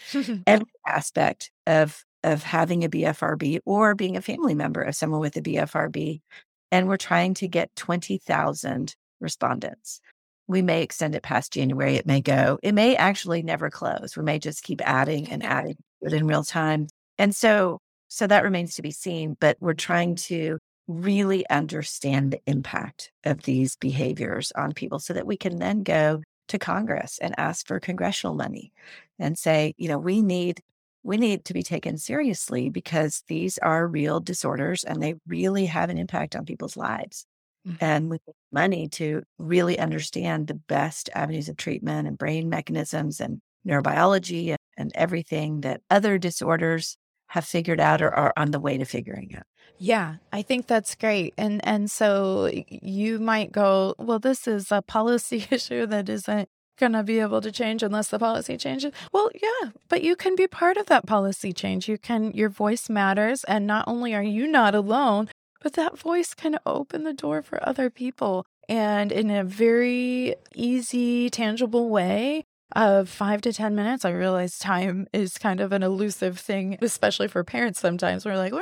every 0.46 0.66
aspect 0.86 1.50
of 1.66 2.04
of 2.24 2.42
having 2.42 2.82
a 2.82 2.88
BFRB 2.88 3.60
or 3.64 3.94
being 3.94 4.16
a 4.16 4.22
family 4.22 4.54
member 4.54 4.82
of 4.82 4.96
someone 4.96 5.20
with 5.20 5.36
a 5.36 5.42
BFRB. 5.42 6.20
And 6.72 6.88
we're 6.88 6.96
trying 6.96 7.34
to 7.34 7.46
get 7.46 7.74
20,000 7.76 8.96
respondents. 9.20 10.00
We 10.48 10.62
may 10.62 10.82
extend 10.82 11.14
it 11.14 11.22
past 11.22 11.52
January. 11.52 11.94
It 11.94 12.06
may 12.06 12.20
go, 12.20 12.58
it 12.62 12.72
may 12.72 12.96
actually 12.96 13.42
never 13.42 13.70
close. 13.70 14.16
We 14.16 14.24
may 14.24 14.38
just 14.38 14.62
keep 14.62 14.80
adding 14.84 15.30
and 15.30 15.44
adding 15.44 15.76
it 16.02 16.12
in 16.12 16.26
real 16.26 16.42
time. 16.42 16.88
And 17.18 17.34
so, 17.34 17.78
so 18.08 18.26
that 18.26 18.42
remains 18.42 18.74
to 18.74 18.82
be 18.82 18.90
seen, 18.90 19.36
but 19.40 19.56
we're 19.60 19.74
trying 19.74 20.16
to 20.16 20.58
really 20.86 21.48
understand 21.48 22.32
the 22.32 22.40
impact 22.46 23.10
of 23.24 23.42
these 23.42 23.76
behaviors 23.76 24.52
on 24.52 24.72
people 24.72 24.98
so 24.98 25.14
that 25.14 25.26
we 25.26 25.36
can 25.36 25.58
then 25.58 25.82
go 25.82 26.22
to 26.48 26.58
Congress 26.58 27.18
and 27.22 27.34
ask 27.38 27.66
for 27.66 27.80
congressional 27.80 28.34
money 28.34 28.72
and 29.18 29.38
say, 29.38 29.74
you 29.78 29.88
know, 29.88 29.98
we 29.98 30.20
need 30.20 30.60
we 31.04 31.18
need 31.18 31.44
to 31.44 31.54
be 31.54 31.62
taken 31.62 31.98
seriously 31.98 32.70
because 32.70 33.22
these 33.28 33.58
are 33.58 33.86
real 33.86 34.20
disorders 34.20 34.82
and 34.82 35.02
they 35.02 35.14
really 35.28 35.66
have 35.66 35.90
an 35.90 35.98
impact 35.98 36.34
on 36.34 36.46
people's 36.46 36.76
lives. 36.76 37.26
Mm-hmm. 37.68 37.84
And 37.84 38.10
with 38.10 38.22
money 38.50 38.88
to 38.88 39.22
really 39.38 39.78
understand 39.78 40.46
the 40.46 40.54
best 40.54 41.10
avenues 41.14 41.48
of 41.48 41.56
treatment 41.56 42.08
and 42.08 42.18
brain 42.18 42.48
mechanisms 42.48 43.20
and 43.20 43.40
neurobiology 43.66 44.48
and, 44.48 44.58
and 44.76 44.92
everything 44.94 45.60
that 45.60 45.82
other 45.90 46.18
disorders 46.18 46.96
have 47.28 47.44
figured 47.44 47.80
out 47.80 48.02
or 48.02 48.14
are 48.14 48.32
on 48.36 48.50
the 48.50 48.60
way 48.60 48.78
to 48.78 48.84
figuring 48.84 49.34
out. 49.34 49.44
Yeah, 49.78 50.16
I 50.32 50.42
think 50.42 50.66
that's 50.66 50.94
great. 50.94 51.34
And 51.36 51.66
and 51.66 51.90
so 51.90 52.50
you 52.68 53.18
might 53.18 53.50
go, 53.50 53.94
well, 53.98 54.18
this 54.18 54.46
is 54.46 54.70
a 54.70 54.82
policy 54.82 55.46
issue 55.50 55.86
that 55.86 56.08
isn't 56.08 56.48
going 56.78 56.92
to 56.92 57.02
be 57.02 57.20
able 57.20 57.40
to 57.40 57.52
change 57.52 57.82
unless 57.82 58.08
the 58.08 58.18
policy 58.18 58.56
changes. 58.56 58.92
Well, 59.12 59.30
yeah, 59.34 59.70
but 59.88 60.02
you 60.02 60.16
can 60.16 60.34
be 60.34 60.46
part 60.46 60.76
of 60.76 60.86
that 60.86 61.06
policy 61.06 61.52
change. 61.52 61.88
You 61.88 61.98
can, 61.98 62.32
your 62.32 62.48
voice 62.48 62.88
matters. 62.88 63.44
And 63.44 63.66
not 63.66 63.86
only 63.86 64.14
are 64.14 64.22
you 64.22 64.46
not 64.46 64.74
alone, 64.74 65.28
but 65.62 65.74
that 65.74 65.98
voice 65.98 66.34
can 66.34 66.58
open 66.66 67.04
the 67.04 67.12
door 67.12 67.42
for 67.42 67.66
other 67.66 67.90
people. 67.90 68.44
And 68.68 69.12
in 69.12 69.30
a 69.30 69.44
very 69.44 70.36
easy, 70.54 71.30
tangible 71.30 71.88
way, 71.90 72.44
of 72.74 73.08
five 73.08 73.40
to 73.42 73.52
10 73.52 73.74
minutes. 73.74 74.04
I 74.04 74.10
realize 74.10 74.58
time 74.58 75.06
is 75.12 75.38
kind 75.38 75.60
of 75.60 75.72
an 75.72 75.82
elusive 75.82 76.38
thing, 76.38 76.78
especially 76.82 77.28
for 77.28 77.44
parents 77.44 77.80
sometimes. 77.80 78.24
We're 78.24 78.36
like, 78.36 78.52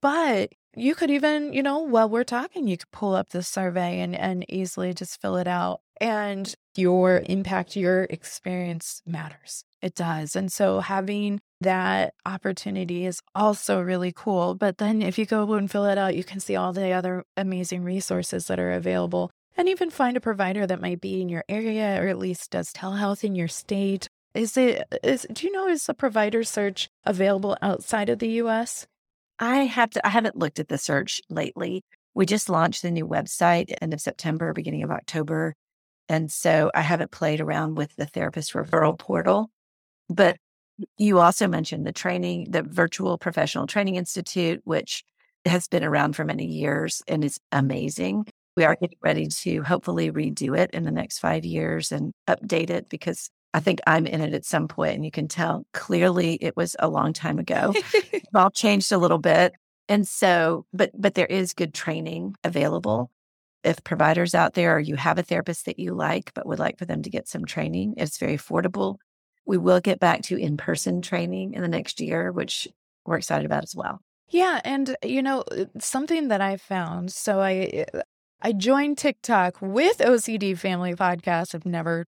but 0.00 0.52
you 0.76 0.94
could 0.94 1.10
even, 1.10 1.52
you 1.52 1.62
know, 1.62 1.78
while 1.80 2.08
we're 2.08 2.24
talking, 2.24 2.68
you 2.68 2.78
could 2.78 2.90
pull 2.90 3.14
up 3.14 3.30
this 3.30 3.48
survey 3.48 4.00
and, 4.00 4.14
and 4.14 4.44
easily 4.48 4.94
just 4.94 5.20
fill 5.20 5.36
it 5.36 5.48
out. 5.48 5.80
And 6.00 6.54
your 6.76 7.22
impact, 7.26 7.76
your 7.76 8.04
experience 8.04 9.02
matters. 9.06 9.64
It 9.82 9.94
does. 9.94 10.34
And 10.34 10.50
so 10.50 10.80
having 10.80 11.40
that 11.60 12.14
opportunity 12.24 13.04
is 13.06 13.20
also 13.34 13.80
really 13.80 14.12
cool. 14.12 14.54
But 14.54 14.78
then 14.78 15.02
if 15.02 15.18
you 15.18 15.26
go 15.26 15.52
and 15.54 15.70
fill 15.70 15.86
it 15.86 15.98
out, 15.98 16.16
you 16.16 16.24
can 16.24 16.40
see 16.40 16.56
all 16.56 16.72
the 16.72 16.92
other 16.92 17.24
amazing 17.36 17.84
resources 17.84 18.46
that 18.46 18.58
are 18.58 18.72
available 18.72 19.30
and 19.56 19.68
even 19.68 19.90
find 19.90 20.16
a 20.16 20.20
provider 20.20 20.66
that 20.66 20.80
might 20.80 21.00
be 21.00 21.20
in 21.20 21.28
your 21.28 21.44
area 21.48 22.00
or 22.02 22.08
at 22.08 22.18
least 22.18 22.50
does 22.50 22.72
telehealth 22.72 23.24
in 23.24 23.34
your 23.34 23.48
state. 23.48 24.08
Is 24.34 24.56
it 24.56 24.84
is 25.02 25.26
do 25.32 25.46
you 25.46 25.52
know 25.52 25.68
is 25.68 25.88
a 25.88 25.94
provider 25.94 26.44
search 26.44 26.88
available 27.04 27.56
outside 27.60 28.08
of 28.08 28.20
the 28.20 28.28
US? 28.42 28.86
I 29.38 29.64
have 29.64 29.90
to 29.90 30.06
I 30.06 30.10
haven't 30.10 30.36
looked 30.36 30.60
at 30.60 30.68
the 30.68 30.78
search 30.78 31.20
lately. 31.28 31.82
We 32.14 32.26
just 32.26 32.48
launched 32.48 32.82
the 32.82 32.90
new 32.90 33.06
website 33.06 33.74
end 33.80 33.92
of 33.92 34.00
September, 34.00 34.52
beginning 34.52 34.82
of 34.82 34.90
October. 34.90 35.54
And 36.10 36.28
so 36.30 36.72
I 36.74 36.80
haven't 36.80 37.12
played 37.12 37.40
around 37.40 37.76
with 37.76 37.94
the 37.94 38.04
therapist 38.04 38.52
referral 38.52 38.98
portal. 38.98 39.48
But 40.08 40.38
you 40.98 41.20
also 41.20 41.46
mentioned 41.46 41.86
the 41.86 41.92
training, 41.92 42.48
the 42.50 42.64
Virtual 42.64 43.16
Professional 43.16 43.68
Training 43.68 43.94
Institute, 43.94 44.60
which 44.64 45.04
has 45.44 45.68
been 45.68 45.84
around 45.84 46.16
for 46.16 46.24
many 46.24 46.46
years 46.46 47.00
and 47.06 47.22
is 47.22 47.38
amazing. 47.52 48.26
We 48.56 48.64
are 48.64 48.74
getting 48.74 48.98
ready 49.00 49.28
to 49.28 49.62
hopefully 49.62 50.10
redo 50.10 50.58
it 50.58 50.72
in 50.72 50.82
the 50.82 50.90
next 50.90 51.20
five 51.20 51.44
years 51.44 51.92
and 51.92 52.12
update 52.28 52.70
it 52.70 52.88
because 52.88 53.30
I 53.54 53.60
think 53.60 53.78
I'm 53.86 54.04
in 54.04 54.20
it 54.20 54.34
at 54.34 54.44
some 54.44 54.66
point, 54.66 54.96
and 54.96 55.04
you 55.04 55.12
can 55.12 55.28
tell 55.28 55.64
clearly 55.72 56.38
it 56.40 56.56
was 56.56 56.74
a 56.80 56.88
long 56.88 57.12
time 57.12 57.38
ago. 57.38 57.72
it's 57.94 58.26
all 58.34 58.50
changed 58.50 58.90
a 58.90 58.98
little 58.98 59.18
bit, 59.18 59.54
and 59.88 60.06
so, 60.06 60.66
but 60.72 60.90
but 61.00 61.14
there 61.14 61.26
is 61.26 61.54
good 61.54 61.72
training 61.72 62.34
available 62.42 63.10
if 63.62 63.82
providers 63.84 64.34
out 64.34 64.54
there 64.54 64.76
or 64.76 64.80
you 64.80 64.96
have 64.96 65.18
a 65.18 65.22
therapist 65.22 65.66
that 65.66 65.78
you 65.78 65.94
like 65.94 66.32
but 66.34 66.46
would 66.46 66.58
like 66.58 66.78
for 66.78 66.84
them 66.86 67.02
to 67.02 67.10
get 67.10 67.28
some 67.28 67.44
training, 67.44 67.94
it's 67.96 68.18
very 68.18 68.36
affordable. 68.36 68.96
We 69.46 69.58
will 69.58 69.80
get 69.80 70.00
back 70.00 70.22
to 70.22 70.36
in 70.36 70.56
person 70.56 71.02
training 71.02 71.54
in 71.54 71.62
the 71.62 71.68
next 71.68 72.00
year, 72.00 72.32
which 72.32 72.68
we're 73.04 73.18
excited 73.18 73.46
about 73.46 73.64
as 73.64 73.74
well. 73.74 74.00
Yeah. 74.28 74.60
And, 74.64 74.96
you 75.02 75.22
know, 75.22 75.42
uh, 75.50 75.64
something 75.78 76.28
that 76.28 76.40
I 76.40 76.56
found 76.56 77.12
so 77.12 77.40
I, 77.40 77.84
uh, 77.92 78.02
I 78.40 78.52
joined 78.52 78.96
TikTok 78.96 79.60
with 79.60 79.98
OCD 79.98 80.56
Family 80.56 80.94
Podcast. 80.94 81.54
I've 81.54 81.66
never 81.66 82.06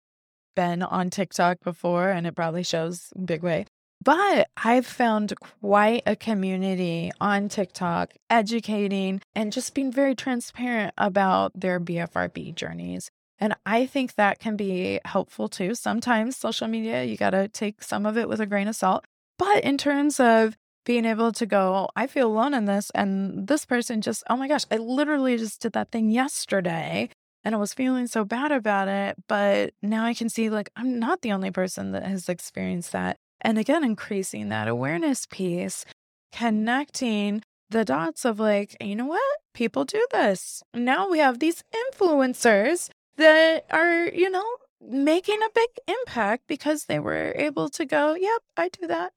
been 0.55 0.81
on 0.83 1.09
TikTok 1.09 1.59
before, 1.63 2.09
and 2.09 2.27
it 2.27 2.35
probably 2.35 2.63
shows 2.63 3.13
big 3.23 3.43
way. 3.43 3.65
But 4.07 4.47
I've 4.55 4.85
found 4.85 5.33
quite 5.59 6.03
a 6.05 6.15
community 6.15 7.11
on 7.19 7.49
TikTok 7.49 8.13
educating 8.29 9.19
and 9.35 9.51
just 9.51 9.73
being 9.73 9.91
very 9.91 10.15
transparent 10.15 10.93
about 10.97 11.51
their 11.59 11.77
BFRB 11.77 12.55
journeys. 12.55 13.11
And 13.37 13.53
I 13.65 13.85
think 13.85 14.15
that 14.15 14.39
can 14.39 14.55
be 14.55 15.01
helpful 15.03 15.49
too. 15.49 15.75
Sometimes 15.75 16.37
social 16.37 16.69
media, 16.69 17.03
you 17.03 17.17
got 17.17 17.31
to 17.31 17.49
take 17.49 17.83
some 17.83 18.05
of 18.05 18.17
it 18.17 18.29
with 18.29 18.39
a 18.39 18.45
grain 18.45 18.69
of 18.69 18.77
salt. 18.77 19.03
But 19.37 19.65
in 19.65 19.77
terms 19.77 20.21
of 20.21 20.55
being 20.85 21.03
able 21.03 21.33
to 21.33 21.45
go, 21.45 21.89
I 21.93 22.07
feel 22.07 22.27
alone 22.27 22.53
in 22.53 22.63
this. 22.63 22.89
And 22.95 23.45
this 23.45 23.65
person 23.65 23.99
just, 23.99 24.23
oh 24.29 24.37
my 24.37 24.47
gosh, 24.47 24.63
I 24.71 24.77
literally 24.77 25.35
just 25.35 25.61
did 25.61 25.73
that 25.73 25.91
thing 25.91 26.11
yesterday. 26.11 27.09
and 27.43 27.53
I 27.53 27.57
was 27.57 27.73
feeling 27.73 28.07
so 28.07 28.23
bad 28.23 28.53
about 28.53 28.87
it. 28.87 29.17
But 29.27 29.73
now 29.81 30.05
I 30.05 30.13
can 30.13 30.29
see 30.29 30.49
like 30.49 30.69
I'm 30.77 30.97
not 30.97 31.23
the 31.23 31.33
only 31.33 31.51
person 31.51 31.91
that 31.91 32.03
has 32.03 32.29
experienced 32.29 32.93
that. 32.93 33.17
And 33.41 33.57
again, 33.57 33.83
increasing 33.83 34.49
that 34.49 34.67
awareness 34.67 35.25
piece, 35.25 35.85
connecting 36.31 37.43
the 37.69 37.85
dots 37.85 38.25
of 38.25 38.39
like, 38.39 38.75
you 38.81 38.95
know 38.95 39.05
what? 39.05 39.21
People 39.53 39.85
do 39.85 40.05
this. 40.11 40.63
Now 40.73 41.09
we 41.09 41.19
have 41.19 41.39
these 41.39 41.63
influencers 41.73 42.89
that 43.17 43.65
are, 43.71 44.07
you 44.07 44.29
know, 44.29 44.45
making 44.81 45.39
a 45.41 45.49
big 45.53 45.69
impact 45.87 46.43
because 46.47 46.85
they 46.85 46.99
were 46.99 47.33
able 47.35 47.69
to 47.69 47.85
go, 47.85 48.15
yep, 48.15 48.41
I 48.55 48.69
do 48.69 48.87
that. 48.87 49.13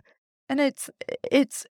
And 0.48 0.60
it's 0.60 0.90
it's 1.30 1.66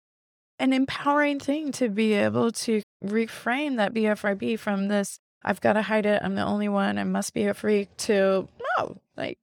an 0.59 0.73
empowering 0.73 1.39
thing 1.39 1.71
to 1.73 1.89
be 1.89 2.13
able 2.13 2.51
to 2.51 2.81
reframe 3.03 3.77
that 3.77 3.93
BFRB 3.93 4.59
from 4.59 4.87
this 4.87 5.19
I've 5.43 5.61
got 5.61 5.73
to 5.73 5.81
hide 5.81 6.05
it. 6.05 6.21
I'm 6.23 6.35
the 6.35 6.43
only 6.43 6.67
one. 6.67 6.97
I 6.97 7.05
must 7.05 7.33
be 7.33 7.45
a 7.45 7.53
freak 7.53 7.95
to 7.97 8.47
no, 8.77 8.97
like 9.15 9.39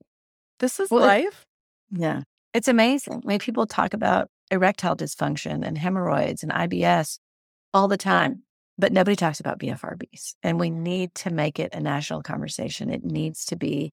this 0.58 0.78
is 0.78 0.90
well, 0.90 1.00
life. 1.00 1.46
Yeah. 1.90 2.22
It's 2.54 2.68
amazing. 2.68 3.22
I 3.24 3.28
mean, 3.28 3.38
people 3.40 3.66
talk 3.66 3.94
about 3.94 4.30
erectile 4.50 4.96
dysfunction 4.96 5.66
and 5.66 5.76
hemorrhoids 5.76 6.44
and 6.44 6.52
IBS 6.52 7.18
all 7.74 7.88
the 7.88 7.96
time, 7.96 8.44
but 8.78 8.92
nobody 8.92 9.16
talks 9.16 9.40
about 9.40 9.58
BFRBs. 9.58 10.34
And 10.42 10.60
we 10.60 10.70
need 10.70 11.14
to 11.16 11.30
make 11.30 11.58
it 11.58 11.74
a 11.74 11.80
national 11.80 12.22
conversation. 12.22 12.90
It 12.90 13.04
needs 13.04 13.44
to 13.46 13.56
be, 13.56 13.92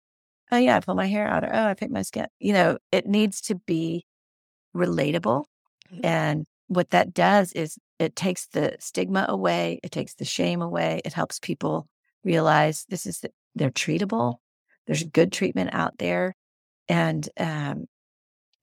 oh, 0.50 0.56
yeah, 0.56 0.76
I 0.76 0.80
pull 0.80 0.94
my 0.94 1.06
hair 1.06 1.28
out, 1.28 1.44
or 1.44 1.50
oh, 1.52 1.66
I 1.66 1.74
pick 1.74 1.90
my 1.90 2.00
skin. 2.00 2.28
You 2.38 2.54
know, 2.54 2.78
it 2.90 3.06
needs 3.06 3.42
to 3.42 3.56
be 3.56 4.06
relatable. 4.74 5.44
Mm-hmm. 5.92 6.06
And 6.06 6.46
what 6.68 6.90
that 6.90 7.12
does 7.12 7.52
is 7.52 7.78
it 7.98 8.16
takes 8.16 8.46
the 8.46 8.76
stigma 8.80 9.26
away, 9.28 9.80
it 9.82 9.90
takes 9.90 10.14
the 10.14 10.24
shame 10.24 10.62
away, 10.62 11.02
it 11.04 11.12
helps 11.12 11.38
people 11.38 11.86
realize 12.24 12.86
this 12.88 13.06
is 13.06 13.22
they're 13.54 13.70
treatable. 13.70 14.36
There's 14.86 15.02
good 15.04 15.32
treatment 15.32 15.70
out 15.72 15.98
there, 15.98 16.34
and 16.88 17.28
um, 17.38 17.86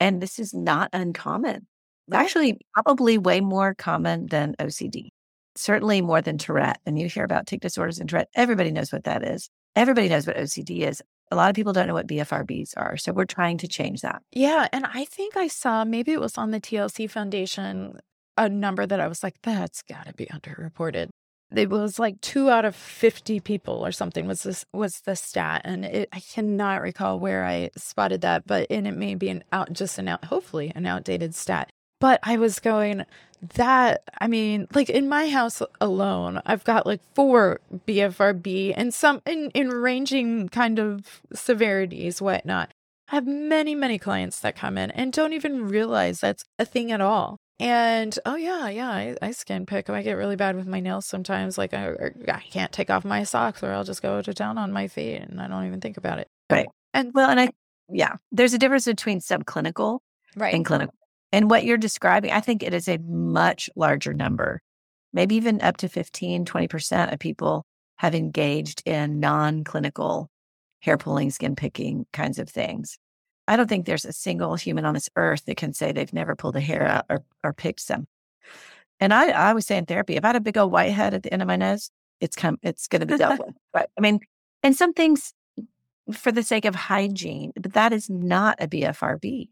and 0.03 0.19
this 0.19 0.37
is 0.37 0.53
not 0.53 0.89
uncommon. 0.91 1.65
Actually, 2.11 2.59
probably 2.73 3.17
way 3.17 3.39
more 3.39 3.73
common 3.73 4.27
than 4.27 4.53
OCD. 4.59 5.11
Certainly 5.55 6.01
more 6.01 6.21
than 6.21 6.37
Tourette. 6.37 6.81
And 6.85 6.99
you 6.99 7.07
hear 7.07 7.23
about 7.23 7.47
tic 7.47 7.61
disorders 7.61 7.99
and 7.99 8.09
Tourette. 8.09 8.27
Everybody 8.35 8.71
knows 8.71 8.91
what 8.91 9.05
that 9.05 9.23
is. 9.23 9.49
Everybody 9.77 10.09
knows 10.09 10.27
what 10.27 10.35
OCD 10.35 10.79
is. 10.81 11.01
A 11.31 11.37
lot 11.37 11.49
of 11.49 11.55
people 11.55 11.71
don't 11.71 11.87
know 11.87 11.93
what 11.93 12.07
BFRBs 12.07 12.73
are. 12.75 12.97
So 12.97 13.13
we're 13.13 13.23
trying 13.23 13.57
to 13.59 13.67
change 13.69 14.01
that. 14.01 14.21
Yeah. 14.33 14.67
And 14.73 14.85
I 14.93 15.05
think 15.05 15.37
I 15.37 15.47
saw 15.47 15.85
maybe 15.85 16.11
it 16.11 16.19
was 16.19 16.37
on 16.37 16.51
the 16.51 16.59
TLC 16.59 17.09
Foundation 17.09 17.97
a 18.37 18.49
number 18.49 18.85
that 18.85 18.99
I 18.99 19.07
was 19.07 19.23
like, 19.23 19.35
that's 19.41 19.83
got 19.83 20.07
to 20.07 20.13
be 20.13 20.25
underreported. 20.25 21.09
It 21.53 21.69
was 21.69 21.99
like 21.99 22.19
two 22.21 22.49
out 22.49 22.65
of 22.65 22.75
50 22.75 23.39
people 23.39 23.85
or 23.85 23.91
something 23.91 24.27
was 24.27 24.43
this 24.43 24.65
was 24.73 25.01
the 25.01 25.15
stat. 25.15 25.61
And 25.63 25.85
it, 25.85 26.09
I 26.11 26.19
cannot 26.19 26.81
recall 26.81 27.19
where 27.19 27.45
I 27.45 27.69
spotted 27.77 28.21
that, 28.21 28.45
but 28.45 28.67
and 28.69 28.87
it 28.87 28.95
may 28.95 29.15
be 29.15 29.29
an 29.29 29.43
out 29.51 29.73
just 29.73 29.97
an 29.97 30.07
out 30.07 30.25
hopefully 30.25 30.71
an 30.75 30.85
outdated 30.85 31.35
stat. 31.35 31.71
But 31.99 32.19
I 32.23 32.35
was 32.35 32.59
going, 32.59 33.05
that, 33.55 34.03
I 34.19 34.27
mean, 34.27 34.67
like 34.73 34.89
in 34.89 35.07
my 35.09 35.29
house 35.29 35.61
alone, 35.79 36.41
I've 36.45 36.63
got 36.63 36.85
like 36.85 37.01
four 37.13 37.59
BFRB 37.87 38.73
and 38.75 38.93
some 38.93 39.21
in, 39.25 39.51
in 39.51 39.69
ranging 39.69 40.49
kind 40.49 40.79
of 40.79 41.21
severities, 41.33 42.21
whatnot. 42.21 42.73
I 43.09 43.15
have 43.15 43.27
many, 43.27 43.75
many 43.75 43.99
clients 43.99 44.39
that 44.39 44.55
come 44.55 44.77
in 44.77 44.91
and 44.91 45.11
don't 45.11 45.33
even 45.33 45.67
realize 45.67 46.19
that's 46.19 46.45
a 46.57 46.65
thing 46.65 46.91
at 46.91 47.01
all. 47.01 47.37
And 47.59 48.17
oh 48.25 48.35
yeah, 48.35 48.67
yeah, 48.69 48.89
I, 48.89 49.15
I 49.21 49.31
skin 49.31 49.65
pick. 49.65 49.89
I 49.89 50.01
get 50.01 50.13
really 50.13 50.35
bad 50.35 50.55
with 50.55 50.67
my 50.67 50.79
nails 50.79 51.05
sometimes. 51.05 51.57
Like 51.57 51.73
I, 51.73 51.85
er, 51.85 52.15
I 52.27 52.41
can't 52.51 52.71
take 52.71 52.89
off 52.89 53.05
my 53.05 53.23
socks, 53.23 53.63
or 53.63 53.71
I'll 53.71 53.83
just 53.83 54.01
go 54.01 54.21
to 54.21 54.33
town 54.33 54.57
on 54.57 54.71
my 54.71 54.87
feet, 54.87 55.21
and 55.21 55.39
I 55.39 55.47
don't 55.47 55.65
even 55.67 55.79
think 55.79 55.97
about 55.97 56.19
it. 56.19 56.27
Right. 56.49 56.67
And 56.93 57.13
well, 57.13 57.29
and 57.29 57.39
I, 57.39 57.49
yeah, 57.89 58.15
there's 58.31 58.53
a 58.53 58.57
difference 58.57 58.85
between 58.85 59.19
subclinical 59.19 59.99
right. 60.35 60.53
and 60.53 60.65
clinical. 60.65 60.95
And 61.31 61.49
what 61.49 61.63
you're 61.63 61.77
describing, 61.77 62.31
I 62.31 62.41
think 62.41 62.63
it 62.63 62.73
is 62.73 62.87
a 62.87 62.99
much 62.99 63.69
larger 63.75 64.13
number, 64.13 64.61
maybe 65.13 65.35
even 65.35 65.61
up 65.61 65.77
to 65.77 65.89
15, 65.89 66.45
20% 66.45 67.13
of 67.13 67.19
people 67.19 67.65
have 67.97 68.13
engaged 68.13 68.83
in 68.85 69.19
non 69.19 69.63
clinical 69.63 70.29
hair 70.81 70.97
pulling, 70.97 71.31
skin 71.31 71.55
picking 71.55 72.05
kinds 72.13 72.39
of 72.39 72.49
things. 72.49 72.97
I 73.47 73.55
don't 73.55 73.67
think 73.67 73.85
there's 73.85 74.05
a 74.05 74.13
single 74.13 74.55
human 74.55 74.85
on 74.85 74.93
this 74.93 75.09
earth 75.15 75.45
that 75.45 75.57
can 75.57 75.73
say 75.73 75.91
they've 75.91 76.13
never 76.13 76.35
pulled 76.35 76.55
a 76.55 76.61
hair 76.61 76.83
out 76.83 77.05
or, 77.09 77.23
or 77.43 77.53
picked 77.53 77.81
some. 77.81 78.07
And 78.99 79.13
I, 79.13 79.29
I 79.29 79.49
always 79.49 79.65
say 79.65 79.77
in 79.77 79.85
therapy, 79.85 80.15
if 80.15 80.23
I 80.23 80.27
had 80.27 80.35
a 80.35 80.41
big 80.41 80.57
old 80.57 80.71
white 80.71 80.91
head 80.91 81.13
at 81.13 81.23
the 81.23 81.33
end 81.33 81.41
of 81.41 81.47
my 81.47 81.57
nose, 81.57 81.91
it's 82.21 82.35
come, 82.35 82.57
it's 82.61 82.87
going 82.87 83.01
to 83.01 83.05
be 83.05 83.17
dealt 83.17 83.39
with. 83.39 83.55
Right. 83.73 83.89
I 83.97 84.01
mean, 84.01 84.19
and 84.61 84.75
some 84.75 84.93
things 84.93 85.33
for 86.11 86.31
the 86.31 86.43
sake 86.43 86.65
of 86.65 86.75
hygiene, 86.75 87.51
but 87.59 87.73
that 87.73 87.91
is 87.91 88.09
not 88.09 88.57
a 88.61 88.67
BFRB. 88.67 89.49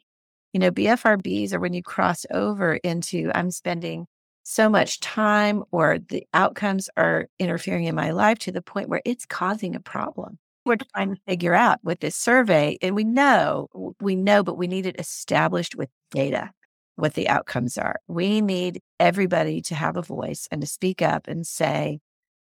You 0.53 0.59
know, 0.59 0.71
BFRBs 0.71 1.53
are 1.53 1.59
when 1.59 1.73
you 1.73 1.81
cross 1.81 2.25
over 2.31 2.75
into 2.75 3.31
I'm 3.33 3.51
spending 3.51 4.05
so 4.43 4.69
much 4.69 4.99
time 4.99 5.63
or 5.71 5.99
the 5.99 6.25
outcomes 6.33 6.89
are 6.97 7.27
interfering 7.39 7.85
in 7.85 7.95
my 7.95 8.11
life 8.11 8.39
to 8.39 8.51
the 8.51 8.61
point 8.61 8.89
where 8.89 9.01
it's 9.05 9.25
causing 9.25 9.75
a 9.75 9.79
problem. 9.79 10.39
We're 10.65 10.77
trying 10.95 11.15
to 11.15 11.21
figure 11.27 11.55
out 11.55 11.79
with 11.83 12.01
this 12.01 12.15
survey, 12.15 12.77
and 12.81 12.95
we 12.95 13.03
know, 13.03 13.93
we 13.99 14.15
know, 14.15 14.43
but 14.43 14.57
we 14.57 14.67
need 14.67 14.85
it 14.85 14.99
established 14.99 15.75
with 15.75 15.89
data 16.11 16.51
what 16.95 17.15
the 17.15 17.27
outcomes 17.29 17.77
are. 17.77 17.99
We 18.07 18.41
need 18.41 18.81
everybody 18.99 19.61
to 19.63 19.75
have 19.75 19.97
a 19.97 20.03
voice 20.03 20.47
and 20.51 20.61
to 20.61 20.67
speak 20.67 21.01
up 21.01 21.27
and 21.27 21.47
say, 21.47 21.99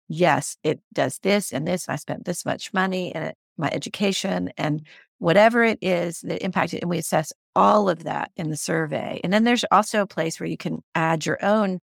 yes, 0.08 0.58
it 0.64 0.82
does 0.94 1.20
this 1.24 1.52
and 1.52 1.68
this. 1.68 1.88
And 1.88 1.94
I 1.94 1.96
spent 1.96 2.26
this 2.26 2.46
much 2.46 2.72
money 2.72 3.14
and 3.16 3.34
my 3.58 3.70
education 3.72 4.52
and 4.56 4.86
whatever 5.18 5.64
it 5.64 5.80
is 5.82 6.22
that 6.22 6.44
impacted. 6.44 6.82
And 6.82 6.90
we 6.90 7.00
assess 7.00 7.34
all 7.56 7.90
of 7.90 8.04
that 8.04 8.32
in 8.36 8.50
the 8.52 8.58
survey. 8.58 9.20
And 9.24 9.34
then 9.34 9.46
there's 9.46 9.66
also 9.72 10.02
a 10.02 10.08
place 10.08 10.40
where 10.40 10.50
you 10.50 10.58
can 10.58 10.84
add 10.94 11.26
your 11.26 11.44
own 11.44 11.80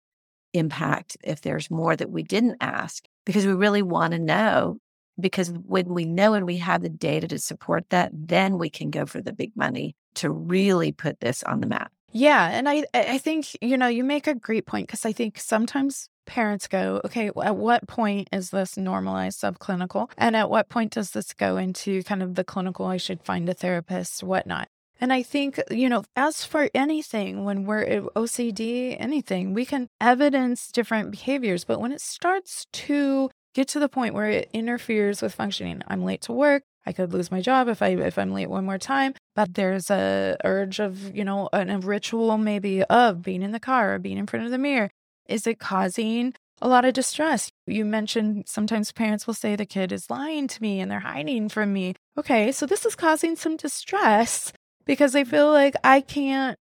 impact 0.52 1.16
if 1.24 1.40
there's 1.40 1.70
more 1.70 1.96
that 1.96 2.10
we 2.10 2.24
didn't 2.24 2.58
ask, 2.60 3.04
because 3.24 3.46
we 3.46 3.54
really 3.54 3.82
want 3.82 4.12
to 4.12 4.18
know. 4.18 4.76
Because 5.20 5.52
when 5.66 5.88
we 5.88 6.04
know 6.04 6.34
and 6.34 6.46
we 6.46 6.56
have 6.58 6.82
the 6.82 6.88
data 6.88 7.28
to 7.28 7.38
support 7.38 7.84
that, 7.90 8.10
then 8.12 8.58
we 8.58 8.70
can 8.70 8.90
go 8.90 9.06
for 9.06 9.20
the 9.20 9.32
big 9.32 9.52
money 9.56 9.94
to 10.14 10.30
really 10.30 10.92
put 10.92 11.20
this 11.20 11.42
on 11.42 11.60
the 11.60 11.66
map. 11.66 11.92
Yeah. 12.12 12.48
And 12.48 12.68
I, 12.68 12.84
I 12.92 13.18
think, 13.18 13.56
you 13.60 13.76
know, 13.76 13.86
you 13.86 14.02
make 14.02 14.26
a 14.26 14.34
great 14.34 14.66
point 14.66 14.88
because 14.88 15.06
I 15.06 15.12
think 15.12 15.38
sometimes 15.38 16.08
parents 16.26 16.66
go, 16.66 17.00
okay, 17.04 17.30
at 17.42 17.56
what 17.56 17.86
point 17.86 18.28
is 18.32 18.50
this 18.50 18.76
normalized 18.76 19.40
subclinical? 19.40 20.10
And 20.18 20.36
at 20.36 20.50
what 20.50 20.68
point 20.68 20.92
does 20.92 21.12
this 21.12 21.32
go 21.32 21.56
into 21.56 22.02
kind 22.02 22.22
of 22.22 22.34
the 22.34 22.44
clinical, 22.44 22.86
I 22.86 22.96
should 22.96 23.22
find 23.22 23.48
a 23.48 23.54
therapist, 23.54 24.22
whatnot? 24.22 24.68
And 25.00 25.12
I 25.12 25.22
think, 25.22 25.58
you 25.70 25.88
know, 25.88 26.04
as 26.14 26.44
for 26.44 26.68
anything, 26.74 27.44
when 27.44 27.64
we're 27.64 27.84
eh, 27.84 28.00
OCD, 28.14 28.96
anything, 28.98 29.54
we 29.54 29.64
can 29.64 29.88
evidence 30.00 30.70
different 30.70 31.10
behaviors. 31.10 31.64
But 31.64 31.80
when 31.80 31.90
it 31.90 32.02
starts 32.02 32.66
to 32.72 33.30
get 33.54 33.68
to 33.68 33.80
the 33.80 33.88
point 33.88 34.14
where 34.14 34.30
it 34.30 34.50
interferes 34.52 35.22
with 35.22 35.34
functioning, 35.34 35.82
I'm 35.88 36.04
late 36.04 36.22
to 36.22 36.32
work. 36.32 36.62
I 36.86 36.92
could 36.92 37.12
lose 37.12 37.30
my 37.30 37.40
job 37.40 37.68
if 37.68 37.82
I 37.82 37.88
if 37.88 38.18
I'm 38.18 38.32
late 38.32 38.48
one 38.48 38.64
more 38.64 38.78
time. 38.78 39.14
But 39.36 39.54
there's 39.54 39.90
a 39.90 40.36
urge 40.44 40.80
of, 40.80 41.14
you 41.14 41.24
know, 41.24 41.48
an, 41.52 41.70
a 41.70 41.78
ritual 41.78 42.38
maybe 42.38 42.82
of 42.84 43.22
being 43.22 43.42
in 43.42 43.52
the 43.52 43.60
car 43.60 43.94
or 43.94 43.98
being 43.98 44.18
in 44.18 44.26
front 44.26 44.46
of 44.46 44.50
the 44.50 44.58
mirror. 44.58 44.90
Is 45.28 45.46
it 45.46 45.58
causing 45.58 46.34
a 46.62 46.68
lot 46.68 46.84
of 46.84 46.94
distress? 46.94 47.50
You 47.66 47.84
mentioned 47.84 48.44
sometimes 48.46 48.92
parents 48.92 49.26
will 49.26 49.34
say 49.34 49.56
the 49.56 49.66
kid 49.66 49.92
is 49.92 50.10
lying 50.10 50.48
to 50.48 50.62
me 50.62 50.80
and 50.80 50.90
they're 50.90 51.00
hiding 51.00 51.48
from 51.48 51.72
me. 51.72 51.94
Okay, 52.18 52.50
so 52.52 52.66
this 52.66 52.86
is 52.86 52.94
causing 52.94 53.36
some 53.36 53.56
distress 53.56 54.52
because 54.86 55.12
they 55.12 55.24
feel 55.24 55.52
like 55.52 55.76
I 55.84 56.00
can't 56.00 56.58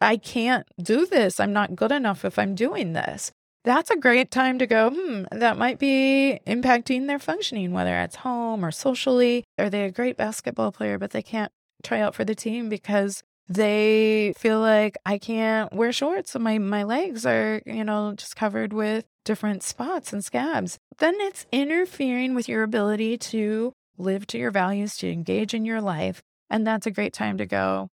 I 0.00 0.16
can't 0.16 0.66
do 0.82 1.06
this. 1.06 1.38
I'm 1.38 1.52
not 1.52 1.76
good 1.76 1.92
enough 1.92 2.24
if 2.24 2.38
I'm 2.38 2.54
doing 2.54 2.92
this. 2.92 3.32
That's 3.64 3.90
a 3.90 3.96
great 3.96 4.30
time 4.30 4.58
to 4.58 4.66
go, 4.66 4.90
hmm, 4.90 5.24
that 5.32 5.58
might 5.58 5.78
be 5.78 6.40
impacting 6.46 7.06
their 7.06 7.18
functioning, 7.18 7.72
whether 7.72 7.98
it's 8.00 8.16
home 8.16 8.64
or 8.64 8.70
socially. 8.70 9.44
Are 9.58 9.68
they 9.68 9.84
a 9.84 9.90
great 9.90 10.16
basketball 10.16 10.72
player, 10.72 10.98
but 10.98 11.10
they 11.10 11.22
can't 11.22 11.52
try 11.82 12.00
out 12.00 12.14
for 12.14 12.24
the 12.24 12.34
team 12.34 12.68
because 12.68 13.22
they 13.48 14.32
feel 14.38 14.60
like 14.60 14.96
I 15.04 15.18
can't 15.18 15.72
wear 15.72 15.92
shorts. 15.92 16.36
My, 16.38 16.58
my 16.58 16.84
legs 16.84 17.26
are, 17.26 17.60
you 17.66 17.84
know, 17.84 18.14
just 18.16 18.36
covered 18.36 18.72
with 18.72 19.04
different 19.24 19.62
spots 19.62 20.12
and 20.12 20.24
scabs. 20.24 20.78
Then 20.98 21.16
it's 21.18 21.46
interfering 21.52 22.34
with 22.34 22.48
your 22.48 22.62
ability 22.62 23.18
to 23.18 23.72
live 23.98 24.26
to 24.28 24.38
your 24.38 24.50
values, 24.52 24.96
to 24.98 25.10
engage 25.10 25.52
in 25.52 25.64
your 25.64 25.80
life. 25.80 26.22
And 26.48 26.66
that's 26.66 26.86
a 26.86 26.90
great 26.90 27.12
time 27.12 27.38
to 27.38 27.46
go, 27.46 27.88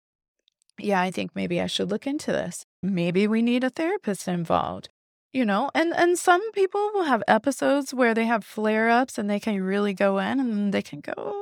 yeah, 0.79 1.01
I 1.01 1.11
think 1.11 1.31
maybe 1.35 1.61
I 1.61 1.67
should 1.67 1.91
look 1.91 2.07
into 2.07 2.33
this. 2.33 2.65
Maybe 2.83 3.27
we 3.27 3.41
need 3.41 3.65
a 3.65 3.71
therapist 3.71 4.29
involved. 4.29 4.89
You 5.35 5.45
know, 5.45 5.71
and 5.75 5.93
and 5.93 6.19
some 6.19 6.53
people 6.53 6.91
will 6.95 7.05
have 7.05 7.23
episodes 7.29 7.93
where 7.93 8.15
they 8.15 8.25
have 8.25 8.45
flare-ups 8.45 9.19
and 9.19 9.29
they 9.29 9.41
can 9.41 9.63
really 9.63 9.93
go 9.93 10.19
in 10.19 10.41
and 10.41 10.73
they 10.73 10.81
can 10.81 11.01
go 11.01 11.35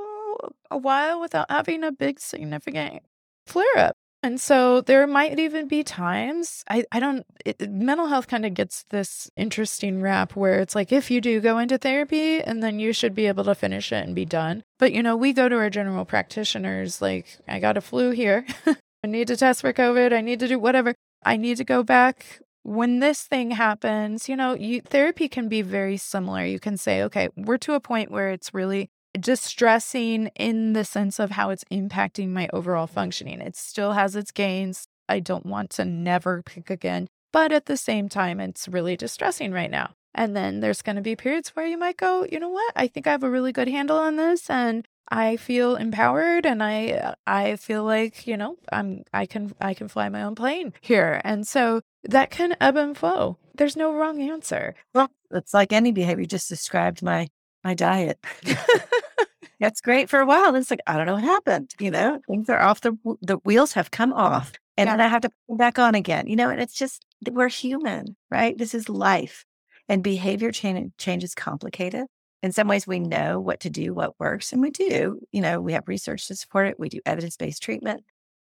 a 0.70 0.78
while 0.78 1.20
without 1.20 1.50
having 1.50 1.84
a 1.84 1.92
big 1.92 2.18
significant 2.18 3.02
flare 3.46 3.76
up. 3.76 3.94
And 4.24 4.40
so 4.40 4.80
there 4.80 5.04
might 5.08 5.38
even 5.40 5.66
be 5.66 5.82
times 5.82 6.62
I, 6.70 6.84
I 6.92 7.00
don't, 7.00 7.26
it, 7.44 7.68
mental 7.68 8.06
health 8.06 8.28
kind 8.28 8.46
of 8.46 8.54
gets 8.54 8.84
this 8.90 9.28
interesting 9.36 10.00
rap 10.00 10.36
where 10.36 10.60
it's 10.60 10.76
like, 10.76 10.92
if 10.92 11.10
you 11.10 11.20
do 11.20 11.40
go 11.40 11.58
into 11.58 11.76
therapy 11.76 12.40
and 12.40 12.62
then 12.62 12.78
you 12.78 12.92
should 12.92 13.16
be 13.16 13.26
able 13.26 13.42
to 13.44 13.54
finish 13.54 13.90
it 13.90 14.04
and 14.04 14.14
be 14.14 14.24
done. 14.24 14.62
But, 14.78 14.92
you 14.92 15.02
know, 15.02 15.16
we 15.16 15.32
go 15.32 15.48
to 15.48 15.56
our 15.56 15.70
general 15.70 16.04
practitioners 16.04 17.02
like, 17.02 17.26
I 17.48 17.58
got 17.58 17.76
a 17.76 17.80
flu 17.80 18.10
here. 18.10 18.46
I 19.04 19.08
need 19.08 19.26
to 19.26 19.36
test 19.36 19.60
for 19.60 19.72
COVID. 19.72 20.12
I 20.12 20.20
need 20.20 20.38
to 20.38 20.46
do 20.46 20.58
whatever. 20.58 20.94
I 21.24 21.36
need 21.36 21.56
to 21.56 21.64
go 21.64 21.82
back 21.82 22.40
when 22.62 23.00
this 23.00 23.22
thing 23.22 23.52
happens, 23.52 24.28
you 24.28 24.36
know, 24.36 24.54
you, 24.54 24.80
therapy 24.80 25.28
can 25.28 25.48
be 25.48 25.62
very 25.62 25.96
similar. 25.96 26.44
You 26.44 26.60
can 26.60 26.76
say, 26.76 27.02
okay, 27.04 27.28
we're 27.36 27.58
to 27.58 27.74
a 27.74 27.80
point 27.80 28.10
where 28.10 28.30
it's 28.30 28.54
really 28.54 28.90
distressing 29.18 30.28
in 30.36 30.72
the 30.72 30.84
sense 30.84 31.18
of 31.18 31.32
how 31.32 31.50
it's 31.50 31.64
impacting 31.70 32.28
my 32.28 32.48
overall 32.52 32.86
functioning. 32.86 33.40
It 33.40 33.56
still 33.56 33.92
has 33.92 34.16
its 34.16 34.30
gains. 34.30 34.86
I 35.08 35.20
don't 35.20 35.46
want 35.46 35.70
to 35.70 35.84
never 35.84 36.42
pick 36.42 36.70
again. 36.70 37.08
But 37.32 37.52
at 37.52 37.66
the 37.66 37.76
same 37.76 38.08
time, 38.08 38.40
it's 38.40 38.68
really 38.68 38.96
distressing 38.96 39.52
right 39.52 39.70
now. 39.70 39.92
And 40.14 40.36
then 40.36 40.60
there's 40.60 40.82
going 40.82 40.96
to 40.96 41.02
be 41.02 41.16
periods 41.16 41.50
where 41.50 41.66
you 41.66 41.78
might 41.78 41.96
go, 41.96 42.26
you 42.30 42.38
know 42.38 42.50
what? 42.50 42.72
I 42.76 42.86
think 42.86 43.06
I 43.06 43.10
have 43.10 43.22
a 43.22 43.30
really 43.30 43.52
good 43.52 43.68
handle 43.68 43.96
on 43.96 44.16
this 44.16 44.50
and 44.50 44.86
I 45.08 45.36
feel 45.36 45.76
empowered 45.76 46.46
and 46.46 46.62
I 46.62 46.90
uh, 46.90 47.14
I 47.26 47.56
feel 47.56 47.84
like, 47.84 48.26
you 48.26 48.36
know, 48.36 48.56
I'm 48.70 49.04
I 49.12 49.26
can 49.26 49.54
I 49.60 49.74
can 49.74 49.88
fly 49.88 50.08
my 50.10 50.22
own 50.22 50.34
plane 50.34 50.74
here. 50.80 51.20
And 51.24 51.46
so 51.46 51.80
that 52.04 52.30
can 52.30 52.56
ebb 52.60 52.76
and 52.76 52.96
flow. 52.96 53.38
There's 53.56 53.76
no 53.76 53.94
wrong 53.94 54.20
answer. 54.20 54.74
Well, 54.94 55.10
it's 55.30 55.54
like 55.54 55.72
any 55.72 55.92
behavior. 55.92 56.22
You 56.22 56.26
just 56.26 56.48
described 56.48 57.02
my 57.02 57.28
my 57.64 57.74
diet. 57.74 58.18
That's 59.60 59.80
great 59.80 60.10
for 60.10 60.18
a 60.18 60.26
while. 60.26 60.48
And 60.48 60.56
it's 60.56 60.70
like, 60.70 60.80
I 60.88 60.96
don't 60.96 61.06
know 61.06 61.14
what 61.14 61.22
happened. 61.22 61.72
You 61.78 61.92
know, 61.92 62.20
things 62.26 62.48
are 62.48 62.60
off 62.60 62.80
the 62.80 62.96
the 63.20 63.36
wheels 63.44 63.72
have 63.74 63.90
come 63.90 64.12
off. 64.12 64.52
And 64.76 64.88
yeah. 64.88 64.96
then 64.96 65.06
I 65.06 65.08
have 65.08 65.22
to 65.22 65.28
put 65.28 65.36
them 65.48 65.56
back 65.58 65.78
on 65.78 65.94
again. 65.94 66.26
You 66.26 66.36
know, 66.36 66.50
and 66.50 66.60
it's 66.60 66.74
just 66.74 67.04
we're 67.30 67.48
human, 67.48 68.16
right? 68.30 68.56
This 68.56 68.74
is 68.74 68.88
life. 68.88 69.44
And 69.88 70.02
behavior 70.02 70.52
change, 70.52 70.92
change 70.96 71.24
is 71.24 71.34
complicated. 71.34 72.06
In 72.42 72.50
some 72.50 72.66
ways, 72.66 72.86
we 72.86 72.98
know 72.98 73.38
what 73.38 73.60
to 73.60 73.70
do, 73.70 73.94
what 73.94 74.18
works, 74.18 74.52
and 74.52 74.60
we 74.60 74.70
do. 74.70 75.20
You 75.30 75.40
know, 75.40 75.60
we 75.60 75.74
have 75.74 75.86
research 75.86 76.26
to 76.26 76.34
support 76.34 76.66
it. 76.66 76.78
We 76.78 76.88
do 76.88 77.00
evidence 77.06 77.36
based 77.36 77.62
treatment, 77.62 78.02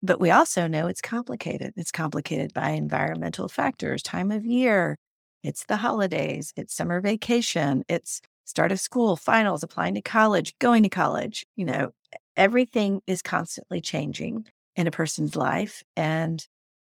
but 0.04 0.20
we 0.20 0.30
also 0.30 0.66
know 0.66 0.86
it's 0.86 1.00
complicated. 1.00 1.72
It's 1.76 1.90
complicated 1.90 2.52
by 2.52 2.70
environmental 2.70 3.48
factors, 3.48 4.02
time 4.02 4.30
of 4.30 4.44
year, 4.44 4.96
it's 5.42 5.64
the 5.64 5.76
holidays, 5.76 6.52
it's 6.56 6.74
summer 6.74 7.00
vacation, 7.00 7.84
it's 7.88 8.20
start 8.44 8.70
of 8.70 8.80
school, 8.80 9.16
finals, 9.16 9.62
applying 9.62 9.94
to 9.94 10.02
college, 10.02 10.54
going 10.58 10.82
to 10.82 10.88
college. 10.90 11.46
You 11.56 11.64
know, 11.64 11.90
everything 12.36 13.00
is 13.06 13.22
constantly 13.22 13.80
changing 13.80 14.46
in 14.76 14.86
a 14.86 14.90
person's 14.90 15.36
life. 15.36 15.82
And 15.96 16.46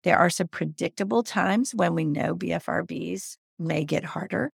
there 0.05 0.19
are 0.19 0.31
some 0.31 0.49
predictable 0.49 1.25
times 1.25 1.75
when 1.75 1.95
we 1.95 2.05
know 2.05 2.37
BFRBs 2.37 3.37
may 3.59 3.85
get 3.85 4.05
harder. 4.05 4.51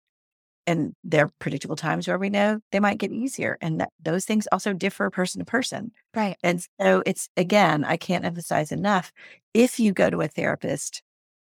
And 0.65 0.95
there 1.03 1.26
are 1.26 1.31
predictable 1.40 1.76
times 1.76 2.07
where 2.07 2.18
we 2.18 2.30
know 2.30 2.60
they 2.72 2.80
might 2.80 2.98
get 2.98 3.11
easier. 3.11 3.57
And 3.61 3.81
that 3.81 3.90
those 4.02 4.26
things 4.26 4.48
also 4.52 4.73
differ 4.73 5.10
person 5.10 5.40
to 5.40 5.45
person. 5.45 5.91
Right. 6.15 6.38
And 6.44 6.65
so 6.80 7.03
it's, 7.06 7.30
again, 7.35 7.84
I 7.84 7.98
can't 7.98 8.26
emphasize 8.26 8.72
enough. 8.72 9.11
If 9.53 9.80
you 9.80 9.91
go 9.91 10.10
to 10.10 10.22
a 10.22 10.27
therapist 10.27 11.02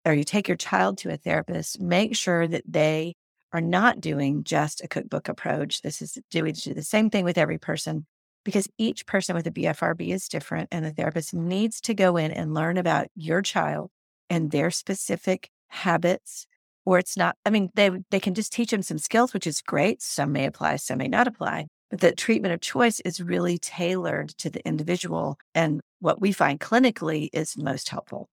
or 0.06 0.14
you 0.14 0.24
take 0.24 0.48
your 0.48 0.58
child 0.58 0.98
to 1.00 1.12
a 1.12 1.18
therapist, 1.18 1.80
make 1.80 2.16
sure 2.16 2.48
that 2.48 2.64
they 2.68 3.16
are 3.54 3.62
not 3.62 4.02
doing 4.02 4.44
just 4.44 4.84
a 4.84 4.88
cookbook 4.88 5.30
approach. 5.30 5.82
This 5.82 6.02
is 6.02 6.18
doing 6.32 6.54
do 6.54 6.74
the 6.74 6.82
same 6.82 7.10
thing 7.10 7.24
with 7.24 7.38
every 7.38 7.60
person 7.60 8.06
because 8.44 8.68
each 8.78 9.06
person 9.06 9.36
with 9.36 9.48
a 9.48 9.52
BFRB 9.52 10.14
is 10.14 10.28
different 10.28 10.70
and 10.72 10.84
the 10.84 10.92
therapist 10.92 11.34
needs 11.34 11.80
to 11.82 11.94
go 11.94 12.18
in 12.18 12.32
and 12.32 12.54
learn 12.54 12.78
about 12.78 13.08
your 13.16 13.42
child 13.42 13.92
and 14.30 14.52
their 14.52 14.72
specific 14.72 15.50
habits 15.68 16.48
or 16.86 16.98
it's 17.00 17.18
not 17.18 17.36
I 17.46 17.50
mean 17.50 17.70
they 17.76 17.92
they 18.12 18.20
can 18.20 18.34
just 18.34 18.54
teach 18.54 18.72
them 18.72 18.82
some 18.82 18.98
skills 18.98 19.34
which 19.34 19.48
is 19.48 19.62
great 19.62 20.02
some 20.02 20.32
may 20.32 20.46
apply 20.46 20.78
some 20.78 20.98
may 20.98 21.08
not 21.08 21.28
apply 21.28 21.68
but 21.90 22.00
the 22.00 22.12
treatment 22.12 22.56
of 22.56 22.60
choice 22.62 23.00
is 23.02 23.22
really 23.22 23.60
tailored 23.60 24.30
to 24.40 24.50
the 24.50 24.66
individual 24.68 25.38
and 25.54 25.80
what 26.00 26.20
we 26.20 26.32
find 26.32 26.60
clinically 26.60 27.30
is 27.32 27.56
most 27.56 27.90
helpful. 27.90 28.28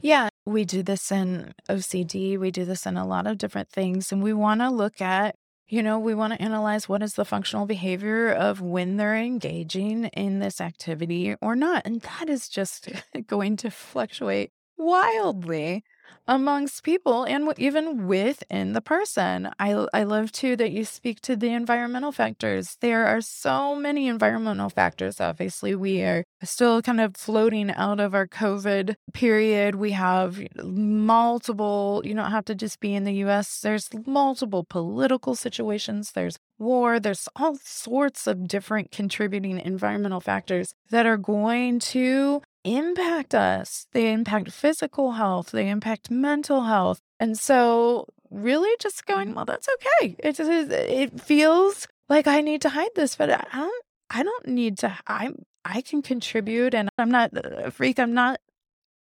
Yeah, 0.00 0.28
we 0.44 0.64
do 0.64 0.82
this 0.82 1.10
in 1.10 1.54
OCD, 1.68 2.38
we 2.38 2.50
do 2.50 2.64
this 2.64 2.86
in 2.86 2.96
a 2.96 3.06
lot 3.06 3.26
of 3.26 3.38
different 3.38 3.70
things. 3.70 4.12
And 4.12 4.22
we 4.22 4.32
want 4.32 4.60
to 4.60 4.68
look 4.68 5.00
at, 5.00 5.34
you 5.66 5.82
know, 5.82 5.98
we 5.98 6.14
want 6.14 6.34
to 6.34 6.42
analyze 6.42 6.88
what 6.88 7.02
is 7.02 7.14
the 7.14 7.24
functional 7.24 7.66
behavior 7.66 8.30
of 8.30 8.60
when 8.60 8.96
they're 8.96 9.16
engaging 9.16 10.04
in 10.08 10.38
this 10.38 10.60
activity 10.60 11.34
or 11.40 11.56
not. 11.56 11.82
And 11.84 12.02
that 12.02 12.28
is 12.28 12.48
just 12.48 12.90
going 13.26 13.56
to 13.56 13.70
fluctuate 13.70 14.52
wildly 14.76 15.84
amongst 16.28 16.82
people 16.82 17.24
and 17.24 17.52
even 17.56 18.06
within 18.06 18.72
the 18.72 18.80
person. 18.80 19.50
I 19.58 19.86
I 19.92 20.02
love 20.02 20.32
too 20.32 20.56
that 20.56 20.72
you 20.72 20.84
speak 20.84 21.20
to 21.22 21.36
the 21.36 21.52
environmental 21.52 22.12
factors. 22.12 22.76
There 22.80 23.06
are 23.06 23.20
so 23.20 23.76
many 23.76 24.08
environmental 24.08 24.68
factors. 24.68 25.20
Obviously, 25.20 25.74
we 25.74 26.02
are 26.02 26.24
still 26.42 26.82
kind 26.82 27.00
of 27.00 27.16
floating 27.16 27.70
out 27.70 28.00
of 28.00 28.14
our 28.14 28.26
COVID 28.26 28.96
period. 29.12 29.76
We 29.76 29.92
have 29.92 30.40
multiple, 30.62 32.02
you 32.04 32.14
don't 32.14 32.30
have 32.30 32.44
to 32.46 32.54
just 32.54 32.80
be 32.80 32.94
in 32.94 33.04
the 33.04 33.14
US. 33.24 33.60
There's 33.60 33.88
multiple 34.06 34.64
political 34.68 35.34
situations. 35.34 36.12
There's 36.12 36.38
war. 36.58 36.98
There's 36.98 37.28
all 37.36 37.56
sorts 37.62 38.26
of 38.26 38.48
different 38.48 38.90
contributing 38.90 39.58
environmental 39.60 40.20
factors 40.20 40.74
that 40.90 41.06
are 41.06 41.18
going 41.18 41.78
to 41.78 42.42
impact 42.74 43.34
us. 43.34 43.86
They 43.92 44.12
impact 44.12 44.50
physical 44.50 45.12
health, 45.12 45.50
they 45.52 45.68
impact 45.68 46.10
mental 46.10 46.64
health. 46.64 47.00
And 47.18 47.38
so, 47.38 48.06
really 48.30 48.74
just 48.80 49.06
going, 49.06 49.34
well, 49.34 49.44
that's 49.44 49.68
okay. 49.68 50.16
It, 50.18 50.38
it, 50.40 50.72
it 50.72 51.20
feels 51.20 51.86
like 52.08 52.26
I 52.26 52.40
need 52.40 52.62
to 52.62 52.68
hide 52.68 52.90
this, 52.94 53.16
but 53.16 53.30
I 53.30 53.44
don't, 53.52 53.84
I 54.10 54.22
don't 54.22 54.48
need 54.48 54.78
to. 54.78 54.96
I'm, 55.06 55.44
I 55.64 55.80
can 55.80 56.02
contribute 56.02 56.74
and 56.74 56.88
I'm 56.98 57.10
not 57.10 57.36
uh, 57.36 57.66
a 57.66 57.70
freak. 57.70 57.98
I'm 57.98 58.14
not 58.14 58.40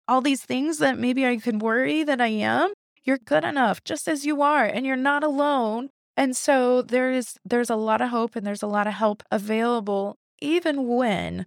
all 0.07 0.22
these 0.22 0.44
things 0.44 0.80
that 0.80 0.98
maybe 0.98 1.26
I 1.26 1.38
can 1.38 1.60
worry 1.60 2.03
that 2.03 2.19
I 2.19 2.27
am. 2.27 2.73
You're 3.03 3.19
good 3.19 3.44
enough 3.44 3.84
just 3.84 4.07
as 4.07 4.26
you 4.26 4.41
are, 4.41 4.65
and 4.65 4.86
you're 4.86 4.95
not 4.95 5.23
alone. 5.23 5.90
And 6.18 6.36
so 6.36 6.81
there 6.81 7.11
is 7.11 7.38
there's 7.45 7.69
a 7.69 7.76
lot 7.76 8.02
of 8.02 8.10
hope 8.10 8.36
and 8.36 8.45
there's 8.45 8.64
a 8.64 8.68
lot 8.68 8.88
of 8.88 8.94
help 8.94 9.23
available 9.31 10.18
even 10.41 10.88
when 10.88 11.45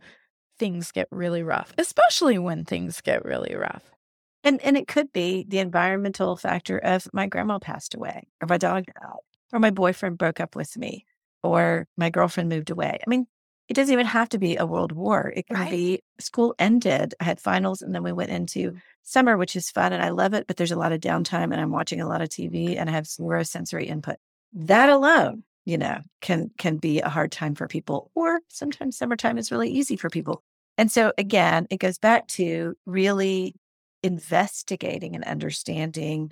things 0.62 0.92
get 0.92 1.08
really 1.10 1.42
rough, 1.42 1.74
especially 1.76 2.38
when 2.38 2.64
things 2.64 3.00
get 3.00 3.24
really 3.24 3.56
rough. 3.56 3.82
And 4.44 4.62
and 4.62 4.76
it 4.76 4.86
could 4.86 5.12
be 5.12 5.44
the 5.48 5.58
environmental 5.58 6.36
factor 6.36 6.78
of 6.78 7.08
my 7.12 7.26
grandma 7.26 7.58
passed 7.58 7.96
away, 7.96 8.28
or 8.40 8.46
my 8.46 8.58
dog 8.58 8.84
died, 8.86 9.18
or 9.52 9.58
my 9.58 9.70
boyfriend 9.70 10.18
broke 10.18 10.38
up 10.38 10.54
with 10.54 10.76
me, 10.76 11.04
or 11.42 11.88
my 11.96 12.10
girlfriend 12.10 12.48
moved 12.48 12.70
away. 12.70 12.96
I 13.04 13.10
mean, 13.10 13.26
it 13.66 13.74
doesn't 13.74 13.92
even 13.92 14.06
have 14.06 14.28
to 14.28 14.38
be 14.38 14.56
a 14.56 14.64
world 14.64 14.92
war. 14.92 15.32
It 15.34 15.48
can 15.48 15.56
right. 15.56 15.70
be 15.70 16.02
school 16.20 16.54
ended. 16.60 17.12
I 17.18 17.24
had 17.24 17.40
finals 17.40 17.82
and 17.82 17.92
then 17.92 18.04
we 18.04 18.12
went 18.12 18.30
into 18.30 18.76
summer, 19.02 19.36
which 19.36 19.56
is 19.56 19.68
fun 19.68 19.92
and 19.92 20.00
I 20.02 20.10
love 20.10 20.32
it, 20.32 20.46
but 20.46 20.58
there's 20.58 20.70
a 20.70 20.78
lot 20.78 20.92
of 20.92 21.00
downtime 21.00 21.50
and 21.50 21.60
I'm 21.60 21.72
watching 21.72 22.00
a 22.00 22.08
lot 22.08 22.22
of 22.22 22.28
TV 22.28 22.78
and 22.78 22.88
I 22.88 22.92
have 22.92 23.08
zero 23.08 23.42
sensory 23.42 23.88
input. 23.88 24.16
That 24.52 24.90
alone, 24.90 25.42
you 25.64 25.76
know, 25.76 25.98
can 26.20 26.52
can 26.56 26.76
be 26.76 27.00
a 27.00 27.08
hard 27.08 27.32
time 27.32 27.56
for 27.56 27.66
people. 27.66 28.12
Or 28.14 28.40
sometimes 28.46 28.96
summertime 28.96 29.38
is 29.38 29.50
really 29.50 29.70
easy 29.70 29.96
for 29.96 30.08
people. 30.08 30.44
And 30.78 30.90
so 30.90 31.12
again, 31.18 31.66
it 31.70 31.78
goes 31.78 31.98
back 31.98 32.26
to 32.28 32.74
really 32.86 33.54
investigating 34.02 35.14
and 35.14 35.24
understanding 35.24 36.30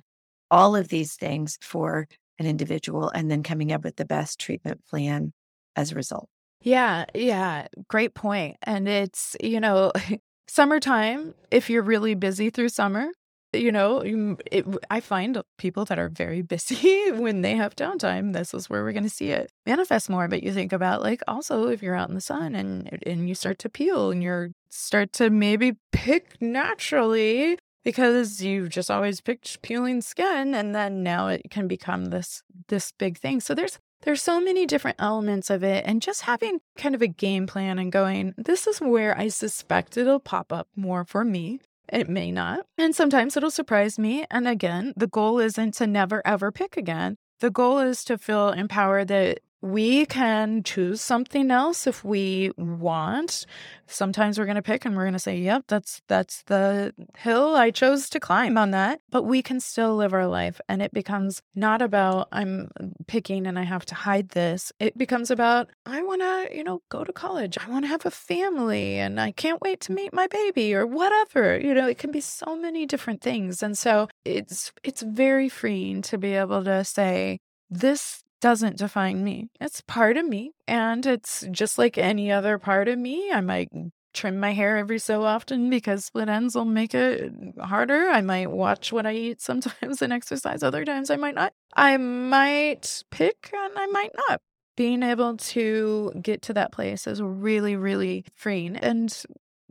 all 0.49 0.75
of 0.75 0.89
these 0.89 1.15
things 1.15 1.57
for 1.61 2.07
an 2.39 2.45
individual 2.45 3.09
and 3.09 3.31
then 3.31 3.43
coming 3.43 3.71
up 3.71 3.83
with 3.83 3.95
the 3.95 4.05
best 4.05 4.39
treatment 4.39 4.81
plan 4.87 5.31
as 5.75 5.91
a 5.91 5.95
result. 5.95 6.27
Yeah, 6.61 7.05
yeah, 7.15 7.67
great 7.87 8.13
point. 8.13 8.57
And 8.63 8.87
it's, 8.87 9.35
you 9.41 9.59
know, 9.59 9.91
summertime, 10.47 11.33
if 11.49 11.69
you're 11.69 11.83
really 11.83 12.15
busy 12.15 12.49
through 12.49 12.69
summer, 12.69 13.07
you 13.53 13.71
know, 13.71 14.01
um, 14.01 14.37
it, 14.51 14.65
I 14.89 14.99
find 14.99 15.41
people 15.57 15.85
that 15.85 15.99
are 15.99 16.09
very 16.09 16.41
busy 16.41 17.11
when 17.11 17.41
they 17.41 17.55
have 17.55 17.75
downtime. 17.75 18.33
This 18.33 18.53
is 18.53 18.69
where 18.69 18.83
we're 18.83 18.93
going 18.93 19.03
to 19.03 19.09
see 19.09 19.29
it 19.29 19.51
manifest 19.65 20.09
more. 20.09 20.27
But 20.27 20.43
you 20.43 20.53
think 20.53 20.73
about 20.73 21.01
like 21.01 21.21
also 21.27 21.67
if 21.67 21.81
you're 21.83 21.95
out 21.95 22.09
in 22.09 22.15
the 22.15 22.21
sun 22.21 22.55
and 22.55 22.99
and 23.05 23.27
you 23.27 23.35
start 23.35 23.59
to 23.59 23.69
peel 23.69 24.11
and 24.11 24.23
you 24.23 24.53
start 24.69 25.11
to 25.13 25.29
maybe 25.29 25.73
pick 25.91 26.41
naturally 26.41 27.57
because 27.83 28.41
you've 28.41 28.69
just 28.69 28.91
always 28.91 29.21
picked 29.21 29.61
peeling 29.63 30.01
skin, 30.01 30.53
and 30.53 30.75
then 30.75 31.03
now 31.03 31.27
it 31.27 31.41
can 31.49 31.67
become 31.67 32.05
this 32.05 32.43
this 32.67 32.91
big 32.97 33.17
thing. 33.17 33.41
So 33.41 33.55
there's 33.55 33.79
there's 34.03 34.21
so 34.21 34.41
many 34.41 34.65
different 34.65 34.97
elements 34.99 35.49
of 35.49 35.63
it 35.63 35.83
and 35.85 36.01
just 36.01 36.23
having 36.23 36.59
kind 36.77 36.95
of 36.95 37.01
a 37.01 37.07
game 37.07 37.45
plan 37.45 37.77
and 37.77 37.91
going 37.91 38.33
this 38.37 38.65
is 38.65 38.79
where 38.79 39.17
i 39.17 39.27
suspect 39.27 39.95
it'll 39.95 40.19
pop 40.19 40.51
up 40.51 40.67
more 40.75 41.05
for 41.05 41.23
me 41.23 41.59
it 41.91 42.09
may 42.09 42.31
not. 42.31 42.65
And 42.77 42.95
sometimes 42.95 43.37
it'll 43.37 43.51
surprise 43.51 43.99
me. 43.99 44.25
And 44.31 44.47
again, 44.47 44.93
the 44.95 45.07
goal 45.07 45.39
isn't 45.39 45.73
to 45.75 45.87
never 45.87 46.21
ever 46.25 46.51
pick 46.51 46.77
again. 46.77 47.17
The 47.39 47.51
goal 47.51 47.79
is 47.79 48.03
to 48.05 48.17
feel 48.17 48.49
empowered 48.49 49.09
that 49.09 49.39
we 49.61 50.05
can 50.07 50.63
choose 50.63 51.01
something 51.01 51.51
else 51.51 51.85
if 51.85 52.03
we 52.03 52.51
want. 52.57 53.45
Sometimes 53.85 54.39
we're 54.39 54.45
going 54.45 54.55
to 54.55 54.61
pick 54.61 54.85
and 54.85 54.95
we're 54.95 55.03
going 55.03 55.13
to 55.13 55.19
say, 55.19 55.37
"Yep, 55.37 55.65
that's 55.67 56.01
that's 56.07 56.43
the 56.43 56.93
hill 57.17 57.55
I 57.55 57.69
chose 57.69 58.09
to 58.09 58.19
climb 58.19 58.57
on 58.57 58.71
that." 58.71 59.01
But 59.11 59.23
we 59.23 59.41
can 59.41 59.59
still 59.59 59.95
live 59.95 60.13
our 60.13 60.27
life 60.27 60.59
and 60.67 60.81
it 60.81 60.93
becomes 60.93 61.41
not 61.53 61.81
about 61.81 62.27
I'm 62.31 62.71
picking 63.07 63.45
and 63.45 63.59
I 63.59 63.63
have 63.63 63.85
to 63.87 63.95
hide 63.95 64.29
this. 64.29 64.71
It 64.79 64.97
becomes 64.97 65.29
about 65.29 65.69
I 65.85 66.01
want 66.01 66.21
to, 66.21 66.55
you 66.55 66.63
know, 66.63 66.81
go 66.89 67.03
to 67.03 67.13
college. 67.13 67.57
I 67.59 67.69
want 67.69 67.83
to 67.85 67.89
have 67.89 68.05
a 68.05 68.11
family 68.11 68.97
and 68.97 69.19
I 69.19 69.31
can't 69.31 69.61
wait 69.61 69.79
to 69.81 69.91
meet 69.91 70.13
my 70.13 70.27
baby 70.27 70.73
or 70.73 70.87
whatever. 70.87 71.59
You 71.59 71.73
know, 71.73 71.87
it 71.87 71.99
can 71.99 72.11
be 72.11 72.21
so 72.21 72.55
many 72.55 72.85
different 72.85 73.21
things. 73.21 73.61
And 73.61 73.77
so 73.77 74.07
it's 74.25 74.71
it's 74.83 75.03
very 75.03 75.49
freeing 75.49 76.01
to 76.03 76.17
be 76.17 76.33
able 76.33 76.63
to 76.63 76.83
say 76.83 77.39
this 77.69 78.23
doesn't 78.41 78.77
define 78.77 79.23
me. 79.23 79.49
It's 79.61 79.81
part 79.81 80.17
of 80.17 80.27
me. 80.27 80.51
And 80.67 81.05
it's 81.05 81.45
just 81.51 81.77
like 81.77 81.97
any 81.97 82.31
other 82.31 82.57
part 82.57 82.87
of 82.87 82.99
me. 82.99 83.31
I 83.31 83.41
might 83.41 83.69
trim 84.13 84.39
my 84.39 84.51
hair 84.51 84.77
every 84.77 84.99
so 84.99 85.23
often 85.23 85.69
because 85.69 86.05
split 86.05 86.27
ends 86.27 86.55
will 86.55 86.65
make 86.65 86.93
it 86.93 87.31
harder. 87.59 88.09
I 88.09 88.21
might 88.21 88.51
watch 88.51 88.91
what 88.91 89.05
I 89.05 89.13
eat 89.13 89.41
sometimes 89.49 90.01
and 90.01 90.11
exercise 90.11 90.63
other 90.63 90.83
times 90.83 91.09
I 91.09 91.15
might 91.15 91.35
not. 91.35 91.53
I 91.73 91.97
might 91.97 93.03
pick 93.11 93.51
and 93.53 93.73
I 93.77 93.85
might 93.87 94.11
not. 94.27 94.41
Being 94.75 95.03
able 95.03 95.37
to 95.37 96.11
get 96.21 96.41
to 96.43 96.53
that 96.53 96.71
place 96.71 97.05
is 97.05 97.21
really, 97.21 97.75
really 97.75 98.25
freeing 98.35 98.75
and 98.75 99.15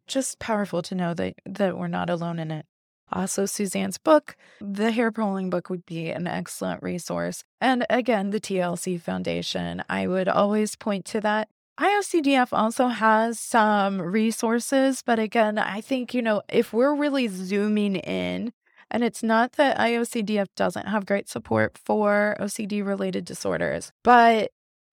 just 0.06 0.38
powerful 0.38 0.82
to 0.82 0.94
know 0.94 1.14
that 1.14 1.34
that 1.46 1.78
we're 1.78 1.88
not 1.88 2.10
alone 2.10 2.38
in 2.38 2.50
it. 2.50 2.66
Also, 3.12 3.46
Suzanne's 3.46 3.98
book, 3.98 4.36
the 4.60 4.90
hair 4.90 5.10
pulling 5.10 5.50
book, 5.50 5.70
would 5.70 5.84
be 5.86 6.10
an 6.10 6.26
excellent 6.26 6.82
resource. 6.82 7.44
And 7.60 7.86
again, 7.90 8.30
the 8.30 8.40
TLC 8.40 9.00
Foundation, 9.00 9.82
I 9.88 10.06
would 10.06 10.28
always 10.28 10.76
point 10.76 11.04
to 11.06 11.20
that. 11.22 11.48
IOCDF 11.78 12.48
also 12.52 12.88
has 12.88 13.40
some 13.40 14.02
resources, 14.02 15.02
but 15.04 15.18
again, 15.18 15.58
I 15.58 15.80
think, 15.80 16.12
you 16.12 16.20
know, 16.20 16.42
if 16.48 16.72
we're 16.74 16.94
really 16.94 17.26
zooming 17.26 17.96
in, 17.96 18.52
and 18.90 19.02
it's 19.02 19.22
not 19.22 19.52
that 19.52 19.78
IOCDF 19.78 20.48
doesn't 20.56 20.88
have 20.88 21.06
great 21.06 21.28
support 21.28 21.78
for 21.78 22.36
OCD 22.38 22.84
related 22.84 23.24
disorders, 23.24 23.92
but 24.02 24.50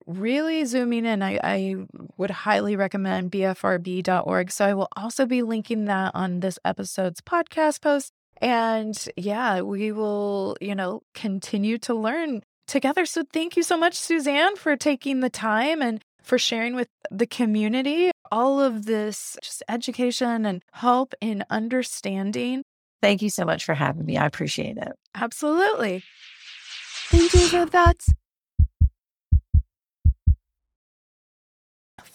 really 0.07 0.65
zooming 0.65 1.05
in, 1.05 1.21
I, 1.21 1.39
I 1.43 1.75
would 2.17 2.31
highly 2.31 2.75
recommend 2.75 3.31
BFRB.org. 3.31 4.51
So 4.51 4.65
I 4.65 4.73
will 4.73 4.87
also 4.95 5.25
be 5.25 5.43
linking 5.43 5.85
that 5.85 6.11
on 6.15 6.39
this 6.39 6.57
episode's 6.65 7.21
podcast 7.21 7.81
post. 7.81 8.11
And 8.41 8.97
yeah, 9.15 9.61
we 9.61 9.91
will, 9.91 10.57
you 10.61 10.75
know, 10.75 11.01
continue 11.13 11.77
to 11.79 11.93
learn 11.93 12.41
together. 12.67 13.05
So 13.05 13.23
thank 13.33 13.57
you 13.57 13.63
so 13.63 13.77
much, 13.77 13.95
Suzanne, 13.95 14.55
for 14.55 14.75
taking 14.75 15.19
the 15.19 15.29
time 15.29 15.81
and 15.81 16.01
for 16.21 16.37
sharing 16.37 16.75
with 16.75 16.89
the 17.09 17.27
community 17.27 18.11
all 18.31 18.59
of 18.59 18.85
this 18.85 19.37
just 19.41 19.63
education 19.69 20.45
and 20.45 20.61
help 20.73 21.13
in 21.21 21.43
understanding. 21.49 22.63
Thank 23.01 23.21
you 23.21 23.29
so 23.29 23.45
much 23.45 23.63
for 23.63 23.73
having 23.73 24.05
me. 24.05 24.17
I 24.17 24.25
appreciate 24.25 24.77
it. 24.77 24.91
Absolutely. 25.15 26.03
Thank 27.09 27.33
you 27.33 27.47
for 27.47 27.65
that. 27.65 28.05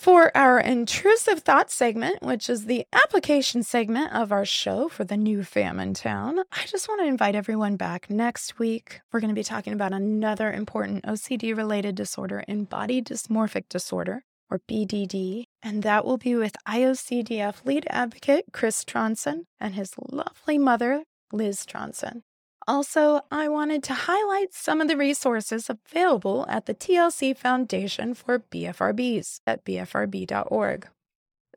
For 0.03 0.37
our 0.37 0.59
intrusive 0.59 1.45
thought 1.45 1.71
segment, 1.71 2.23
which 2.23 2.51
is 2.51 2.67
the 2.67 2.85
application 2.93 3.63
segment 3.63 4.13
of 4.13 4.33
our 4.33 4.45
show 4.45 4.89
for 4.89 5.05
the 5.05 5.17
new 5.17 5.45
fam 5.45 5.79
in 5.79 5.95
town, 5.95 6.41
I 6.51 6.65
just 6.67 6.89
want 6.89 7.03
to 7.03 7.07
invite 7.07 7.37
everyone 7.37 7.77
back 7.77 8.11
next 8.11 8.59
week. 8.59 9.01
We're 9.13 9.21
going 9.21 9.29
to 9.29 9.35
be 9.39 9.45
talking 9.45 9.73
about 9.73 9.93
another 9.93 10.53
important 10.53 11.05
OCD 11.05 11.57
related 11.57 11.95
disorder 11.95 12.43
in 12.49 12.65
body 12.65 13.01
dysmorphic 13.01 13.69
disorder, 13.69 14.25
or 14.51 14.59
BDD, 14.69 15.45
and 15.63 15.85
that 15.85 16.05
will 16.05 16.19
be 16.19 16.35
with 16.35 16.57
IOCDF 16.67 17.65
lead 17.65 17.87
advocate 17.89 18.47
Chris 18.53 18.85
Trondsen 18.85 19.43
and 19.61 19.77
his 19.77 19.93
lovely 20.11 20.59
mother, 20.59 21.05
Liz 21.33 21.65
Trondsen. 21.65 22.23
Also, 22.69 23.23
I 23.31 23.49
wanted 23.49 23.83
to 23.85 23.95
highlight 23.95 24.55
some 24.55 24.81
of 24.81 24.89
the 24.89 24.97
resources 24.97 25.69
available 25.69 26.47
at 26.49 26.67
the 26.67 26.75
TLC 26.75 27.37
Foundation 27.37 28.15
for 28.15 28.39
BFRBs 28.39 29.41
at 29.47 29.65
bfrb.org. 29.65 30.89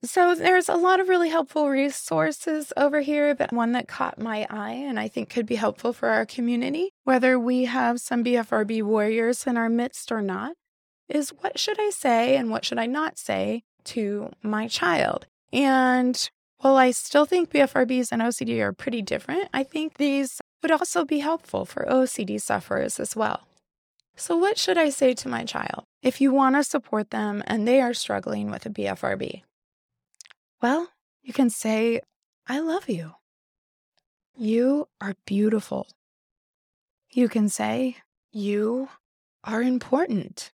So, 0.03 0.35
there's 0.35 0.69
a 0.69 0.75
lot 0.75 0.99
of 0.99 1.09
really 1.09 1.29
helpful 1.29 1.69
resources 1.69 2.71
over 2.77 3.01
here, 3.01 3.33
but 3.33 3.53
one 3.53 3.71
that 3.71 3.87
caught 3.87 4.19
my 4.19 4.45
eye 4.49 4.73
and 4.73 4.99
I 4.99 5.07
think 5.07 5.29
could 5.29 5.45
be 5.45 5.55
helpful 5.55 5.93
for 5.93 6.09
our 6.09 6.25
community, 6.25 6.91
whether 7.03 7.39
we 7.39 7.65
have 7.65 7.99
some 7.99 8.23
BFRB 8.23 8.83
warriors 8.83 9.47
in 9.47 9.57
our 9.57 9.69
midst 9.69 10.11
or 10.11 10.21
not, 10.21 10.53
is 11.09 11.29
what 11.29 11.57
should 11.59 11.79
I 11.79 11.89
say 11.91 12.35
and 12.35 12.49
what 12.49 12.65
should 12.65 12.79
I 12.79 12.85
not 12.85 13.17
say 13.17 13.63
to 13.85 14.31
my 14.43 14.67
child? 14.67 15.27
And 15.53 16.29
while 16.57 16.77
I 16.77 16.91
still 16.91 17.25
think 17.25 17.51
BFRBs 17.51 18.09
and 18.11 18.21
OCD 18.21 18.59
are 18.59 18.73
pretty 18.73 19.01
different, 19.01 19.49
I 19.53 19.63
think 19.63 19.95
these 19.95 20.39
would 20.65 20.71
also 20.71 21.05
be 21.05 21.19
helpful 21.19 21.63
for 21.63 21.85
OCD 21.85 22.41
sufferers 22.41 22.99
as 22.99 23.15
well. 23.15 23.47
So, 24.15 24.35
what 24.35 24.57
should 24.57 24.79
I 24.79 24.89
say 24.89 25.13
to 25.13 25.29
my 25.29 25.43
child 25.43 25.83
if 26.01 26.19
you 26.19 26.33
want 26.33 26.55
to 26.55 26.63
support 26.63 27.11
them 27.11 27.43
and 27.45 27.67
they 27.67 27.81
are 27.81 27.93
struggling 27.93 28.49
with 28.49 28.65
a 28.65 28.71
BFRB? 28.71 29.43
Well, 30.63 30.89
you 31.21 31.33
can 31.33 31.51
say, 31.51 32.01
I 32.47 32.61
love 32.61 32.89
you. 32.89 33.11
You 34.35 34.87
are 34.99 35.13
beautiful. 35.27 35.85
You 37.11 37.29
can 37.29 37.47
say, 37.47 37.97
You 38.31 38.89
are 39.43 39.61
important. 39.61 40.49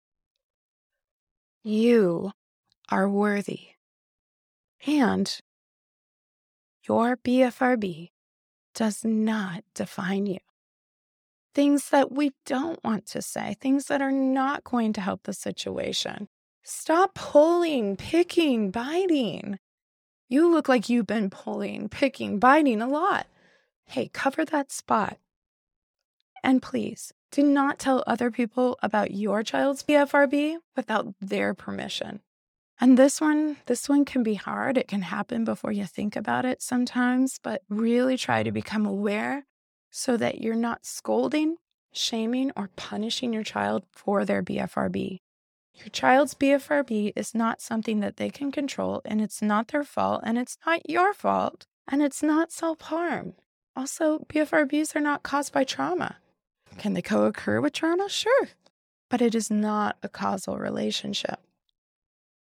You 1.63 2.33
are 2.89 3.11
worthy. 3.11 3.73
And 4.87 5.39
your 6.89 7.19
BFRB 7.19 8.09
does 8.79 9.05
not 9.05 9.65
define 9.75 10.25
you. 10.27 10.39
Things 11.53 11.91
that 11.91 12.13
we 12.13 12.31
don't 12.47 12.79
want 12.85 13.07
to 13.07 13.21
say, 13.21 13.57
things 13.61 13.87
that 13.87 14.01
are 14.01 14.13
not 14.13 14.63
going 14.63 14.93
to 14.93 15.01
help 15.01 15.25
the 15.25 15.33
situation. 15.33 16.29
Stop 16.63 17.15
pulling, 17.15 17.97
picking, 17.97 18.71
biting. 18.71 19.59
You 20.29 20.49
look 20.49 20.69
like 20.69 20.89
you've 20.89 21.09
been 21.09 21.29
pulling, 21.29 21.89
picking, 21.89 22.39
biting 22.39 22.81
a 22.81 22.87
lot. 22.87 23.27
Hey, 23.85 24.11
cover 24.13 24.45
that 24.45 24.71
spot. 24.71 25.19
And 26.45 26.63
please 26.63 27.13
do 27.33 27.43
not 27.43 27.81
tell 27.81 28.05
other 28.07 28.31
people 28.31 28.79
about 28.81 29.11
your 29.11 29.43
child's 29.43 29.83
BFRB 29.83 30.59
without 30.77 31.15
their 31.21 31.53
permission. 31.53 32.21
And 32.81 32.97
this 32.97 33.21
one, 33.21 33.57
this 33.67 33.89
one 33.89 34.05
can 34.05 34.23
be 34.23 34.35
hard. 34.35 34.79
It 34.79 34.87
can 34.87 35.03
happen 35.03 35.45
before 35.45 35.73
you 35.73 35.85
think 35.85 36.15
about 36.15 36.45
it 36.45 36.63
sometimes, 36.63 37.41
but 37.43 37.63
really 37.69 38.17
try 38.17 38.43
to 38.43 38.53
become 38.53 38.87
aware 38.87 39.47
so 39.91 40.17
that 40.17 40.41
you're 40.41 40.55
not 40.55 40.87
scolding, 40.87 41.57
shaming, 41.93 42.53
or 42.57 42.71
punishing 42.77 43.33
your 43.33 43.43
child 43.43 43.85
for 43.91 44.25
their 44.25 44.43
BFRB. 44.43 45.19
Your 45.75 45.89
child's 45.89 46.35
BFRB 46.35 47.13
is 47.17 47.35
not 47.35 47.61
something 47.61 48.01
that 48.01 48.17
they 48.17 48.31
can 48.31 48.53
control, 48.53 49.01
and 49.05 49.21
it's 49.21 49.43
not 49.43 49.69
their 49.69 49.85
fault, 49.85 50.23
and 50.25 50.39
it's 50.39 50.59
not 50.67 50.89
your 50.89 51.15
fault, 51.15 51.67
and 51.87 52.03
it's 52.03 52.23
not 52.23 52.53
self 52.53 52.81
harm. 52.83 53.35
Also, 53.77 54.19
BFRBs 54.29 54.97
are 54.97 55.01
not 55.01 55.23
caused 55.23 55.53
by 55.53 55.65
trauma. 55.65 56.17
Can 56.79 56.95
they 56.95 57.03
co 57.03 57.25
occur 57.25 57.61
with 57.61 57.73
trauma? 57.73 58.09
Sure, 58.09 58.49
but 59.09 59.21
it 59.21 59.35
is 59.35 59.51
not 59.51 59.97
a 60.03 60.09
causal 60.09 60.59
relationship. 60.59 61.41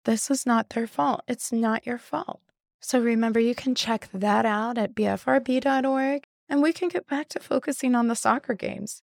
This 0.05 0.31
is 0.31 0.47
not 0.47 0.71
their 0.71 0.87
fault. 0.87 1.23
It's 1.29 1.53
not 1.53 1.87
your 1.87 1.99
fault. 1.99 2.41
So 2.81 3.01
remember, 3.01 3.39
you 3.39 3.55
can 3.55 3.75
check 3.75 4.09
that 4.15 4.47
out 4.47 4.79
at 4.79 4.95
bfrb.org, 4.95 6.23
and 6.49 6.63
we 6.63 6.73
can 6.73 6.89
get 6.89 7.07
back 7.07 7.29
to 7.31 7.41
focusing 7.41 7.95
on 7.95 8.09
the 8.09 8.17
soccer 8.17 8.55
games 8.55 9.03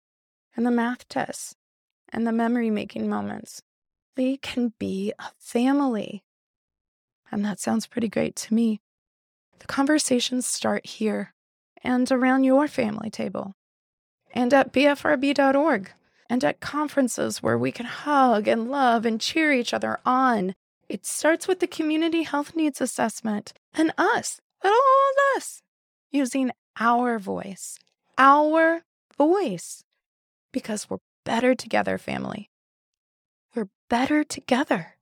and 0.56 0.64
the 0.64 0.70
math 0.70 1.06
tests 1.08 1.54
and 2.10 2.26
the 2.26 2.32
memory 2.32 2.70
making 2.70 3.08
moments. 3.08 3.62
We 4.16 4.38
can 4.38 4.72
be 4.78 5.12
a 5.18 5.30
family. 5.38 6.22
And 7.30 7.44
that 7.44 7.60
sounds 7.60 7.86
pretty 7.86 8.08
great 8.08 8.34
to 8.36 8.54
me. 8.54 8.80
The 9.58 9.66
conversations 9.66 10.46
start 10.46 10.86
here 10.86 11.34
and 11.82 12.10
around 12.10 12.44
your 12.44 12.68
family 12.68 13.10
table 13.10 13.54
and 14.32 14.52
at 14.52 14.72
bfrb.org 14.72 15.90
and 16.28 16.44
at 16.44 16.60
conferences 16.60 17.42
where 17.42 17.58
we 17.58 17.72
can 17.72 17.86
hug 17.86 18.48
and 18.48 18.70
love 18.70 19.06
and 19.06 19.20
cheer 19.20 19.52
each 19.52 19.72
other 19.72 19.98
on 20.04 20.54
it 20.88 21.04
starts 21.04 21.48
with 21.48 21.60
the 21.60 21.66
community 21.66 22.22
health 22.22 22.54
needs 22.54 22.80
assessment 22.80 23.52
and 23.74 23.92
us, 23.98 24.40
all 24.64 24.70
of 24.70 25.36
us, 25.36 25.62
using 26.10 26.50
our 26.78 27.18
voice, 27.18 27.78
our 28.18 28.82
voice, 29.16 29.82
because 30.52 30.88
we're 30.88 30.98
better 31.24 31.54
together, 31.54 31.98
family. 31.98 32.50
We're 33.54 33.68
better 33.90 34.22
together. 34.22 34.96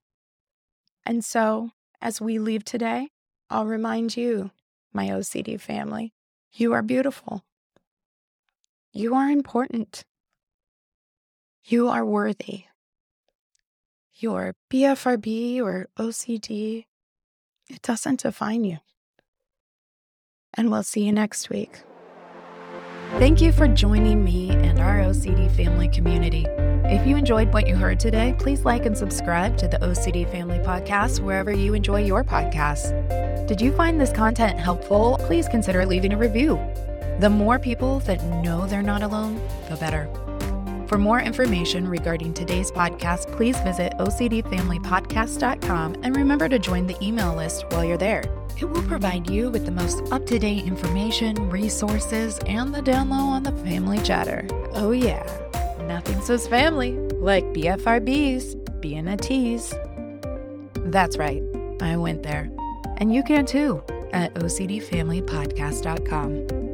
And 1.04 1.24
so, 1.24 1.70
as 2.00 2.20
we 2.20 2.38
leave 2.38 2.64
today, 2.64 3.08
I'll 3.50 3.66
remind 3.66 4.16
you, 4.16 4.50
my 4.92 5.08
OCD 5.08 5.60
family, 5.60 6.12
you 6.52 6.72
are 6.72 6.82
beautiful. 6.82 7.44
You 8.92 9.14
are 9.14 9.28
important. 9.28 10.04
You 11.64 11.88
are 11.88 12.04
worthy. 12.04 12.64
Your 14.16 14.54
BFRB 14.72 15.60
or 15.60 15.88
OCD, 15.98 16.86
it 17.68 17.82
doesn't 17.82 18.20
define 18.22 18.64
you. 18.64 18.78
And 20.56 20.70
we'll 20.70 20.82
see 20.82 21.04
you 21.04 21.12
next 21.12 21.50
week. 21.50 21.80
Thank 23.18 23.40
you 23.40 23.52
for 23.52 23.68
joining 23.68 24.24
me 24.24 24.50
and 24.50 24.80
our 24.80 24.98
OCD 24.98 25.50
family 25.54 25.88
community. 25.88 26.46
If 26.86 27.06
you 27.06 27.16
enjoyed 27.16 27.52
what 27.52 27.66
you 27.66 27.76
heard 27.76 27.98
today, 27.98 28.34
please 28.38 28.64
like 28.64 28.86
and 28.86 28.96
subscribe 28.96 29.56
to 29.58 29.68
the 29.68 29.78
OCD 29.78 30.30
Family 30.30 30.58
Podcast 30.58 31.20
wherever 31.20 31.52
you 31.52 31.74
enjoy 31.74 32.04
your 32.04 32.22
podcasts. 32.22 32.92
Did 33.46 33.60
you 33.60 33.72
find 33.72 34.00
this 34.00 34.12
content 34.12 34.58
helpful? 34.58 35.18
Please 35.22 35.48
consider 35.48 35.86
leaving 35.86 36.12
a 36.12 36.18
review. 36.18 36.56
The 37.20 37.30
more 37.30 37.58
people 37.58 38.00
that 38.00 38.22
know 38.42 38.66
they're 38.66 38.82
not 38.82 39.02
alone, 39.02 39.36
the 39.68 39.76
better. 39.76 40.08
For 40.86 40.98
more 40.98 41.20
information 41.20 41.88
regarding 41.88 42.34
today's 42.34 42.70
podcast, 42.70 43.34
please 43.36 43.58
visit 43.60 43.94
OCDFamilyPodcast.com 43.98 45.96
and 46.02 46.14
remember 46.14 46.46
to 46.48 46.58
join 46.58 46.86
the 46.86 47.02
email 47.02 47.34
list 47.34 47.64
while 47.70 47.82
you're 47.84 47.96
there. 47.96 48.22
It 48.60 48.66
will 48.66 48.82
provide 48.82 49.30
you 49.30 49.50
with 49.50 49.64
the 49.64 49.72
most 49.72 50.12
up 50.12 50.26
to 50.26 50.38
date 50.38 50.64
information, 50.64 51.50
resources, 51.50 52.38
and 52.46 52.72
the 52.74 52.82
down 52.82 53.08
low 53.10 53.16
on 53.16 53.42
the 53.42 53.50
family 53.64 53.98
chatter. 54.02 54.46
Oh, 54.72 54.92
yeah, 54.92 55.26
nothing 55.86 56.20
says 56.20 56.46
family 56.46 56.92
like 57.14 57.44
BFRBs 57.46 58.80
being 58.80 59.08
a 59.08 59.16
tease. 59.16 59.74
That's 60.74 61.16
right, 61.16 61.42
I 61.80 61.96
went 61.96 62.22
there. 62.22 62.48
And 62.98 63.12
you 63.12 63.24
can 63.24 63.44
too 63.46 63.82
at 64.12 64.32
OCDFamilyPodcast.com. 64.34 66.73